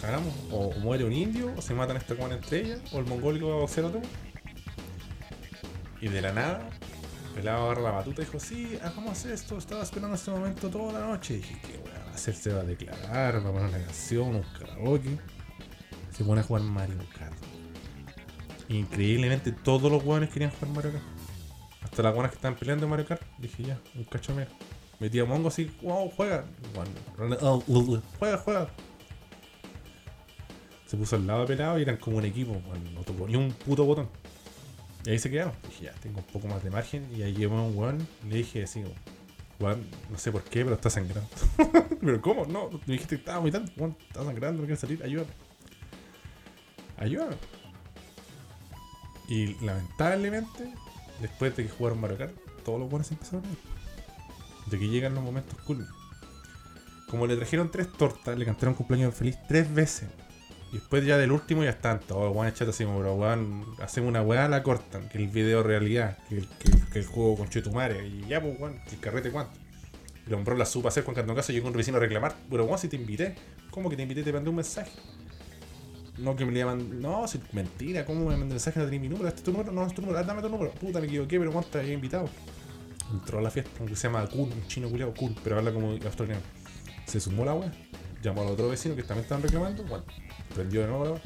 cagamos. 0.00 0.34
O 0.50 0.72
muere 0.80 1.04
un 1.04 1.12
indio, 1.12 1.52
o 1.56 1.62
se 1.62 1.74
matan 1.74 1.96
esta 1.96 2.14
cuana 2.14 2.34
entre 2.36 2.60
ellas, 2.60 2.80
o 2.92 2.98
el 2.98 3.06
mongólico 3.06 3.48
va 3.48 3.54
a 3.54 3.58
boxear 3.58 3.86
a 3.86 3.88
otro. 3.88 4.02
Y 6.00 6.08
de 6.08 6.22
la 6.22 6.32
nada, 6.32 6.70
Pelado 7.34 7.66
agarra 7.66 7.82
la 7.82 7.90
batuta 7.92 8.22
y 8.22 8.24
dijo, 8.24 8.40
sí, 8.40 8.78
hagamos 8.82 9.24
esto, 9.24 9.56
estaba 9.56 9.82
esperando 9.82 10.16
este 10.16 10.30
momento 10.30 10.68
toda 10.68 10.92
la 10.92 11.06
noche. 11.06 11.34
Dije, 11.34 11.56
¿qué 11.62 11.78
weá 11.78 12.04
va 12.04 12.10
a 12.10 12.14
hacer? 12.14 12.34
Se 12.34 12.52
va 12.52 12.60
a 12.60 12.64
declarar, 12.64 13.36
va 13.36 13.50
a 13.50 13.52
poner 13.52 13.68
una 13.68 13.84
canción, 13.84 14.34
un 14.34 14.42
karaoke. 14.58 15.18
Se 16.10 16.24
pone 16.24 16.40
a 16.40 16.44
jugar 16.44 16.62
Mario 16.64 16.96
Kart. 17.16 17.36
Increíblemente 18.68 19.52
todos 19.52 19.90
los 19.92 20.02
hueones 20.02 20.30
querían 20.30 20.50
jugar 20.50 20.74
Mario 20.74 20.92
Kart. 20.92 21.04
Hasta 21.82 22.02
las 22.02 22.14
buenas 22.14 22.32
que 22.32 22.36
estaban 22.36 22.58
peleando 22.58 22.86
en 22.86 22.90
Mario 22.90 23.06
Kart. 23.06 23.22
Dije, 23.38 23.62
ya, 23.62 23.78
un 23.94 24.04
cacho 24.04 24.34
menos. 25.00 25.12
Metía 25.12 25.24
Mongo 25.24 25.48
así, 25.48 25.70
wow, 25.82 26.10
juega. 26.10 26.44
Oh, 27.40 27.62
uh, 27.66 27.78
uh, 27.78 28.02
juega, 28.18 28.38
juega. 28.38 28.68
Se 30.86 30.96
puso 30.96 31.16
al 31.16 31.26
lado 31.26 31.42
de 31.42 31.46
pelado 31.46 31.78
y 31.78 31.82
eran 31.82 31.96
como 31.96 32.18
un 32.18 32.24
equipo. 32.24 32.52
Bueno, 32.52 32.90
no 32.94 33.02
tocó 33.02 33.26
ni 33.26 33.36
un 33.36 33.52
puto 33.52 33.84
botón. 33.84 34.08
Y 35.04 35.10
ahí 35.10 35.18
se 35.18 35.30
quedaron. 35.30 35.54
Dije, 35.68 35.84
ya, 35.84 35.92
tengo 35.94 36.18
un 36.18 36.24
poco 36.24 36.48
más 36.48 36.62
de 36.62 36.70
margen. 36.70 37.08
Y 37.16 37.22
ahí 37.22 37.32
llegó 37.32 37.54
un 37.54 37.76
weón 37.76 38.06
le 38.28 38.36
dije 38.36 38.64
así, 38.64 38.82
weón, 39.58 39.86
no 40.10 40.18
sé 40.18 40.32
por 40.32 40.42
qué, 40.42 40.64
pero 40.64 40.74
está 40.74 40.90
sangrando. 40.90 41.30
pero 42.00 42.20
¿cómo? 42.20 42.44
No, 42.44 42.70
me 42.70 42.94
dijiste 42.94 43.16
que 43.16 43.20
estaba 43.20 43.38
vomitando. 43.38 43.70
Weón, 43.76 43.96
está 44.08 44.24
sangrando, 44.24 44.62
no 44.62 44.66
quiere 44.66 44.80
salir, 44.80 45.02
ayúdame. 45.02 45.30
Ayúdame. 46.98 47.36
Y 49.28 49.54
lamentablemente, 49.64 50.74
después 51.20 51.56
de 51.56 51.62
que 51.62 51.70
jugaron 51.70 52.00
Mario 52.00 52.18
todos 52.64 52.80
los 52.80 52.90
buenos 52.90 53.10
empezaron 53.12 53.44
a 53.46 53.48
ir. 53.48 53.79
De 54.66 54.78
que 54.78 54.88
llegan 54.88 55.14
los 55.14 55.24
momentos 55.24 55.58
cool. 55.66 55.86
Como 57.08 57.26
le 57.26 57.36
trajeron 57.36 57.70
tres 57.70 57.92
tortas, 57.92 58.38
le 58.38 58.44
cantaron 58.44 58.74
cumpleaños 58.74 59.14
feliz 59.14 59.36
tres 59.48 59.72
veces. 59.72 60.08
Y 60.70 60.74
después 60.74 61.04
ya 61.04 61.18
del 61.18 61.32
último 61.32 61.64
ya 61.64 61.70
están 61.70 61.98
todos 61.98 62.34
weones 62.34 62.54
chatos 62.54 62.76
así 62.76 62.84
como, 62.84 62.98
pero 62.98 63.14
weón, 63.14 63.64
hacemos 63.80 64.08
una 64.08 64.22
weá, 64.22 64.48
la 64.48 64.62
cortan, 64.62 65.08
que 65.08 65.18
el 65.18 65.26
video 65.26 65.64
realidad, 65.64 66.16
que 66.28 66.44
el, 66.98 67.06
juego 67.06 67.36
con 67.36 67.48
Chetumare, 67.48 68.06
y 68.06 68.24
ya 68.28 68.40
pues 68.40 68.58
weón, 68.60 68.80
que 68.84 68.94
el 68.94 69.00
carrete 69.00 69.30
cuánto. 69.32 69.58
Y 70.24 70.30
lo 70.30 70.36
compró 70.36 70.56
la 70.56 70.64
supa 70.64 70.90
hacer 70.90 71.02
con 71.02 71.14
Cantón 71.14 71.34
Caso, 71.34 71.52
llegó 71.52 71.66
un 71.66 71.74
vecino 71.74 71.96
a 71.96 72.00
reclamar, 72.00 72.36
pero 72.48 72.64
weón, 72.64 72.78
si 72.78 72.86
te 72.86 72.94
invité, 72.94 73.34
¿cómo 73.72 73.90
que 73.90 73.96
te 73.96 74.02
invité? 74.02 74.22
Te 74.22 74.32
mandé 74.32 74.48
un 74.48 74.56
mensaje. 74.56 74.92
No 76.18 76.36
que 76.36 76.44
me 76.44 76.52
le 76.52 76.60
llaman, 76.60 77.00
no, 77.00 77.26
si, 77.26 77.40
mentira, 77.52 78.04
¿cómo 78.04 78.20
me 78.20 78.26
mandé 78.26 78.42
un 78.44 78.48
mensaje? 78.50 78.78
No 78.78 78.84
tenía 78.84 79.00
mi 79.00 79.08
número, 79.08 79.26
este 79.26 79.40
es 79.40 79.44
tu 79.44 79.50
número, 79.50 79.72
no, 79.72 79.84
es 79.84 79.94
tu 79.94 80.02
número, 80.02 80.20
ah, 80.20 80.22
dame 80.22 80.40
tu 80.40 80.48
número, 80.48 80.70
puta, 80.72 81.00
me 81.00 81.06
equivoqué, 81.08 81.36
pero 81.40 81.50
weón, 81.50 81.64
te 81.64 81.80
había 81.80 81.94
invitado. 81.94 82.28
Entró 83.12 83.38
a 83.38 83.42
la 83.42 83.50
fiesta, 83.50 83.70
aunque 83.78 83.96
se 83.96 84.08
llama 84.08 84.26
Kun, 84.28 84.52
un 84.52 84.68
chino 84.68 84.88
culiado 84.88 85.12
Kun, 85.14 85.34
pero 85.42 85.58
habla 85.58 85.72
como 85.72 85.90
australiano. 85.90 86.42
Se 87.06 87.18
sumó 87.20 87.44
la 87.44 87.54
weá, 87.54 87.72
llamó 88.22 88.42
al 88.42 88.48
otro 88.48 88.68
vecino 88.68 88.94
que 88.94 89.02
también 89.02 89.24
estaban 89.24 89.42
reclamando, 89.42 89.82
bueno, 89.84 90.04
prendió 90.54 90.82
de 90.82 90.86
nuevo 90.86 91.04
la 91.04 91.10
weá. 91.12 91.22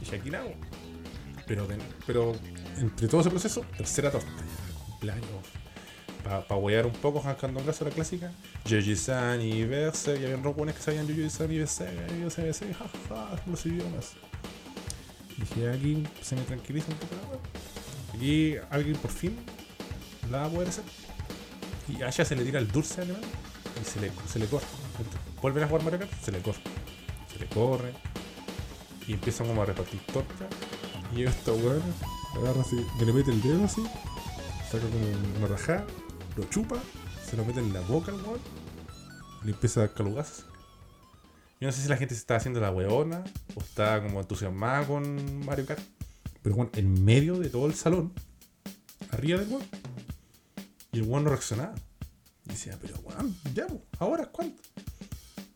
Dije, 0.00 0.16
aquí 0.16 0.30
la 0.30 0.40
hago. 0.40 0.52
Pero, 1.46 1.66
pero 2.06 2.32
entre 2.78 3.08
todo 3.08 3.20
ese 3.20 3.30
proceso, 3.30 3.64
tercera 3.76 4.10
torta. 4.10 4.28
Cumpleaños. 4.88 5.26
Para 6.24 6.46
pa 6.46 6.56
huear 6.56 6.86
un 6.86 6.92
poco, 6.92 7.20
jancando 7.20 7.60
un 7.60 7.66
caso 7.66 7.84
la 7.84 7.90
clásica. 7.90 8.32
Yoji-san 8.64 9.40
y 9.40 9.64
Berserk. 9.64 10.20
Y 10.20 10.24
habían 10.24 10.42
robones 10.42 10.74
que 10.74 10.82
sabían 10.82 11.06
Yoji-san 11.06 11.52
y 11.52 11.58
Berserk. 11.58 11.92
Y 12.10 12.22
yo 12.22 12.44
decir, 12.44 12.74
jajaja, 12.74 13.42
los 13.46 13.64
idiomas. 13.64 14.14
Dije, 15.38 15.70
aquí 15.70 16.02
se 16.20 16.34
me 16.34 16.42
tranquiliza 16.42 16.88
un 16.90 16.98
poco 16.98 17.14
la 17.14 17.28
weá. 17.28 17.40
Aquí 18.14 18.56
alguien 18.70 18.96
por 18.96 19.12
fin 19.12 19.38
la 20.30 20.48
poder 20.48 20.68
hacer. 20.68 20.84
Y 21.88 22.02
a 22.02 22.08
ella 22.08 22.24
se 22.24 22.36
le 22.36 22.44
tira 22.44 22.58
el 22.58 22.68
dulce 22.68 23.02
alemán 23.02 23.22
y 23.80 23.84
se 23.84 24.00
le, 24.00 24.12
se 24.28 24.38
le 24.38 24.46
corre. 24.46 24.66
Vuelven 25.40 25.64
a 25.64 25.68
jugar 25.68 25.84
Mario 25.84 26.00
Kart, 26.00 26.12
se 26.22 26.32
le 26.32 26.40
corre. 26.40 26.60
Se 27.32 27.38
le 27.38 27.46
corre. 27.46 27.92
Y 29.06 29.12
empiezan 29.12 29.46
como 29.46 29.62
a 29.62 29.66
repartir 29.66 30.00
torta. 30.12 30.48
Y 31.14 31.22
esta 31.22 31.52
weón, 31.52 31.82
agarra 32.36 32.60
así, 32.60 32.76
que 32.98 33.04
le 33.04 33.12
mete 33.12 33.30
el 33.30 33.40
dedo 33.40 33.64
así, 33.64 33.82
saca 34.70 34.84
como 34.88 35.38
una 35.38 35.46
rajada, 35.46 35.86
lo 36.36 36.44
chupa, 36.44 36.76
se 37.24 37.36
lo 37.36 37.44
mete 37.44 37.60
en 37.60 37.72
la 37.72 37.80
boca 37.82 38.10
al 38.10 38.20
weón, 38.22 38.40
le 39.44 39.52
empieza 39.52 39.80
a 39.80 39.86
dar 39.86 39.94
calugazos. 39.94 40.46
Yo 41.60 41.68
no 41.68 41.72
sé 41.72 41.80
si 41.80 41.88
la 41.88 41.96
gente 41.96 42.14
se 42.14 42.20
está 42.20 42.36
haciendo 42.36 42.60
la 42.60 42.70
weona 42.70 43.24
o 43.54 43.60
está 43.60 44.02
como 44.02 44.20
entusiasmada 44.20 44.86
con 44.86 45.46
Mario 45.46 45.64
Kart. 45.64 45.80
Pero 46.42 46.56
weón, 46.56 46.70
en 46.74 47.04
medio 47.04 47.38
de 47.38 47.48
todo 47.48 47.66
el 47.66 47.74
salón, 47.74 48.12
arriba 49.10 49.40
del 49.40 49.48
weón, 49.48 49.62
y 50.96 51.00
el 51.00 51.04
weón 51.04 51.24
no 51.24 51.30
reaccionaba. 51.30 51.74
Y 52.46 52.50
decía, 52.50 52.78
pero 52.80 52.98
weón, 53.00 53.36
ya, 53.52 53.66
ahora 53.98 54.26
cuánto. 54.32 54.62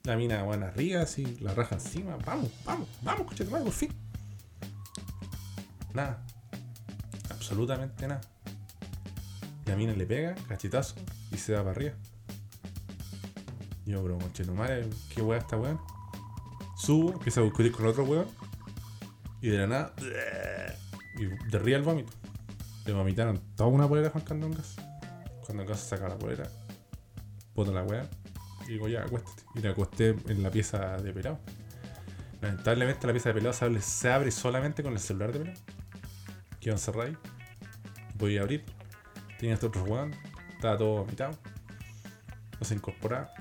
La 0.02 0.14
mina, 0.16 0.44
weón, 0.44 0.62
arriba, 0.62 1.00
así, 1.00 1.38
la 1.40 1.54
raja 1.54 1.76
encima, 1.76 2.16
vamos, 2.26 2.50
vamos, 2.64 2.88
vamos, 3.02 3.26
madre, 3.50 3.64
por 3.64 3.72
fin. 3.72 3.90
Nada. 5.94 6.22
Absolutamente 7.30 8.06
nada. 8.06 8.20
La 9.64 9.76
mina 9.76 9.94
le 9.94 10.04
pega, 10.04 10.34
cachetazo, 10.46 10.96
y 11.32 11.38
se 11.38 11.54
va 11.54 11.60
para 11.60 11.70
arriba. 11.70 11.94
Yo, 13.86 14.02
pero 14.02 14.18
conche 14.18 14.44
tu 14.44 14.54
madre, 14.54 14.90
qué 15.14 15.22
weá 15.22 15.38
esta 15.38 15.56
weón. 15.56 15.80
Subo, 16.76 17.12
empiezo 17.12 17.40
a 17.40 17.44
discutir 17.44 17.72
con 17.72 17.86
otro 17.86 18.04
weón. 18.04 18.26
Y 19.40 19.48
de 19.48 19.56
la 19.56 19.66
nada, 19.66 19.94
y 21.16 21.24
de 21.24 21.58
ría 21.58 21.78
el 21.78 21.82
vómito. 21.82 22.12
Le 22.84 22.92
vomitaron 22.92 23.40
toda 23.56 23.70
una 23.70 23.88
polera 23.88 24.10
Juan 24.10 24.24
Candongas. 24.24 24.76
Cuando 25.50 25.64
Candongas 25.64 25.88
saca 25.88 26.08
la 26.08 26.16
polera, 26.16 26.48
bota 27.56 27.72
la 27.72 27.82
weá. 27.82 28.08
Y 28.68 28.74
digo, 28.74 28.86
ya, 28.86 29.02
acuéstate. 29.02 29.42
Y 29.56 29.62
la 29.62 29.70
acosté 29.70 30.14
en 30.28 30.44
la 30.44 30.50
pieza 30.52 30.96
de 30.98 31.12
pelado. 31.12 31.40
Lamentablemente 32.40 33.04
la 33.08 33.12
pieza 33.12 33.30
de 33.30 33.34
pelado 33.34 33.52
se 33.52 33.64
abre, 34.12 34.30
se 34.30 34.40
solamente 34.40 34.84
con 34.84 34.92
el 34.92 35.00
celular 35.00 35.32
de 35.32 35.40
pelado. 35.40 35.60
Quedó 36.60 36.74
encerrado 36.74 37.08
ahí. 37.08 37.16
Voy 38.14 38.38
a 38.38 38.42
abrir. 38.42 38.64
Tenía 39.40 39.54
este 39.54 39.66
otro 39.66 39.82
weón. 39.82 40.14
Estaba 40.54 40.78
todo 40.78 40.98
vomitado. 40.98 41.36
No 42.60 42.64
se 42.64 42.74
incorporaba. 42.76 43.32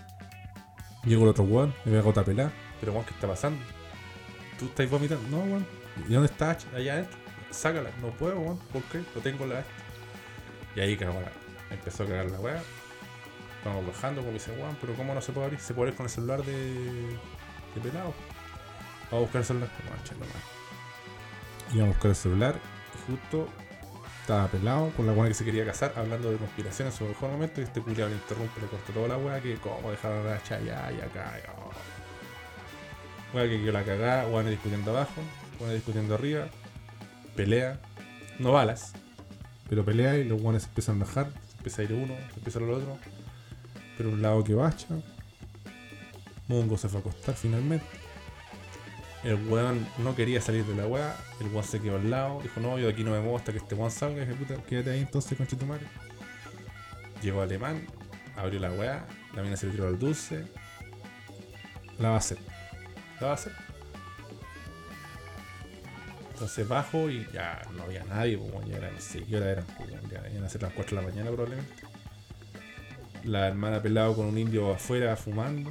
Llegó 1.04 1.26
el 1.26 1.30
otro 1.30 1.44
weón. 1.44 1.76
Me 1.86 1.92
pegó 1.92 2.10
otra 2.10 2.24
pelada. 2.24 2.52
Pero 2.80 2.94
weón, 2.94 3.06
¿qué 3.06 3.14
está 3.14 3.28
pasando? 3.28 3.64
¿Tú 4.58 4.66
estás 4.66 4.90
vomitando? 4.90 5.30
No, 5.30 5.44
weón. 5.44 5.68
¿Y 6.08 6.14
dónde 6.14 6.32
estás? 6.32 6.66
Allá 6.74 6.94
adentro. 6.94 7.20
Sácala. 7.52 7.92
No 8.02 8.10
puedo, 8.10 8.40
weón. 8.40 8.58
¿Por 8.74 8.82
qué? 8.86 9.04
Lo 9.14 9.22
tengo 9.22 9.44
en 9.44 9.52
la 9.52 9.64
Y 10.76 10.80
ahí 10.80 10.98
cagó. 10.98 11.22
Empezó 11.72 12.04
a 12.04 12.08
cagar 12.08 12.32
la 12.32 12.40
weá. 12.40 12.62
Vamos 13.66 13.88
bajando, 13.88 14.22
como 14.22 14.34
dice 14.34 14.52
weón, 14.52 14.78
pero 14.80 14.94
¿cómo 14.94 15.14
no 15.14 15.22
se 15.22 15.32
puede 15.32 15.48
abrir? 15.48 15.60
Se 15.60 15.74
puede 15.74 15.90
abrir 15.90 15.98
con 15.98 16.06
el 16.06 16.10
celular 16.10 16.44
de. 16.44 17.10
de 17.76 17.82
pelado. 17.82 18.14
Vamos 19.12 19.14
a 19.14 19.20
buscar 19.20 19.42
el 19.42 19.46
celular. 19.46 19.70
Vamos 21.70 21.84
a 21.84 21.88
buscar 21.88 22.10
el 22.10 22.16
celular. 22.16 22.56
Y 22.96 23.12
justo 23.12 23.48
estaba 24.22 24.48
pelado 24.48 24.92
con 24.96 25.06
la 25.08 25.14
buena 25.14 25.30
que 25.30 25.36
se 25.36 25.44
quería 25.44 25.66
casar, 25.66 25.94
hablando 25.96 26.32
de 26.32 26.38
conspiraciones 26.38 26.94
sobre 26.94 27.12
el 27.12 27.16
mejor 27.16 27.32
momento. 27.32 27.62
Y 27.62 27.66
este 27.66 27.82
culiado 27.82 28.10
le 28.10 28.16
interrumpe, 28.16 28.62
le 28.62 28.68
cortó 28.68 28.94
toda 28.94 29.08
la 29.10 29.18
weá. 29.18 29.42
Que 29.42 29.56
cómo 29.56 29.92
dejar 29.92 30.12
a 30.12 30.24
la 30.24 30.44
chaya 30.44 30.92
y 30.92 31.02
acá. 31.02 31.34
oh. 31.58 31.70
Weá 33.34 33.48
que 33.48 33.60
quedó 33.60 33.74
la 33.74 33.84
cagada, 33.84 34.28
weones 34.28 34.52
discutiendo 34.52 34.92
abajo, 34.92 35.22
weones 35.60 35.76
discutiendo 35.76 36.16
arriba. 36.16 36.48
Pelea, 37.36 37.80
no 38.40 38.54
balas, 38.54 38.94
pero 39.70 39.86
pelea 39.86 40.18
y 40.18 40.24
los 40.24 40.42
se 40.42 40.68
empiezan 40.68 41.02
a 41.02 41.06
bajar. 41.06 41.28
Empieza 41.60 41.82
a 41.82 41.86
ir 41.86 41.94
uno, 41.94 42.16
empieza 42.36 42.60
a 42.60 42.62
ir 42.64 42.68
el 42.70 42.74
otro. 42.74 42.98
Pero 43.98 44.10
un 44.10 44.22
lado 44.22 44.44
que 44.44 44.54
bacha. 44.56 44.88
Mungo 46.48 46.78
se 46.78 46.90
fue 46.90 46.98
a 46.98 47.02
acostar 47.02 47.36
finalmente. 47.36 47.86
El 49.24 49.36
weón 49.50 49.86
no 49.98 50.16
quería 50.16 50.40
salir 50.40 50.66
de 50.66 50.76
la 50.76 50.88
weá, 50.88 51.16
el 51.42 51.48
weón 51.48 51.66
se 51.66 51.82
quedó 51.82 51.98
al 51.98 52.10
lado, 52.10 52.40
dijo 52.42 52.62
no, 52.62 52.80
yo 52.80 52.88
de 52.88 52.94
aquí 52.94 53.04
no 53.04 53.12
me 53.12 53.20
muevo 53.20 53.38
hasta 53.38 53.52
que 53.52 53.58
este 53.58 53.76
weón 53.76 53.92
salga, 53.92 54.22
dije 54.22 54.34
puta, 54.34 54.56
quédate 54.64 54.92
ahí 54.92 55.00
entonces 55.02 55.38
con 55.38 55.68
madre. 55.68 55.86
Llegó 57.22 57.42
alemán, 57.42 57.86
abrió 58.38 58.62
la 58.62 58.72
weá, 58.72 59.06
la 59.36 59.44
mina 59.44 59.58
se 59.58 59.66
le 59.66 59.74
tiró 59.74 59.88
al 59.88 60.00
dulce, 60.00 60.46
la 62.00 62.10
va 62.10 62.16
a 62.16 62.20
hacer. 62.20 62.38
La 63.20 63.28
va 63.28 63.32
a 63.32 63.36
hacer. 63.36 63.69
Entonces 66.40 66.66
bajo 66.66 67.10
y 67.10 67.28
ya 67.34 67.62
no 67.76 67.84
había 67.84 68.06
nadie, 68.06 68.38
pues, 68.38 68.66
ya 68.66 68.78
era, 68.78 68.90
no 68.90 69.02
sé 69.02 69.26
qué 69.26 69.36
hora 69.36 69.52
eran, 69.52 69.66
pues, 69.78 69.90
ya 69.90 70.30
iban 70.32 70.46
a 70.46 70.50
ser 70.50 70.62
las 70.62 70.72
4 70.72 70.96
de 70.96 71.04
la 71.04 71.10
mañana 71.10 71.32
probablemente. 71.32 71.74
La 73.26 73.48
hermana 73.50 73.82
pelado 73.82 74.16
con 74.16 74.28
un 74.28 74.38
indio 74.38 74.74
afuera 74.74 75.18
fumando 75.18 75.70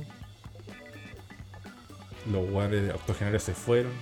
los 2.31 2.51
guanes 2.51 2.93
octogenarios 2.95 3.43
se 3.43 3.55
fueron. 3.55 3.93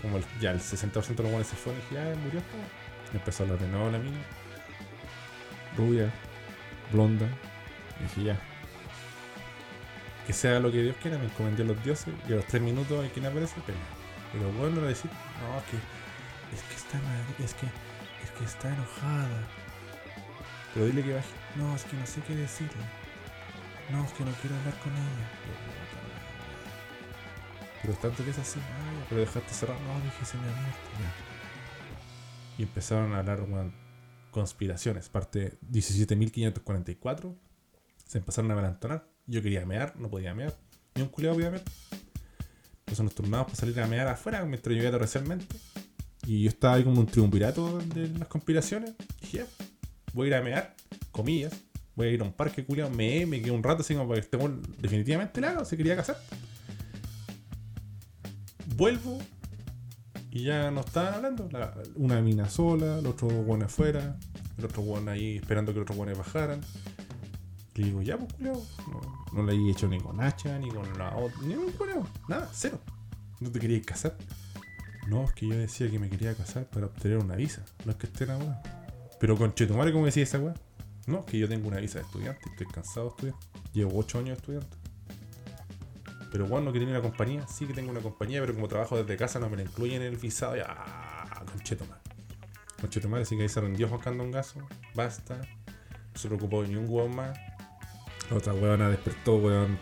Como 0.00 0.18
ya 0.40 0.50
el 0.50 0.60
60% 0.60 1.16
de 1.16 1.22
los 1.22 1.30
guanes 1.30 1.48
se 1.48 1.56
fueron. 1.56 1.80
Dije, 1.82 1.94
ya 1.94 2.16
murió 2.16 2.40
esto. 2.40 2.56
Empezó 3.12 3.42
a 3.42 3.46
hablar 3.46 3.60
de 3.60 3.92
la 3.92 3.98
mina. 3.98 4.18
Rubia, 5.76 6.10
blonda. 6.90 7.26
Y 8.00 8.02
dije, 8.04 8.24
ya. 8.24 8.40
Que 10.26 10.32
sea 10.32 10.58
lo 10.60 10.72
que 10.72 10.82
Dios 10.82 10.96
quiera, 11.02 11.18
me 11.18 11.26
encomendé 11.26 11.62
a 11.64 11.66
los 11.66 11.84
dioses. 11.84 12.14
Y 12.26 12.32
a 12.32 12.36
los 12.36 12.46
3 12.46 12.62
minutos 12.62 13.02
hay 13.02 13.10
quien 13.10 13.26
aparece, 13.26 13.60
pelea. 13.60 14.01
Pero 14.32 14.50
bueno, 14.52 14.80
decir, 14.80 15.10
no, 15.10 15.62
que. 15.70 15.76
Es 16.54 16.62
que 16.62 16.74
está 16.74 16.98
mal, 16.98 17.24
es 17.38 17.54
que. 17.54 17.66
Es 18.24 18.30
que 18.30 18.44
está 18.44 18.68
enojada. 18.72 19.48
Pero 20.74 20.86
dile 20.86 21.02
que 21.02 21.14
baje. 21.14 21.28
No, 21.56 21.76
es 21.76 21.84
que 21.84 21.96
no 21.96 22.06
sé 22.06 22.20
qué 22.22 22.34
decirle. 22.34 22.82
No, 23.90 24.04
es 24.04 24.12
que 24.12 24.24
no 24.24 24.32
quiero 24.40 24.56
hablar 24.56 24.74
con 24.78 24.92
ella. 24.92 25.28
Pero 27.82 27.94
tanto 27.94 28.24
que 28.24 28.30
es 28.30 28.38
así, 28.38 28.60
pero 29.08 29.20
dejaste 29.20 29.52
cerrado. 29.52 29.80
No, 29.80 30.00
dije 30.00 30.24
se 30.24 30.36
me 30.36 30.44
abierto, 30.44 30.88
ya. 31.00 32.58
Y 32.58 32.62
empezaron 32.62 33.12
a 33.12 33.18
hablar 33.18 33.42
weón, 33.42 33.74
conspiraciones. 34.30 35.08
Parte 35.08 35.58
17.544. 35.70 37.34
Se 38.06 38.18
empezaron 38.18 38.50
a 38.50 38.54
adelantar. 38.54 39.08
Yo 39.26 39.42
quería 39.42 39.66
mear, 39.66 39.96
no 39.96 40.08
podía 40.08 40.32
mear. 40.34 40.56
Ni 40.94 41.02
un 41.02 41.08
culiado 41.08 41.34
podía 41.34 41.50
mear. 41.50 41.62
Entonces 42.92 43.04
nos 43.04 43.14
turnamos 43.14 43.46
para 43.46 43.56
salir 43.56 43.80
a 43.80 43.86
mear 43.86 44.06
afuera 44.06 44.44
mientras 44.44 44.74
llovía 44.74 44.90
torrencialmente. 44.90 45.46
Y 46.26 46.42
yo 46.42 46.50
estaba 46.50 46.74
ahí 46.74 46.84
como 46.84 47.00
un 47.00 47.06
triunvirato 47.06 47.78
de 47.78 48.08
las 48.18 48.28
conspiraciones. 48.28 48.92
Y 49.18 49.22
dije, 49.22 49.46
voy 50.12 50.26
a 50.26 50.28
ir 50.28 50.34
a 50.34 50.42
mear, 50.42 50.76
comillas. 51.10 51.54
Voy 51.96 52.08
a 52.08 52.10
ir 52.10 52.20
a 52.20 52.24
un 52.24 52.32
parque 52.32 52.64
culiado, 52.64 52.90
me 52.90 53.24
me 53.26 53.40
quedé 53.40 53.50
un 53.50 53.62
rato 53.62 53.80
así 53.82 53.94
como 53.94 54.08
para 54.08 54.20
que 54.20 54.24
este 54.26 54.38
definitivamente 54.78 55.40
la 55.40 55.50
haga, 55.50 55.64
se 55.64 55.76
quería 55.76 55.96
casar. 55.96 56.16
Vuelvo 58.76 59.18
y 60.30 60.44
ya 60.44 60.70
no 60.70 60.80
estaban 60.80 61.14
hablando. 61.14 61.48
La- 61.50 61.74
una 61.96 62.20
mina 62.20 62.48
sola, 62.48 62.98
el 62.98 63.06
otro 63.06 63.28
bueno 63.28 63.66
afuera, 63.66 64.16
el 64.58 64.64
otro 64.64 64.82
bueno 64.82 65.10
ahí 65.10 65.36
esperando 65.36 65.72
que 65.72 65.80
los 65.80 65.84
otros 65.84 65.96
buenos 65.98 66.18
bajaran. 66.18 66.60
Le 67.74 67.84
digo, 67.84 68.02
ya 68.02 68.18
pues 68.18 68.32
culiao, 68.34 68.62
no, 68.90 69.00
no 69.32 69.42
le 69.42 69.54
he 69.54 69.70
hecho 69.70 69.88
ni 69.88 69.98
con 69.98 70.20
hacha, 70.20 70.58
ni 70.58 70.70
con 70.70 70.86
la 70.98 71.16
otra, 71.16 71.40
ni 71.42 71.54
un 71.54 71.72
culiao, 71.72 72.06
nada, 72.28 72.50
cero. 72.52 72.78
¿No 73.40 73.50
te 73.50 73.58
querías 73.58 73.84
casar? 73.86 74.16
No, 75.08 75.24
es 75.24 75.32
que 75.32 75.48
yo 75.48 75.56
decía 75.56 75.90
que 75.90 75.98
me 75.98 76.08
quería 76.08 76.34
casar 76.34 76.66
para 76.66 76.86
obtener 76.86 77.18
una 77.18 77.34
visa, 77.34 77.64
no 77.84 77.92
es 77.92 77.96
que 77.96 78.06
esté 78.06 78.24
enamorado. 78.24 78.62
Pero 79.18 79.36
con 79.36 79.54
Chetumare, 79.54 79.92
¿cómo 79.92 80.04
decía 80.04 80.22
esa 80.22 80.38
weá? 80.38 80.54
No, 81.06 81.20
es 81.20 81.24
que 81.24 81.38
yo 81.38 81.48
tengo 81.48 81.68
una 81.68 81.78
visa 81.78 81.98
de 81.98 82.04
estudiante, 82.04 82.40
estoy 82.50 82.66
cansado 82.66 83.06
de 83.06 83.10
estudiar. 83.10 83.36
Llevo 83.72 83.98
8 83.98 84.18
años 84.18 84.28
de 84.28 84.34
estudiante. 84.34 84.76
Pero 86.30 86.46
bueno, 86.46 86.72
que 86.72 86.78
tiene 86.78 86.92
una 86.92 87.02
compañía, 87.02 87.46
sí 87.46 87.66
que 87.66 87.74
tengo 87.74 87.90
una 87.90 88.00
compañía, 88.00 88.40
pero 88.40 88.54
como 88.54 88.68
trabajo 88.68 88.96
desde 88.96 89.16
casa 89.16 89.38
no 89.38 89.50
me 89.50 89.56
la 89.56 89.64
incluyen 89.64 90.02
en 90.02 90.12
el 90.12 90.16
visado. 90.16 90.56
Ya, 90.56 90.66
ah, 90.68 91.44
conchetomar. 91.50 92.00
Conchetomar, 92.80 93.20
así 93.20 93.36
que 93.36 93.42
ahí 93.42 93.48
se 93.48 93.60
rendió 93.60 93.88
Juan 93.88 94.00
Candongazo. 94.00 94.66
Basta. 94.94 95.36
No 95.36 96.18
se 96.18 96.28
preocupó 96.28 96.62
de 96.62 96.68
ni 96.68 96.76
un 96.76 96.86
hueón 96.88 97.14
más. 97.14 97.38
La 98.30 98.36
otra 98.36 98.54
huevona 98.54 98.88
despertó, 98.88 99.36
weón. 99.36 99.78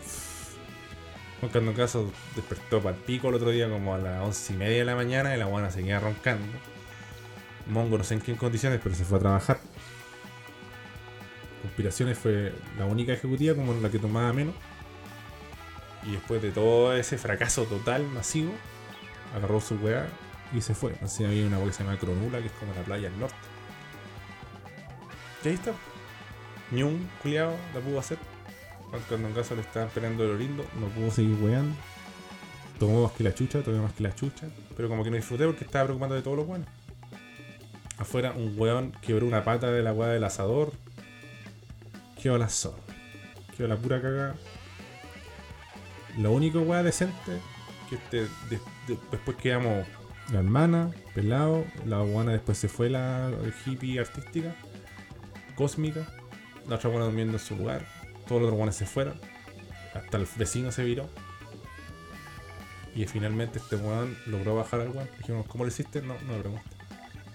Juan 1.39 1.51
Candongazo 1.51 2.11
despertó 2.35 2.81
para 2.81 2.95
el 2.95 3.01
pico 3.01 3.29
el 3.29 3.35
otro 3.35 3.49
día 3.49 3.67
como 3.67 3.95
a 3.95 3.97
las 3.97 4.23
once 4.23 4.53
y 4.53 4.57
media 4.57 4.77
de 4.79 4.85
la 4.85 4.95
mañana 4.95 5.35
y 5.35 5.39
la 5.39 5.45
huevona 5.45 5.71
seguía 5.71 5.99
roncando. 5.99 6.45
Mongo 7.67 7.97
no 7.97 8.03
sé 8.03 8.15
en 8.15 8.21
qué 8.21 8.35
condiciones, 8.35 8.79
pero 8.83 8.93
se 8.95 9.05
fue 9.05 9.17
a 9.17 9.21
trabajar. 9.21 9.59
Conspiraciones 11.61 12.17
fue 12.17 12.53
la 12.77 12.85
única 12.85 13.13
ejecutiva 13.13 13.55
como 13.55 13.73
la 13.73 13.89
que 13.89 13.99
tomaba 13.99 14.33
menos. 14.33 14.55
Y 16.03 16.13
después 16.13 16.41
de 16.41 16.51
todo 16.51 16.95
ese 16.95 17.17
fracaso 17.17 17.63
total, 17.65 18.03
masivo, 18.07 18.51
agarró 19.35 19.61
su 19.61 19.75
weá 19.75 20.07
y 20.53 20.61
se 20.61 20.73
fue. 20.73 20.95
Así 21.01 21.23
había 21.23 21.45
una 21.45 21.57
weá 21.57 21.67
que 21.67 21.73
se 21.73 21.83
llama 21.83 21.97
Cronula, 21.97 22.39
que 22.39 22.47
es 22.47 22.53
como 22.53 22.73
la 22.73 22.81
playa 22.81 23.07
al 23.07 23.19
norte. 23.19 23.35
Y 25.43 25.47
ahí 25.49 25.53
está. 25.53 25.73
Ni 26.71 26.83
un 26.83 27.09
culiao 27.21 27.55
la 27.73 27.79
pudo 27.81 27.99
hacer. 27.99 28.17
Cuando 29.07 29.27
en 29.29 29.33
caso 29.33 29.55
le 29.55 29.61
estaban 29.61 29.87
esperando 29.87 30.25
lo 30.25 30.37
lindo, 30.37 30.65
no 30.79 30.87
pudo 30.87 31.11
seguir 31.11 31.37
weando. 31.41 31.75
Tomó 32.79 33.03
más 33.03 33.11
que 33.13 33.23
la 33.23 33.33
chucha, 33.33 33.61
tomó 33.61 33.83
más 33.83 33.93
que 33.93 34.03
la 34.03 34.13
chucha. 34.13 34.47
Pero 34.75 34.89
como 34.89 35.03
que 35.03 35.09
no 35.11 35.15
disfruté 35.15 35.45
porque 35.45 35.63
estaba 35.63 35.85
preocupando 35.85 36.15
de 36.15 36.21
todo 36.21 36.35
lo 36.35 36.45
bueno. 36.45 36.65
Afuera 37.97 38.33
un 38.35 38.55
weón 38.57 38.91
quebró 39.01 39.27
una 39.27 39.43
pata 39.43 39.71
de 39.71 39.83
la 39.83 39.93
weá 39.93 40.09
del 40.09 40.23
asador. 40.23 40.73
Quedó 42.21 42.37
la 42.37 42.49
zorra. 42.49 42.77
Quedó 43.55 43.67
la 43.67 43.77
pura 43.77 44.01
cagada. 44.01 44.35
Lo 46.17 46.31
único 46.33 46.59
weá 46.61 46.83
decente 46.83 47.39
que 47.89 47.95
este, 47.95 48.17
de- 48.49 48.59
de- 48.87 48.97
después 49.11 49.37
quedamos 49.37 49.85
la 50.31 50.39
hermana, 50.39 50.91
pelado, 51.13 51.63
la 51.85 51.99
buena 51.99 52.31
después 52.31 52.57
se 52.57 52.67
fue 52.67 52.89
la 52.89 53.31
hippie 53.65 53.99
artística, 53.99 54.55
cósmica, 55.55 56.05
la 56.67 56.75
otra 56.75 56.89
buena 56.89 57.05
durmiendo 57.05 57.33
en 57.33 57.39
su 57.39 57.55
lugar, 57.55 57.85
todos 58.27 58.41
los 58.41 58.47
otros 58.47 58.57
buenos 58.57 58.75
se 58.75 58.85
fueron, 58.85 59.19
hasta 59.93 60.17
el 60.17 60.27
vecino 60.37 60.71
se 60.71 60.83
viró. 60.83 61.09
Y 62.95 63.05
finalmente 63.05 63.59
este 63.59 63.77
weón 63.77 64.17
logró 64.27 64.55
bajar 64.55 64.81
al 64.81 64.89
weón. 64.89 65.09
Dijimos, 65.17 65.47
¿cómo 65.47 65.63
lo 65.63 65.69
hiciste? 65.69 66.01
No, 66.01 66.15
no 66.21 66.33
me 66.33 66.39
pregunté. 66.39 66.63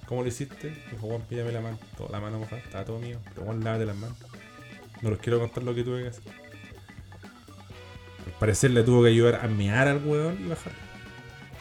¿Cómo 0.07 0.23
lo 0.23 0.29
hiciste? 0.29 0.71
Dijo, 0.91 1.07
weón, 1.07 1.23
pídame 1.23 1.53
la 1.53 1.61
mano. 1.61 1.79
Toda 1.97 2.11
la 2.11 2.21
mano 2.21 2.39
mojada, 2.39 2.61
estaba 2.61 2.85
todo 2.85 2.99
mío. 2.99 3.19
Pero 3.31 3.47
weón, 3.47 3.65
lávate 3.65 3.87
las 3.87 3.97
manos. 3.97 4.19
No 5.03 5.11
les 5.11 5.19
quiero 5.19 5.39
contar 5.39 5.63
lo 5.63 5.75
que 5.75 5.83
tuve 5.83 6.03
que 6.03 6.09
hacer. 6.09 6.25
Al 8.27 8.33
parecer 8.39 8.71
le 8.71 8.83
tuvo 8.83 9.03
que 9.03 9.09
ayudar 9.09 9.37
a 9.45 9.49
mear 9.49 9.89
al 9.89 10.05
weón 10.05 10.39
y 10.45 10.49
bajar. 10.49 10.73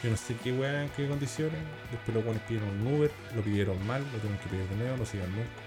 Yo 0.03 0.11
no 0.11 0.17
sé 0.17 0.35
qué 0.43 0.51
weón, 0.51 0.75
en 0.75 0.89
qué 0.89 1.07
condiciones. 1.07 1.59
Después 1.91 2.15
los 2.15 2.23
weones 2.25 2.43
pidieron 2.43 2.69
un 2.69 2.95
Uber, 2.95 3.11
lo 3.33 3.41
pidieron 3.41 3.87
mal, 3.87 4.01
lo 4.01 4.19
tuvieron 4.19 4.37
que 4.39 4.49
pedir 4.49 4.67
de 4.67 4.75
nuevo, 4.75 4.97
no 4.97 5.05
sigan 5.05 5.31
nunca. 5.31 5.64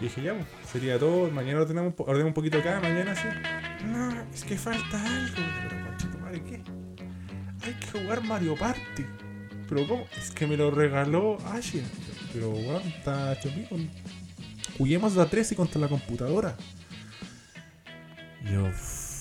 Y 0.00 0.04
dije, 0.04 0.22
ya, 0.22 0.34
pues, 0.34 0.46
sería 0.70 0.98
todo. 0.98 1.30
Mañana 1.30 1.60
ordenamos, 1.60 1.94
ordenamos 1.98 2.30
un 2.30 2.34
poquito 2.34 2.58
acá, 2.58 2.80
mañana 2.80 3.14
sí. 3.14 3.28
No, 3.86 4.22
es 4.32 4.44
que 4.44 4.56
falta 4.56 5.04
algo. 5.04 5.42
Pero, 5.68 5.86
conchito 5.86 6.18
madre, 6.18 6.42
¿qué? 6.42 6.62
Hay 7.66 7.74
que 7.74 7.98
jugar 7.98 8.22
Mario 8.22 8.56
Party. 8.56 9.04
Pero, 9.68 9.86
¿cómo? 9.86 10.06
Es 10.16 10.30
que 10.30 10.46
me 10.46 10.56
lo 10.56 10.70
regaló 10.70 11.36
Asher. 11.52 11.84
Pero, 12.32 12.50
weón, 12.50 12.82
está 12.82 13.38
chopico. 13.40 13.76
Juguemos 14.78 15.16
a 15.18 15.28
13 15.28 15.54
contra 15.54 15.80
la 15.80 15.88
computadora. 15.88 16.56
Yo, 18.50 18.68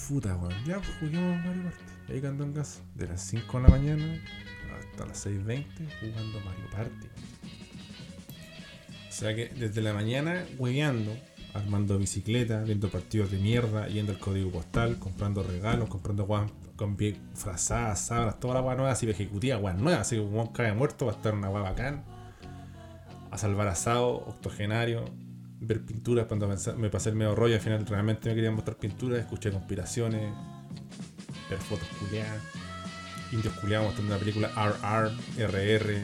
puta, 0.08 0.36
weón. 0.38 0.66
Ya, 0.66 0.78
pues 0.78 0.92
juguemos 1.00 1.46
Mario 1.46 1.64
Party. 1.64 2.14
Ahí 2.14 2.22
cantó 2.22 2.44
en 2.46 2.54
gas. 2.54 2.82
De 2.96 3.08
las 3.08 3.22
5 3.22 3.58
de 3.58 3.64
la 3.64 3.70
mañana 3.70 4.22
hasta 4.80 5.06
las 5.06 5.26
6.20 5.26 5.66
jugando 6.00 6.40
Mario 6.40 6.70
Party. 6.72 7.08
O 9.20 9.22
sea 9.22 9.36
que 9.36 9.50
desde 9.50 9.82
la 9.82 9.92
mañana 9.92 10.46
hueveando, 10.58 11.12
armando 11.54 11.98
bicicleta, 11.98 12.64
viendo 12.64 12.88
partidos 12.88 13.30
de 13.30 13.38
mierda, 13.38 13.90
yendo 13.90 14.14
al 14.14 14.18
código 14.18 14.50
postal, 14.50 14.98
comprando 14.98 15.44
regalos, 15.44 15.90
comprando 15.90 16.24
guas 16.24 16.50
con 16.78 16.96
frazadas, 17.36 18.00
sábanas, 18.00 18.40
toda 18.40 18.54
la 18.54 18.60
guas 18.62 18.78
nueva, 18.78 18.94
así 18.94 19.10
ejecutiva, 19.10 19.58
guas 19.58 19.78
nuevas, 19.78 20.08
así 20.08 20.16
que 20.16 20.22
un 20.22 20.48
cae 20.54 20.72
muerto, 20.72 21.06
va 21.06 21.12
a 21.12 21.16
estar 21.16 21.34
una 21.34 21.50
guas 21.50 21.64
bacán. 21.64 22.06
A 23.30 23.38
salvar 23.38 23.68
asado, 23.68 24.08
octogenario, 24.08 25.04
ver 25.60 25.86
pinturas 25.86 26.26
cuando 26.28 26.48
me 26.48 26.90
pasé 26.90 27.10
el 27.10 27.18
medio 27.18 27.36
rollo, 27.36 27.56
al 27.56 27.62
final 27.62 27.86
realmente 27.86 28.30
me 28.30 28.36
querían 28.36 28.54
mostrar 28.54 28.78
pinturas, 28.78 29.20
escuché 29.20 29.52
conspiraciones, 29.52 30.32
ver 31.50 31.60
fotos 31.60 31.90
culiadas, 32.00 32.42
indios 33.34 33.54
culiados 33.56 33.88
mostrando 33.88 34.14
una 34.16 34.20
película 34.20 34.50
RR, 34.56 35.12
RR, 35.46 36.02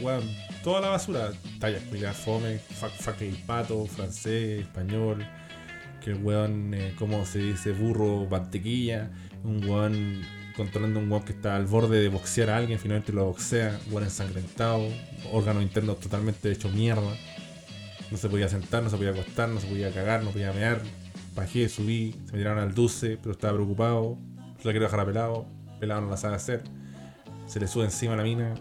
weón, 0.00 0.24
toda 0.64 0.80
la 0.80 0.88
basura. 0.88 1.30
Tallas 1.60 1.82
culiadas 1.82 2.16
fome, 2.16 2.58
fuck, 2.58 2.90
fuck 2.90 3.20
el 3.20 3.36
pato, 3.36 3.86
francés, 3.86 4.62
español. 4.62 5.24
Que 6.02 6.10
el 6.10 6.16
weón, 6.16 6.74
eh, 6.74 6.94
como 6.98 7.24
se 7.26 7.38
dice, 7.38 7.72
burro, 7.72 8.26
mantequilla. 8.28 9.10
Un 9.44 9.62
weón 9.68 10.22
controlando 10.56 11.00
un 11.00 11.10
weón 11.10 11.24
que 11.24 11.32
está 11.32 11.56
al 11.56 11.66
borde 11.66 12.00
de 12.00 12.08
boxear 12.08 12.50
a 12.50 12.56
alguien, 12.56 12.78
finalmente 12.78 13.12
lo 13.12 13.26
boxea. 13.26 13.78
Weón 13.90 14.04
ensangrentado, 14.04 14.88
órganos 15.32 15.62
internos 15.62 16.00
totalmente 16.00 16.50
hecho 16.50 16.70
mierda. 16.70 17.14
No 18.10 18.16
se 18.16 18.28
podía 18.28 18.48
sentar, 18.48 18.82
no 18.82 18.90
se 18.90 18.96
podía 18.96 19.10
acostar, 19.10 19.48
no 19.50 19.60
se 19.60 19.66
podía 19.66 19.92
cagar, 19.92 20.24
no 20.24 20.30
podía 20.30 20.52
mear. 20.52 20.80
Bajé, 21.34 21.68
subí, 21.68 22.12
se 22.26 22.32
me 22.32 22.38
tiraron 22.38 22.58
al 22.60 22.74
dulce, 22.74 23.18
pero 23.20 23.32
estaba 23.32 23.54
preocupado. 23.54 24.16
Se 24.60 24.68
la 24.68 24.72
quería 24.72 24.86
dejar 24.86 25.00
a 25.00 25.06
pelado. 25.06 25.46
Pelado 25.78 26.00
no 26.00 26.10
la 26.10 26.16
sabe 26.16 26.36
hacer. 26.36 26.62
Se 27.46 27.60
le 27.60 27.66
sube 27.66 27.84
encima 27.84 28.14
a 28.14 28.16
la 28.16 28.22
mina. 28.22 28.54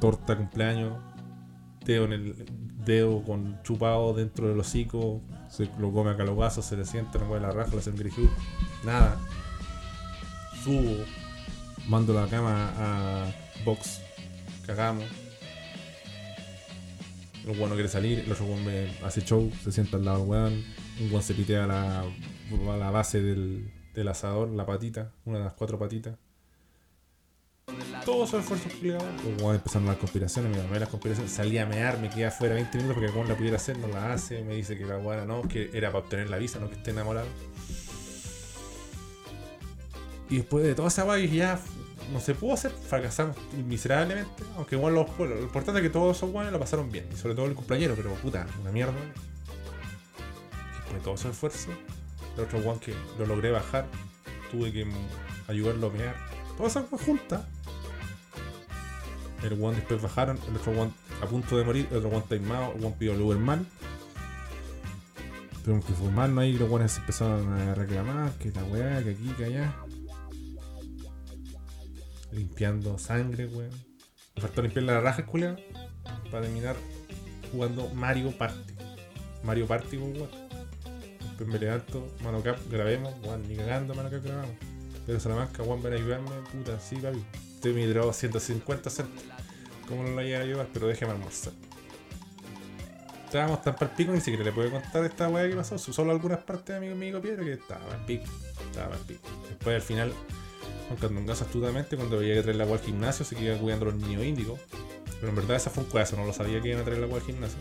Torta 0.00 0.36
cumpleaños. 0.36 1.11
Dedo 1.84 2.04
en 2.04 2.12
el 2.12 2.46
dedo 2.84 3.22
con 3.22 3.60
chupado 3.62 4.14
dentro 4.14 4.48
del 4.48 4.58
hocico. 4.60 5.20
Se 5.48 5.68
lo 5.78 5.92
come 5.92 6.10
a 6.10 6.16
calogazos, 6.16 6.64
se 6.64 6.76
le 6.76 6.84
sienta, 6.84 7.18
no 7.18 7.26
mueve 7.26 7.46
la 7.46 7.52
raja, 7.52 7.70
le 7.72 7.78
hace 7.78 7.90
un. 7.90 8.30
Nada. 8.84 9.18
Subo. 10.62 11.04
Mando 11.88 12.12
la 12.12 12.26
cama 12.28 12.72
a 12.76 13.32
box. 13.64 14.00
Cagamos. 14.66 15.04
El 17.44 17.58
weón 17.58 17.72
quiere 17.72 17.88
salir, 17.88 18.20
el 18.20 18.30
otro 18.30 18.46
weón 18.46 18.64
hace 19.04 19.22
show, 19.22 19.50
se 19.64 19.72
sienta 19.72 19.96
al 19.96 20.04
lado 20.04 20.20
del 20.20 20.28
weón. 20.28 20.64
Un 21.00 21.10
weón 21.10 21.22
se 21.22 21.34
pitea 21.34 21.64
a 21.64 21.66
la, 21.66 22.00
a 22.02 22.76
la 22.76 22.90
base 22.90 23.20
del, 23.20 23.72
del 23.94 24.08
asador, 24.08 24.48
la 24.50 24.64
patita, 24.64 25.12
una 25.24 25.38
de 25.38 25.44
las 25.44 25.54
cuatro 25.54 25.78
patitas. 25.78 26.16
Todos 28.04 28.28
esos 28.28 28.40
esfuerzos 28.40 28.72
culiados. 28.72 29.04
Weón 29.40 29.56
empezaron 29.56 29.86
las 29.86 29.96
conspiraciones, 29.96 30.56
me 30.56 30.62
mamé 30.62 30.80
las 30.80 30.88
conspiraciones. 30.88 31.32
Salía 31.32 31.62
a 31.62 31.66
mear, 31.66 31.98
me 32.00 32.10
quedé 32.10 32.26
afuera 32.26 32.54
20 32.54 32.78
minutos 32.78 32.98
porque 33.00 33.20
el 33.20 33.28
la 33.28 33.36
pudiera 33.36 33.56
hacer, 33.56 33.78
no 33.78 33.86
la 33.88 34.12
hace. 34.12 34.42
Me 34.42 34.54
dice 34.54 34.76
que 34.76 34.84
la 34.84 34.98
weona 34.98 35.24
no, 35.24 35.42
que 35.42 35.70
era 35.72 35.92
para 35.92 36.04
obtener 36.04 36.28
la 36.28 36.38
visa, 36.38 36.58
no 36.58 36.68
que 36.68 36.74
esté 36.74 36.90
enamorado. 36.90 37.28
Y 40.28 40.38
después 40.38 40.64
de 40.64 40.74
toda 40.74 40.88
esa 40.88 41.04
vaina 41.04 41.32
ya 41.32 41.60
no 42.12 42.20
se 42.20 42.34
pudo 42.34 42.54
hacer, 42.54 42.72
fracasamos 42.72 43.36
miserablemente. 43.66 44.42
Aunque 44.56 44.76
igual 44.76 44.94
los, 44.94 45.16
bueno, 45.16 45.34
lo 45.34 45.42
importante 45.42 45.80
es 45.80 45.86
que 45.86 45.90
todos 45.90 46.16
esos 46.16 46.30
guanes 46.30 46.52
lo 46.52 46.58
pasaron 46.58 46.90
bien. 46.90 47.06
Y 47.12 47.16
sobre 47.16 47.34
todo 47.34 47.46
el 47.46 47.54
cumpleañero, 47.54 47.94
pero 47.94 48.14
puta, 48.14 48.46
una 48.60 48.72
mierda. 48.72 48.94
Después 50.74 50.94
de 50.94 51.00
todo 51.00 51.14
ese 51.14 51.28
esfuerzo, 51.30 51.70
el 52.36 52.44
otro 52.44 52.62
guan 52.62 52.78
que 52.78 52.94
lo 53.18 53.26
logré 53.26 53.50
bajar, 53.50 53.86
tuve 54.50 54.72
que 54.72 54.86
ayudarlo 55.48 55.88
a 55.88 55.90
mear. 55.90 56.16
Todas 56.56 56.76
esas 56.76 57.00
juntas. 57.00 57.42
El 59.42 59.56
guan 59.56 59.74
después 59.74 60.00
bajaron, 60.00 60.38
el 60.48 60.56
otro 60.56 60.72
guan 60.72 60.92
a 61.20 61.26
punto 61.26 61.56
de 61.58 61.64
morir, 61.64 61.88
el 61.90 61.98
otro 61.98 62.10
guan 62.10 62.22
taimado, 62.22 62.72
el 62.74 62.80
guan 62.80 62.92
pidió 62.94 63.14
el 63.14 63.20
Uber 63.20 63.38
mal. 63.38 63.66
Tuvimos 65.64 65.84
que 65.84 65.92
formarnos 65.92 66.42
ahí, 66.42 66.52
los 66.54 66.68
guanes 66.68 66.96
empezaron 66.98 67.52
a 67.52 67.74
reclamar 67.74 68.32
que 68.32 68.50
la 68.50 68.64
weá, 68.64 69.02
que 69.02 69.10
aquí, 69.10 69.28
que 69.36 69.44
allá 69.44 69.74
limpiando 72.32 72.98
sangre, 72.98 73.46
weón. 73.46 73.70
Me 74.34 74.42
faltó 74.42 74.62
limpiar 74.62 74.84
la 74.84 75.00
raja, 75.00 75.24
culiao, 75.26 75.56
para 76.30 76.42
terminar 76.44 76.76
jugando 77.52 77.88
Mario 77.90 78.36
Party. 78.36 78.74
Mario 79.44 79.66
Party, 79.66 79.98
weón. 79.98 80.28
Después 81.20 81.48
me 81.48 81.58
levanto, 81.58 82.08
mano 82.22 82.42
cap, 82.42 82.58
grabemos, 82.70 83.14
weón, 83.22 83.46
ni 83.48 83.56
cagando, 83.56 83.94
mano 83.94 84.10
cap, 84.10 84.22
grabamos. 84.24 84.56
Pero 85.06 85.20
Salamanca, 85.20 85.62
weón, 85.62 85.82
ven 85.82 85.92
a 85.92 85.96
ayudarme, 85.96 86.30
puta, 86.52 86.80
sí, 86.80 86.96
papi. 86.96 87.22
Estoy 87.62 87.74
mi 87.74 87.86
droga 87.86 88.12
150 88.12 88.90
centos. 88.90 89.22
¿Cómo 89.86 90.02
no 90.02 90.08
lo 90.08 90.14
voy 90.16 90.32
a 90.32 90.40
ayudar? 90.40 90.66
Pero 90.72 90.88
déjeme 90.88 91.12
almorzar. 91.12 91.52
Estábamos 93.26 93.62
tan 93.62 93.74
para 93.74 93.88
el 93.88 93.96
pico, 93.96 94.10
ni 94.10 94.20
siquiera 94.20 94.42
le 94.42 94.50
puedo 94.50 94.68
contar 94.68 95.04
esta 95.04 95.28
weá 95.28 95.48
que 95.48 95.54
pasó. 95.54 95.78
Solo 95.78 96.10
algunas 96.10 96.40
partes 96.40 96.74
de 96.74 96.80
mi 96.80 96.90
amigo 96.92 97.20
Piedra 97.20 97.44
que 97.44 97.52
estaba 97.52 97.94
al 97.94 98.04
pico. 98.04 98.24
Estaba 98.68 98.96
al 98.96 99.00
pico. 99.02 99.28
Después 99.48 99.76
al 99.76 99.82
final 99.82 100.12
Juan 100.88 100.98
Candongazo 100.98 101.44
astutamente 101.44 101.94
cuando 101.96 102.18
veía 102.18 102.34
que 102.34 102.42
traer 102.42 102.56
la 102.56 102.64
agua 102.64 102.78
al 102.78 102.82
gimnasio 102.82 103.24
se 103.24 103.36
quedaba 103.36 103.60
cuidando 103.60 103.84
los 103.84 103.94
niños 103.94 104.24
índigos. 104.24 104.58
Pero 105.20 105.28
en 105.28 105.36
verdad 105.36 105.56
esa 105.56 105.70
fue 105.70 105.84
un 105.84 105.90
cuazo, 105.90 106.16
no 106.16 106.26
lo 106.26 106.32
sabía 106.32 106.60
que 106.60 106.70
iban 106.70 106.80
a 106.80 106.84
traer 106.84 106.98
la 106.98 107.06
agua 107.06 107.18
al 107.20 107.24
gimnasio. 107.24 107.60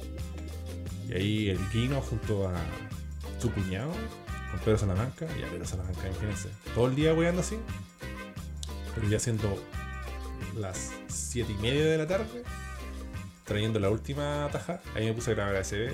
Y 1.10 1.14
ahí 1.14 1.50
el 1.52 1.60
Guino 1.70 2.02
junto 2.02 2.48
a 2.48 2.56
su 3.38 3.54
cuñado, 3.54 3.92
con 4.50 4.60
Pedro 4.62 4.80
Salamanca, 4.80 5.28
y 5.40 5.44
a 5.44 5.48
Pedro 5.48 5.66
Salamanca, 5.66 6.08
imagínense. 6.08 6.50
Todo 6.74 6.88
el 6.88 6.96
día 6.96 7.14
weando 7.14 7.42
así. 7.42 7.60
Pero 8.96 9.08
ya 9.08 9.20
siendo 9.20 9.48
las 10.56 10.92
7 11.08 11.52
y 11.52 11.62
media 11.62 11.86
de 11.86 11.98
la 11.98 12.08
tarde, 12.08 12.44
trayendo 13.46 13.80
la 13.80 13.90
última 13.90 14.50
taja, 14.52 14.82
ahí 14.96 15.06
me 15.06 15.14
puse 15.14 15.32
a 15.32 15.34
grabar 15.36 15.56
ASB. 15.56 15.92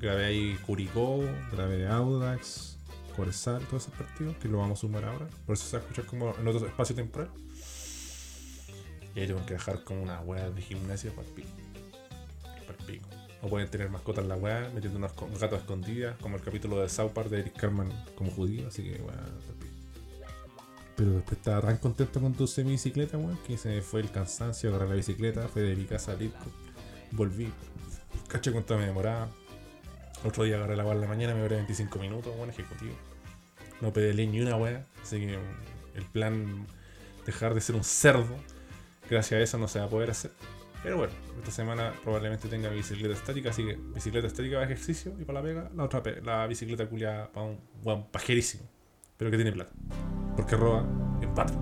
Grabé 0.00 0.24
ahí 0.24 0.58
Curicó, 0.66 1.20
grabé 1.52 1.86
Audax, 1.86 2.78
Coresal, 3.14 3.62
todos 3.66 3.82
esos 3.82 3.94
partidos, 3.94 4.34
que 4.36 4.48
lo 4.48 4.58
vamos 4.58 4.78
a 4.78 4.80
sumar 4.80 5.04
ahora. 5.04 5.26
Por 5.44 5.54
eso 5.54 5.66
se 5.66 5.76
va 5.76 5.82
a 5.82 5.86
escuchar 5.86 6.06
como 6.06 6.34
en 6.38 6.48
otro 6.48 6.66
espacio 6.66 6.96
temporal. 6.96 7.28
Y 9.14 9.20
ahí 9.20 9.26
tengo 9.26 9.44
que 9.44 9.54
dejar 9.54 9.84
como 9.84 10.02
una 10.02 10.20
weá 10.20 10.50
de 10.50 10.62
gimnasio 10.62 11.12
para 11.12 11.28
el 11.28 11.34
pico. 11.34 11.48
Para 12.66 12.78
pico. 12.86 13.08
No 13.42 13.48
pueden 13.48 13.68
tener 13.68 13.90
mascotas 13.90 14.24
en 14.24 14.28
la 14.28 14.36
weá, 14.36 14.70
metiendo 14.74 14.98
unos 14.98 15.12
gatos 15.38 15.60
escondidas, 15.60 16.16
como 16.18 16.36
el 16.36 16.42
capítulo 16.42 16.80
de 16.80 16.88
South 16.88 17.10
Park 17.10 17.28
de 17.28 17.40
Eric 17.40 17.56
Carman 17.56 17.90
como 18.14 18.30
judío, 18.30 18.68
así 18.68 18.82
que 18.82 18.92
pico. 18.92 19.10
Pero 21.00 21.12
después 21.12 21.38
estaba 21.38 21.62
tan 21.62 21.78
contento 21.78 22.20
con 22.20 22.34
tu 22.34 22.46
semibicicleta, 22.46 23.16
weón, 23.16 23.38
que 23.46 23.56
se 23.56 23.70
me 23.70 23.80
fue 23.80 24.02
el 24.02 24.10
cansancio, 24.10 24.68
agarré 24.68 24.90
la 24.90 24.94
bicicleta, 24.96 25.48
fui 25.48 25.62
de 25.62 25.74
mi 25.74 25.86
casa 25.86 26.12
a 26.12 26.14
Lipco, 26.14 26.44
volví, 27.12 27.50
caché 28.28 28.52
cuánto 28.52 28.76
me 28.76 28.84
demoraba. 28.84 29.30
Otro 30.26 30.44
día 30.44 30.56
agarré 30.56 30.76
la 30.76 30.84
weá 30.84 30.92
en 30.92 31.00
la 31.00 31.06
mañana, 31.06 31.34
me 31.34 31.40
duré 31.40 31.56
25 31.56 31.98
minutos, 31.98 32.34
weón, 32.36 32.50
ejecutivo. 32.50 32.92
No 33.80 33.94
pedaleé 33.94 34.26
ni 34.26 34.42
una 34.42 34.56
weá, 34.56 34.84
así 35.02 35.20
que 35.20 35.38
el 35.94 36.04
plan 36.04 36.66
dejar 37.24 37.54
de 37.54 37.62
ser 37.62 37.76
un 37.76 37.84
cerdo, 37.84 38.36
gracias 39.08 39.40
a 39.40 39.42
eso 39.42 39.56
no 39.56 39.68
se 39.68 39.78
va 39.78 39.86
a 39.86 39.88
poder 39.88 40.10
hacer. 40.10 40.32
Pero 40.82 40.98
bueno, 40.98 41.14
esta 41.38 41.50
semana 41.50 41.94
probablemente 42.04 42.46
tenga 42.48 42.68
bicicleta 42.68 43.14
estática, 43.14 43.48
así 43.48 43.64
que 43.64 43.78
bicicleta 43.94 44.26
estática 44.26 44.56
para 44.56 44.66
ejercicio 44.66 45.14
y 45.18 45.24
para 45.24 45.40
la 45.40 45.46
pega, 45.46 45.70
la 45.74 45.84
otra 45.84 46.02
la 46.22 46.46
bicicleta 46.46 46.86
culia 46.86 47.30
para 47.32 47.46
un 47.46 47.58
weón 47.82 48.06
pajerísimo, 48.10 48.68
pero 49.20 49.30
que 49.30 49.36
tiene 49.36 49.52
plata. 49.52 49.70
Porque 50.34 50.56
roba 50.56 50.82
en 51.20 51.34
patria. 51.34 51.58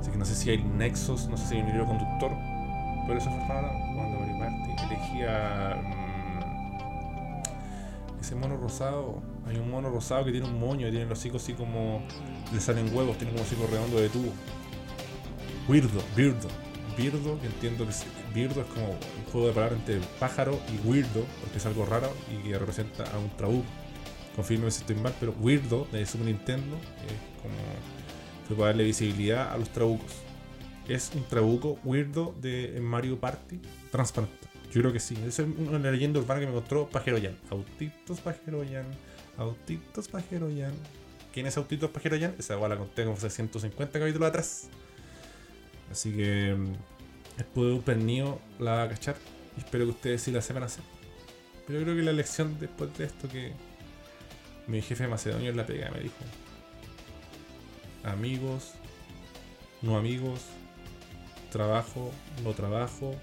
Así 0.00 0.10
que 0.10 0.16
no 0.16 0.24
sé 0.24 0.34
si 0.34 0.48
hay 0.48 0.64
nexos, 0.64 1.28
no 1.28 1.36
sé 1.36 1.46
si 1.46 1.56
hay 1.56 1.60
un 1.60 1.68
hilo 1.68 1.84
conductor. 1.84 2.32
Pero 3.06 3.18
eso 3.18 3.28
fue 3.28 3.46
raro 3.46 3.68
cuando 3.94 4.18
Mario 4.18 4.38
Party 4.38 4.70
elegía 4.86 5.76
mm, 8.16 8.18
ese 8.18 8.34
mono 8.34 8.56
rosado. 8.56 9.20
Hay 9.46 9.58
un 9.58 9.70
mono 9.70 9.90
rosado 9.90 10.24
que 10.24 10.32
tiene 10.32 10.46
un 10.46 10.58
moño 10.58 10.88
y 10.88 10.90
tiene 10.90 11.04
los 11.04 11.18
hocicos 11.18 11.42
así 11.42 11.52
como. 11.52 12.02
le 12.50 12.60
salen 12.60 12.96
huevos, 12.96 13.18
tiene 13.18 13.34
como 13.34 13.44
hocico 13.44 13.66
redondo 13.70 14.00
de 14.00 14.08
tubo. 14.08 14.32
Weirdo, 15.68 16.00
Birdo. 16.16 16.48
Birdo, 16.96 17.38
que 17.40 17.46
entiendo 17.46 17.84
que 17.84 17.90
es, 17.90 18.06
Birdo 18.32 18.62
es 18.62 18.66
como 18.68 18.86
un 18.88 19.24
juego 19.30 19.48
de 19.48 19.52
palabras 19.52 19.80
entre 19.80 20.00
pájaro 20.18 20.58
y 20.72 20.78
weirdo, 20.88 21.26
porque 21.40 21.58
es 21.58 21.66
algo 21.66 21.84
raro 21.84 22.10
y 22.32 22.36
que 22.48 22.58
representa 22.58 23.04
a 23.14 23.18
un 23.18 23.28
trabuco. 23.36 23.83
Confirme 24.36 24.70
si 24.70 24.80
estoy 24.80 24.96
mal, 24.96 25.14
pero 25.20 25.32
Weirdo 25.40 25.86
de 25.92 26.04
Super 26.06 26.26
Nintendo 26.26 26.76
es 26.76 27.42
como. 27.42 27.54
fue 28.48 28.56
para 28.56 28.68
darle 28.68 28.84
visibilidad 28.84 29.52
a 29.52 29.58
los 29.58 29.68
trabucos. 29.70 30.12
Es 30.88 31.12
un 31.14 31.24
trabuco 31.24 31.78
Weirdo 31.84 32.34
de 32.40 32.78
Mario 32.80 33.18
Party 33.18 33.60
transparente. 33.90 34.48
Yo 34.72 34.80
creo 34.80 34.92
que 34.92 34.98
sí. 34.98 35.16
Esa 35.26 35.42
es 35.42 35.48
una 35.48 35.90
leyenda 35.90 36.18
urbana 36.18 36.40
que 36.40 36.46
me 36.46 36.52
encontró 36.52 36.88
Pajero 36.88 37.16
Yan. 37.18 37.36
Autitos 37.48 38.20
Pajero 38.20 38.64
Yan. 38.64 38.86
Autitos 39.38 40.08
Pajero 40.08 40.50
Yan. 40.50 40.72
¿Quién 41.32 41.46
es 41.46 41.56
Autitos 41.56 41.90
Pajero 41.90 42.16
Yan? 42.16 42.34
Esa 42.38 42.54
igual 42.54 42.70
la 42.70 42.76
conté 42.76 43.04
como 43.04 43.16
hace 43.16 43.30
150 43.30 43.98
capítulos 43.98 44.28
atrás. 44.28 44.68
Así 45.92 46.12
que 46.12 46.54
mm, 46.54 46.72
después 47.36 47.68
de 47.68 47.72
un 47.74 47.82
pernido 47.82 48.40
la 48.58 48.72
va 48.72 48.82
a 48.82 48.88
cachar. 48.88 49.16
Y 49.56 49.60
espero 49.60 49.84
que 49.84 49.90
ustedes 49.92 50.22
sí 50.22 50.32
la 50.32 50.42
sepan 50.42 50.64
hacer. 50.64 50.82
Pero 51.68 51.80
creo 51.82 51.94
que 51.94 52.02
la 52.02 52.12
lección 52.12 52.58
después 52.58 52.96
de 52.98 53.04
esto 53.04 53.28
que 53.28 53.52
mi 54.66 54.80
jefe 54.80 55.06
macedonio 55.08 55.50
en 55.50 55.56
la 55.56 55.66
pega 55.66 55.90
me 55.90 56.00
dijo. 56.00 56.14
Amigos, 58.02 58.72
no 59.82 59.96
amigos, 59.96 60.40
trabajo, 61.50 62.10
no 62.42 62.52
trabajo, 62.52 63.14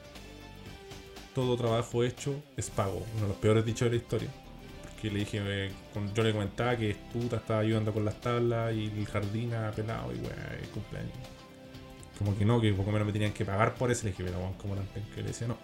todo 1.36 1.56
trabajo 1.56 2.04
hecho 2.04 2.42
es 2.58 2.70
pago. 2.70 3.06
Uno 3.16 3.24
de 3.24 3.28
los 3.30 3.38
peores 3.38 3.66
dichos 3.66 3.90
de 3.90 3.98
la 3.98 4.02
historia. 4.02 4.30
Porque 4.84 5.12
le 5.12 5.20
dije, 5.20 5.42
eh, 5.44 5.72
yo 6.14 6.24
le 6.24 6.32
comentaba 6.32 6.76
que 6.78 6.96
puta 7.14 7.38
estaba 7.38 7.60
ayudando 7.60 7.94
con 7.94 8.06
las 8.06 8.20
tablas 8.22 8.74
y 8.74 8.86
el 8.86 9.06
jardín 9.06 9.54
a 9.54 9.72
pelado 9.72 10.14
y 10.14 10.20
weá, 10.20 10.58
el 10.60 10.70
cumpleaños. 10.70 11.14
Como 12.18 12.38
que 12.38 12.46
no, 12.46 12.62
que 12.62 12.72
poco 12.74 12.92
menos 12.92 13.08
me 13.08 13.14
tenían 13.14 13.34
que 13.34 13.46
pagar 13.46 13.76
por 13.76 13.92
eso. 13.92 14.04
Le 14.04 14.12
dije, 14.12 14.24
pero 14.24 14.40
weón, 14.40 14.54
como 14.54 14.76
tan 14.76 14.86
penca?". 14.88 15.20
Y 15.20 15.22
le 15.22 15.28
decía, 15.30 15.48
no. 15.48 15.58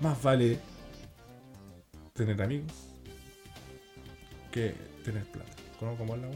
Más 0.00 0.22
vale 0.22 0.58
tener 2.14 2.40
amigos 2.42 2.93
que 4.54 4.72
tener 5.04 5.24
plata. 5.24 5.52
¿Cómo, 5.80 5.96
cómo 5.96 6.14
es 6.14 6.22
la? 6.22 6.28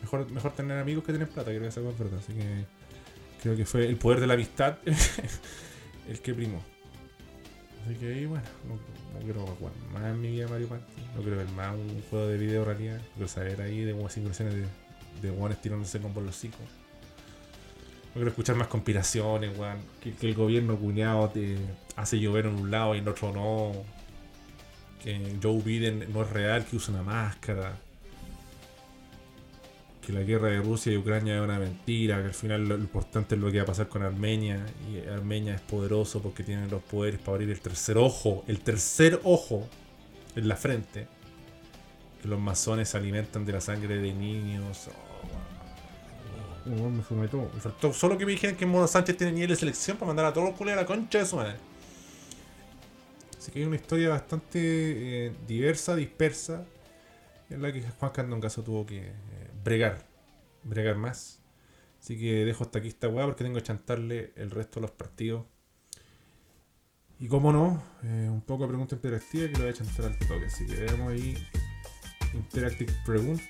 Mejor, 0.00 0.30
mejor 0.30 0.52
tener 0.52 0.78
amigos 0.78 1.02
que 1.04 1.12
tener 1.12 1.28
plata, 1.28 1.50
creo 1.50 1.62
que 1.62 1.68
esa 1.68 1.80
es 1.80 1.98
verdad. 1.98 2.18
Así 2.18 2.32
que, 2.32 2.64
Creo 3.42 3.56
que 3.56 3.66
fue 3.66 3.86
el 3.86 3.96
poder 3.96 4.20
de 4.20 4.26
la 4.26 4.34
amistad 4.34 4.78
el 6.08 6.20
que 6.20 6.32
primó. 6.32 6.62
Así 7.84 7.94
que 7.96 8.14
ahí, 8.14 8.24
bueno, 8.24 8.44
no, 8.66 9.20
quiero 9.20 9.44
más 9.92 10.04
en 10.04 10.20
mi 10.20 10.30
vida 10.30 10.48
Mario 10.48 10.68
Party. 10.68 11.02
No 11.14 11.20
quiero 11.20 11.36
ver 11.36 11.48
más 11.48 11.74
un 11.74 12.02
juego 12.08 12.28
de 12.28 12.38
video 12.38 12.64
realidad. 12.64 13.02
Quiero 13.14 13.28
saber 13.28 13.60
ahí 13.60 13.80
de 13.84 13.92
buenas 13.92 14.16
impresiones 14.16 14.54
de, 14.54 14.64
de 15.20 15.30
buenos 15.30 15.60
tirándose 15.60 16.00
con 16.00 16.14
los 16.14 16.36
hocico. 16.36 16.56
No 16.60 18.14
quiero 18.14 18.30
escuchar 18.30 18.56
más 18.56 18.68
conspiraciones, 18.68 19.58
weón. 19.58 19.78
Que, 20.02 20.14
que 20.14 20.26
el 20.26 20.34
gobierno 20.34 20.76
cuñado 20.76 21.28
te 21.28 21.58
hace 21.96 22.18
llover 22.18 22.46
en 22.46 22.54
un 22.54 22.70
lado 22.70 22.94
y 22.94 22.98
en 22.98 23.08
otro 23.08 23.32
no. 23.32 23.72
Que 25.04 25.36
Joe 25.42 25.60
Biden 25.60 26.10
no 26.12 26.22
es 26.22 26.30
real, 26.30 26.64
que 26.64 26.76
usa 26.76 26.94
una 26.94 27.02
máscara. 27.02 27.76
Que 30.00 30.14
la 30.14 30.22
guerra 30.22 30.48
de 30.48 30.62
Rusia 30.62 30.92
y 30.92 30.96
Ucrania 30.96 31.36
es 31.36 31.42
una 31.42 31.58
mentira. 31.58 32.20
Que 32.22 32.28
al 32.28 32.34
final 32.34 32.66
lo, 32.66 32.78
lo 32.78 32.82
importante 32.82 33.34
es 33.34 33.40
lo 33.40 33.52
que 33.52 33.58
va 33.58 33.64
a 33.64 33.66
pasar 33.66 33.88
con 33.88 34.02
Armenia. 34.02 34.64
Y 34.90 35.06
Armenia 35.06 35.54
es 35.54 35.60
poderoso 35.60 36.22
porque 36.22 36.42
tiene 36.42 36.66
los 36.68 36.82
poderes 36.82 37.20
para 37.20 37.32
abrir 37.32 37.50
el 37.50 37.60
tercer 37.60 37.98
ojo. 37.98 38.44
El 38.48 38.60
tercer 38.60 39.20
ojo 39.24 39.68
en 40.36 40.48
la 40.48 40.56
frente. 40.56 41.06
Que 42.22 42.28
los 42.28 42.40
masones 42.40 42.88
se 42.88 42.96
alimentan 42.96 43.44
de 43.44 43.52
la 43.52 43.60
sangre 43.60 43.98
de 43.98 44.14
niños. 44.14 44.88
Oh, 44.88 46.70
weón. 46.70 46.86
Oh, 46.86 46.88
me 46.88 47.02
fumé 47.02 47.28
todo. 47.28 47.50
Me 47.54 47.60
faltó 47.60 47.92
solo 47.92 48.16
que 48.16 48.24
me 48.24 48.32
dijeran 48.32 48.56
que 48.56 48.64
Mona 48.64 48.86
Sánchez 48.86 49.18
tiene 49.18 49.34
nivel 49.34 49.50
de 49.50 49.56
selección 49.56 49.98
para 49.98 50.06
mandar 50.06 50.24
a 50.24 50.32
todos 50.32 50.48
los 50.48 50.56
culos 50.56 50.72
a 50.72 50.76
la 50.76 50.86
concha 50.86 51.18
de 51.18 51.26
su 51.26 51.36
madre. 51.36 51.56
Así 53.44 53.52
que 53.52 53.58
hay 53.58 53.66
una 53.66 53.76
historia 53.76 54.08
bastante 54.08 54.58
eh, 55.26 55.32
diversa, 55.46 55.94
dispersa, 55.94 56.64
en 57.50 57.60
la 57.60 57.70
que 57.74 57.82
Juan 57.82 58.10
Candongazo 58.10 58.62
tuvo 58.64 58.86
que 58.86 59.08
eh, 59.08 59.12
bregar, 59.62 60.06
bregar 60.62 60.96
más. 60.96 61.40
Así 62.00 62.18
que 62.18 62.46
dejo 62.46 62.64
hasta 62.64 62.78
aquí 62.78 62.88
esta 62.88 63.06
weá 63.06 63.26
porque 63.26 63.44
tengo 63.44 63.56
que 63.56 63.62
chantarle 63.62 64.32
el 64.36 64.50
resto 64.50 64.80
de 64.80 64.86
los 64.86 64.92
partidos. 64.92 65.44
Y 67.20 67.28
como 67.28 67.52
no, 67.52 67.82
eh, 68.02 68.30
un 68.32 68.40
poco 68.40 68.62
de 68.62 68.68
pregunta 68.68 68.94
interactiva 68.94 69.46
que 69.48 69.52
lo 69.52 69.64
voy 69.64 69.68
a 69.68 69.74
chantar 69.74 70.06
al 70.06 70.18
toque. 70.20 70.46
Así 70.46 70.66
que 70.66 70.76
veamos 70.76 71.12
ahí 71.12 71.36
Interactive 72.32 72.94
Pregunta. 73.04 73.44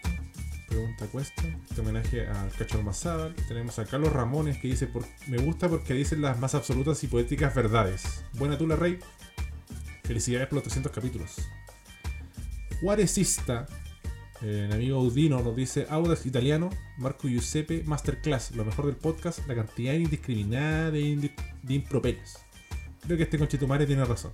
Pregunta 0.66 1.06
cuesta. 1.06 1.44
Este 1.70 1.80
homenaje 1.82 2.26
al 2.26 2.50
Cachorro 2.50 2.82
Mazábal. 2.82 3.36
Tenemos 3.46 3.78
a 3.78 3.84
Carlos 3.84 4.12
Ramones 4.12 4.58
que 4.58 4.66
dice: 4.66 4.88
Me 5.28 5.38
gusta 5.38 5.68
porque 5.68 5.94
dicen 5.94 6.20
las 6.20 6.36
más 6.40 6.56
absolutas 6.56 7.04
y 7.04 7.06
poéticas 7.06 7.54
verdades. 7.54 8.24
Buena 8.32 8.58
tula, 8.58 8.74
Rey. 8.74 8.98
Felicidades 10.04 10.48
por 10.48 10.56
los 10.56 10.64
300 10.64 10.92
capítulos. 10.92 11.36
Juarezista, 12.80 13.66
el 14.42 14.72
amigo 14.72 14.98
Audino 14.98 15.42
nos 15.42 15.56
dice: 15.56 15.86
Audax 15.88 16.26
italiano, 16.26 16.70
Marco 16.98 17.28
Giuseppe, 17.28 17.82
Masterclass. 17.84 18.52
Lo 18.52 18.64
mejor 18.64 18.86
del 18.86 18.96
podcast, 18.96 19.46
la 19.48 19.54
cantidad 19.54 19.94
indiscriminada 19.94 20.90
de, 20.90 21.00
indi-. 21.00 21.32
Creo 23.00 23.16
que 23.16 23.22
este 23.22 23.38
conchetumare 23.38 23.86
tiene 23.86 24.04
razón. 24.04 24.32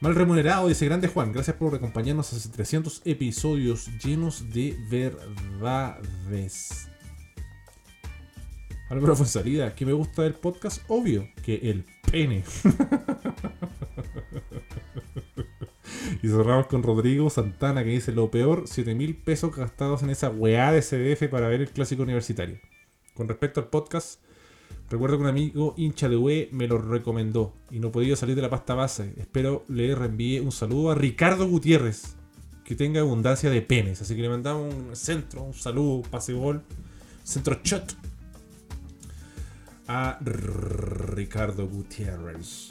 Mal 0.00 0.14
remunerado, 0.14 0.68
dice 0.68 0.86
Grande 0.86 1.08
Juan. 1.08 1.32
Gracias 1.32 1.56
por 1.56 1.74
acompañarnos 1.74 2.32
hace 2.32 2.48
300 2.48 3.02
episodios 3.04 3.90
llenos 4.02 4.50
de 4.50 4.76
verdades. 4.88 6.88
Álvaro 8.88 9.14
Fuenzalida, 9.14 9.74
¿qué 9.74 9.84
me 9.84 9.92
gusta 9.92 10.22
del 10.22 10.34
podcast? 10.34 10.82
Obvio, 10.88 11.28
que 11.44 11.56
el 11.70 11.84
pene. 12.10 12.44
y 16.22 16.28
cerramos 16.28 16.66
con 16.66 16.82
Rodrigo 16.82 17.30
Santana 17.30 17.82
que 17.82 17.90
dice 17.90 18.12
lo 18.12 18.30
peor, 18.30 18.64
7 18.66 18.94
mil 18.94 19.16
pesos 19.16 19.54
gastados 19.54 20.02
en 20.02 20.10
esa 20.10 20.30
weá 20.30 20.72
de 20.72 20.82
CDF 20.82 21.28
para 21.30 21.48
ver 21.48 21.62
el 21.62 21.70
clásico 21.70 22.02
universitario. 22.02 22.58
Con 23.14 23.28
respecto 23.28 23.60
al 23.60 23.68
podcast, 23.68 24.20
recuerdo 24.90 25.16
que 25.16 25.22
un 25.22 25.28
amigo 25.28 25.74
hincha 25.76 26.08
de 26.08 26.16
UE 26.16 26.48
me 26.52 26.68
lo 26.68 26.78
recomendó 26.78 27.54
y 27.70 27.78
no 27.78 27.90
podido 27.90 28.16
salir 28.16 28.36
de 28.36 28.42
la 28.42 28.50
pasta 28.50 28.74
base. 28.74 29.14
Espero 29.16 29.64
le 29.68 29.94
reenvíe 29.94 30.40
un 30.40 30.52
saludo 30.52 30.90
a 30.90 30.94
Ricardo 30.94 31.46
Gutiérrez, 31.48 32.16
que 32.64 32.76
tenga 32.76 33.00
abundancia 33.00 33.50
de 33.50 33.62
penes. 33.62 34.02
Así 34.02 34.14
que 34.14 34.22
le 34.22 34.28
mandamos 34.28 34.74
un 34.74 34.94
centro, 34.96 35.42
un 35.42 35.54
saludo, 35.54 36.02
pase 36.02 36.34
gol, 36.34 36.62
centro 37.24 37.58
shot 37.64 37.96
a 39.88 40.18
Ricardo 40.20 41.66
Gutiérrez. 41.66 42.68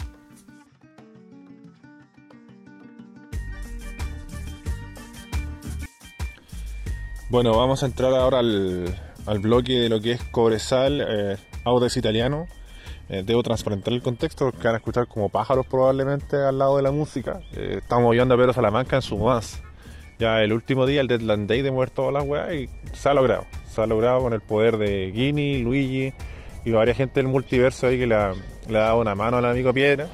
Bueno, 7.30 7.56
vamos 7.56 7.84
a 7.84 7.86
entrar 7.86 8.12
ahora 8.16 8.40
al, 8.40 8.92
al 9.28 9.38
bloque 9.38 9.74
de 9.74 9.90
lo 9.90 10.02
que 10.02 10.14
es 10.14 10.24
Cobresal, 10.32 11.06
eh, 11.08 11.38
Audax 11.64 11.96
Italiano. 11.96 12.48
Eh, 13.08 13.22
debo 13.24 13.44
transparentar 13.44 13.94
el 13.94 14.02
contexto 14.02 14.46
porque 14.46 14.64
van 14.68 14.74
a 14.74 14.78
escuchar 14.80 15.08
como 15.08 15.30
pájaros 15.30 15.68
probablemente 15.68 16.38
al 16.38 16.58
lado 16.58 16.78
de 16.78 16.82
la 16.82 16.92
música. 16.92 17.40
Eh, 17.54 17.78
estamos 17.84 18.12
viendo 18.14 18.34
a 18.34 18.38
Pedro 18.38 18.52
Salamanca 18.52 18.96
en 18.96 19.04
su 19.04 19.16
más. 19.20 19.62
Ya 20.18 20.42
el 20.42 20.52
último 20.52 20.88
día, 20.88 21.02
el 21.02 21.08
Deadland 21.08 21.48
Day, 21.48 21.62
de 21.62 21.70
mover 21.70 21.92
todas 21.92 22.12
las 22.12 22.24
weas 22.24 22.52
y 22.52 22.68
se 22.94 23.10
ha 23.10 23.14
logrado. 23.14 23.46
Se 23.68 23.80
ha 23.80 23.86
logrado 23.86 24.22
con 24.22 24.34
el 24.34 24.42
poder 24.42 24.78
de 24.78 25.12
Guini, 25.12 25.60
Luigi 25.60 26.12
y 26.66 26.72
varias 26.72 26.98
gente 26.98 27.20
del 27.20 27.28
multiverso 27.28 27.86
ahí 27.86 28.00
que 28.00 28.08
le 28.08 28.16
ha, 28.16 28.34
le 28.68 28.78
ha 28.80 28.82
dado 28.82 29.02
una 29.02 29.14
mano 29.14 29.38
al 29.38 29.46
amigo 29.46 29.72
Piedra. 29.72 30.08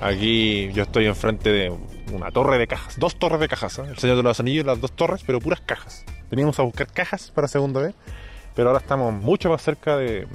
Aquí 0.00 0.72
yo 0.72 0.82
estoy 0.82 1.06
enfrente 1.06 1.52
de 1.52 1.72
una 2.12 2.32
torre 2.32 2.58
de 2.58 2.66
cajas, 2.66 2.98
dos 2.98 3.14
torres 3.14 3.38
de 3.38 3.46
cajas, 3.46 3.78
¿eh? 3.78 3.84
el 3.88 3.98
Señor 3.98 4.16
de 4.16 4.24
los 4.24 4.40
Anillos, 4.40 4.66
las 4.66 4.80
dos 4.80 4.90
torres, 4.90 5.22
pero 5.24 5.38
puras 5.38 5.60
cajas. 5.60 6.04
Veníamos 6.30 6.58
a 6.58 6.62
buscar 6.62 6.86
cajas 6.86 7.30
para 7.30 7.48
segunda 7.48 7.80
vez, 7.80 7.94
pero 8.54 8.68
ahora 8.68 8.80
estamos 8.80 9.12
mucho 9.12 9.48
más 9.50 9.62
cerca 9.62 9.96
de, 9.96 10.26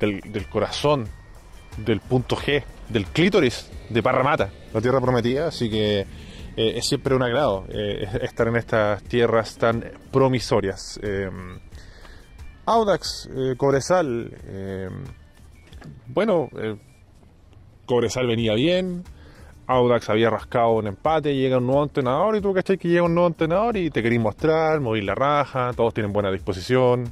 del, 0.00 0.48
corazón, 0.48 1.08
del 1.76 2.00
punto 2.00 2.36
G, 2.36 2.62
del 2.88 3.06
clítoris 3.06 3.70
de 3.90 4.02
Parramata, 4.02 4.50
la 4.72 4.80
tierra 4.80 5.00
prometida, 5.00 5.48
así 5.48 5.68
que 5.68 6.00
eh, 6.00 6.06
es 6.56 6.86
siempre 6.86 7.14
un 7.14 7.22
agrado 7.22 7.66
eh, 7.68 8.08
estar 8.22 8.48
en 8.48 8.56
estas 8.56 9.02
tierras 9.04 9.56
tan 9.56 9.84
promisorias. 10.10 10.98
Eh, 11.02 11.30
Audax, 12.66 13.28
eh, 13.34 13.54
Cobresal, 13.56 14.30
bueno, 16.08 16.50
Cobresal 17.86 18.26
venía 18.26 18.54
bien, 18.54 19.04
Audax 19.68 20.08
había 20.08 20.30
rascado 20.30 20.70
un 20.70 20.86
empate, 20.86 21.36
llega 21.36 21.58
un 21.58 21.66
nuevo 21.66 21.82
entrenador 21.82 22.34
y 22.36 22.40
tú 22.40 22.54
cachai 22.54 22.78
que 22.78 22.88
llega 22.88 23.02
un 23.02 23.14
nuevo 23.14 23.28
entrenador 23.28 23.76
y 23.76 23.90
te 23.90 24.02
querís 24.02 24.18
mostrar, 24.18 24.80
mover 24.80 25.04
la 25.04 25.14
raja, 25.14 25.72
todos 25.76 25.92
tienen 25.92 26.10
buena 26.10 26.30
disposición. 26.32 27.04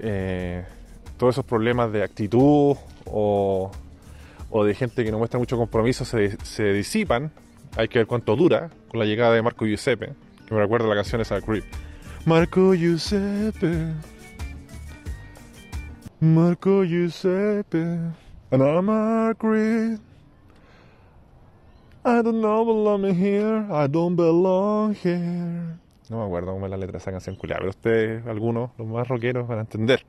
Eh, 0.00 0.64
todos 1.16 1.34
esos 1.34 1.44
problemas 1.44 1.92
de 1.92 2.04
actitud 2.04 2.76
o, 3.06 3.70
de 4.64 4.74
gente 4.74 5.04
que 5.04 5.10
no 5.10 5.18
muestra 5.18 5.40
mucho 5.40 5.56
compromiso 5.56 6.04
se, 6.04 6.36
se 6.44 6.72
disipan. 6.72 7.32
Hay 7.76 7.88
que 7.88 7.98
ver 7.98 8.06
cuánto 8.06 8.36
dura 8.36 8.70
con 8.88 9.00
la 9.00 9.04
llegada 9.04 9.34
de 9.34 9.42
Marco 9.42 9.66
Giuseppe, 9.66 10.12
que 10.46 10.54
me 10.54 10.60
recuerda 10.60 10.86
la 10.86 10.94
canción 10.94 11.20
esa 11.20 11.34
de 11.34 11.42
Creep. 11.42 11.64
Marco 12.26 12.74
Giuseppe. 12.74 13.92
Marco 16.20 16.84
Giuseppe. 16.84 17.98
And 18.52 18.62
I'm 18.62 18.88
a 18.88 19.34
creep. 19.36 20.11
I 22.04 22.20
don't 22.20 22.40
know 22.40 22.64
belong 22.64 23.14
here, 23.14 23.64
I 23.70 23.86
don't 23.86 24.16
belong 24.16 24.96
here. 25.04 25.78
No 26.10 26.18
me 26.18 26.24
acuerdo 26.24 26.52
cómo 26.52 26.66
es 26.66 26.70
la 26.70 26.76
letra 26.76 26.94
de 26.94 26.98
esa 26.98 27.12
canción 27.12 27.36
culiada, 27.36 27.60
pero 27.60 27.70
ustedes, 27.70 28.26
algunos, 28.26 28.72
los 28.76 28.88
más 28.88 29.06
rockeros, 29.06 29.46
van 29.46 29.58
a 29.58 29.60
entender. 29.60 30.04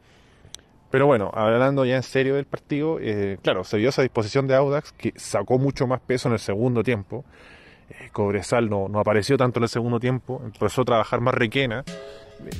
Pero 0.90 1.06
bueno, 1.06 1.30
hablando 1.36 1.86
ya 1.86 1.96
en 1.96 2.02
serio 2.02 2.34
del 2.34 2.46
partido, 2.46 2.98
eh, 3.00 3.38
claro, 3.44 3.64
se 3.64 3.78
vio 3.78 3.90
esa 3.90 4.02
disposición 4.02 4.48
de 4.48 4.56
Audax 4.56 4.92
que 4.94 5.14
sacó 5.18 5.60
mucho 5.60 5.86
más 5.86 6.02
peso 6.02 6.30
en 6.30 6.34
el 6.34 6.40
segundo 6.40 6.82
tiempo. 6.82 7.26
Eh, 7.92 8.10
Cobresal 8.12 8.72
no, 8.72 8.90
no 8.90 9.00
apareció 9.00 9.38
tanto 9.38 9.60
en 9.60 9.64
el 9.64 9.70
segundo 9.70 10.00
tiempo, 10.00 10.42
empezó 10.44 10.82
a 10.82 10.86
trabajar 10.86 11.22
más 11.22 11.36
Requena. 11.36 11.84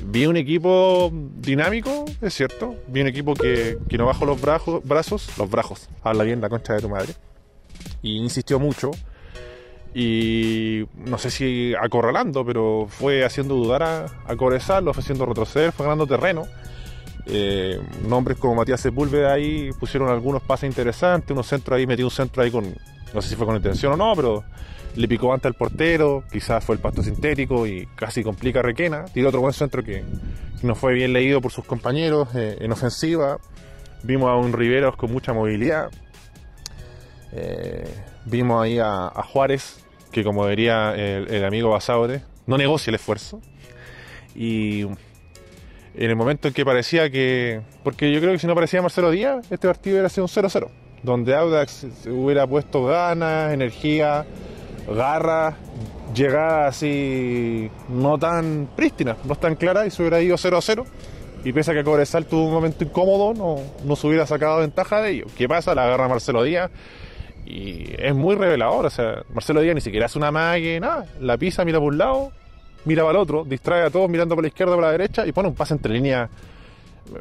Vi 0.06 0.26
un 0.26 0.36
equipo 0.36 1.10
dinámico, 1.12 2.04
es 2.22 2.34
cierto. 2.34 2.76
Vi 2.86 3.00
un 3.00 3.08
equipo 3.08 3.34
que, 3.34 3.78
que 3.88 3.98
no 3.98 4.06
bajó 4.06 4.26
los 4.26 4.40
brazos, 4.40 5.36
los 5.38 5.50
brazos, 5.50 5.90
habla 6.04 6.22
bien 6.22 6.40
la 6.40 6.48
concha 6.48 6.74
de 6.74 6.82
tu 6.82 6.88
madre. 6.88 7.14
Y 8.00 8.16
insistió 8.18 8.60
mucho 8.60 8.92
y 9.94 10.86
no 10.96 11.18
sé 11.18 11.30
si 11.30 11.72
acorralando, 11.80 12.44
pero 12.44 12.86
fue 12.88 13.24
haciendo 13.24 13.54
dudar 13.54 13.82
a, 13.84 14.04
a 14.26 14.36
fue 14.36 14.56
haciendo 14.58 15.24
retroceder, 15.24 15.72
fue 15.72 15.86
ganando 15.86 16.06
terreno. 16.06 16.46
Eh, 17.26 17.80
nombres 18.06 18.36
como 18.36 18.56
Matías 18.56 18.80
Sepúlveda 18.80 19.32
ahí 19.32 19.70
pusieron 19.80 20.10
algunos 20.10 20.42
pases 20.42 20.68
interesantes, 20.68 21.30
unos 21.30 21.46
centros 21.46 21.78
ahí, 21.78 21.86
metió 21.86 22.06
un 22.06 22.10
centro 22.10 22.42
ahí 22.42 22.50
con, 22.50 22.74
no 23.14 23.22
sé 23.22 23.30
si 23.30 23.36
fue 23.36 23.46
con 23.46 23.56
intención 23.56 23.94
o 23.94 23.96
no, 23.96 24.12
pero 24.14 24.44
le 24.96 25.08
picó 25.08 25.32
antes 25.32 25.46
al 25.46 25.54
portero, 25.54 26.24
quizás 26.30 26.62
fue 26.62 26.74
el 26.74 26.80
pasto 26.80 27.02
sintético 27.02 27.66
y 27.66 27.86
casi 27.96 28.22
complica 28.22 28.60
a 28.60 28.62
Requena. 28.62 29.04
Tiró 29.06 29.28
otro 29.28 29.40
buen 29.40 29.52
centro 29.52 29.82
que, 29.82 30.04
que 30.60 30.66
no 30.66 30.74
fue 30.74 30.92
bien 30.92 31.12
leído 31.12 31.40
por 31.40 31.50
sus 31.50 31.64
compañeros 31.64 32.28
eh, 32.34 32.58
en 32.60 32.72
ofensiva. 32.72 33.38
Vimos 34.02 34.28
a 34.28 34.34
un 34.34 34.52
Riveros 34.52 34.96
con 34.96 35.10
mucha 35.12 35.32
movilidad. 35.32 35.90
Eh, 37.32 37.88
vimos 38.26 38.62
ahí 38.62 38.78
a, 38.78 39.06
a 39.06 39.22
Juárez, 39.22 39.83
que 40.14 40.22
como 40.22 40.46
diría 40.46 40.94
el, 40.94 41.44
amigo 41.44 41.70
Basaure, 41.70 42.22
no 42.46 42.56
negocia 42.56 42.92
el 42.92 42.94
esfuerzo. 42.94 43.40
Y 44.36 44.82
en 44.82 44.96
el 45.96 46.14
momento 46.14 46.46
en 46.46 46.54
que 46.54 46.64
parecía 46.64 47.10
que. 47.10 47.60
Porque 47.82 48.12
yo 48.12 48.20
creo 48.20 48.32
que 48.32 48.38
si 48.38 48.46
no 48.46 48.52
aparecía 48.52 48.80
Marcelo 48.80 49.10
Díaz, 49.10 49.44
este 49.50 49.66
partido 49.66 49.96
hubiera 49.96 50.08
sido 50.08 50.24
un 50.24 50.30
0-0. 50.30 50.68
Donde 51.02 51.34
Audax 51.34 51.86
hubiera 52.06 52.46
puesto 52.46 52.84
ganas, 52.84 53.52
energía, 53.52 54.24
garra, 54.88 55.56
llegada 56.14 56.68
así 56.68 57.68
no 57.88 58.16
tan 58.16 58.68
prístina, 58.76 59.16
no 59.24 59.34
tan 59.34 59.56
clara 59.56 59.84
y 59.84 59.90
se 59.90 60.00
hubiera 60.02 60.22
ido 60.22 60.36
0-0. 60.36 60.84
Y 61.44 61.52
pese 61.52 61.72
a 61.72 61.74
que 61.74 61.84
Cobresal 61.84 62.24
tuvo 62.24 62.46
un 62.46 62.52
momento 62.52 62.84
incómodo, 62.84 63.34
no, 63.34 63.62
no 63.84 63.96
se 63.96 64.06
hubiera 64.06 64.26
sacado 64.26 64.60
ventaja 64.60 65.02
de 65.02 65.10
ello. 65.10 65.26
¿Qué 65.36 65.46
pasa? 65.48 65.74
La 65.74 65.84
agarra 65.84 66.08
Marcelo 66.08 66.42
Díaz 66.44 66.70
y 67.44 67.94
es 67.98 68.14
muy 68.14 68.36
revelador. 68.36 68.86
O 68.86 68.90
sea, 68.90 69.22
Marcelo 69.32 69.60
Díaz 69.60 69.74
ni 69.74 69.80
siquiera 69.80 70.06
hace 70.06 70.18
una 70.18 70.30
magia, 70.30 70.80
nada. 70.80 71.06
La 71.20 71.36
pisa, 71.36 71.64
mira 71.64 71.78
por 71.78 71.92
un 71.92 71.98
lado, 71.98 72.32
mira 72.84 73.02
para 73.02 73.18
el 73.18 73.22
otro, 73.22 73.44
distrae 73.44 73.82
a 73.82 73.90
todos 73.90 74.08
mirando 74.08 74.34
por 74.34 74.44
la 74.44 74.48
izquierda 74.48 74.74
por 74.74 74.82
la 74.82 74.90
derecha 74.90 75.26
y 75.26 75.32
pone 75.32 75.48
un 75.48 75.54
pase 75.54 75.74
entre 75.74 75.92
líneas 75.92 76.30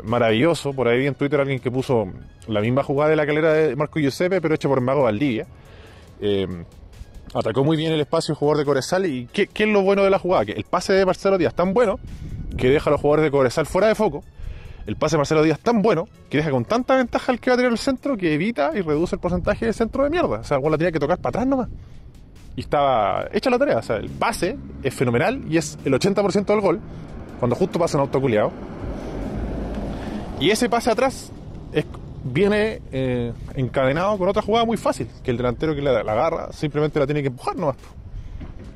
maravilloso. 0.04 0.74
Por 0.74 0.88
ahí 0.88 1.00
vi 1.00 1.08
en 1.08 1.16
Twitter 1.16 1.40
alguien 1.40 1.60
que 1.60 1.72
puso 1.72 2.08
la 2.48 2.62
misma 2.62 2.84
jugada 2.84 3.12
de 3.12 3.16
la 3.16 3.26
calera 3.26 3.54
de 3.54 3.76
Marco 3.76 4.00
Giuseppe, 4.00 4.42
pero 4.42 4.56
hecho 4.56 4.70
por 4.70 4.82
Mago 4.82 5.04
Valdivia. 5.04 5.46
Eh, 6.22 6.48
atacó 7.34 7.64
muy 7.64 7.76
bien 7.76 7.92
el 7.92 8.00
espacio 8.02 8.34
el 8.34 8.38
jugador 8.38 8.60
de 8.60 8.66
Coresal. 8.66 9.06
¿Y 9.06 9.28
qué, 9.28 9.48
qué 9.48 9.64
es 9.64 9.70
lo 9.70 9.82
bueno 9.82 10.04
de 10.04 10.10
la 10.10 10.20
jugada? 10.20 10.46
Que 10.46 10.54
el 10.54 10.64
pase 10.64 10.94
de 10.94 11.06
Marcelo 11.06 11.38
Díaz 11.38 11.54
tan 11.54 11.74
bueno 11.74 12.00
que 12.58 12.70
deja 12.70 12.90
a 12.90 12.92
los 12.92 13.02
jugadores 13.02 13.26
de 13.26 13.32
Cobresal 13.32 13.66
fuera 13.66 13.88
de 13.88 13.96
foco. 13.96 14.24
El 14.86 14.96
pase 14.98 15.16
de 15.16 15.20
Marcelo 15.20 15.44
Díaz 15.44 15.60
tan 15.60 15.82
bueno 15.82 16.08
que 16.30 16.38
deja 16.38 16.52
con 16.52 16.66
tanta 16.66 16.96
ventaja 16.96 17.32
al 17.32 17.40
que 17.40 17.50
va 17.50 17.54
a 17.54 17.58
tener 17.58 17.72
el 17.72 17.78
centro 17.78 18.18
que 18.18 18.34
evita 18.34 18.72
y 18.76 18.82
reduce 18.82 19.16
el 19.16 19.22
porcentaje 19.22 19.66
de 19.66 19.74
centro 19.74 20.04
de 20.04 20.10
mierda. 20.10 20.40
O 20.40 20.44
sea, 20.44 20.58
el 20.58 20.72
la 20.72 20.78
tenía 20.78 20.92
que 20.92 21.00
tocar 21.00 21.20
para 21.20 21.30
atrás 21.30 21.48
nomás. 21.48 21.70
Y 22.56 22.62
estaba 22.62 23.28
hecha 23.32 23.50
la 23.50 23.58
tarea. 23.58 23.78
O 23.78 23.82
sea, 23.82 23.96
el 23.98 24.10
pase 24.10 24.58
es 24.84 24.94
fenomenal 24.94 25.42
y 25.50 25.58
es 25.58 25.78
el 25.86 25.94
80% 25.94 26.46
del 26.46 26.62
gol 26.62 26.80
cuando 27.40 27.56
justo 27.56 27.80
pasa 27.80 27.98
un 27.98 28.02
autoculeado. 28.02 28.52
Y 30.40 30.50
ese 30.50 30.70
pase 30.70 30.92
atrás 30.92 31.32
viene 32.24 32.82
eh, 32.92 33.34
encadenado 33.56 34.18
con 34.18 34.30
otra 34.30 34.42
jugada 34.42 34.66
muy 34.66 34.78
fácil, 34.78 35.08
que 35.24 35.32
el 35.32 35.38
delantero 35.38 35.76
que 35.76 35.82
la, 35.82 36.04
la 36.04 36.12
agarra 36.14 36.54
simplemente 36.54 37.00
la 37.00 37.06
tiene 37.06 37.22
que 37.22 37.28
empujar 37.28 37.56
nomás. 37.56 37.76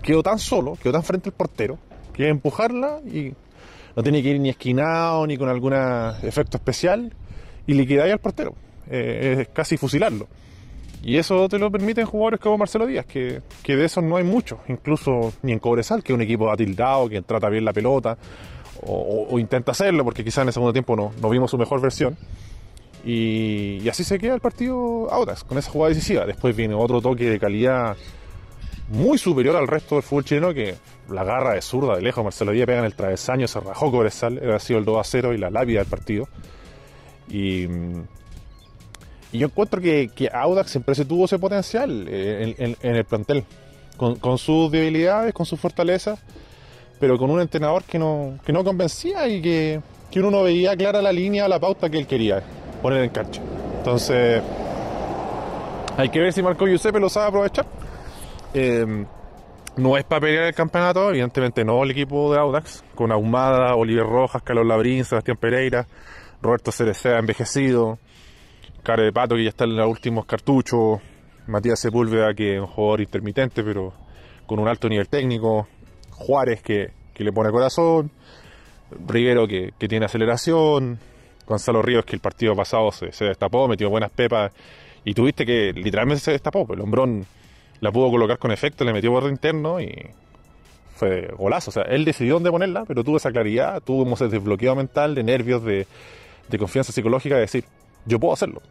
Quedó 0.02 0.22
tan 0.22 0.40
solo, 0.40 0.78
quedó 0.82 0.94
tan 0.94 1.04
frente 1.04 1.30
al 1.30 1.34
portero, 1.34 1.78
que 2.14 2.28
empujarla 2.28 3.00
y 3.06 3.34
no 3.98 4.04
tiene 4.04 4.22
que 4.22 4.30
ir 4.30 4.40
ni 4.40 4.50
esquinado 4.50 5.26
ni 5.26 5.38
con 5.38 5.50
algún 5.50 5.74
efecto 5.74 6.58
especial 6.58 7.12
y 7.66 7.74
liquidar 7.74 8.08
al 8.12 8.20
portero. 8.20 8.54
Eh, 8.92 9.38
es 9.40 9.48
casi 9.48 9.76
fusilarlo. 9.76 10.28
Y 11.02 11.18
eso 11.18 11.50
te 11.50 11.58
lo 11.58 11.72
permiten 11.72 12.06
jugadores 12.06 12.40
como 12.40 12.60
Marcelo 12.60 12.86
Díaz, 12.86 13.08
que, 13.08 13.42
que 13.64 13.76
de 13.76 13.86
esos 13.86 14.04
no 14.04 14.18
hay 14.18 14.24
muchos, 14.24 14.60
incluso 14.68 15.34
ni 15.42 15.52
en 15.52 15.58
Cobresal, 15.58 16.04
que 16.04 16.14
es 16.14 16.16
un 16.16 16.22
equipo 16.22 16.52
atildado, 16.52 17.10
que 17.10 17.24
trata 17.24 17.50
bien 17.50 17.66
la 17.66 17.74
pelota, 17.74 18.20
o, 18.84 19.40
intenta 19.40 19.72
hacerlo, 19.72 20.04
porque 20.04 20.24
quizás 20.24 20.44
en 20.44 20.50
el 20.50 20.54
segundo 20.54 20.74
tiempo 20.74 20.96
no, 20.96 21.30
vimos 21.32 21.50
su 21.50 21.58
mejor 21.58 21.82
versión. 21.82 22.16
Y, 23.04 23.80
y 23.82 23.90
así 23.90 24.04
se 24.04 24.20
queda 24.20 24.36
el 24.36 24.42
partido 24.42 25.12
Audax, 25.12 25.44
con 25.44 25.58
esa 25.58 25.72
jugada 25.72 25.90
decisiva. 25.90 26.24
Después 26.28 26.56
viene 26.56 26.76
otro 26.76 27.02
toque 27.02 27.32
de 27.32 27.40
calidad 27.40 27.98
muy 28.90 29.18
superior 29.18 29.56
al 29.56 29.68
resto 29.68 29.96
del 29.96 30.04
fútbol 30.04 30.24
chileno, 30.24 30.54
que 30.54 30.76
la 31.10 31.24
garra 31.24 31.54
de 31.54 31.62
zurda 31.62 31.96
de 31.96 32.02
lejos, 32.02 32.24
Marcelo 32.24 32.52
Díaz 32.52 32.66
pega 32.66 32.80
en 32.80 32.86
el 32.86 32.96
travesaño, 32.96 33.48
se 33.48 33.60
rajó 33.60 33.92
Cobresal, 33.92 34.38
era 34.38 34.60
sido 34.60 34.80
el 34.80 34.86
2 34.86 35.00
a 35.00 35.04
0 35.04 35.34
y 35.34 35.38
la 35.38 35.50
lápida 35.50 35.80
del 35.80 35.88
partido. 35.88 36.28
Y, 37.30 37.68
mm, 37.68 38.04
y 39.32 39.40
yo 39.40 39.48
encuentro 39.48 39.82
que, 39.82 40.10
que 40.14 40.30
Audax 40.32 40.72
siempre 40.72 40.96
se 40.96 41.06
tuvo 41.06 41.26
ese 41.26 41.38
potencial 41.40 42.08
eh, 42.10 42.56
en, 42.58 42.96
el 42.96 43.06
plantel, 43.06 43.44
con, 43.98 44.16
con 44.18 44.38
sus 44.38 44.72
debilidades, 44.72 45.34
con 45.34 45.46
sus 45.46 45.60
fortalezas, 45.60 46.20
pero 47.00 47.18
con 47.18 47.30
un 47.30 47.42
entrenador 47.42 47.84
que 47.84 48.00
no, 48.00 48.40
que 48.46 48.54
no 48.54 48.64
convencía 48.64 49.28
y 49.28 49.42
que, 49.42 49.82
que 50.10 50.20
uno 50.20 50.32
no 50.32 50.44
veía 50.44 50.76
clara 50.76 51.02
la 51.02 51.12
línea, 51.12 51.48
la 51.48 51.60
pauta 51.60 51.90
que 51.90 51.98
él 51.98 52.08
quería 52.08 52.42
poner 52.82 53.04
en 53.04 53.10
cancha. 53.10 53.42
Entonces, 53.78 54.42
hay 55.98 56.10
que 56.10 56.20
ver 56.20 56.34
si 56.34 56.42
Marco 56.42 56.66
Giuseppe 56.66 57.00
lo 57.00 57.10
sabe 57.10 57.28
aprovechar. 57.28 57.66
Eh, 58.54 59.06
no 59.78 59.96
es 59.96 60.04
para 60.04 60.22
pelear 60.22 60.46
el 60.46 60.54
campeonato, 60.54 61.10
evidentemente 61.10 61.64
no 61.64 61.84
el 61.84 61.92
equipo 61.92 62.34
de 62.34 62.40
Audax, 62.40 62.84
con 62.96 63.12
Ahumada, 63.12 63.76
Oliver 63.76 64.06
Rojas, 64.06 64.42
Carlos 64.42 64.66
Labrín, 64.66 65.06
Sebastián 65.06 65.38
Pereira, 65.38 65.88
Roberto 66.42 66.72
Cerecea 66.72 67.20
envejecido, 67.20 68.00
Care 68.84 69.04
de 69.04 69.14
Pato 69.14 69.36
que 69.36 69.44
ya 69.44 69.50
está 69.50 69.66
en 69.66 69.76
los 69.76 69.88
últimos 69.88 70.26
cartuchos, 70.26 71.00
Matías 71.46 71.80
Sepúlveda 71.80 72.34
que 72.34 72.56
es 72.56 72.60
un 72.60 72.68
jugador 72.68 73.02
intermitente 73.02 73.64
pero 73.64 73.94
con 74.48 74.60
un 74.60 74.68
alto 74.68 74.90
nivel 74.90 75.08
técnico, 75.08 75.68
Juárez 76.12 76.62
que, 76.62 76.92
que 77.14 77.24
le 77.24 77.32
pone 77.32 77.52
corazón, 77.52 78.12
Rivero 79.08 79.48
que, 79.48 79.74
que 79.78 79.88
tiene 79.88 80.06
aceleración, 80.06 81.00
Gonzalo 81.46 81.82
Ríos 81.82 82.04
que 82.06 82.16
el 82.16 82.22
partido 82.22 82.56
pasado 82.56 82.92
se, 82.92 83.12
se 83.12 83.26
destapó, 83.26 83.68
metió 83.68 83.90
buenas 83.90 84.10
pepas 84.10 84.52
y 85.06 85.14
tuviste 85.14 85.46
que 85.46 85.72
literalmente 85.74 86.22
se 86.22 86.32
destapó, 86.32 86.66
pues 86.66 86.78
el 86.78 86.84
hombrón 86.84 87.26
la 87.80 87.92
pudo 87.92 88.10
colocar 88.10 88.38
con 88.38 88.52
efecto, 88.52 88.84
le 88.84 88.94
metió 88.94 89.12
borde 89.12 89.30
interno 89.30 89.80
y 89.80 89.94
fue 90.96 91.28
golazo. 91.38 91.70
O 91.70 91.74
sea, 91.74 91.84
él 91.84 92.06
decidió 92.06 92.36
dónde 92.36 92.52
ponerla, 92.52 92.86
pero 92.86 93.04
tuvo 93.04 93.18
esa 93.18 93.32
claridad, 93.32 93.82
tuvo 93.82 94.12
ese 94.14 94.28
desbloqueo 94.28 94.76
mental, 94.76 95.16
de 95.16 95.24
nervios, 95.24 95.64
de, 95.64 95.88
de 96.48 96.58
confianza 96.58 96.92
psicológica, 96.92 97.36
de 97.36 97.42
decir, 97.42 97.66
yo 98.06 98.20
puedo 98.20 98.34
hacerlo. 98.34 98.62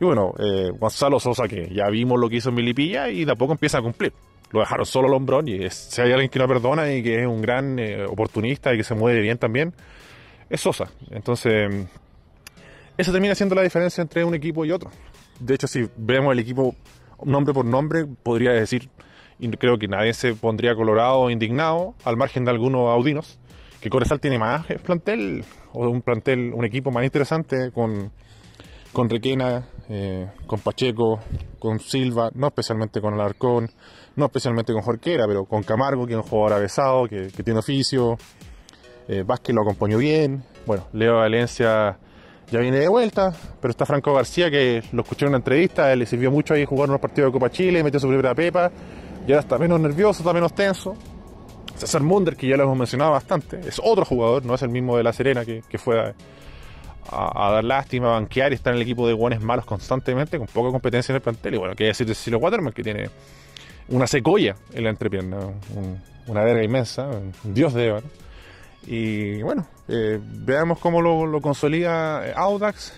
Y 0.00 0.04
bueno, 0.04 0.34
eh, 0.38 0.70
Gonzalo 0.78 1.18
Sosa, 1.18 1.48
que 1.48 1.72
ya 1.72 1.88
vimos 1.88 2.20
lo 2.20 2.28
que 2.28 2.36
hizo 2.36 2.50
en 2.50 2.56
Milipilla 2.56 3.08
y 3.08 3.24
de 3.24 3.32
a 3.32 3.36
poco 3.36 3.52
empieza 3.52 3.78
a 3.78 3.82
cumplir. 3.82 4.12
Lo 4.50 4.60
dejaron 4.60 4.86
solo 4.86 5.08
al 5.08 5.14
hombrón 5.14 5.48
y 5.48 5.68
si 5.70 6.00
hay 6.00 6.12
alguien 6.12 6.30
que 6.30 6.38
no 6.38 6.46
perdona 6.46 6.92
y 6.92 7.02
que 7.02 7.22
es 7.22 7.26
un 7.26 7.42
gran 7.42 7.78
eh, 7.78 8.04
oportunista 8.04 8.72
y 8.74 8.76
que 8.76 8.84
se 8.84 8.94
mueve 8.94 9.20
bien 9.20 9.38
también, 9.38 9.72
es 10.50 10.60
Sosa. 10.60 10.88
Entonces, 11.10 11.86
eso 12.96 13.12
termina 13.12 13.34
siendo 13.34 13.54
la 13.54 13.62
diferencia 13.62 14.02
entre 14.02 14.24
un 14.24 14.34
equipo 14.34 14.64
y 14.64 14.70
otro. 14.70 14.90
De 15.40 15.54
hecho, 15.54 15.66
si 15.66 15.88
vemos 15.96 16.32
el 16.32 16.38
equipo 16.38 16.74
nombre 17.24 17.54
por 17.54 17.64
nombre, 17.64 18.06
podría 18.06 18.52
decir, 18.52 18.88
y 19.38 19.48
creo 19.50 19.78
que 19.78 19.88
nadie 19.88 20.14
se 20.14 20.34
pondría 20.34 20.74
colorado 20.74 21.20
o 21.20 21.30
indignado, 21.30 21.94
al 22.04 22.16
margen 22.16 22.44
de 22.44 22.50
algunos 22.50 22.90
audinos, 22.90 23.38
que 23.80 23.90
Cobresal 23.90 24.20
tiene 24.20 24.38
más 24.38 24.68
eh, 24.70 24.78
plantel, 24.78 25.44
o 25.72 25.88
un 25.88 26.02
plantel, 26.02 26.52
un 26.54 26.64
equipo 26.64 26.90
más 26.90 27.04
interesante 27.04 27.70
con, 27.72 28.10
con 28.92 29.10
Requena, 29.10 29.66
eh, 29.88 30.28
con 30.46 30.60
Pacheco, 30.60 31.20
con 31.58 31.78
Silva, 31.80 32.30
no 32.34 32.48
especialmente 32.48 33.00
con 33.00 33.14
Alarcón, 33.14 33.70
no 34.16 34.26
especialmente 34.26 34.72
con 34.72 34.82
Jorquera, 34.82 35.26
pero 35.26 35.44
con 35.44 35.62
Camargo, 35.62 36.06
que 36.06 36.14
es 36.14 36.18
un 36.18 36.24
jugador 36.24 36.54
avesado, 36.54 37.06
que, 37.06 37.28
que 37.28 37.42
tiene 37.42 37.60
oficio, 37.60 38.16
eh, 39.08 39.22
Vázquez 39.24 39.54
lo 39.54 39.62
acompañó 39.62 39.98
bien, 39.98 40.42
bueno, 40.66 40.88
Leo 40.92 41.16
Valencia 41.16 41.98
ya 42.50 42.60
viene 42.60 42.78
de 42.78 42.88
vuelta, 42.88 43.32
pero 43.60 43.70
está 43.70 43.84
Franco 43.86 44.14
García 44.14 44.50
que 44.50 44.82
lo 44.92 45.02
escuché 45.02 45.24
en 45.24 45.30
una 45.30 45.38
entrevista, 45.38 45.92
él 45.92 45.98
le 46.00 46.06
sirvió 46.06 46.30
mucho 46.30 46.54
ahí 46.54 46.64
jugar 46.64 46.88
unos 46.88 47.00
partidos 47.00 47.28
de 47.28 47.32
Copa 47.32 47.50
Chile, 47.50 47.82
metió 47.82 47.98
su 48.00 48.06
primera 48.08 48.34
pepa, 48.34 48.70
y 49.26 49.32
ahora 49.32 49.40
está 49.40 49.58
menos 49.58 49.80
nervioso, 49.80 50.20
está 50.22 50.32
menos 50.32 50.54
tenso. 50.54 50.96
César 51.76 52.02
Munder, 52.02 52.36
que 52.36 52.46
ya 52.48 52.56
lo 52.56 52.62
hemos 52.62 52.78
mencionado 52.78 53.10
bastante, 53.12 53.60
es 53.66 53.80
otro 53.82 54.04
jugador, 54.04 54.44
no 54.46 54.54
es 54.54 54.62
el 54.62 54.70
mismo 54.70 54.96
de 54.96 55.02
La 55.02 55.12
Serena 55.12 55.44
que, 55.44 55.62
que 55.68 55.76
fue 55.76 56.14
a, 57.10 57.50
dar 57.52 57.64
lástima, 57.64 58.08
a 58.08 58.12
banquear 58.20 58.52
y 58.52 58.54
estar 58.54 58.72
en 58.72 58.76
el 58.78 58.82
equipo 58.82 59.06
de 59.06 59.12
guanes 59.12 59.40
malos 59.42 59.66
constantemente, 59.66 60.38
con 60.38 60.46
poca 60.46 60.70
competencia 60.70 61.12
en 61.12 61.16
el 61.16 61.22
plantel. 61.22 61.54
Y 61.54 61.58
bueno, 61.58 61.74
qué 61.76 61.84
decir 61.84 62.06
de 62.06 62.14
Cecilio 62.14 62.38
Waterman, 62.38 62.72
que 62.72 62.82
tiene 62.82 63.10
una 63.88 64.06
secoya 64.06 64.56
en 64.72 64.84
la 64.84 64.90
entrepierna, 64.90 65.36
un- 65.74 66.00
una 66.28 66.42
verga 66.42 66.64
inmensa, 66.64 67.06
un 67.44 67.54
dios 67.54 67.74
de 67.74 67.86
Eva. 67.88 68.00
Y 68.86 69.42
bueno, 69.42 69.66
eh, 69.88 70.20
veamos 70.22 70.78
cómo 70.78 71.02
lo, 71.02 71.26
lo 71.26 71.40
consolida 71.40 72.26
eh, 72.26 72.32
Audax. 72.34 72.92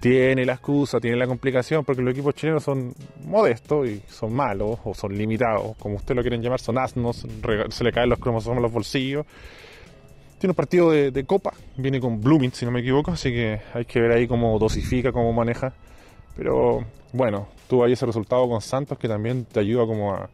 Tiene 0.00 0.46
la 0.46 0.54
excusa, 0.54 0.98
tiene 0.98 1.18
la 1.18 1.26
complicación, 1.26 1.84
porque 1.84 2.00
los 2.00 2.12
equipos 2.12 2.34
chilenos 2.34 2.62
son 2.62 2.94
modestos 3.26 3.86
y 3.86 4.02
son 4.08 4.32
malos, 4.32 4.78
o 4.82 4.94
son 4.94 5.16
limitados, 5.16 5.76
como 5.76 5.96
ustedes 5.96 6.16
lo 6.16 6.22
quieren 6.22 6.40
llamar, 6.40 6.58
son 6.58 6.78
asnos, 6.78 7.26
se 7.68 7.84
le 7.84 7.92
caen 7.92 8.08
los 8.08 8.18
cromosomas 8.18 8.60
a 8.60 8.62
los 8.62 8.72
bolsillos. 8.72 9.26
Tiene 10.38 10.52
un 10.52 10.56
partido 10.56 10.90
de, 10.90 11.24
copa, 11.24 11.52
viene 11.76 12.00
con 12.00 12.18
Blooming, 12.18 12.50
si 12.50 12.64
no 12.64 12.70
me 12.70 12.80
equivoco, 12.80 13.10
así 13.10 13.30
que 13.30 13.60
hay 13.74 13.84
que 13.84 14.00
ver 14.00 14.12
ahí 14.12 14.26
cómo 14.26 14.58
dosifica, 14.58 15.12
cómo 15.12 15.34
maneja. 15.34 15.74
Pero 16.34 16.82
bueno, 17.12 17.48
tuvo 17.68 17.84
ahí 17.84 17.92
ese 17.92 18.06
resultado 18.06 18.48
con 18.48 18.62
Santos 18.62 18.96
que 18.96 19.06
también 19.06 19.44
te 19.44 19.60
ayuda 19.60 19.84
como 19.84 20.14
a, 20.14 20.30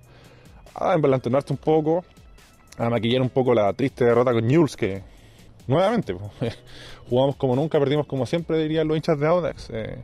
a 0.76 0.96
un 0.96 1.56
poco, 1.56 2.04
a 2.78 2.90
maquillar 2.90 3.22
un 3.22 3.30
poco 3.30 3.54
la 3.54 3.72
triste 3.72 4.04
derrota 4.04 4.32
con 4.32 4.46
Newell's 4.46 4.76
que 4.76 5.02
nuevamente 5.66 6.14
jugamos 7.08 7.36
como 7.36 7.56
nunca, 7.56 7.78
perdimos 7.78 8.06
como 8.06 8.26
siempre 8.26 8.58
dirían 8.58 8.88
los 8.88 8.96
hinchas 8.96 9.18
de 9.18 9.26
Audax 9.26 9.70
eh, 9.72 9.98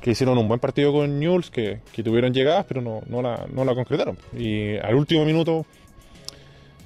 que 0.00 0.10
hicieron 0.10 0.38
un 0.38 0.48
buen 0.48 0.60
partido 0.60 0.92
con 0.92 1.18
Newell's 1.18 1.50
que, 1.50 1.80
que 1.92 2.02
tuvieron 2.02 2.32
llegadas 2.32 2.66
pero 2.66 2.80
no, 2.80 3.02
no, 3.06 3.22
la, 3.22 3.46
no 3.50 3.64
la 3.64 3.74
concretaron 3.74 4.18
y 4.36 4.76
al 4.76 4.94
último 4.94 5.24
minuto 5.24 5.66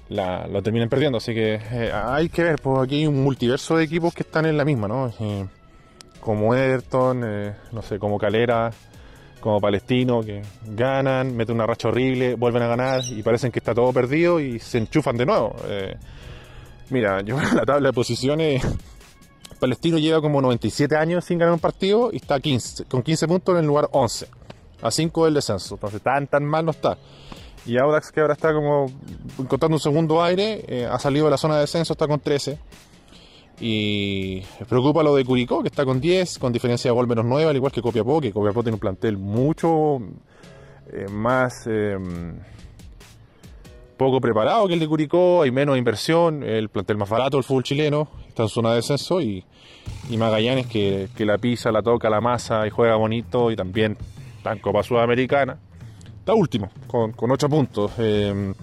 la, 0.08 0.46
la 0.46 0.62
terminan 0.62 0.88
perdiendo 0.88 1.18
así 1.18 1.34
que 1.34 1.54
eh, 1.54 1.92
hay 1.92 2.28
que 2.28 2.42
ver 2.42 2.60
pues 2.60 2.78
aquí 2.82 3.00
hay 3.00 3.06
un 3.06 3.22
multiverso 3.22 3.76
de 3.76 3.84
equipos 3.84 4.14
que 4.14 4.22
están 4.22 4.46
en 4.46 4.56
la 4.56 4.64
misma 4.64 4.88
¿no? 4.88 5.12
Eh, 5.20 5.46
como 6.20 6.54
Everton 6.54 7.54
no 7.72 7.82
sé 7.82 7.98
como 7.98 8.18
Calera 8.18 8.72
como 9.40 9.60
Palestino, 9.60 10.20
que 10.20 10.42
ganan, 10.64 11.36
meten 11.36 11.56
una 11.56 11.66
racha 11.66 11.88
horrible, 11.88 12.34
vuelven 12.34 12.62
a 12.62 12.66
ganar 12.68 13.02
y 13.10 13.22
parecen 13.22 13.50
que 13.50 13.58
está 13.58 13.74
todo 13.74 13.92
perdido 13.92 14.40
y 14.40 14.58
se 14.58 14.78
enchufan 14.78 15.16
de 15.16 15.26
nuevo. 15.26 15.56
Eh, 15.66 15.96
Mira, 16.90 17.22
yo 17.22 17.40
en 17.40 17.56
la 17.56 17.64
tabla 17.64 17.88
de 17.88 17.92
posiciones, 17.92 18.62
Palestino 19.58 19.98
lleva 19.98 20.20
como 20.20 20.42
97 20.42 20.96
años 20.96 21.24
sin 21.24 21.38
ganar 21.38 21.54
un 21.54 21.60
partido 21.60 22.10
y 22.12 22.16
está 22.16 22.38
15, 22.38 22.84
con 22.84 23.02
15 23.02 23.28
puntos 23.28 23.54
en 23.54 23.60
el 23.60 23.66
lugar 23.66 23.88
11, 23.92 24.28
a 24.82 24.90
5 24.90 25.24
del 25.24 25.34
descenso. 25.34 25.74
Entonces, 25.76 26.02
tan, 26.02 26.26
tan 26.26 26.44
mal 26.44 26.64
no 26.64 26.72
está. 26.72 26.98
Y 27.66 27.78
Audax, 27.78 28.10
que 28.10 28.20
ahora 28.20 28.32
está 28.32 28.52
como 28.52 28.86
encontrando 29.38 29.76
un 29.76 29.80
segundo 29.80 30.22
aire, 30.22 30.64
eh, 30.66 30.88
ha 30.90 30.98
salido 30.98 31.26
de 31.26 31.30
la 31.30 31.36
zona 31.36 31.54
de 31.54 31.60
descenso, 31.62 31.92
está 31.92 32.08
con 32.08 32.18
13. 32.18 32.58
Y 33.60 34.40
preocupa 34.68 35.02
lo 35.02 35.14
de 35.14 35.24
Curicó, 35.24 35.60
que 35.60 35.68
está 35.68 35.84
con 35.84 36.00
10, 36.00 36.38
con 36.38 36.52
diferencia 36.52 36.90
de 36.90 36.94
gol 36.94 37.06
menos 37.06 37.26
9, 37.26 37.50
al 37.50 37.56
igual 37.56 37.72
que 37.72 37.82
Copiapó, 37.82 38.20
que 38.20 38.32
Copiapó 38.32 38.62
tiene 38.62 38.74
un 38.74 38.80
plantel 38.80 39.18
mucho 39.18 39.98
eh, 40.90 41.06
más 41.10 41.66
eh, 41.66 41.98
poco 43.98 44.18
preparado 44.18 44.66
que 44.66 44.72
el 44.72 44.80
de 44.80 44.88
Curicó, 44.88 45.42
hay 45.42 45.50
menos 45.50 45.76
inversión, 45.76 46.42
el 46.42 46.70
plantel 46.70 46.96
más 46.96 47.10
barato, 47.10 47.36
el 47.36 47.44
fútbol 47.44 47.62
chileno, 47.62 48.08
está 48.28 48.44
en 48.44 48.48
zona 48.48 48.70
de 48.70 48.76
descenso, 48.76 49.20
y, 49.20 49.44
y 50.08 50.16
Magallanes 50.16 50.66
que, 50.66 51.10
que 51.14 51.26
la 51.26 51.36
pisa, 51.36 51.70
la 51.70 51.82
toca, 51.82 52.08
la 52.08 52.22
masa 52.22 52.66
y 52.66 52.70
juega 52.70 52.96
bonito, 52.96 53.50
y 53.50 53.56
también 53.56 53.98
está 54.38 54.52
en 54.52 54.60
Copa 54.60 54.82
Sudamericana, 54.82 55.58
está 56.18 56.32
último, 56.32 56.70
con, 56.86 57.12
con 57.12 57.30
8 57.30 57.48
puntos. 57.50 57.92
Eh, 57.98 58.54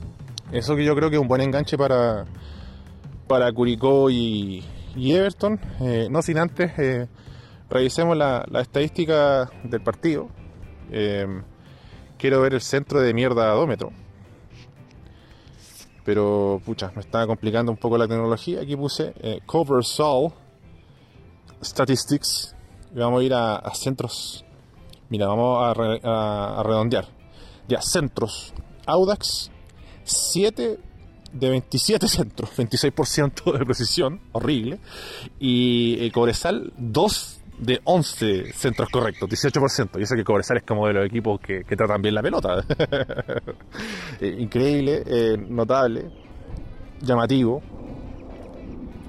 eso 0.51 0.75
que 0.75 0.83
yo 0.83 0.95
creo 0.95 1.11
que 1.11 1.17
es 1.17 1.21
un 1.21 1.27
buen 1.27 1.41
enganche 1.41 1.77
para, 1.77 2.25
para 3.27 3.51
Curicó 3.51 4.09
y, 4.09 4.63
y 4.97 5.13
Everton. 5.13 5.59
Eh, 5.79 6.07
no 6.09 6.21
sin 6.21 6.37
antes, 6.37 6.71
eh, 6.77 7.07
revisemos 7.69 8.17
la, 8.17 8.45
estadística 8.59 9.49
del 9.63 9.81
partido. 9.81 10.27
Eh, 10.91 11.25
quiero 12.17 12.41
ver 12.41 12.55
el 12.55 12.61
centro 12.61 12.99
de 12.99 13.13
mierda 13.13 13.51
adómetro. 13.51 13.91
Pero, 16.03 16.61
pucha, 16.65 16.91
me 16.95 17.01
estaba 17.01 17.27
complicando 17.27 17.71
un 17.71 17.77
poco 17.77 17.97
la 17.97 18.07
tecnología. 18.07 18.61
Aquí 18.61 18.75
puse 18.75 19.13
Cover 19.45 19.83
Sol 19.83 20.33
Statistics. 21.61 22.55
Y 22.95 22.99
vamos 22.99 23.21
a 23.21 23.23
ir 23.23 23.33
a, 23.33 23.61
centros. 23.73 24.45
Mira, 25.09 25.27
vamos 25.27 25.77
a, 26.03 26.59
a 26.59 26.63
redondear. 26.63 27.05
Ya, 27.67 27.81
centros. 27.81 28.53
Audax 28.85 29.51
7 30.05 30.79
de 31.31 31.49
27 31.49 32.07
centros, 32.07 32.49
26% 32.55 33.57
de 33.57 33.65
precisión, 33.65 34.19
horrible. 34.31 34.79
Y 35.39 35.97
eh, 35.99 36.11
Cobresal, 36.11 36.73
2 36.77 37.41
de 37.59 37.81
11 37.83 38.53
centros 38.53 38.89
correctos, 38.89 39.29
18%. 39.29 39.99
Y 39.99 40.03
eso 40.03 40.15
que 40.15 40.23
Cobresal 40.23 40.57
es 40.57 40.63
como 40.63 40.87
de 40.87 40.93
los 40.93 41.05
equipos 41.05 41.39
que, 41.39 41.63
que 41.63 41.75
tratan 41.75 42.01
bien 42.01 42.15
la 42.15 42.21
pelota. 42.21 42.63
eh, 44.21 44.35
increíble, 44.39 45.03
eh, 45.05 45.37
notable, 45.37 46.09
llamativo, 47.01 47.61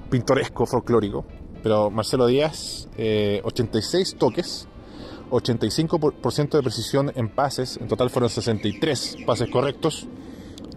pintoresco, 0.09 0.65
folclórico. 0.65 1.25
Pero 1.61 1.91
Marcelo 1.91 2.25
Díaz, 2.25 2.87
86 2.95 4.15
toques, 4.17 4.65
85% 5.29 6.51
de 6.51 6.61
precisión 6.63 7.11
en 7.15 7.27
pases, 7.27 7.77
en 7.77 7.89
total 7.89 8.09
fueron 8.09 8.29
63 8.29 9.17
pases 9.25 9.49
correctos 9.49 10.07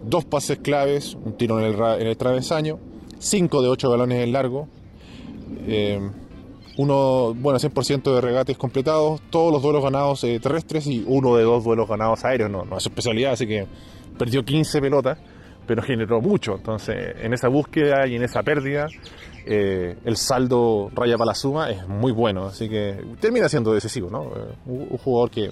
dos 0.03 0.25
pases 0.25 0.59
claves, 0.59 1.15
un 1.23 1.33
tiro 1.33 1.59
en 1.59 1.65
el, 1.65 2.01
en 2.01 2.07
el 2.07 2.17
travesaño, 2.17 2.79
5 3.19 3.61
de 3.61 3.69
8 3.69 3.89
balones 3.89 4.23
en 4.23 4.33
largo, 4.33 4.67
eh, 5.67 5.99
uno, 6.77 7.33
bueno, 7.35 7.59
100% 7.59 8.15
de 8.15 8.21
regates 8.21 8.57
completados, 8.57 9.21
todos 9.29 9.51
los 9.51 9.61
duelos 9.61 9.83
ganados 9.83 10.23
eh, 10.23 10.39
terrestres 10.39 10.87
y 10.87 11.03
uno 11.07 11.35
de 11.35 11.43
dos 11.43 11.63
duelos 11.63 11.87
ganados 11.87 12.25
aéreos, 12.25 12.49
no, 12.49 12.65
no 12.65 12.77
es 12.77 12.85
especialidad, 12.85 13.33
así 13.33 13.45
que 13.45 13.67
perdió 14.17 14.43
15 14.43 14.81
pelotas, 14.81 15.19
pero 15.67 15.81
generó 15.81 16.19
mucho, 16.19 16.55
entonces 16.55 17.15
en 17.21 17.33
esa 17.33 17.47
búsqueda 17.47 18.07
y 18.07 18.15
en 18.15 18.23
esa 18.23 18.41
pérdida, 18.41 18.87
eh, 19.45 19.95
el 20.03 20.17
saldo 20.17 20.89
raya 20.95 21.17
para 21.17 21.27
la 21.27 21.35
suma 21.35 21.69
es 21.69 21.87
muy 21.87 22.11
bueno, 22.11 22.47
así 22.47 22.67
que 22.67 22.97
termina 23.19 23.47
siendo 23.47 23.73
decisivo, 23.73 24.09
¿no? 24.09 24.31
un 24.65 24.97
jugador 24.97 25.29
que 25.29 25.49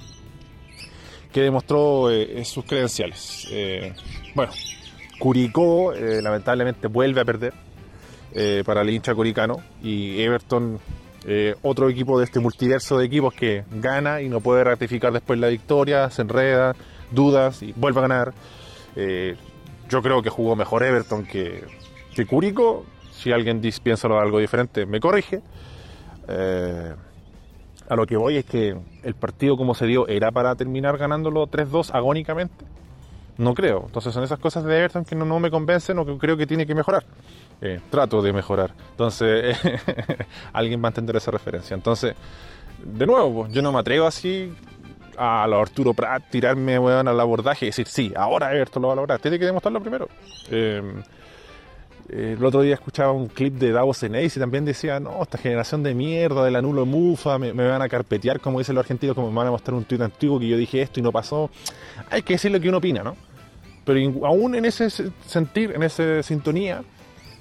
que 1.31 1.41
demostró 1.41 2.09
eh, 2.11 2.43
sus 2.45 2.65
credenciales. 2.65 3.47
Eh, 3.51 3.93
bueno, 4.35 4.51
Curicó 5.19 5.93
eh, 5.93 6.21
lamentablemente 6.21 6.87
vuelve 6.87 7.21
a 7.21 7.25
perder 7.25 7.53
para 8.65 8.81
el 8.81 8.89
hincha 8.89 9.13
curicano 9.13 9.57
y 9.83 10.21
Everton, 10.21 10.79
otro 11.63 11.89
equipo 11.89 12.17
de 12.17 12.23
este 12.23 12.39
multiverso 12.39 12.97
de 12.97 13.05
equipos 13.05 13.33
que 13.33 13.65
gana 13.69 14.21
y 14.21 14.29
no 14.29 14.39
puede 14.39 14.63
ratificar 14.63 15.11
después 15.11 15.37
la 15.37 15.49
victoria, 15.49 16.09
se 16.09 16.21
enreda, 16.21 16.73
dudas 17.11 17.61
y 17.61 17.73
vuelve 17.73 17.99
a 17.99 18.01
ganar. 18.03 18.33
yo 19.89 20.01
creo 20.01 20.21
que 20.21 20.29
jugó 20.29 20.55
mejor 20.55 20.81
Everton 20.83 21.25
que, 21.25 21.65
que 22.15 22.25
Curicó. 22.25 22.85
Si 23.11 23.33
alguien 23.33 23.61
piensa 23.83 24.07
algo 24.07 24.39
diferente, 24.39 24.85
me 24.85 25.01
corrige 25.01 25.41
a 27.91 27.95
lo 27.97 28.07
que 28.07 28.15
voy 28.15 28.37
es 28.37 28.45
que 28.45 28.73
el 29.03 29.15
partido 29.15 29.57
como 29.57 29.75
se 29.75 29.85
dio 29.85 30.07
era 30.07 30.31
para 30.31 30.55
terminar 30.55 30.97
ganándolo 30.97 31.45
3-2 31.47 31.89
agónicamente. 31.91 32.63
No 33.37 33.53
creo. 33.53 33.83
Entonces 33.85 34.13
son 34.13 34.23
esas 34.23 34.39
cosas 34.39 34.63
de 34.63 34.77
Everton 34.77 35.03
que 35.03 35.13
no, 35.13 35.39
me 35.41 35.51
convencen 35.51 35.99
o 35.99 36.05
que 36.05 36.17
creo 36.17 36.37
que 36.37 36.47
tiene 36.47 36.65
que 36.65 36.73
mejorar. 36.73 37.03
Eh, 37.59 37.81
trato 37.89 38.21
de 38.21 38.31
mejorar. 38.31 38.73
Entonces 38.91 39.57
alguien 40.53 40.81
va 40.81 40.87
a 40.87 40.91
entender 40.91 41.17
esa 41.17 41.31
referencia. 41.31 41.75
Entonces, 41.75 42.15
de 42.81 43.05
nuevo, 43.05 43.49
yo 43.49 43.61
no 43.61 43.73
me 43.73 43.79
atrevo 43.79 44.07
así 44.07 44.53
a 45.17 45.45
lo 45.47 45.59
Arturo 45.59 45.93
Prat, 45.93 46.23
tirarme 46.29 46.79
weón, 46.79 47.09
al 47.09 47.19
abordaje 47.19 47.65
y 47.65 47.69
decir, 47.69 47.87
sí, 47.87 48.13
ahora 48.15 48.55
Everton 48.55 48.83
lo 48.83 48.87
va 48.87 48.93
a 48.93 48.95
lograr. 48.95 49.19
Tiene 49.19 49.37
que 49.37 49.43
demostrarlo 49.43 49.81
primero. 49.81 50.07
Eh, 52.13 52.35
el 52.37 52.43
otro 52.43 52.61
día 52.61 52.73
escuchaba 52.73 53.13
un 53.13 53.27
clip 53.27 53.53
de 53.53 53.71
Davos 53.71 54.03
Eneis 54.03 54.35
y 54.35 54.39
también 54.39 54.65
decía, 54.65 54.99
no, 54.99 55.23
esta 55.23 55.37
generación 55.37 55.81
de 55.81 55.93
mierda, 55.93 56.43
del 56.43 56.57
anulo 56.57 56.85
mufa, 56.85 57.37
me, 57.37 57.53
van 57.53 57.81
a 57.81 57.87
carpetear, 57.87 58.41
como 58.41 58.59
dicen 58.59 58.75
los 58.75 58.83
argentinos, 58.83 59.15
como 59.15 59.31
me 59.31 59.37
van 59.37 59.47
a 59.47 59.51
mostrar 59.51 59.75
un 59.75 59.85
tuit 59.85 60.01
antiguo 60.01 60.37
que 60.37 60.49
yo 60.49 60.57
dije 60.57 60.81
esto 60.81 60.99
y 60.99 61.03
no 61.03 61.13
pasó. 61.13 61.49
Hay 62.09 62.21
que 62.23 62.33
decir 62.33 62.51
lo 62.51 62.59
que 62.59 62.67
uno 62.67 62.79
opina, 62.79 63.01
¿no? 63.01 63.15
Pero 63.85 64.25
aún 64.25 64.55
en 64.55 64.65
ese 64.65 64.89
sentir, 65.25 65.71
en 65.73 65.83
esa 65.83 66.21
sintonía, 66.21 66.83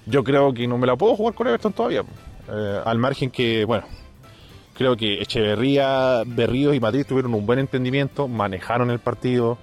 yo 0.07 0.23
creo 0.23 0.55
que 0.55 0.69
no 0.69 0.79
me 0.79 0.87
la 0.87 0.95
puedo 0.95 1.17
jugar 1.17 1.35
con 1.35 1.49
Everton 1.49 1.73
todavía. 1.73 2.05
Eh, 2.49 2.81
al 2.85 2.99
margen 2.99 3.33
que, 3.33 3.65
bueno, 3.65 3.87
creo 4.75 4.97
que 4.97 5.21
Echeverría, 5.21 6.23
Berríos 6.25 6.77
y 6.77 6.81
Madrid 6.81 7.05
tuvieron 7.09 7.35
un 7.35 7.45
buen 7.45 7.59
entendimiento, 7.59 8.29
manejaron 8.29 8.91
el 8.93 9.01
partido, 9.01 9.59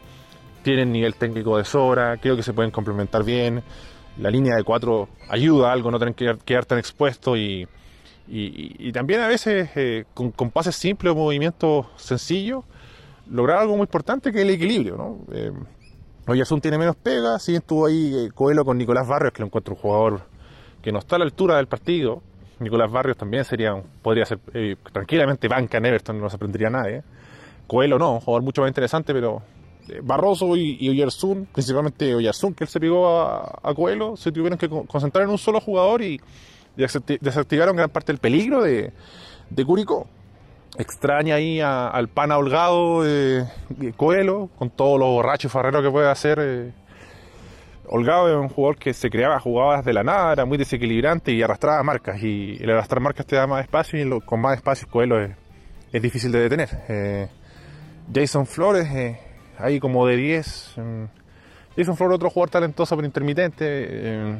tienen 0.63 0.91
nivel 0.91 1.15
técnico 1.15 1.57
de 1.57 1.63
sobra, 1.63 2.17
creo 2.17 2.35
que 2.35 2.43
se 2.43 2.51
pueden 2.51 2.71
complementar 2.71 3.23
bien 3.23 3.63
la 4.19 4.29
línea 4.29 4.55
de 4.55 4.63
cuatro 4.63 5.09
ayuda 5.29 5.69
a 5.69 5.73
algo, 5.73 5.91
no 5.91 5.99
tener 5.99 6.15
que 6.15 6.37
quedar 6.45 6.65
tan 6.65 6.77
expuesto 6.77 7.35
y, 7.37 7.67
y, 8.27 8.91
también 8.91 9.21
a 9.21 9.27
veces 9.27 9.69
eh, 9.75 10.05
con, 10.13 10.31
pases 10.51 10.75
simples 10.75 11.13
o 11.13 11.15
movimientos 11.15 11.85
sencillos 11.95 12.65
lograr 13.29 13.59
algo 13.59 13.75
muy 13.75 13.83
importante 13.83 14.31
que 14.31 14.39
es 14.39 14.43
el 14.45 14.51
equilibrio. 14.51 14.97
¿no? 14.97 15.19
Eh, 15.33 15.51
Oyarzún 16.27 16.61
tiene 16.61 16.77
menos 16.77 16.95
pega, 16.95 17.39
sí 17.39 17.55
estuvo 17.55 17.85
ahí 17.85 18.13
eh, 18.15 18.31
Coelho 18.33 18.65
con 18.65 18.77
Nicolás 18.77 19.07
Barrios, 19.07 19.33
que 19.33 19.41
lo 19.41 19.47
encuentro 19.47 19.75
un 19.75 19.79
jugador 19.79 20.21
que 20.81 20.91
no 20.91 20.99
está 20.99 21.15
a 21.15 21.19
la 21.19 21.25
altura 21.25 21.57
del 21.57 21.67
partido. 21.67 22.21
Nicolás 22.59 22.91
Barrios 22.91 23.17
también 23.17 23.45
sería, 23.45 23.81
podría 24.01 24.25
ser 24.25 24.39
eh, 24.53 24.75
tranquilamente 24.91 25.47
banca 25.47 25.77
en 25.77 25.85
Everton, 25.85 26.19
no 26.19 26.29
se 26.29 26.35
aprendería 26.35 26.69
nadie. 26.69 27.03
Coelho 27.67 27.99
no, 27.99 28.13
un 28.13 28.19
jugador 28.19 28.43
mucho 28.43 28.61
más 28.61 28.69
interesante, 28.69 29.13
pero 29.13 29.41
Barroso 30.03 30.55
y, 30.55 30.77
y 30.79 30.89
Oyarzún, 30.89 31.47
principalmente 31.51 32.13
Oyarzún, 32.13 32.53
que 32.53 32.63
él 32.63 32.69
se 32.69 32.79
pegó 32.79 33.19
a, 33.19 33.59
a 33.63 33.73
Coelho, 33.73 34.17
se 34.17 34.31
tuvieron 34.31 34.57
que 34.57 34.69
concentrar 34.69 35.23
en 35.23 35.31
un 35.31 35.37
solo 35.37 35.59
jugador 35.61 36.01
y 36.01 36.19
desactivaron 36.77 37.75
gran 37.75 37.89
parte 37.89 38.11
del 38.11 38.19
peligro 38.19 38.63
de, 38.63 38.91
Curicó. 39.65 40.07
Extraña 40.77 41.35
ahí 41.35 41.59
al 41.59 42.07
pana 42.09 42.37
holgado 42.37 43.03
de, 43.03 43.45
de, 43.69 43.93
Coelho, 43.93 44.49
con 44.57 44.69
todos 44.69 44.99
los 44.99 45.09
borrachos 45.09 45.51
farreros 45.51 45.81
que 45.81 45.89
puede 45.89 46.09
hacer. 46.09 46.37
Eh. 46.39 46.71
Holgado 47.89 48.29
es 48.29 48.35
un 48.35 48.49
jugador 48.49 48.77
que 48.77 48.93
se 48.93 49.09
creaba 49.09 49.39
jugadas 49.39 49.85
de 49.85 49.93
la 49.93 50.03
nada, 50.03 50.33
era 50.33 50.45
muy 50.45 50.57
desequilibrante 50.57 51.31
y 51.31 51.41
arrastraba 51.41 51.81
marcas. 51.83 52.21
Y 52.21 52.57
el 52.61 52.69
arrastrar 52.69 53.01
marcas 53.01 53.25
te 53.25 53.37
da 53.37 53.47
más 53.47 53.63
espacio 53.63 53.99
y 53.99 54.03
lo, 54.03 54.21
con 54.21 54.39
más 54.41 54.57
espacio 54.57 54.87
Coelho 54.89 55.19
es, 55.19 55.31
es 55.91 56.01
difícil 56.01 56.31
de 56.31 56.41
detener. 56.41 56.69
Eh, 56.89 57.27
Jason 58.13 58.45
Flores, 58.45 58.87
eh, 58.93 59.19
ahí 59.57 59.79
como 59.79 60.07
de 60.07 60.15
10. 60.15 60.75
Jason 61.75 61.95
Flores, 61.95 62.15
otro 62.15 62.29
jugador 62.29 62.49
talentoso 62.49 62.95
pero 62.95 63.05
intermitente. 63.05 63.65
Eh, 63.67 64.35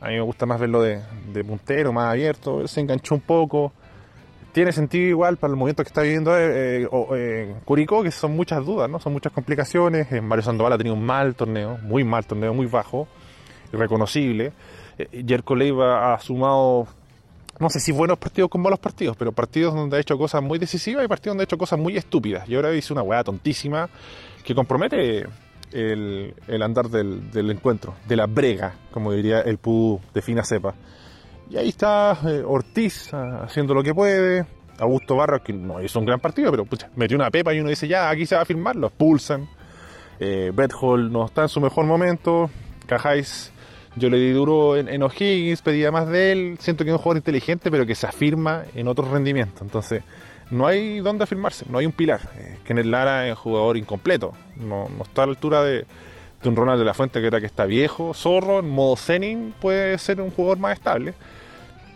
a 0.00 0.08
mí 0.08 0.14
me 0.14 0.20
gusta 0.20 0.46
más 0.46 0.60
verlo 0.60 0.82
de, 0.82 1.00
de, 1.32 1.44
puntero, 1.44 1.92
más 1.92 2.10
abierto. 2.10 2.66
Se 2.68 2.80
enganchó 2.80 3.14
un 3.14 3.20
poco. 3.20 3.72
Tiene 4.52 4.70
sentido 4.72 5.08
igual 5.08 5.38
para 5.38 5.52
el 5.52 5.56
movimiento 5.56 5.82
que 5.82 5.88
está 5.88 6.02
viviendo 6.02 6.36
eh, 6.38 6.86
eh, 7.14 7.54
Curicó, 7.64 8.02
que 8.02 8.10
son 8.10 8.36
muchas 8.36 8.64
dudas, 8.64 8.88
¿no? 8.88 9.00
Son 9.00 9.12
muchas 9.12 9.32
complicaciones. 9.32 10.10
Mario 10.22 10.42
Sandoval 10.42 10.74
ha 10.74 10.78
tenido 10.78 10.94
un 10.94 11.04
mal 11.04 11.34
torneo, 11.34 11.78
muy 11.82 12.04
mal 12.04 12.26
torneo, 12.26 12.52
muy 12.52 12.66
bajo, 12.66 13.08
irreconocible. 13.72 14.52
Jerko 15.26 15.56
Leiva 15.56 16.12
ha 16.12 16.18
sumado 16.20 16.86
no 17.58 17.70
sé 17.70 17.80
si 17.80 17.92
buenos 17.92 18.18
partidos 18.18 18.50
con 18.50 18.60
malos 18.60 18.78
partidos, 18.78 19.16
pero 19.16 19.32
partidos 19.32 19.74
donde 19.74 19.96
ha 19.96 20.00
hecho 20.00 20.18
cosas 20.18 20.42
muy 20.42 20.58
decisivas 20.58 21.04
y 21.04 21.08
partidos 21.08 21.32
donde 21.32 21.42
ha 21.42 21.44
hecho 21.44 21.58
cosas 21.58 21.78
muy 21.78 21.96
estúpidas. 21.96 22.48
Y 22.48 22.54
ahora 22.54 22.74
hizo 22.74 22.94
una 22.94 23.02
weá 23.02 23.22
tontísima 23.22 23.88
que 24.44 24.54
compromete 24.54 25.26
el, 25.72 26.34
el 26.48 26.62
andar 26.62 26.88
del, 26.88 27.30
del 27.30 27.50
encuentro, 27.50 27.94
de 28.06 28.16
la 28.16 28.26
brega, 28.26 28.74
como 28.90 29.12
diría 29.12 29.40
el 29.40 29.58
pudú 29.58 30.00
de 30.12 30.22
fina 30.22 30.44
cepa. 30.44 30.74
Y 31.50 31.56
ahí 31.56 31.68
está 31.68 32.18
eh, 32.26 32.42
Ortiz 32.46 33.12
ah, 33.12 33.42
haciendo 33.44 33.74
lo 33.74 33.82
que 33.82 33.94
puede. 33.94 34.46
Augusto 34.78 35.16
Barros, 35.16 35.42
que 35.42 35.52
no 35.52 35.82
hizo 35.82 35.98
un 35.98 36.06
gran 36.06 36.18
partido, 36.18 36.50
pero 36.50 36.66
metió 36.96 37.16
una 37.16 37.30
pepa 37.30 37.52
y 37.52 37.60
uno 37.60 37.68
dice, 37.68 37.86
ya, 37.86 38.08
aquí 38.08 38.26
se 38.26 38.34
va 38.34 38.42
a 38.42 38.44
firmar, 38.44 38.74
lo 38.74 38.88
expulsan. 38.88 39.48
Eh, 40.18 40.50
no 41.10 41.26
está 41.26 41.42
en 41.42 41.48
su 41.48 41.60
mejor 41.60 41.84
momento. 41.84 42.50
Cajáis, 42.86 43.52
yo 43.96 44.08
le 44.10 44.18
di 44.18 44.30
duro 44.30 44.76
en, 44.76 44.88
en 44.88 45.02
O'Higgins, 45.02 45.62
pedía 45.62 45.90
más 45.90 46.08
de 46.08 46.32
él. 46.32 46.56
Siento 46.60 46.84
que 46.84 46.90
es 46.90 46.94
un 46.94 46.98
jugador 47.02 47.18
inteligente, 47.18 47.70
pero 47.70 47.84
que 47.86 47.94
se 47.94 48.06
afirma 48.06 48.64
en 48.74 48.88
otros 48.88 49.08
rendimientos. 49.08 49.62
Entonces, 49.62 50.02
no 50.50 50.66
hay 50.66 51.00
dónde 51.00 51.24
afirmarse, 51.24 51.64
no 51.68 51.78
hay 51.78 51.86
un 51.86 51.92
pilar. 51.92 52.20
Eh, 52.36 52.84
Lara 52.84 53.26
es 53.26 53.32
un 53.32 53.36
jugador 53.36 53.76
incompleto. 53.76 54.32
No, 54.56 54.88
está 55.02 55.22
a 55.22 55.26
la 55.26 55.32
altura 55.32 55.62
de, 55.62 55.86
un 56.44 56.56
Ronald 56.56 56.78
de 56.78 56.84
la 56.84 56.94
Fuente 56.94 57.20
que 57.20 57.26
era 57.26 57.40
que 57.40 57.46
está 57.46 57.64
viejo. 57.66 58.14
Zorro, 58.14 58.58
en 58.60 58.68
modo 58.68 58.96
Zenin, 58.96 59.54
puede 59.60 59.96
ser 59.98 60.20
un 60.20 60.30
jugador 60.30 60.58
más 60.58 60.74
estable. 60.74 61.14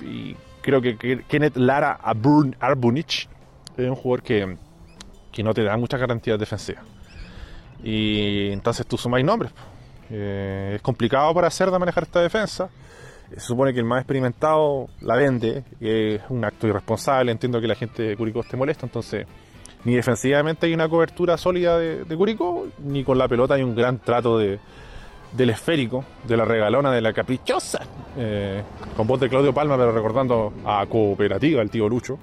Y 0.00 0.36
creo 0.62 0.80
que, 0.80 0.96
Kenneth 1.28 1.56
Lara 1.56 1.98
Arbun- 2.02 2.56
Arbunich 2.60 3.28
es 3.76 3.88
un 3.88 3.94
jugador 3.94 4.22
que, 4.22 4.56
que 5.32 5.42
no 5.42 5.52
te 5.54 5.62
da 5.62 5.76
muchas 5.76 6.00
garantías 6.00 6.38
defensivas. 6.38 6.84
Y 7.82 8.50
entonces 8.52 8.86
tú 8.86 8.96
sumáis 8.96 9.24
nombres. 9.24 9.52
Eh, 10.10 10.72
es 10.76 10.82
complicado 10.82 11.32
para 11.34 11.50
Cerda 11.50 11.78
manejar 11.78 12.04
esta 12.04 12.20
defensa. 12.20 12.68
Se 13.30 13.40
supone 13.40 13.72
que 13.72 13.80
el 13.80 13.84
más 13.84 14.00
experimentado 14.00 14.88
la 15.00 15.16
vende, 15.16 15.64
es 15.80 16.20
un 16.28 16.44
acto 16.44 16.68
irresponsable. 16.68 17.32
Entiendo 17.32 17.60
que 17.60 17.66
la 17.66 17.74
gente 17.74 18.02
de 18.02 18.16
Curicó 18.16 18.40
esté 18.40 18.56
molesta, 18.56 18.86
entonces 18.86 19.26
ni 19.84 19.94
defensivamente 19.94 20.66
hay 20.66 20.74
una 20.74 20.88
cobertura 20.88 21.36
sólida 21.36 21.78
de, 21.78 22.16
Curicó, 22.16 22.66
ni 22.78 23.04
con 23.04 23.18
la 23.18 23.28
pelota 23.28 23.54
hay 23.54 23.62
un 23.62 23.74
gran 23.74 23.98
trato 23.98 24.38
de, 24.38 24.58
del 25.32 25.50
esférico, 25.50 26.04
de 26.26 26.36
la 26.36 26.44
regalona, 26.44 26.92
de 26.92 27.00
la 27.00 27.12
caprichosa, 27.12 27.86
eh, 28.16 28.62
con 28.96 29.06
voz 29.06 29.20
de 29.20 29.28
Claudio 29.28 29.52
Palma, 29.52 29.76
pero 29.76 29.92
recordando 29.92 30.52
a 30.64 30.84
Cooperativa, 30.86 31.62
el 31.62 31.70
tío 31.70 31.88
Lucho. 31.88 32.18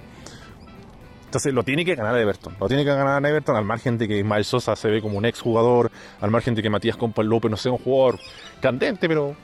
Entonces 1.34 1.52
lo 1.52 1.64
tiene 1.64 1.84
que 1.84 1.96
ganar 1.96 2.16
Everton, 2.16 2.56
lo 2.60 2.68
tiene 2.68 2.84
que 2.84 2.94
ganar 2.94 3.26
Everton 3.26 3.56
al 3.56 3.66
margen 3.66 3.98
de 3.98 4.08
que 4.08 4.20
Ismael 4.20 4.46
Sosa 4.46 4.76
se 4.76 4.88
ve 4.88 5.02
como 5.02 5.18
un 5.18 5.26
ex 5.26 5.42
jugador, 5.42 5.90
al 6.22 6.30
margen 6.30 6.54
de 6.54 6.62
que 6.62 6.70
Matías 6.70 6.96
Compa 6.96 7.24
López 7.24 7.50
no 7.50 7.58
sea 7.58 7.72
un 7.72 7.80
jugador 7.80 8.20
candente, 8.62 9.08
pero 9.08 9.36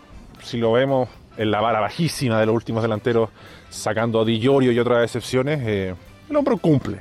si 0.44 0.60
lo 0.60 0.72
vemos 0.74 1.10
en 1.36 1.50
la 1.50 1.62
vara 1.62 1.80
bajísima 1.80 2.40
de 2.40 2.46
los 2.46 2.54
últimos 2.54 2.84
delanteros, 2.84 3.32
sacando 3.72 4.22
a 4.22 4.26
Di 4.26 4.38
Llorio 4.40 4.72
y 4.72 4.78
otras 4.78 5.04
excepciones, 5.04 5.62
eh, 5.66 5.96
el 6.30 6.36
hombre 6.36 6.58
cumple. 6.62 7.00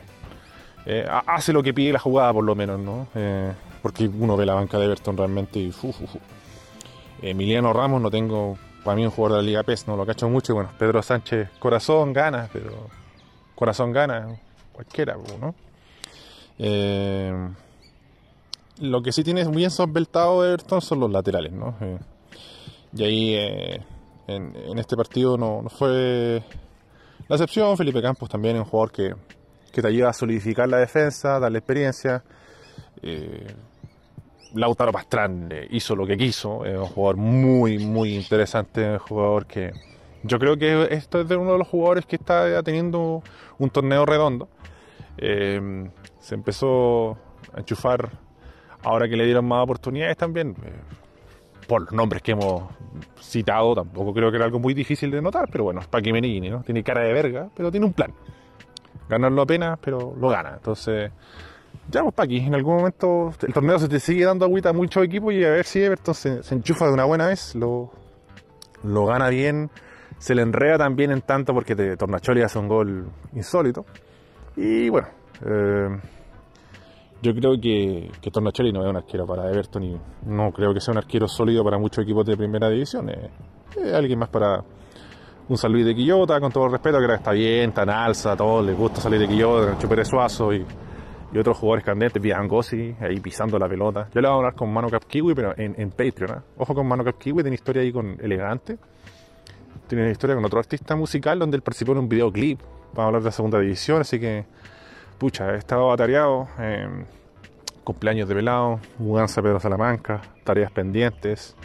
Eh, 0.86 1.06
ha- 1.06 1.35
hace 1.35 1.52
lo 1.52 1.62
que 1.62 1.74
pide 1.74 1.93
la 1.93 1.98
jugada 1.98 2.32
por 2.32 2.44
lo 2.44 2.55
menos, 2.55 2.81
¿no? 2.81 3.09
Eh, 3.15 3.52
porque 3.82 4.09
uno 4.09 4.39
ve 4.39 4.47
la 4.47 4.55
banca 4.55 4.78
de 4.78 4.86
Everton 4.86 5.19
realmente 5.19 5.59
y. 5.59 5.70
Emiliano 7.20 7.74
Ramos 7.74 8.01
no 8.01 8.10
tengo, 8.10 8.56
para 8.85 8.97
mí 8.97 9.05
un 9.05 9.10
jugador 9.10 9.36
de 9.36 9.43
la 9.43 9.47
Liga 9.48 9.62
PES, 9.65 9.86
no 9.86 9.97
lo 9.98 10.06
cacho 10.06 10.31
mucho, 10.31 10.55
bueno, 10.55 10.70
Pedro 10.78 11.02
Sánchez, 11.02 11.51
corazón, 11.59 12.15
ganas, 12.15 12.48
pero 12.55 12.70
corazón 13.55 13.93
gana, 13.93 14.28
cualquiera, 14.79 15.17
¿no? 15.41 15.57
Eh, 16.57 17.33
lo 18.81 19.03
que 19.03 19.11
sí 19.11 19.25
tiene 19.25 19.45
bien 19.49 19.73
sospeltado 19.73 20.47
Everton 20.47 20.81
son 20.81 21.01
los 21.01 21.11
laterales, 21.11 21.53
¿no? 21.53 21.75
Eh, 21.81 21.99
y 22.93 23.03
ahí 23.03 23.35
eh, 23.35 23.83
en, 24.29 24.55
en 24.55 24.79
este 24.79 24.97
partido 24.97 25.37
no, 25.37 25.63
no 25.63 25.69
fue 25.69 26.45
la 27.27 27.35
excepción. 27.35 27.77
Felipe 27.77 28.01
Campos 28.01 28.29
también 28.29 28.55
es 28.55 28.63
un 28.63 28.69
jugador 28.69 28.93
que, 28.93 29.15
que 29.73 29.83
te 29.83 29.89
ayuda 29.89 30.11
a 30.11 30.13
solidificar 30.13 30.69
la 30.69 30.79
defensa, 30.79 31.41
darle 31.41 31.59
experiencia. 31.59 32.23
Lautaro 34.55 34.93
Pastrán 34.93 35.53
hizo 35.71 35.97
lo 35.97 36.07
que 36.07 36.17
quiso, 36.17 36.65
es 36.65 36.77
un 36.77 36.87
jugador 36.87 37.17
muy, 37.17 37.79
muy 37.79 38.15
interesante, 38.15 38.93
un 38.93 38.99
jugador 38.99 39.45
que 39.47 39.73
yo 40.23 40.39
creo 40.39 40.57
que 40.57 40.89
esto 40.91 41.21
es 41.21 41.29
de 41.29 41.37
uno 41.37 41.53
de 41.53 41.59
los 41.59 41.69
jugadores 41.69 42.07
que 42.07 42.17
está 42.17 42.63
teniendo 42.63 43.23
un 43.59 43.71
torneo 43.71 44.05
redondo. 44.07 44.49
Eh, 45.19 45.90
se 46.20 46.35
empezó 46.35 47.12
a 47.53 47.59
enchufar 47.59 48.11
ahora 48.82 49.09
que 49.09 49.16
le 49.16 49.24
dieron 49.24 49.47
más 49.47 49.62
oportunidades 49.62 50.16
también. 50.16 50.55
eh, 50.65 50.73
por 51.69 51.82
los 51.82 51.93
nombres 51.93 52.23
que 52.23 52.32
hemos 52.32 52.62
citado, 53.20 53.74
tampoco 53.74 54.15
creo 54.15 54.31
que 54.31 54.36
era 54.36 54.47
algo 54.47 54.59
muy 54.59 54.73
difícil 54.73 55.11
de 55.11 55.20
notar, 55.20 55.49
pero 55.53 55.65
bueno, 55.65 55.82
Paqui 55.89 56.12
Meneghini, 56.12 56.49
¿no? 56.49 56.62
Tiene 56.62 56.82
cara 56.82 57.03
de 57.03 57.12
verga, 57.12 57.51
pero 57.55 57.70
tiene 57.70 57.85
un 57.85 57.93
plan. 57.93 58.12
Ganarlo 59.09 59.43
apenas, 59.43 59.78
pero 59.78 60.15
lo 60.19 60.31
gana. 60.31 60.55
Entonces, 60.55 61.12
ya 61.90 62.03
pues 62.03 62.15
Paqui, 62.15 62.39
en 62.39 62.55
algún 62.55 62.77
momento 62.77 63.35
el 63.47 63.53
torneo 63.53 63.78
se 63.78 63.86
te 63.86 64.01
sigue 64.01 64.24
dando 64.24 64.47
agüita 64.47 64.70
a 64.70 64.73
muchos 64.73 65.05
equipos 65.05 65.35
y 65.35 65.45
a 65.45 65.51
ver 65.51 65.66
si 65.66 65.82
Everton 65.82 66.15
se, 66.15 66.55
enchufa 66.55 66.86
de 66.86 66.95
una 66.95 67.05
buena 67.05 67.27
vez, 67.27 67.55
lo, 67.55 67.93
lo 68.82 69.05
gana 69.05 69.28
bien, 69.28 69.70
se 70.19 70.35
le 70.35 70.40
enreda 70.40 70.78
también 70.78 71.11
en 71.11 71.20
tanto 71.20 71.53
porque 71.53 71.77
Tornacholi 71.99 72.40
hace 72.40 72.59
un 72.59 72.69
gol 72.69 73.09
insólito. 73.35 73.85
Y 74.59 74.89
bueno, 74.89 75.07
eh, 75.47 75.89
yo 77.23 77.33
creo 77.33 77.53
que, 77.61 78.11
que 78.21 78.31
Tornacholi 78.33 78.73
no 78.73 78.83
es 78.83 78.91
un 78.91 78.97
arquero 78.97 79.25
para 79.25 79.49
Everton 79.49 79.85
y 79.85 79.97
no 80.27 80.51
creo 80.51 80.75
que 80.75 80.81
sea 80.81 80.93
un 80.93 80.99
arquero 80.99 81.29
sólido 81.29 81.63
para 81.63 81.79
muchos 81.79 82.03
equipos 82.03 82.27
de 82.27 82.37
primera 82.37 82.69
división. 82.69 83.09
Es 83.09 83.93
alguien 83.95 84.19
más 84.19 84.29
para 84.31 84.65
un 85.49 85.57
San 85.57 85.73
de 85.73 85.95
Quillota, 85.95 86.41
con 86.41 86.51
todo 86.51 86.67
el 86.67 86.73
respeto, 86.73 86.99
que 86.99 87.15
está 87.15 87.31
bien, 87.31 87.73
en 87.75 87.89
alza, 87.89 88.33
a 88.33 88.37
todos 88.37 88.67
les 88.67 88.77
gusta 88.77 89.01
salir 89.01 89.21
de 89.21 89.29
Quillota, 89.29 89.71
Nacho 89.71 89.89
Pérez 89.89 90.09
Suazo 90.09 90.53
y, 90.53 90.67
otros 91.39 91.57
jugadores 91.57 91.85
candentes, 91.85 92.21
Biancosi, 92.21 92.97
ahí 93.01 93.21
pisando 93.21 93.59
la 93.59 93.69
pelota. 93.69 94.09
Yo 94.13 94.21
le 94.21 94.27
voy 94.27 94.35
a 94.35 94.37
hablar 94.39 94.55
con 94.55 94.73
Mano 94.73 94.89
Kiwi, 94.89 95.35
pero 95.35 95.53
en, 95.57 95.91
Patreon. 95.91 96.39
¿eh? 96.39 96.43
Ojo 96.57 96.75
con 96.75 96.89
Mano 96.89 97.05
Kiwi, 97.05 97.43
tiene 97.43 97.55
historia 97.55 97.83
ahí 97.83 97.93
con 97.93 98.17
Elegante. 98.21 98.77
Tiene 99.87 100.05
una 100.05 100.11
historia 100.11 100.35
con 100.35 100.45
otro 100.45 100.59
artista 100.59 100.97
musical 100.97 101.39
donde 101.39 101.57
él 101.57 101.63
participó 101.63 101.93
en 101.93 101.99
un 101.99 102.09
videoclip. 102.09 102.61
Vamos 102.93 102.98
a 102.98 103.06
hablar 103.06 103.23
de 103.23 103.27
la 103.27 103.32
segunda 103.32 103.60
división, 103.60 104.01
así 104.01 104.19
que, 104.19 104.44
pucha, 105.19 105.55
he 105.55 105.59
estado 105.59 105.93
atareado. 105.93 106.48
eh, 106.59 107.05
cumpleaños 107.89 108.28
de 108.28 108.35
velado, 108.35 108.81
mudanza 108.98 109.40
a 109.40 109.43
Pedro 109.43 109.60
Salamanca, 109.60 110.20
tareas 110.44 110.70
pendientes, 110.70 111.56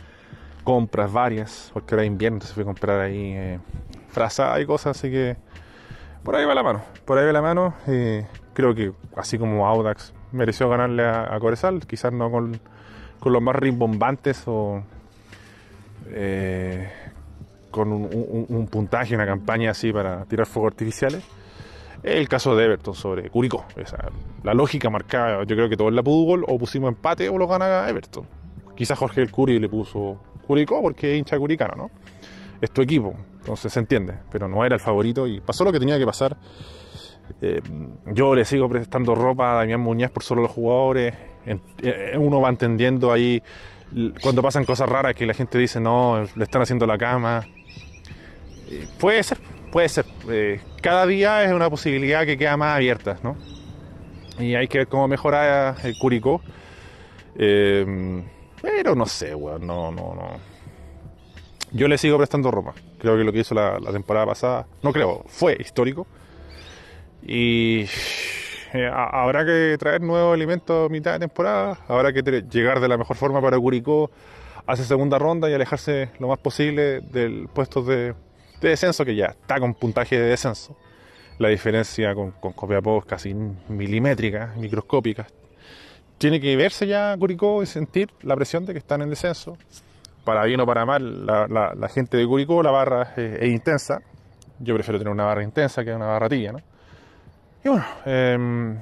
compras 0.63 1.11
varias, 1.11 1.69
porque 1.73 1.95
es 1.97 2.05
invierno, 2.05 2.39
se 2.39 2.53
fue 2.53 2.63
a 2.63 2.65
comprar 2.65 3.01
ahí 3.01 3.33
eh, 3.35 3.59
frazada 4.07 4.57
y 4.61 4.65
cosas, 4.65 4.97
así 4.97 5.11
que 5.11 5.35
por 6.23 6.37
ahí 6.37 6.45
va 6.45 6.55
la 6.55 6.63
mano, 6.63 6.81
por 7.03 7.17
ahí 7.17 7.25
va 7.25 7.33
la 7.33 7.41
mano. 7.41 7.73
creo 8.53 8.73
que 8.73 8.93
así 9.17 9.37
como 9.37 9.67
Audax 9.67 10.13
mereció 10.31 10.69
ganarle 10.69 11.03
a, 11.03 11.35
a 11.35 11.39
Corezal, 11.41 11.85
quizás 11.85 12.13
no 12.13 12.31
con, 12.31 12.57
con 13.19 13.33
los 13.33 13.41
más 13.41 13.57
rimbombantes 13.57 14.43
o 14.47 14.81
eh, 16.07 16.89
con 17.73 17.91
un, 17.91 18.03
un- 18.05 18.45
un 18.47 18.67
puntaje, 18.67 19.15
una 19.15 19.25
campaña 19.25 19.71
así 19.71 19.91
para 19.91 20.23
tirar 20.25 20.45
fuegos 20.45 20.71
artificiales. 20.71 21.21
El 22.03 22.27
caso 22.29 22.55
de 22.55 22.65
Everton 22.65 22.93
sobre 22.93 23.29
Curicó. 23.29 23.65
Esa, 23.75 24.09
la 24.43 24.53
lógica 24.53 24.89
marcaba, 24.89 25.43
yo 25.45 25.55
creo 25.55 25.67
que 25.69 25.75
todo 25.77 25.87
en 25.89 25.95
la 25.95 26.03
pudo 26.03 26.25
gol, 26.25 26.45
o 26.47 26.57
pusimos 26.57 26.89
empate 26.89 27.27
o 27.29 27.37
lo 27.37 27.47
gana 27.47 27.87
Everton. 27.89 28.25
Quizás 28.75 28.97
Jorge 28.97 29.21
el 29.21 29.31
Curi 29.31 29.59
le 29.59 29.69
puso 29.69 30.19
Curicó 30.47 30.81
porque 30.81 31.13
es 31.13 31.19
hincha 31.19 31.37
curicano, 31.37 31.73
¿no? 31.75 31.91
Es 32.61 32.71
tu 32.71 32.81
equipo, 32.81 33.13
entonces 33.39 33.71
se 33.73 33.79
entiende, 33.79 34.15
pero 34.31 34.47
no 34.47 34.63
era 34.65 34.75
el 34.75 34.81
favorito 34.81 35.27
y 35.27 35.39
pasó 35.41 35.63
lo 35.63 35.71
que 35.71 35.79
tenía 35.79 35.97
que 35.97 36.05
pasar. 36.05 36.37
Eh, 37.41 37.61
yo 38.13 38.35
le 38.35 38.43
sigo 38.45 38.67
prestando 38.69 39.15
ropa 39.15 39.53
a 39.53 39.55
Damián 39.59 39.79
Muñoz 39.81 40.11
por 40.11 40.23
solo 40.23 40.41
los 40.41 40.51
jugadores. 40.51 41.13
Eh, 41.45 42.17
uno 42.17 42.41
va 42.41 42.49
entendiendo 42.49 43.11
ahí 43.11 43.41
cuando 44.21 44.41
pasan 44.41 44.65
cosas 44.65 44.89
raras 44.89 45.13
que 45.15 45.25
la 45.25 45.33
gente 45.33 45.57
dice, 45.57 45.79
no, 45.79 46.23
le 46.35 46.43
están 46.43 46.61
haciendo 46.61 46.85
la 46.85 46.97
cama. 46.97 47.45
Puede 48.99 49.23
ser, 49.23 49.37
puede 49.71 49.89
ser. 49.89 50.05
Eh, 50.29 50.59
cada 50.81 51.05
día 51.05 51.43
es 51.43 51.51
una 51.51 51.69
posibilidad 51.69 52.25
que 52.25 52.37
queda 52.37 52.57
más 52.57 52.75
abierta, 52.75 53.17
¿no? 53.23 53.35
Y 54.39 54.55
hay 54.55 54.67
que 54.67 54.79
ver 54.79 54.87
cómo 54.87 55.07
mejora 55.07 55.75
el 55.83 55.97
Curicó. 55.97 56.41
Eh, 57.37 58.23
pero 58.61 58.95
no 58.95 59.05
sé, 59.05 59.35
weón, 59.35 59.65
no, 59.67 59.91
no, 59.91 60.15
no. 60.15 60.53
Yo 61.71 61.87
le 61.87 61.97
sigo 61.97 62.17
prestando 62.17 62.51
ropa. 62.51 62.73
Creo 62.99 63.17
que 63.17 63.23
lo 63.23 63.31
que 63.33 63.39
hizo 63.39 63.55
la, 63.55 63.79
temporada 63.91 64.27
pasada, 64.27 64.67
no 64.81 64.93
creo, 64.93 65.23
fue 65.27 65.57
histórico. 65.59 66.05
Y 67.25 67.85
eh, 68.73 68.87
a- 68.91 69.23
habrá 69.23 69.45
que 69.45 69.75
traer 69.79 70.01
nuevos 70.01 70.33
alimentos 70.33 70.87
a 70.87 70.89
mitad 70.91 71.13
de 71.13 71.19
temporada. 71.19 71.77
Habrá 71.87 72.13
que 72.13 72.21
llegar 72.21 72.79
de 72.79 72.87
la 72.87 72.97
mejor 72.97 73.17
forma 73.17 73.41
para 73.41 73.57
Curicó 73.57 74.11
hacer 74.65 74.85
segunda 74.85 75.19
ronda 75.19 75.49
y 75.49 75.53
alejarse 75.53 76.09
lo 76.19 76.27
más 76.29 76.39
posible 76.39 77.01
del 77.01 77.49
puesto 77.53 77.81
de, 77.81 78.13
de 78.61 78.69
descenso, 78.69 79.03
que 79.05 79.15
ya 79.15 79.25
está 79.27 79.59
con 79.59 79.73
puntaje 79.73 80.19
de 80.19 80.27
descenso. 80.27 80.75
La 81.39 81.49
diferencia 81.49 82.13
con, 82.15 82.31
con 82.31 82.53
Copiapó 82.53 82.99
es 82.99 83.05
casi 83.05 83.34
milimétrica, 83.34 84.53
microscópica. 84.57 85.27
Tiene 86.17 86.39
que 86.39 86.55
verse 86.55 86.88
ya 86.88 87.15
Curicó 87.17 87.61
y 87.63 87.65
sentir 87.65 88.09
la 88.21 88.35
presión 88.35 88.65
de 88.65 88.73
que 88.73 88.80
están 88.80 89.01
en 89.01 89.09
descenso. 89.09 89.57
Para 90.23 90.45
bien 90.45 90.61
o 90.61 90.65
para 90.65 90.85
mal, 90.85 91.25
la, 91.25 91.47
la- 91.47 91.89
gente 91.89 92.15
de 92.17 92.25
Curicó, 92.25 92.63
la 92.63 92.71
barra 92.71 93.13
es, 93.17 93.43
intensa. 93.51 94.01
Yo 94.59 94.73
prefiero 94.75 94.99
tener 94.99 95.11
una 95.11 95.25
barra 95.25 95.43
intensa 95.43 95.84
que 95.84 95.93
una 95.93 96.05
barra 96.05 96.30
tibia, 96.30 96.53
¿no? 96.53 96.59
Y 97.65 97.69
bueno, 97.69 97.85
em, 98.05 98.80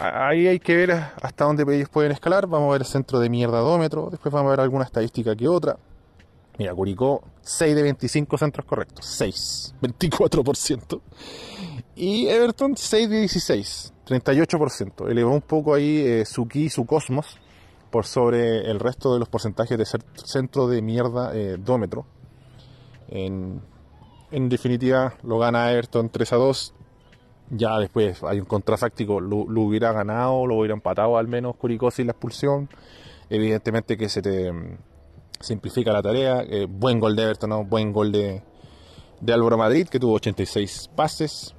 ahí 0.00 0.46
hay 0.46 0.60
que 0.60 0.76
ver 0.76 0.92
hasta 0.92 1.44
dónde 1.44 1.64
ellos 1.76 1.88
pueden 1.88 2.12
escalar. 2.12 2.46
Vamos 2.46 2.68
a 2.68 2.72
ver 2.72 2.82
el 2.82 2.86
centro 2.86 3.18
de 3.18 3.28
mierdadómetro. 3.28 4.08
Después 4.10 4.32
vamos 4.32 4.48
a 4.48 4.50
ver 4.52 4.60
alguna 4.60 4.84
estadística 4.84 5.34
que 5.36 5.48
otra. 5.48 5.76
Mira, 6.58 6.74
Curicó, 6.74 7.22
6 7.42 7.76
de 7.76 7.82
25 7.82 8.36
centros 8.36 8.66
correctos. 8.66 9.06
6, 9.06 9.76
24%. 9.80 11.00
Y 11.94 12.26
Everton, 12.26 12.76
6 12.76 13.08
de 13.08 13.20
16, 13.20 13.94
38%. 14.04 15.08
Elevó 15.08 15.30
un 15.30 15.40
poco 15.40 15.74
ahí 15.74 16.00
eh, 16.00 16.24
su 16.24 16.48
ki, 16.48 16.68
su 16.68 16.84
cosmos, 16.84 17.38
por 17.90 18.06
sobre 18.06 18.68
el 18.68 18.80
resto 18.80 19.14
de 19.14 19.20
los 19.20 19.28
porcentajes 19.28 19.78
de 19.78 19.86
centro 20.24 20.66
de 20.66 20.82
mierda 20.82 21.30
eh, 21.32 21.58
dómetro. 21.58 22.06
En, 23.06 23.62
en 24.32 24.48
definitiva, 24.48 25.14
lo 25.22 25.38
gana 25.38 25.70
Everton 25.70 26.10
3 26.10 26.32
a 26.32 26.36
2. 26.36 26.74
Ya 27.50 27.78
después 27.78 28.22
hay 28.24 28.40
un 28.40 28.46
contrafáctico, 28.46 29.20
lo, 29.20 29.48
lo 29.48 29.60
hubiera 29.62 29.92
ganado, 29.92 30.44
lo 30.44 30.56
hubiera 30.56 30.74
empatado 30.74 31.16
al 31.16 31.28
menos 31.28 31.54
Curicó 31.56 31.92
sin 31.92 32.06
la 32.06 32.12
expulsión. 32.12 32.68
Evidentemente 33.30 33.96
que 33.96 34.08
se 34.08 34.22
te 34.22 34.52
simplifica 35.40 35.92
la 35.92 36.02
tarea. 36.02 36.42
Eh, 36.42 36.66
buen 36.68 37.00
gol 37.00 37.14
de 37.16 37.22
Everton, 37.24 37.50
¿no? 37.50 37.64
buen 37.64 37.92
gol 37.92 38.12
de, 38.12 38.42
de 39.20 39.32
Álvaro 39.32 39.56
Madrid, 39.58 39.88
que 39.88 39.98
tuvo 40.00 40.14
86 40.14 40.90
pases, 40.96 41.54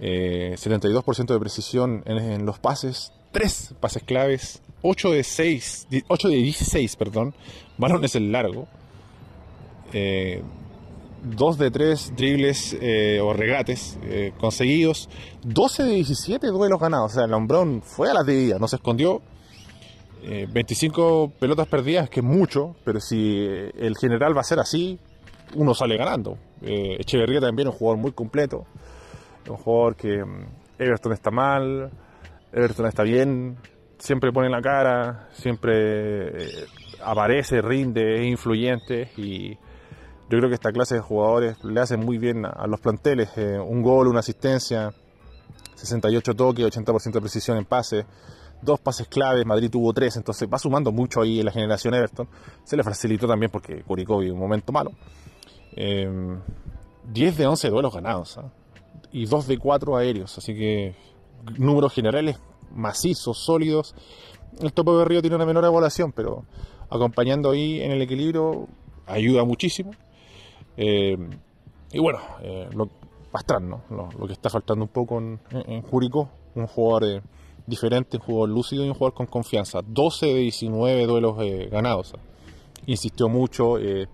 eh, 0.00 0.54
72% 0.56 1.26
de 1.26 1.38
precisión 1.40 2.02
en, 2.06 2.18
en 2.18 2.46
los 2.46 2.58
pases, 2.58 3.12
3 3.32 3.74
pases 3.80 4.02
claves, 4.02 4.62
8 4.82 5.10
de 5.12 5.24
6, 5.24 5.86
di- 5.90 6.04
8 6.08 6.28
de 6.28 6.36
16, 6.36 6.96
perdón, 6.96 7.34
balones 7.78 8.14
en 8.16 8.30
largo, 8.32 8.66
eh, 9.92 10.42
2 11.24 11.58
de 11.58 11.70
3 11.70 12.12
dribles 12.16 12.76
eh, 12.80 13.20
o 13.22 13.32
regates 13.32 13.98
eh, 14.04 14.32
conseguidos, 14.38 15.08
12 15.42 15.82
de 15.84 15.92
17 15.94 16.46
duelos 16.48 16.78
ganados, 16.78 17.12
o 17.12 17.14
sea, 17.14 17.24
hombrón 17.36 17.82
fue 17.82 18.10
a 18.10 18.14
las 18.14 18.26
divididas, 18.26 18.60
no 18.60 18.68
se 18.68 18.76
escondió, 18.76 19.22
eh, 20.26 20.46
25 20.50 21.32
pelotas 21.38 21.66
perdidas, 21.68 22.10
que 22.10 22.20
es 22.20 22.26
mucho, 22.26 22.76
pero 22.84 23.00
si 23.00 23.38
eh, 23.38 23.72
el 23.78 23.96
general 23.96 24.36
va 24.36 24.40
a 24.40 24.44
ser 24.44 24.58
así, 24.58 24.98
uno 25.54 25.74
sale 25.74 25.96
ganando. 25.96 26.36
Eh, 26.62 26.96
Echeverría 26.98 27.40
también 27.40 27.68
es 27.68 27.74
un 27.74 27.78
jugador 27.78 28.00
muy 28.00 28.12
completo, 28.12 28.66
un 29.48 29.56
jugador 29.56 29.96
que 29.96 30.24
mm, 30.24 30.46
Everton 30.78 31.12
está 31.12 31.30
mal, 31.30 31.90
Everton 32.52 32.86
está 32.86 33.02
bien, 33.02 33.56
siempre 33.98 34.32
pone 34.32 34.48
la 34.48 34.60
cara, 34.60 35.28
siempre 35.32 36.44
eh, 36.44 36.66
aparece, 37.04 37.62
rinde, 37.62 38.20
es 38.20 38.26
influyente 38.26 39.10
y 39.16 39.54
yo 40.28 40.38
creo 40.38 40.48
que 40.48 40.54
esta 40.54 40.72
clase 40.72 40.96
de 40.96 41.00
jugadores 41.00 41.62
le 41.64 41.80
hacen 41.80 42.00
muy 42.00 42.18
bien 42.18 42.44
a, 42.44 42.66
los 42.66 42.80
planteles. 42.80 43.30
eh, 43.36 43.58
un 43.58 43.82
gol, 43.82 44.08
una 44.08 44.20
asistencia, 44.20 44.92
68 45.76 46.34
toques, 46.34 46.64
80% 46.66 47.12
de 47.12 47.20
precisión 47.20 47.56
en 47.58 47.64
pases, 47.64 48.04
dos 48.62 48.80
pases 48.80 49.08
claves, 49.08 49.44
Madrid 49.46 49.70
tuvo 49.70 49.92
tres, 49.92 50.16
entonces 50.16 50.48
va 50.52 50.58
sumando 50.58 50.92
mucho 50.92 51.20
ahí 51.20 51.40
en 51.40 51.46
la 51.46 51.52
generación 51.52 51.94
Everton. 51.94 52.28
Se 52.64 52.76
le 52.76 52.82
facilitó 52.82 53.26
también 53.26 53.50
porque 53.50 53.82
Curicó 53.82 54.18
vive 54.18 54.32
un 54.32 54.38
momento 54.38 54.72
malo. 54.72 54.92
Eh, 55.76 56.08
10 57.12 57.36
de 57.36 57.46
11 57.46 57.68
duelos 57.68 57.94
ganados 57.94 58.38
¿ah? 58.38 58.50
y 59.12 59.26
2 59.26 59.46
de 59.46 59.58
4 59.58 59.96
aéreos, 59.96 60.36
así 60.38 60.54
que 60.54 60.94
números 61.58 61.92
generales 61.92 62.40
macizos, 62.72 63.38
sólidos. 63.38 63.94
El 64.60 64.72
topo 64.72 64.98
de 64.98 65.04
Río 65.04 65.20
tiene 65.20 65.36
una 65.36 65.46
menor 65.46 65.64
evaluación, 65.64 66.12
pero 66.12 66.44
acompañando 66.90 67.50
ahí 67.50 67.80
en 67.80 67.92
el 67.92 68.02
equilibrio 68.02 68.68
ayuda 69.06 69.44
muchísimo. 69.44 69.92
Eh, 70.76 71.16
y 71.92 71.98
bueno, 71.98 72.18
eh, 72.42 72.68
lo, 72.72 72.88
Pastrán, 73.30 73.68
¿no? 73.68 73.82
Lo, 73.90 74.26
que 74.26 74.32
está 74.32 74.48
faltando 74.48 74.84
un 74.84 74.90
poco 74.90 75.18
en, 75.18 75.38
en, 75.50 75.82
Curicó, 75.82 76.28
un 76.54 76.66
jugador 76.66 77.04
eh, 77.04 77.22
diferente, 77.66 78.16
un 78.16 78.22
jugador 78.22 78.48
lúcido 78.50 78.84
y 78.84 78.88
un 78.88 78.94
jugador 78.94 79.14
con 79.14 79.26
confianza. 79.26 79.80
12 79.86 80.26
de 80.26 80.34
19 80.34 81.06
duelos 81.06 81.36
eh, 81.40 81.68
ganados. 81.70 82.14
Insistió 82.86 83.28
mucho. 83.28 83.78
Eh, 83.78 84.08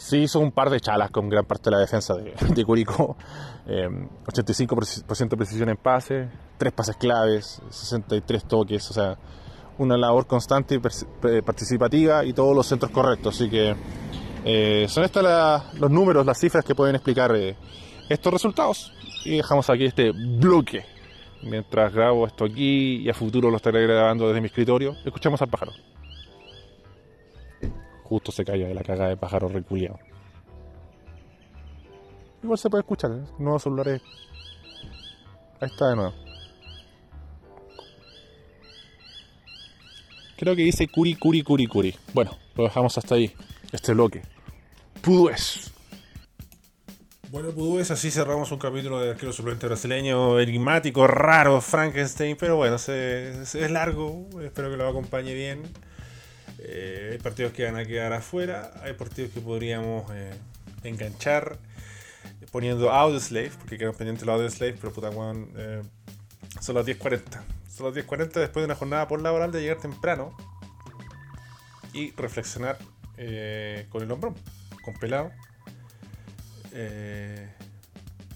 sí 0.00 0.18
hizo 0.18 0.40
un 0.40 0.50
par 0.50 0.70
de 0.70 0.80
chalas 0.80 1.10
con 1.10 1.28
gran 1.28 1.44
parte 1.44 1.64
de 1.64 1.76
la 1.76 1.80
defensa 1.80 2.14
de, 2.14 2.34
de 2.54 2.64
Curicó. 2.64 3.16
Eh, 3.66 3.88
85% 4.26 5.28
de 5.28 5.36
precisión 5.36 5.68
en 5.68 5.76
pases, 5.76 6.28
3 6.58 6.72
pases 6.72 6.96
claves, 6.96 7.60
63 7.68 8.44
toques. 8.44 8.90
O 8.90 8.94
sea, 8.94 9.18
una 9.78 9.96
labor 9.96 10.26
constante 10.26 10.74
y 10.74 11.28
eh, 11.28 11.42
participativa 11.42 12.24
y 12.24 12.32
todos 12.32 12.56
los 12.56 12.66
centros 12.66 12.90
correctos. 12.90 13.36
Así 13.36 13.50
que 13.50 13.76
eh, 14.44 14.86
son 14.88 15.04
estos 15.04 15.22
los 15.78 15.90
números, 15.90 16.24
las 16.24 16.38
cifras 16.38 16.64
que 16.64 16.74
pueden 16.74 16.94
explicar 16.94 17.34
estos 18.08 18.32
resultados. 18.32 18.92
Y 19.24 19.36
dejamos 19.36 19.68
aquí 19.68 19.84
este 19.84 20.12
bloque. 20.12 20.84
Mientras 21.42 21.94
grabo 21.94 22.26
esto 22.26 22.44
aquí 22.44 22.96
y 22.96 23.08
a 23.08 23.14
futuro 23.14 23.50
lo 23.50 23.56
estaré 23.56 23.86
grabando 23.86 24.28
desde 24.28 24.40
mi 24.40 24.48
escritorio, 24.48 24.94
escuchamos 25.04 25.40
al 25.40 25.48
pájaro. 25.48 25.72
Justo 28.04 28.30
se 28.32 28.44
calla 28.44 28.68
de 28.68 28.74
la 28.74 28.82
caga 28.82 29.08
de 29.08 29.16
pájaro 29.16 29.48
reculeado. 29.48 29.98
Igual 32.42 32.58
se 32.58 32.68
puede 32.68 32.82
escuchar, 32.82 33.12
¿eh? 33.12 33.24
nuevos 33.38 33.62
celulares. 33.62 34.02
Ahí 35.60 35.68
está 35.68 35.90
de 35.90 35.96
nuevo. 35.96 36.14
Creo 40.36 40.56
que 40.56 40.62
dice 40.62 40.88
curi, 40.88 41.14
curi, 41.14 41.42
curi, 41.42 41.66
curi. 41.66 41.94
Bueno, 42.14 42.36
lo 42.56 42.64
dejamos 42.64 42.96
hasta 42.96 43.14
ahí. 43.14 43.32
Este 43.72 43.92
bloque. 43.92 44.22
Pudúes. 45.02 45.70
Bueno, 47.30 47.50
pues 47.52 47.90
así 47.92 48.10
cerramos 48.10 48.50
un 48.50 48.58
capítulo 48.58 49.00
de 49.00 49.10
arquero 49.10 49.32
suplente 49.32 49.66
brasileño, 49.66 50.40
enigmático, 50.40 51.06
raro, 51.06 51.60
Frankenstein, 51.60 52.36
pero 52.36 52.56
bueno, 52.56 52.76
se- 52.78 53.46
se- 53.46 53.64
es 53.64 53.70
largo, 53.70 54.26
espero 54.42 54.68
que 54.70 54.76
lo 54.76 54.88
acompañe 54.88 55.32
bien. 55.32 55.62
Eh, 56.58 57.10
hay 57.12 57.18
partidos 57.18 57.52
que 57.52 57.64
van 57.64 57.76
a 57.76 57.84
quedar 57.84 58.12
afuera, 58.12 58.72
hay 58.82 58.94
partidos 58.94 59.30
que 59.30 59.40
podríamos 59.40 60.10
eh, 60.12 60.32
enganchar 60.82 61.56
poniendo 62.50 62.90
Audioslave, 62.90 63.50
porque 63.60 63.78
quedan 63.78 63.94
pendientes 63.94 64.26
los 64.26 64.34
Audioslave, 64.34 64.72
pero 64.80 64.92
puta 64.92 65.10
weón, 65.10 65.52
eh, 65.56 65.82
son 66.60 66.74
las 66.74 66.84
10.40. 66.84 67.42
Son 67.68 67.86
las 67.86 67.94
10.40 67.94 68.40
después 68.40 68.62
de 68.62 68.64
una 68.64 68.74
jornada 68.74 69.06
por 69.06 69.22
laboral 69.22 69.52
de 69.52 69.60
llegar 69.62 69.78
temprano 69.78 70.36
y 71.92 72.10
reflexionar 72.12 72.76
con 73.90 74.02
el 74.02 74.10
hombrón, 74.10 74.34
con 74.82 74.94
pelado 74.94 75.30
eh, 76.72 77.52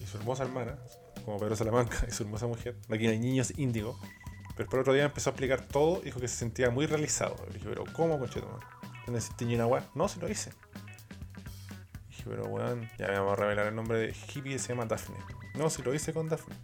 y 0.00 0.06
su 0.06 0.18
hermosa 0.18 0.44
hermana, 0.44 0.76
como 1.24 1.38
Pedro 1.38 1.56
Salamanca 1.56 2.04
y 2.08 2.10
su 2.10 2.24
hermosa 2.24 2.46
mujer. 2.46 2.76
Aquí 2.90 3.06
hay 3.06 3.18
niños 3.18 3.52
índigo. 3.56 3.98
Pero 4.56 4.68
por 4.68 4.80
otro 4.80 4.92
día 4.92 5.04
empezó 5.04 5.30
a 5.30 5.32
explicar 5.32 5.62
todo 5.62 6.00
dijo 6.00 6.20
que 6.20 6.28
se 6.28 6.36
sentía 6.36 6.70
muy 6.70 6.86
realizado. 6.86 7.36
Pero 7.62 7.84
¿cómo, 7.92 8.18
conchetumare? 8.18 8.64
¿No 9.06 9.12
necesité 9.12 9.44
ni 9.44 9.56
una? 9.56 9.84
No, 9.94 10.08
si 10.08 10.20
lo 10.20 10.28
hice. 10.28 10.50
Dije, 12.08 12.24
pero 12.26 12.44
weón, 12.44 12.88
ya 12.98 13.08
me 13.08 13.18
vamos 13.18 13.32
a 13.32 13.42
revelar 13.42 13.66
el 13.66 13.74
nombre 13.74 13.98
de 13.98 14.08
hippie 14.10 14.52
que 14.52 14.58
se 14.58 14.68
llama 14.68 14.86
Daphne. 14.86 15.16
No, 15.54 15.68
si 15.70 15.82
lo 15.82 15.92
hice 15.92 16.12
con 16.12 16.28
Daphne. 16.28 16.54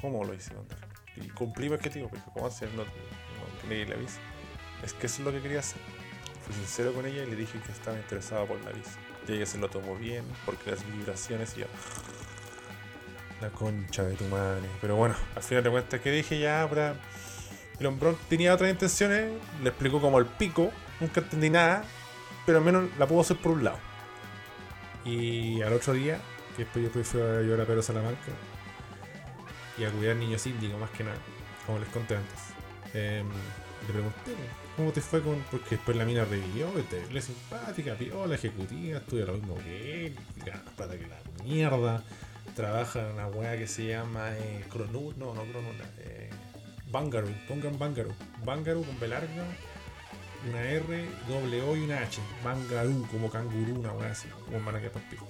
¿Cómo 0.00 0.24
lo 0.24 0.34
hice 0.34 0.52
con 0.54 0.66
Daphne? 0.66 0.88
Y 1.16 1.28
cumplí 1.28 1.68
mi 1.68 1.76
objetivo, 1.76 2.08
porque 2.08 2.24
¿cómo 2.32 2.46
hacer? 2.46 2.68
No, 2.74 2.84
la 3.68 3.96
visa. 3.96 4.18
Es 4.82 4.92
que 4.94 5.06
eso 5.06 5.18
es 5.18 5.26
lo 5.26 5.32
que 5.32 5.40
quería 5.40 5.60
hacer. 5.60 5.80
Fui 6.44 6.54
sincero 6.54 6.92
con 6.92 7.06
ella 7.06 7.22
y 7.22 7.30
le 7.30 7.36
dije 7.36 7.60
que 7.60 7.72
estaba 7.72 7.96
interesado 7.96 8.46
por 8.46 8.62
la 8.64 8.72
visa. 8.72 8.98
Y 9.28 9.32
ella 9.32 9.46
se 9.46 9.58
lo 9.58 9.68
tomó 9.68 9.96
bien, 9.96 10.24
porque 10.44 10.70
las 10.70 10.84
vibraciones 10.86 11.56
y 11.56 11.60
yo. 11.60 11.66
La 13.40 13.48
concha 13.50 14.02
de 14.04 14.14
tu 14.14 14.24
madre. 14.24 14.68
Pero 14.80 14.96
bueno, 14.96 15.14
al 15.34 15.42
final 15.42 15.64
de 15.64 15.70
cuentas 15.70 16.00
que 16.00 16.10
dije 16.10 16.38
ya, 16.38 16.66
para. 16.68 16.94
El 17.78 17.86
hombrón 17.86 18.18
tenía 18.28 18.52
otras 18.52 18.70
intenciones, 18.70 19.32
le 19.62 19.70
explicó 19.70 20.02
como 20.02 20.18
el 20.18 20.26
pico, 20.26 20.70
nunca 21.00 21.22
entendí 21.22 21.48
nada, 21.48 21.82
pero 22.44 22.58
al 22.58 22.64
menos 22.64 22.90
la 22.98 23.06
pudo 23.06 23.22
hacer 23.22 23.38
por 23.38 23.52
un 23.52 23.64
lado. 23.64 23.78
Y 25.06 25.62
al 25.62 25.72
otro 25.72 25.94
día, 25.94 26.20
que 26.56 26.64
después 26.64 26.84
yo 26.84 27.04
fui 27.04 27.20
a 27.22 27.40
llorar 27.40 27.62
a 27.62 27.66
Pedro 27.66 27.82
Salamanca 27.82 28.32
y 29.78 29.84
a 29.84 29.90
cuidar 29.90 30.16
niños 30.16 30.46
índigos 30.46 30.78
más 30.78 30.90
que 30.90 31.04
nada, 31.04 31.16
como 31.64 31.78
les 31.78 31.88
conté 31.88 32.16
antes. 32.16 32.38
Em, 32.92 33.26
le 33.86 33.92
pregunté, 33.92 34.34
¿cómo 34.80 34.92
te 34.92 35.02
fue 35.02 35.20
con.? 35.20 35.44
Porque 35.50 35.76
después 35.76 35.94
la 35.94 36.06
mina 36.06 36.24
revivió, 36.24 36.72
le 37.12 37.20
simpática, 37.20 37.94
piola, 37.96 38.34
ejecutiva, 38.34 38.98
estudia 38.98 39.26
lo 39.26 39.34
mismo 39.34 39.58
que 39.58 40.06
él, 40.06 40.16
gana 40.38 40.62
que 40.96 41.06
la 41.06 41.44
mierda, 41.44 42.02
trabaja 42.56 43.00
en 43.00 43.12
una 43.12 43.26
weá 43.26 43.58
que 43.58 43.66
se 43.66 43.88
llama 43.88 44.30
eh, 44.38 44.64
Cronut, 44.70 45.16
no, 45.18 45.34
no 45.34 45.42
Cronut, 45.42 45.74
eh, 45.98 46.30
Bangaroo, 46.90 47.30
pongan 47.46 47.78
Bangaroo, 47.78 48.14
Bangaroo 48.42 48.82
con 48.82 48.98
B 48.98 49.08
larga, 49.08 49.44
una 50.48 50.62
R, 50.62 51.04
doble 51.28 51.60
O 51.60 51.76
y 51.76 51.80
una 51.80 51.98
H, 51.98 52.18
Bangaroo, 52.42 53.06
como 53.10 53.30
cangurú, 53.30 53.80
una 53.80 53.92
weá 53.92 54.12
así, 54.12 54.28
como 54.46 54.64
van 54.64 54.76
a 54.76 54.78
quedar 54.78 54.92
pa'l 54.92 55.02
pico. 55.10 55.28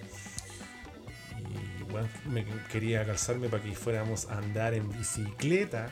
Y 1.41 1.93
weón, 1.93 2.09
me 2.27 2.45
quería 2.71 3.05
calzarme 3.05 3.49
para 3.49 3.65
que 3.65 3.75
fuéramos 3.75 4.31
a 4.31 4.39
andar 4.39 4.75
en 4.75 4.89
bicicleta 4.93 5.91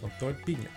con 0.00 0.10
todo 0.18 0.30
el 0.30 0.36
piño. 0.36 0.68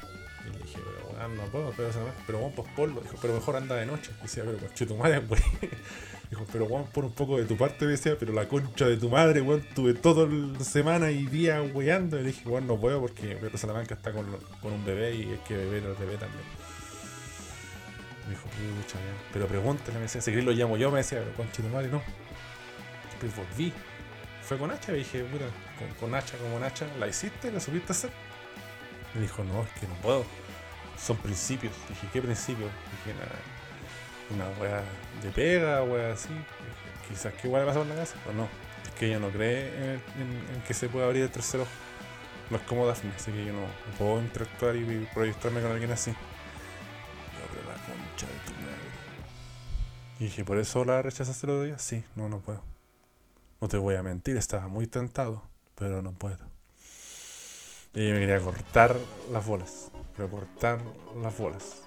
Y 0.48 0.52
le 0.52 0.64
dije, 0.64 0.80
pero 0.84 1.20
ah, 1.20 1.28
no 1.28 1.44
puedo, 1.44 1.74
pero, 1.78 1.90
pero 2.26 2.40
bueno, 2.40 2.56
pues 2.56 2.68
ponlo. 2.76 3.02
Dijo, 3.02 3.16
pero 3.22 3.34
mejor 3.34 3.56
anda 3.56 3.76
de 3.76 3.86
noche. 3.86 4.12
Decía, 4.22 4.44
pero 4.46 4.58
concha 4.58 4.86
de 4.86 4.86
tu 4.86 4.96
madre. 4.96 5.22
Dijo, 6.32 6.46
pero 6.50 6.66
weón, 6.66 6.86
pon 6.88 7.06
un 7.06 7.12
poco 7.12 7.38
de 7.38 7.44
tu 7.44 7.58
parte, 7.58 7.86
decía, 7.86 8.16
pero 8.18 8.32
la 8.32 8.48
concha 8.48 8.88
de 8.88 8.96
tu 8.96 9.10
madre, 9.10 9.42
weón, 9.42 9.66
tuve 9.76 9.94
toda 9.94 10.28
la 10.28 10.64
semana 10.64 11.12
y 11.12 11.26
día 11.26 11.62
weando. 11.62 12.18
Y 12.18 12.22
le 12.22 12.28
dije, 12.28 12.48
weón, 12.48 12.68
no 12.68 12.80
puedo 12.80 13.02
porque 13.02 13.36
Pedro 13.36 13.58
Salamanca 13.58 13.96
está 13.96 14.14
con, 14.14 14.26
con 14.62 14.72
un 14.72 14.86
bebé 14.86 15.14
y 15.14 15.34
es 15.34 15.40
que 15.42 15.58
bebé 15.58 15.80
era 15.80 15.90
el 15.90 15.96
bebé 15.96 16.18
también. 16.18 16.44
Me 18.26 18.30
dijo, 18.32 18.44
pucha. 18.44 18.98
Pero 19.34 19.48
pregúntale, 19.48 19.96
me 19.96 20.04
decía, 20.04 20.22
si 20.22 20.32
querés 20.32 20.46
lo 20.46 20.54
llamo 20.54 20.78
yo, 20.78 20.90
me 20.90 21.00
decía, 21.00 21.20
pero 21.20 21.36
concha 21.36 21.62
de 21.62 21.68
tu 21.68 21.76
madre, 21.76 21.90
no. 21.90 22.02
Pues 23.20 23.36
volví. 23.36 23.74
Fue 24.42 24.58
con 24.58 24.72
Hacha, 24.72 24.94
y 24.94 25.00
dije, 25.00 25.24
puta, 25.26 25.46
con, 25.78 26.10
con 26.10 26.16
Hacha 26.16 26.38
como 26.38 26.64
Hacha, 26.64 26.88
¿la 26.98 27.08
hiciste? 27.08 27.52
¿La 27.52 27.60
supiste 27.60 27.92
hacer? 27.92 28.10
Me 29.14 29.22
dijo, 29.22 29.44
no, 29.44 29.64
es 29.64 29.70
que 29.80 29.88
no 29.88 29.94
puedo. 29.96 30.26
Son 30.98 31.18
principios. 31.18 31.74
Dije, 31.90 32.08
¿qué 32.14 32.22
principios? 32.22 32.70
Dije, 33.06 33.18
nada. 33.20 33.36
Una 34.30 34.48
wea 34.62 34.84
de 35.22 35.30
pega, 35.32 35.84
wea 35.84 36.14
así. 36.14 36.30
Dije, 36.30 36.92
Quizás 37.10 37.34
que 37.34 37.48
igual 37.48 37.64
le 37.64 37.68
pasó 37.68 37.82
en 37.82 37.90
la 37.90 37.96
casa, 37.96 38.16
o 38.30 38.34
no. 38.34 38.48
Es 38.86 38.92
que 38.92 39.08
ella 39.08 39.20
no 39.20 39.30
cree 39.30 39.96
en, 39.96 40.62
que 40.66 40.74
se 40.74 40.88
pueda 40.88 41.08
abrir 41.08 41.24
el 41.24 41.30
tercer 41.30 41.60
ojo. 41.60 41.70
No 42.50 42.58
es 42.58 42.64
como 42.64 42.86
Daphne, 42.86 43.12
así 43.16 43.32
que 43.32 43.46
yo 43.46 43.54
no, 43.54 43.66
puedo 43.98 44.22
interactuar 44.22 44.76
y 44.76 45.08
proyectarme 45.14 45.62
con 45.62 45.72
alguien 45.72 45.92
así. 45.92 46.12
Yo, 46.12 46.18
pero 47.50 47.68
la 47.68 47.76
concha 47.84 48.28
de 48.28 48.34
tu 48.46 48.62
madre. 48.62 48.92
Y 50.20 50.24
dije, 50.26 50.46
¿por 50.46 50.58
eso 50.58 50.86
la 50.86 51.02
rechazaste 51.02 51.48
el 51.48 51.52
otro 51.52 51.64
día? 51.64 51.80
Sí, 51.80 52.04
no, 52.16 52.30
no 52.30 52.40
puedo. 52.40 52.64
No 53.60 53.68
te 53.68 53.78
voy 53.78 53.96
a 53.96 54.04
mentir, 54.04 54.38
estaba 54.38 54.68
muy 54.68 54.88
tentado, 54.88 55.44
pero 55.76 56.02
no 56.02 56.14
puedo. 56.14 56.51
Y 57.94 58.12
me 58.12 58.20
quería 58.20 58.40
cortar 58.40 58.96
las 59.32 59.46
bolas. 59.46 59.92
Pero 60.16 60.30
cortar 60.30 60.80
las 61.22 61.38
bolas. 61.38 61.82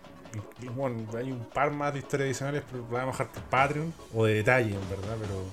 Y, 0.60 0.66
bueno, 0.66 1.06
hay 1.16 1.30
un 1.30 1.44
par 1.44 1.70
más 1.70 1.92
de 1.92 2.00
historias 2.00 2.26
adicionales, 2.28 2.62
pero 2.70 2.82
las 2.82 2.90
vamos 2.90 3.14
a 3.20 3.24
dejar 3.24 3.32
por 3.34 3.42
Patreon 3.50 3.94
o 4.12 4.24
de 4.24 4.34
detalle, 4.34 4.74
en 4.74 4.90
verdad. 4.90 5.16
Pero 5.20 5.44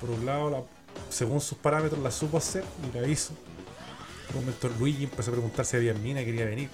por 0.00 0.10
un 0.10 0.26
lado, 0.26 0.50
la- 0.50 0.62
según 1.10 1.40
sus 1.40 1.58
parámetros, 1.58 2.00
la 2.02 2.10
supo 2.10 2.36
hacer 2.38 2.64
y 2.92 2.96
la 2.98 3.06
hizo. 3.06 3.32
En 4.30 4.36
un 4.38 4.44
momento 4.44 4.68
Luigi 4.78 5.04
empezó 5.04 5.30
a 5.30 5.34
preguntar 5.34 5.64
si 5.64 5.76
había 5.76 5.94
mina 5.94 6.20
y 6.20 6.24
quería 6.26 6.44
venir. 6.44 6.68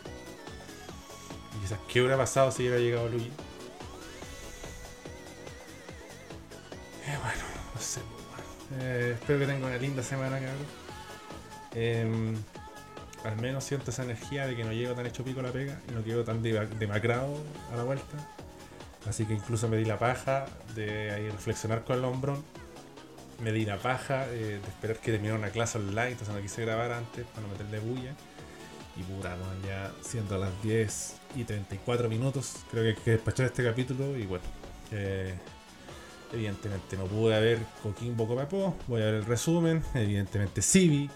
Y 1.56 1.60
quizás, 1.62 1.78
¿qué 1.88 2.00
hubiera 2.00 2.16
pasado 2.16 2.50
si 2.50 2.62
hubiera 2.62 2.78
llegado 2.78 3.08
Luigi? 3.08 3.30
Eh, 7.06 7.18
bueno, 7.20 7.42
no 7.74 7.80
sé. 7.80 8.00
bueno. 8.30 8.82
Eh, 8.84 9.12
espero 9.20 9.38
que 9.38 9.46
tengan 9.46 9.64
una 9.64 9.76
linda 9.76 10.02
semana, 10.02 10.38
cabrón. 10.38 10.81
Em, 11.74 12.34
al 13.24 13.36
menos 13.40 13.64
siento 13.64 13.90
esa 13.90 14.02
energía 14.04 14.46
de 14.46 14.56
que 14.56 14.64
no 14.64 14.72
llego 14.72 14.94
tan 14.94 15.06
hecho 15.06 15.22
pico 15.24 15.40
a 15.40 15.42
la 15.44 15.52
pega 15.52 15.80
y 15.88 15.92
no 15.92 16.02
quedo 16.02 16.24
tan 16.24 16.42
dema- 16.42 16.68
demacrado 16.68 17.36
a 17.72 17.76
la 17.76 17.84
vuelta. 17.84 18.16
Así 19.08 19.24
que 19.26 19.34
incluso 19.34 19.68
me 19.68 19.76
di 19.76 19.84
la 19.84 19.98
paja 19.98 20.46
de 20.74 21.10
ahí 21.10 21.28
reflexionar 21.30 21.84
con 21.84 21.98
el 21.98 22.04
hombrón. 22.04 22.42
Me 23.40 23.50
di 23.52 23.64
la 23.64 23.78
paja 23.78 24.26
eh, 24.28 24.60
de 24.62 24.68
esperar 24.68 24.98
que 24.98 25.10
terminara 25.12 25.38
una 25.38 25.50
clase 25.50 25.78
online, 25.78 26.10
entonces 26.12 26.34
no 26.34 26.40
quise 26.40 26.62
grabar 26.62 26.92
antes 26.92 27.24
para 27.26 27.42
no 27.46 27.48
meterle 27.52 27.78
bulla. 27.80 28.14
Y 28.96 29.02
puta, 29.04 29.36
ya 29.66 29.90
siendo 30.02 30.36
las 30.38 30.50
10 30.62 31.14
y 31.36 31.44
34 31.44 32.08
minutos, 32.08 32.56
creo 32.70 32.82
que 32.82 32.88
hay 32.90 32.94
que 33.04 33.10
despachar 33.12 33.46
este 33.46 33.64
capítulo 33.64 34.16
y 34.18 34.26
bueno. 34.26 34.44
eh, 34.92 35.34
evidentemente 36.32 36.96
no 36.96 37.04
pude 37.04 37.38
ver 37.40 37.58
Coquimbo 37.82 38.26
Copiapó, 38.26 38.74
voy 38.86 39.02
a 39.02 39.06
ver 39.06 39.14
el 39.14 39.24
resumen, 39.24 39.82
evidentemente 39.94 40.62
Civi, 40.62 41.10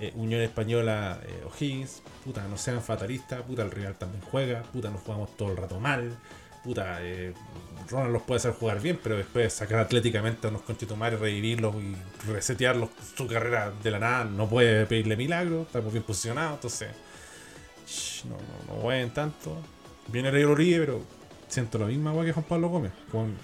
eh, 0.00 0.12
Unión 0.14 0.40
Española 0.42 1.20
eh, 1.24 1.44
O'Higgins, 1.46 2.02
puta, 2.24 2.46
no 2.48 2.56
sean 2.56 2.82
fatalistas, 2.82 3.42
puta, 3.42 3.62
el 3.62 3.70
Real 3.70 3.94
también 3.96 4.22
juega, 4.30 4.62
puta, 4.62 4.90
nos 4.90 5.00
jugamos 5.00 5.36
todo 5.36 5.50
el 5.52 5.56
rato 5.56 5.80
mal, 5.80 6.16
puta, 6.62 6.98
eh, 7.00 7.32
Ronald 7.88 8.12
los 8.12 8.22
puede 8.22 8.38
hacer 8.38 8.52
jugar 8.52 8.80
bien, 8.80 8.98
pero 9.02 9.16
después 9.16 9.52
sacar 9.52 9.78
atléticamente 9.78 10.46
a 10.46 10.50
unos 10.50 10.62
conchitumares, 10.62 11.18
revivirlos 11.18 11.74
y 11.76 11.96
resetearlos 12.30 12.90
su 13.16 13.26
carrera 13.26 13.72
de 13.82 13.90
la 13.90 13.98
nada, 13.98 14.24
no 14.24 14.48
puede 14.48 14.84
pedirle 14.86 15.16
milagro, 15.16 15.62
estamos 15.62 15.92
bien 15.92 16.04
posicionados, 16.04 16.54
entonces, 16.54 16.88
shh, 17.86 18.24
no, 18.26 18.36
no, 18.36 18.74
no 18.74 18.80
jueguen 18.82 19.10
tanto. 19.10 19.56
Viene 20.08 20.30
Rey 20.30 20.44
Uribe, 20.44 20.80
pero 20.80 21.02
siento 21.48 21.78
la 21.78 21.86
misma 21.86 22.10
agua 22.10 22.24
que 22.24 22.32
Juan 22.32 22.46
Pablo 22.46 22.68
Gómez. 22.68 22.92
Juan 23.10 23.34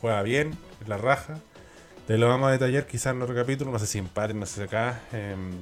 juega 0.00 0.22
bien, 0.22 0.56
es 0.80 0.88
la 0.88 0.96
raja. 0.96 1.38
Te 2.06 2.18
lo 2.18 2.28
vamos 2.28 2.48
a 2.48 2.52
detallar 2.52 2.86
quizás 2.86 3.14
en 3.14 3.22
otro 3.22 3.34
capítulo, 3.34 3.70
no 3.70 3.78
sé 3.78 3.86
si 3.86 3.98
en 3.98 4.10
no 4.38 4.46
sé 4.46 4.54
si 4.54 4.62
acá. 4.62 5.00
em, 5.12 5.52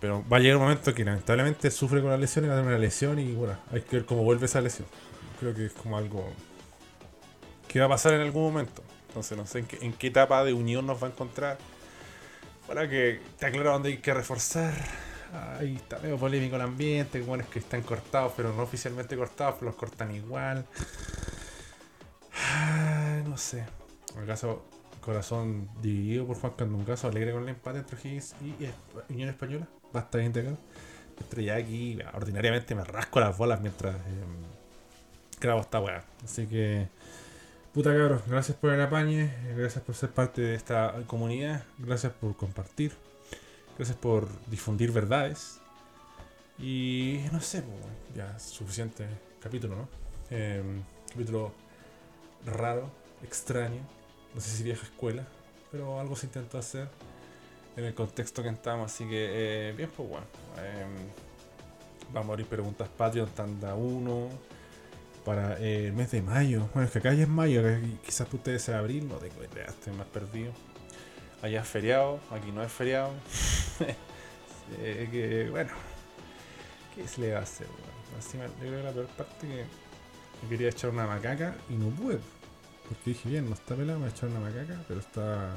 pero 0.00 0.24
va 0.30 0.36
a 0.36 0.40
llegar 0.40 0.56
un 0.56 0.62
momento 0.62 0.94
que 0.94 1.04
lamentablemente 1.04 1.70
sufre 1.70 2.00
con 2.00 2.10
la 2.10 2.16
lesión 2.16 2.44
y 2.44 2.48
va 2.48 2.54
a 2.54 2.58
tener 2.58 2.70
una 2.70 2.78
lesión 2.78 3.18
y 3.18 3.32
bueno, 3.32 3.56
hay 3.72 3.80
que 3.82 3.96
ver 3.96 4.06
cómo 4.06 4.22
vuelve 4.22 4.46
esa 4.46 4.60
lesión. 4.60 4.86
Creo 5.40 5.54
que 5.54 5.66
es 5.66 5.72
como 5.72 5.96
algo 5.96 6.28
que 7.66 7.80
va 7.80 7.86
a 7.86 7.88
pasar 7.88 8.14
en 8.14 8.20
algún 8.20 8.42
momento. 8.42 8.82
Entonces 9.08 9.36
no 9.36 9.46
sé 9.46 9.60
en 9.60 9.66
qué, 9.66 9.78
en 9.80 9.92
qué 9.92 10.08
etapa 10.08 10.44
de 10.44 10.52
unión 10.52 10.86
nos 10.86 11.02
va 11.02 11.08
a 11.08 11.10
encontrar. 11.10 11.58
Para 12.66 12.88
que 12.88 13.16
está 13.16 13.50
claro 13.50 13.72
dónde 13.72 13.88
hay 13.88 13.98
que 13.98 14.12
reforzar. 14.14 14.74
Ahí 15.58 15.76
está 15.76 15.98
medio 15.98 16.16
polémico 16.16 16.56
el 16.56 16.62
ambiente, 16.62 17.20
bueno, 17.20 17.44
es 17.44 17.50
que 17.50 17.58
están 17.58 17.82
cortados, 17.82 18.32
pero 18.36 18.52
no 18.52 18.62
oficialmente 18.62 19.16
cortados, 19.16 19.56
pero 19.58 19.66
los 19.66 19.76
cortan 19.76 20.14
igual. 20.14 20.64
Ay, 22.54 23.22
no 23.26 23.36
sé. 23.36 23.64
En 24.16 24.26
caso, 24.26 24.64
corazón 25.00 25.68
dividido 25.82 26.26
por 26.26 26.36
Juan 26.38 26.52
Candungazo, 26.54 27.08
alegre 27.08 27.32
con 27.32 27.42
el 27.42 27.50
empate 27.50 27.78
entre 27.78 27.98
Higgins 27.98 28.34
y 28.40 29.12
Unión 29.12 29.28
Española. 29.28 29.66
Basta 29.92 30.18
bien 30.18 30.30
acá. 30.30 30.56
Mientras 31.18 31.44
ya 31.44 31.56
aquí, 31.56 31.98
ordinariamente 32.14 32.74
me 32.74 32.84
rasco 32.84 33.20
las 33.20 33.36
bolas 33.36 33.60
mientras 33.60 33.96
eh, 33.96 34.24
grabo 35.40 35.60
esta 35.60 35.80
weá. 35.80 36.04
Así 36.24 36.46
que, 36.46 36.88
puta 37.72 37.90
cabros, 37.96 38.22
gracias 38.26 38.56
por 38.56 38.72
el 38.72 38.80
apañe, 38.80 39.32
gracias 39.56 39.82
por 39.82 39.94
ser 39.94 40.10
parte 40.10 40.42
de 40.42 40.54
esta 40.54 40.94
comunidad, 41.06 41.64
gracias 41.78 42.12
por 42.12 42.36
compartir, 42.36 42.92
gracias 43.76 43.96
por 43.96 44.28
difundir 44.46 44.92
verdades. 44.92 45.60
Y 46.58 47.20
no 47.32 47.40
sé, 47.40 47.62
pues, 47.62 47.76
ya 48.14 48.38
suficiente 48.38 49.06
capítulo, 49.40 49.76
¿no? 49.76 49.88
Eh, 50.30 50.62
capítulo 51.10 51.52
raro, 52.44 52.90
extraño, 53.22 53.80
no 54.34 54.40
sé 54.40 54.50
si 54.50 54.62
vieja 54.62 54.84
escuela, 54.84 55.26
pero 55.72 55.98
algo 55.98 56.14
se 56.16 56.26
intentó 56.26 56.58
hacer 56.58 56.88
en 57.78 57.84
el 57.84 57.94
contexto 57.94 58.42
que 58.42 58.48
estamos, 58.48 58.92
así 58.92 59.04
que 59.04 59.68
eh, 59.68 59.72
bien, 59.72 59.88
pues 59.96 60.08
bueno. 60.08 60.26
eh, 60.58 60.84
vamos 62.12 62.30
a 62.30 62.32
abrir 62.32 62.46
preguntas 62.46 62.88
Patreon, 62.88 63.28
tanda 63.30 63.74
1 63.74 64.28
para 65.24 65.60
eh, 65.60 65.86
el 65.86 65.92
mes 65.92 66.10
de 66.10 66.20
mayo. 66.22 66.68
Bueno, 66.74 66.86
es 66.86 66.92
que 66.92 66.98
acá 66.98 67.14
ya 67.14 67.22
es 67.22 67.28
mayo, 67.28 67.62
quizás 68.04 68.26
para 68.26 68.36
ustedes 68.36 68.62
sea 68.62 68.78
abril, 68.78 69.06
no 69.08 69.16
tengo 69.16 69.44
idea, 69.44 69.66
estoy 69.66 69.92
más 69.92 70.08
perdido. 70.08 70.52
Allá 71.40 71.60
es 71.60 71.68
feriado, 71.68 72.18
aquí 72.32 72.50
no 72.50 72.62
es 72.62 72.72
feriado. 72.72 73.12
Eh, 74.82 75.08
que 75.10 75.48
bueno, 75.48 75.70
¿qué 76.94 77.08
se 77.08 77.22
le 77.22 77.32
va 77.32 77.38
a 77.38 77.42
hacer? 77.42 77.66
Encima, 78.16 78.44
yo 78.44 78.52
creo 78.58 78.76
que 78.76 78.82
la 78.82 78.92
peor 78.92 79.06
parte 79.06 79.46
que 79.46 79.64
me 80.42 80.48
quería 80.50 80.68
echar 80.68 80.90
una 80.90 81.06
macaca 81.06 81.56
y 81.70 81.72
no 81.72 81.88
pude. 81.88 82.18
Porque 82.86 83.00
dije, 83.06 83.30
bien, 83.30 83.48
no 83.48 83.54
está 83.54 83.74
pelado, 83.74 83.98
me 83.98 84.04
a 84.04 84.08
echar 84.10 84.28
una 84.28 84.40
macaca, 84.40 84.78
pero 84.86 85.00
está. 85.00 85.56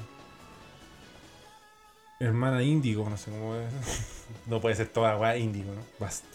Hermana 2.21 2.61
índigo, 2.61 3.09
no 3.09 3.17
sé 3.17 3.31
cómo 3.31 3.55
es. 3.55 3.73
no 4.45 4.61
puede 4.61 4.75
ser 4.75 4.87
toda 4.89 5.17
weá 5.17 5.37
índigo, 5.37 5.73
¿no? 5.73 5.81
Basta. 5.99 6.27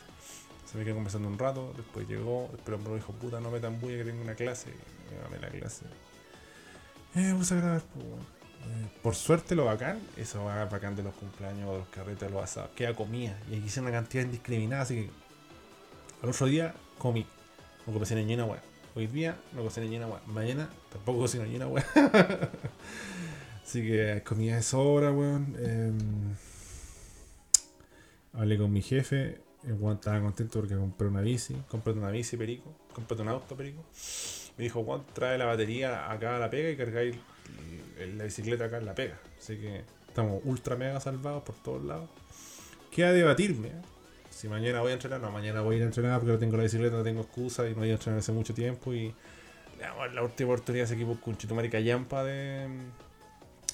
Se 0.69 0.77
me 0.77 0.85
quedó 0.85 0.97
conversando 0.97 1.29
un 1.29 1.39
rato, 1.39 1.73
después 1.77 2.09
llegó, 2.09 2.47
hombre 2.47 2.77
me 2.77 2.97
dijo, 2.97 3.13
puta, 3.13 3.39
no 3.39 3.53
me 3.53 3.61
tan 3.61 3.81
bulla 3.81 3.99
que 3.99 4.05
tengo 4.05 4.21
una 4.21 4.35
clase. 4.35 4.71
Y 4.71 5.15
me 5.15 5.23
llamé 5.23 5.39
la 5.39 5.49
clase. 5.49 5.85
Eh, 7.15 7.33
puse 7.39 7.55
a 7.55 7.59
grabar, 7.59 7.83
pues. 7.95 8.05
Eh, 8.05 8.89
Por 9.01 9.15
suerte 9.15 9.55
lo 9.55 9.67
bacán, 9.67 10.01
eso 10.17 10.43
va 10.43 10.65
bacán 10.65 10.97
de 10.97 11.05
los 11.05 11.15
cumpleaños, 11.15 11.71
de 11.71 11.79
los 11.79 11.89
carretes, 11.89 12.29
de 12.29 12.31
los 12.31 12.43
asados, 12.43 12.71
queda 12.75 12.93
comida. 12.93 13.39
Y 13.49 13.55
aquí 13.55 13.67
hice 13.67 13.81
una 13.81 13.93
cantidad 13.93 14.25
indiscriminada, 14.25 14.83
así 14.83 14.97
que 14.97 15.11
al 16.21 16.31
otro 16.31 16.47
día 16.47 16.75
comí. 16.99 17.25
No 17.87 17.97
cociné 17.97 18.25
ni 18.25 18.35
una 18.35 18.47
weá. 18.47 18.61
Hoy 18.97 19.07
día 19.07 19.37
no 19.53 19.63
cociné 19.63 19.87
ni 19.87 19.99
una 19.99 20.09
weá. 20.09 20.21
Mañana 20.27 20.69
tampoco 20.91 21.21
cocino 21.21 21.45
ni 21.45 21.55
una 21.55 21.69
weá. 21.69 21.87
Así 23.66 23.82
que 23.82 24.22
comida 24.24 24.55
de 24.55 24.62
sobra, 24.62 25.10
weón. 25.10 25.56
Em, 25.59 25.98
hablé 28.32 28.59
con 28.59 28.72
mi 28.72 28.80
jefe. 28.80 29.40
El 29.66 29.72
weón 29.72 29.97
estaba 29.97 30.20
contento 30.20 30.60
porque 30.60 30.76
compré 30.76 31.09
una 31.09 31.20
bici. 31.20 31.56
Compré 31.68 31.93
una 31.94 32.10
bici, 32.10 32.36
perico. 32.36 32.72
Compré 32.94 33.20
un 33.20 33.28
auto, 33.28 33.56
perico. 33.56 33.82
Me 34.56 34.64
dijo, 34.64 34.84
Juan, 34.84 35.02
trae 35.12 35.36
la 35.36 35.47
batería 35.47 36.09
acá 36.09 36.36
a 36.36 36.38
la 36.38 36.48
pega 36.48 36.70
y 36.70 36.76
cargáis 36.76 37.16
la 38.14 38.22
bicicleta 38.22 38.66
acá 38.66 38.78
en 38.78 38.86
la 38.86 38.94
pega. 38.94 39.18
Así 39.36 39.56
que 39.56 39.82
estamos 40.06 40.43
ultra 40.44 40.76
mega 40.76 41.01
salvados 41.01 41.43
por 41.43 41.56
todos 41.56 41.84
lados. 41.84 42.09
Queda 42.93 43.12
debatirme. 43.12 43.68
¿eh? 43.68 43.82
Si 44.30 44.47
mañana 44.47 44.80
voy 44.80 44.93
a 44.93 44.94
entrenar, 44.94 45.20
no, 45.20 45.32
mañana 45.32 45.62
voy 45.62 45.74
a 45.74 45.78
ir 45.78 45.82
a 45.82 45.86
entrenar 45.86 46.20
porque 46.20 46.34
no 46.34 46.38
tengo 46.38 46.56
la 46.56 46.62
bicicleta, 46.62 46.97
no 46.97 47.02
tengo 47.02 47.22
excusa 47.22 47.68
y 47.68 47.72
no 47.72 47.78
voy 47.80 47.90
a 47.90 47.94
entrenar 47.94 48.20
hace 48.20 48.30
mucho 48.30 48.55
tiempo. 48.55 48.94
Y 48.94 49.12
la 50.14 50.22
última 50.22 50.51
oportunidad 50.51 50.82
a 50.82 50.84
ese 50.84 50.94
equipo 50.94 51.20
con 51.20 51.36
Chitumari 51.36 51.68
Callampa 51.68 52.22
de 52.22 52.68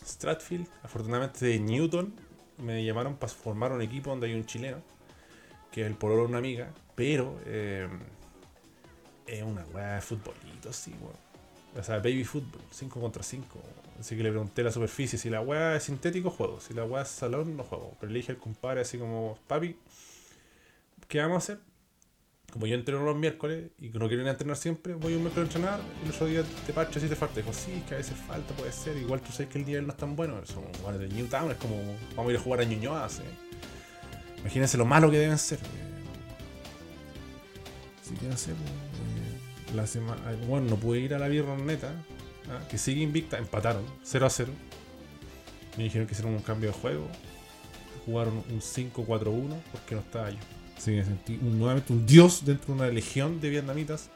Stratfield. 0.05 0.66
Afortunadamente 0.83 1.45
de 1.47 1.59
Newton 1.59 2.15
me 2.59 2.85
llamaron 2.85 3.16
para 3.16 3.33
formar 3.33 3.73
un 3.73 3.83
equipo 3.83 4.11
donde 4.11 4.29
hay 4.29 4.35
un 4.35 4.47
chileno 4.47 4.83
que 5.73 5.81
es 5.81 5.87
el 5.87 5.95
pololo 5.95 6.27
una 6.27 6.39
amiga, 6.39 6.70
pero 6.95 7.41
eh, 7.47 7.89
es 9.27 9.43
una 9.43 9.65
weá 9.73 9.95
de 9.95 10.01
futbolito, 10.03 10.73
sí, 10.73 10.95
weón. 11.01 11.16
O 11.74 11.83
sea, 11.83 11.97
baby 11.97 12.23
fútbol, 12.23 12.61
5 12.70 13.01
contra 13.01 13.23
5. 13.23 13.47
Así 13.99 14.15
que 14.15 14.23
le 14.23 14.29
pregunté 14.29 14.62
la 14.62 14.70
superficie. 14.70 15.19
Si 15.19 15.31
la 15.31 15.41
weá 15.41 15.74
es 15.77 15.85
sintético, 15.85 16.31
juego. 16.31 16.61
Si 16.61 16.74
la 16.74 16.85
weá 16.85 17.03
es 17.03 17.09
salón, 17.09 17.57
no 17.57 17.65
juego. 17.65 17.97
Pero 17.99 18.12
le 18.12 18.19
dije 18.19 18.33
al 18.33 18.39
compadre 18.39 18.83
así 18.83 18.99
como, 18.99 19.39
papi, 19.47 19.79
¿qué 21.09 21.20
vamos 21.20 21.37
a 21.37 21.39
hacer? 21.39 21.61
Como 22.53 22.66
yo 22.66 22.74
entreno 22.74 23.03
los 23.03 23.16
miércoles 23.16 23.70
y 23.81 23.89
no 23.89 24.09
quiero 24.09 24.23
ir 24.23 24.29
a 24.29 24.33
entrenar 24.33 24.59
siempre, 24.59 24.93
voy 24.93 25.15
un 25.15 25.23
miércoles 25.23 25.49
a 25.49 25.59
entrenar 25.59 25.81
y 26.03 26.07
el 26.07 26.15
otro 26.15 26.27
día 26.27 26.43
te 26.66 26.74
parcho 26.74 27.01
si 27.01 27.09
te 27.09 27.16
falta. 27.16 27.37
Dijo, 27.37 27.51
sí, 27.55 27.83
que 27.89 27.95
a 27.95 27.97
veces 27.97 28.15
falta, 28.15 28.53
puede 28.55 28.70
ser. 28.73 28.95
Igual 28.99 29.23
tú 29.23 29.33
sabes 29.33 29.49
que 29.49 29.59
el 29.59 29.65
nivel 29.65 29.87
no 29.87 29.93
es 29.93 29.97
tan 29.97 30.15
bueno. 30.15 30.39
Son 30.45 30.62
jugadores 30.74 31.09
de 31.09 31.16
Newtown, 31.16 31.51
es 31.51 31.57
como 31.57 31.77
vamos 32.15 32.29
a 32.29 32.33
ir 32.33 32.39
a 32.39 32.43
jugar 32.43 32.61
a 32.61 32.65
Ñuñoa. 32.65 33.09
¿sí? 33.09 33.23
Imagínense 34.41 34.77
lo 34.77 34.85
malo 34.85 35.11
que 35.11 35.19
deben 35.19 35.39
ser. 35.39 35.61
Si 38.03 38.15
quieren 38.16 38.33
hacer, 38.33 38.53
eh, 38.53 39.74
la 39.74 39.87
semana. 39.87 40.20
Bueno, 40.47 40.69
no 40.69 40.77
pude 40.77 41.01
ir 41.01 41.15
a 41.15 41.19
la 41.19 41.29
Birroneta, 41.29 41.91
¿ah? 42.51 42.69
que 42.69 42.77
sigue 42.77 43.01
invicta, 43.01 43.39
empataron 43.39 43.87
0 44.03 44.27
a 44.27 44.31
0. 44.31 44.53
Me 45.79 45.85
dijeron 45.85 46.07
que 46.07 46.12
hicieron 46.12 46.35
un 46.35 46.43
cambio 46.43 46.70
de 46.70 46.79
juego. 46.79 47.09
Jugaron 48.05 48.45
un 48.51 48.61
5-4-1 48.61 49.57
porque 49.73 49.95
no 49.95 50.03
estaba 50.03 50.29
yo. 50.29 50.39
Así 50.83 50.97
que 50.97 51.05
sentí 51.05 51.39
un- 51.41 51.59
nuevamente 51.61 51.93
un 51.93 52.05
dios 52.05 52.45
dentro 52.45 52.75
de 52.75 52.81
una 52.83 52.89
legión 52.91 53.41
de 53.41 53.51
vietnamitas. 53.51 54.11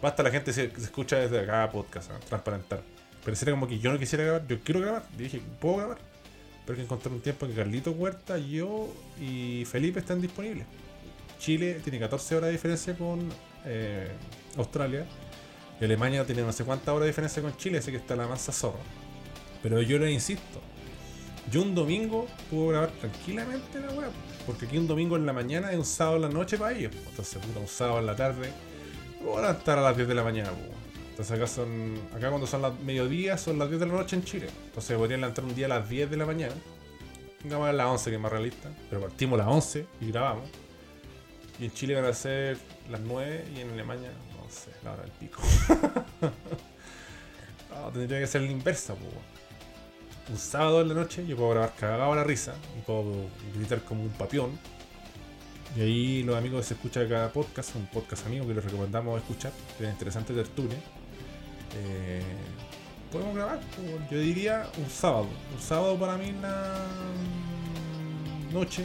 Basta 0.00 0.22
la 0.22 0.30
gente 0.30 0.52
se, 0.52 0.70
se 0.70 0.82
escucha 0.84 1.16
desde 1.16 1.44
cada 1.44 1.68
podcast, 1.70 2.12
¿ah? 2.12 2.20
transparentar. 2.28 2.80
Pareciera 3.24 3.50
como 3.52 3.66
que 3.66 3.78
yo 3.80 3.92
no 3.92 3.98
quisiera 3.98 4.22
grabar, 4.24 4.46
yo 4.46 4.60
quiero 4.62 4.80
grabar. 4.80 5.04
Y 5.18 5.22
dije, 5.24 5.40
¿puedo 5.60 5.78
grabar? 5.78 5.98
Pero 6.64 6.76
que 6.76 6.82
encontrar 6.84 7.12
un 7.12 7.20
tiempo 7.20 7.44
en 7.46 7.50
que 7.52 7.56
Carlito 7.58 7.90
Huerta, 7.90 8.38
yo 8.38 8.88
y 9.20 9.64
Felipe 9.64 9.98
están 9.98 10.20
disponibles. 10.20 10.64
Chile 11.40 11.80
tiene 11.82 11.98
14 11.98 12.36
horas 12.36 12.46
de 12.48 12.52
diferencia 12.52 12.96
con 12.96 13.28
eh, 13.64 14.08
Australia. 14.56 15.04
Y 15.80 15.84
Alemania 15.84 16.24
tiene 16.24 16.42
no 16.42 16.52
sé 16.52 16.62
cuántas 16.64 16.88
horas 16.90 17.00
de 17.02 17.06
diferencia 17.08 17.42
con 17.42 17.56
Chile, 17.56 17.78
así 17.78 17.90
que 17.90 17.96
está 17.96 18.14
la 18.14 18.28
masa 18.28 18.52
zorra. 18.52 18.78
Pero 19.60 19.82
yo 19.82 19.98
le 19.98 20.10
insisto, 20.12 20.60
yo 21.50 21.62
un 21.62 21.74
domingo 21.74 22.26
puedo 22.50 22.68
grabar 22.68 22.90
tranquilamente 22.92 23.80
la 23.80 23.92
web. 23.92 24.10
Porque 24.46 24.66
aquí 24.66 24.78
un 24.78 24.86
domingo 24.86 25.16
en 25.16 25.26
la 25.26 25.32
mañana 25.32 25.70
es 25.70 25.78
un 25.78 25.84
sábado 25.84 26.16
en 26.16 26.22
la 26.22 26.28
noche 26.28 26.58
para 26.58 26.76
ellos. 26.76 26.92
Entonces, 27.08 27.40
puta, 27.44 27.60
un 27.60 27.68
sábado 27.68 27.98
en 28.00 28.06
la 28.06 28.16
tarde. 28.16 28.52
Voy 29.22 29.44
a 29.44 29.50
estar 29.50 29.78
a 29.78 29.82
las 29.82 29.96
10 29.96 30.08
de 30.08 30.14
la 30.14 30.24
mañana, 30.24 30.50
po. 30.50 30.82
Entonces 31.10 31.36
acá 31.36 31.46
son. 31.46 31.94
Acá 32.14 32.28
cuando 32.30 32.46
son 32.46 32.62
las 32.62 32.78
mediodía 32.80 33.36
son 33.36 33.58
las 33.58 33.68
10 33.68 33.80
de 33.80 33.86
la 33.86 33.92
noche 33.92 34.16
en 34.16 34.24
Chile. 34.24 34.48
Entonces 34.66 34.96
podrían 34.96 35.20
levantar 35.20 35.44
un 35.44 35.54
día 35.54 35.66
a 35.66 35.68
las 35.68 35.88
10 35.88 36.10
de 36.10 36.16
la 36.16 36.26
mañana. 36.26 36.54
Digamos 37.42 37.68
a 37.68 37.72
las 37.72 37.86
11 37.86 38.10
que 38.10 38.16
es 38.16 38.22
más 38.22 38.32
realista. 38.32 38.70
Pero 38.88 39.02
partimos 39.02 39.38
a 39.38 39.44
las 39.44 39.52
11 39.52 39.86
y 40.00 40.10
grabamos. 40.10 40.48
Y 41.60 41.66
en 41.66 41.72
Chile 41.72 41.94
van 41.94 42.06
a 42.06 42.14
ser 42.14 42.56
las 42.90 43.00
9 43.00 43.44
y 43.54 43.60
en 43.60 43.70
Alemania, 43.70 44.10
no 44.36 44.50
sé, 44.50 44.70
la 44.82 44.92
hora 44.94 45.02
del 45.02 45.12
pico. 45.12 45.40
tendría 47.92 48.20
que 48.20 48.26
ser 48.26 48.42
la 48.42 48.50
inversa, 48.50 48.94
po. 48.94 49.06
Un 50.30 50.38
sábado 50.38 50.80
en 50.80 50.88
la 50.88 50.94
noche 50.94 51.26
yo 51.26 51.36
puedo 51.36 51.50
grabar 51.50 51.74
cagado 51.74 52.12
a 52.12 52.16
la 52.16 52.24
risa 52.24 52.54
y 52.78 52.82
puedo 52.82 53.04
gritar 53.54 53.82
como 53.82 54.02
un 54.02 54.10
papión. 54.10 54.58
Y 55.76 55.80
ahí 55.80 56.22
los 56.22 56.36
amigos 56.36 56.66
se 56.66 56.74
escucha 56.74 57.08
cada 57.08 57.32
podcast, 57.32 57.74
un 57.74 57.86
podcast 57.86 58.26
amigo 58.26 58.46
que 58.46 58.54
les 58.54 58.64
recomendamos 58.64 59.20
escuchar, 59.20 59.52
que 59.76 59.84
es 59.84 59.90
interesante 59.90 60.34
tertulia. 60.34 60.78
Eh, 61.76 62.22
podemos 63.10 63.34
grabar, 63.34 63.58
po. 63.58 63.82
yo 64.10 64.18
diría 64.18 64.70
un 64.78 64.88
sábado. 64.88 65.28
Un 65.54 65.60
sábado 65.60 65.98
para 65.98 66.16
mí 66.16 66.32
la 66.40 66.86
noche, 68.52 68.84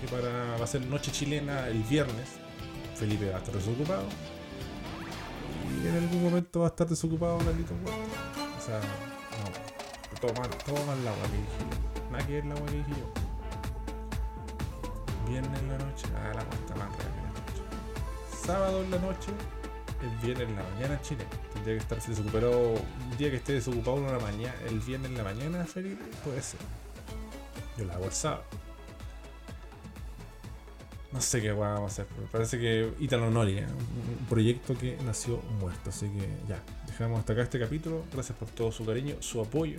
que 0.00 0.08
para 0.08 0.56
va 0.58 0.64
a 0.64 0.66
ser 0.66 0.84
noche 0.86 1.12
chilena 1.12 1.68
el 1.68 1.82
viernes. 1.84 2.28
Felipe 2.96 3.30
va 3.30 3.36
a 3.36 3.38
estar 3.38 3.54
desocupado. 3.54 4.04
Y 5.82 5.86
en 5.86 5.96
algún 5.96 6.22
momento 6.22 6.60
va 6.60 6.66
a 6.66 6.70
estar 6.70 6.88
desocupado 6.88 7.38
Huerta. 7.38 7.74
O 8.58 8.64
sea, 8.64 8.80
todo 10.22 10.86
mal 10.86 11.04
la 11.04 11.10
agua 11.10 11.26
que 11.26 11.36
dije 11.36 11.58
yo. 11.58 12.10
Nada 12.10 12.26
que 12.26 12.32
ver 12.34 12.44
la 12.44 12.54
agua 12.54 12.66
que 12.66 12.76
dije 12.76 12.90
yo. 12.90 13.06
Viernes 15.28 15.60
en 15.60 15.68
la 15.68 15.78
noche, 15.78 16.06
ah, 16.16 16.32
la 16.34 16.44
cuenta 16.44 16.74
más 16.76 16.88
real 16.96 17.12
que 17.12 17.22
la 17.22 17.28
noche. 17.28 17.62
Sábado 18.44 18.82
en 18.82 18.90
la 18.90 18.98
noche, 18.98 19.32
el 20.00 20.10
viernes 20.18 20.48
en 20.48 20.56
la 20.56 20.62
mañana 20.62 20.94
en 20.94 21.00
Chile. 21.02 21.26
Tendría 21.52 21.74
que 21.74 21.82
estar 21.82 22.00
desocupado. 22.00 22.74
Un 22.74 23.16
día 23.18 23.30
que 23.30 23.36
esté 23.36 23.54
desocupado 23.54 23.98
en 23.98 24.12
la 24.12 24.18
mañana, 24.20 24.54
el 24.68 24.78
viernes 24.80 25.10
en 25.10 25.16
la 25.16 25.24
mañana, 25.24 25.64
Felipe, 25.64 26.04
puede 26.24 26.40
ser. 26.40 26.60
Yo 27.76 27.84
la 27.84 27.94
hago 27.94 28.04
el 28.04 28.12
sábado. 28.12 28.44
No 31.10 31.20
sé 31.20 31.42
qué 31.42 31.52
vamos 31.52 31.82
a 31.82 31.86
hacer, 31.86 32.06
pero 32.14 32.26
parece 32.28 32.58
que 32.58 32.94
Italo 33.00 33.30
Nori, 33.30 33.58
¿eh? 33.58 33.66
un 33.66 34.26
proyecto 34.26 34.78
que 34.78 34.96
nació 35.04 35.42
muerto. 35.60 35.90
Así 35.90 36.08
que 36.08 36.26
ya, 36.48 36.62
dejamos 36.92 37.20
hasta 37.20 37.32
acá 37.32 37.42
este 37.42 37.58
capítulo. 37.58 38.04
Gracias 38.12 38.36
por 38.36 38.48
todo 38.48 38.70
su 38.70 38.84
cariño, 38.84 39.16
su 39.20 39.40
apoyo. 39.40 39.78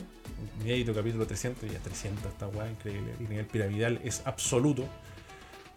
Inédito 0.61 0.93
capítulo 0.93 1.25
300, 1.25 1.71
ya 1.71 1.79
300, 1.79 2.25
esta 2.25 2.47
weá 2.47 2.69
increíble. 2.69 3.13
El 3.19 3.29
nivel 3.29 3.45
piramidal 3.45 3.99
es 4.03 4.23
absoluto. 4.25 4.83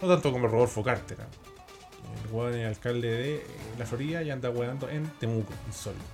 No 0.00 0.08
tanto 0.08 0.32
como 0.32 0.46
el 0.46 0.52
Rodolfo 0.52 0.82
Carter. 0.82 1.18
¿eh? 1.20 2.24
El 2.24 2.32
weón 2.32 2.54
es 2.54 2.66
alcalde 2.66 3.08
de 3.08 3.36
eh, 3.36 3.46
la 3.78 3.84
Florida 3.84 4.22
y 4.22 4.30
anda 4.30 4.50
weando 4.50 4.88
en 4.88 5.06
Temuco, 5.20 5.52
insólito. 5.66 6.04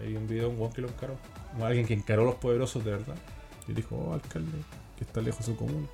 Eh, 0.00 0.04
hay 0.04 0.16
un 0.16 0.26
video 0.26 0.48
de 0.48 0.54
un 0.54 0.60
weón 0.60 0.72
que 0.72 0.80
lo 0.80 0.88
encaró. 0.88 1.16
Alguien 1.60 1.86
que 1.86 1.94
encaró 1.94 2.22
a 2.22 2.26
los 2.26 2.36
poderosos 2.36 2.84
de 2.84 2.92
verdad. 2.92 3.16
Y 3.68 3.72
dijo, 3.72 3.96
oh, 3.96 4.14
alcalde, 4.14 4.58
que 4.96 5.04
está 5.04 5.20
lejos 5.20 5.44
su 5.44 5.56
común. 5.56 5.88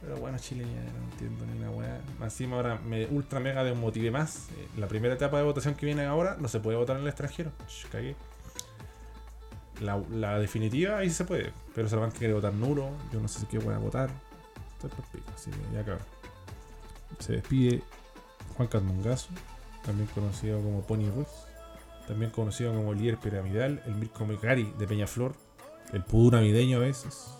Pero 0.00 0.16
bueno, 0.16 0.38
Chile 0.38 0.64
ya 0.64 0.92
no 0.92 1.04
entiendo 1.12 1.44
ni 1.46 1.58
una 1.58 1.70
weá. 1.70 2.00
Encima 2.22 2.56
ahora 2.56 2.76
me 2.76 3.06
ultra 3.06 3.40
mega 3.40 3.64
desmotive 3.64 4.10
más. 4.10 4.48
Eh, 4.56 4.68
La 4.78 4.86
primera 4.86 5.14
etapa 5.14 5.38
de 5.38 5.42
votación 5.42 5.74
que 5.74 5.86
viene 5.86 6.04
ahora 6.04 6.36
no 6.38 6.48
se 6.48 6.60
puede 6.60 6.76
votar 6.76 6.96
en 6.96 7.02
el 7.02 7.08
extranjero. 7.08 7.50
Ch, 7.66 7.88
cagué. 7.90 8.14
La, 9.80 10.00
la 10.10 10.38
definitiva 10.38 10.98
ahí 10.98 11.10
se 11.10 11.24
puede. 11.24 11.52
Pero 11.74 11.88
Salamanca 11.88 12.18
quiere 12.18 12.34
votar 12.34 12.52
nulo. 12.52 12.90
Yo 13.12 13.20
no 13.20 13.28
sé 13.28 13.40
si 13.40 13.46
qué 13.46 13.58
voy 13.58 13.74
a 13.74 13.78
votar. 13.78 14.10
Estoy 14.74 14.90
por 14.90 15.04
pico, 15.06 15.30
así 15.34 15.50
que 15.50 15.58
ya 15.74 15.84
cabrón. 15.84 16.06
Se 17.18 17.32
despide 17.32 17.82
Juan 18.56 18.68
Carmongazo, 18.68 19.30
también 19.84 20.08
conocido 20.14 20.60
como 20.62 20.82
Pony 20.82 21.10
Ruiz. 21.14 21.28
También 22.06 22.30
conocido 22.30 22.72
como 22.72 22.92
el 22.92 22.98
líder 22.98 23.18
piramidal, 23.18 23.82
el 23.86 23.94
Mirko 23.96 24.24
Mecari 24.24 24.72
de 24.78 24.86
Peñaflor, 24.86 25.34
el 25.92 26.02
pudú 26.04 26.30
navideño 26.30 26.78
a 26.78 26.80
veces. 26.80 27.34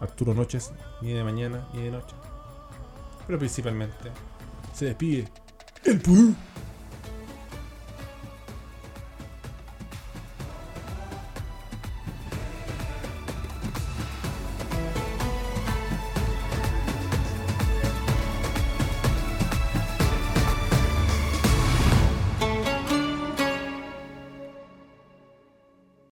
Arturo 0.00 0.34
Noches, 0.34 0.72
ni 1.00 1.12
de 1.12 1.24
mañana 1.24 1.66
ni 1.72 1.82
de 1.82 1.90
noche. 1.90 2.14
Pero 3.26 3.38
principalmente 3.38 4.10
se 4.72 4.86
despide 4.86 5.28
el 5.84 6.00
pudú 6.00 6.34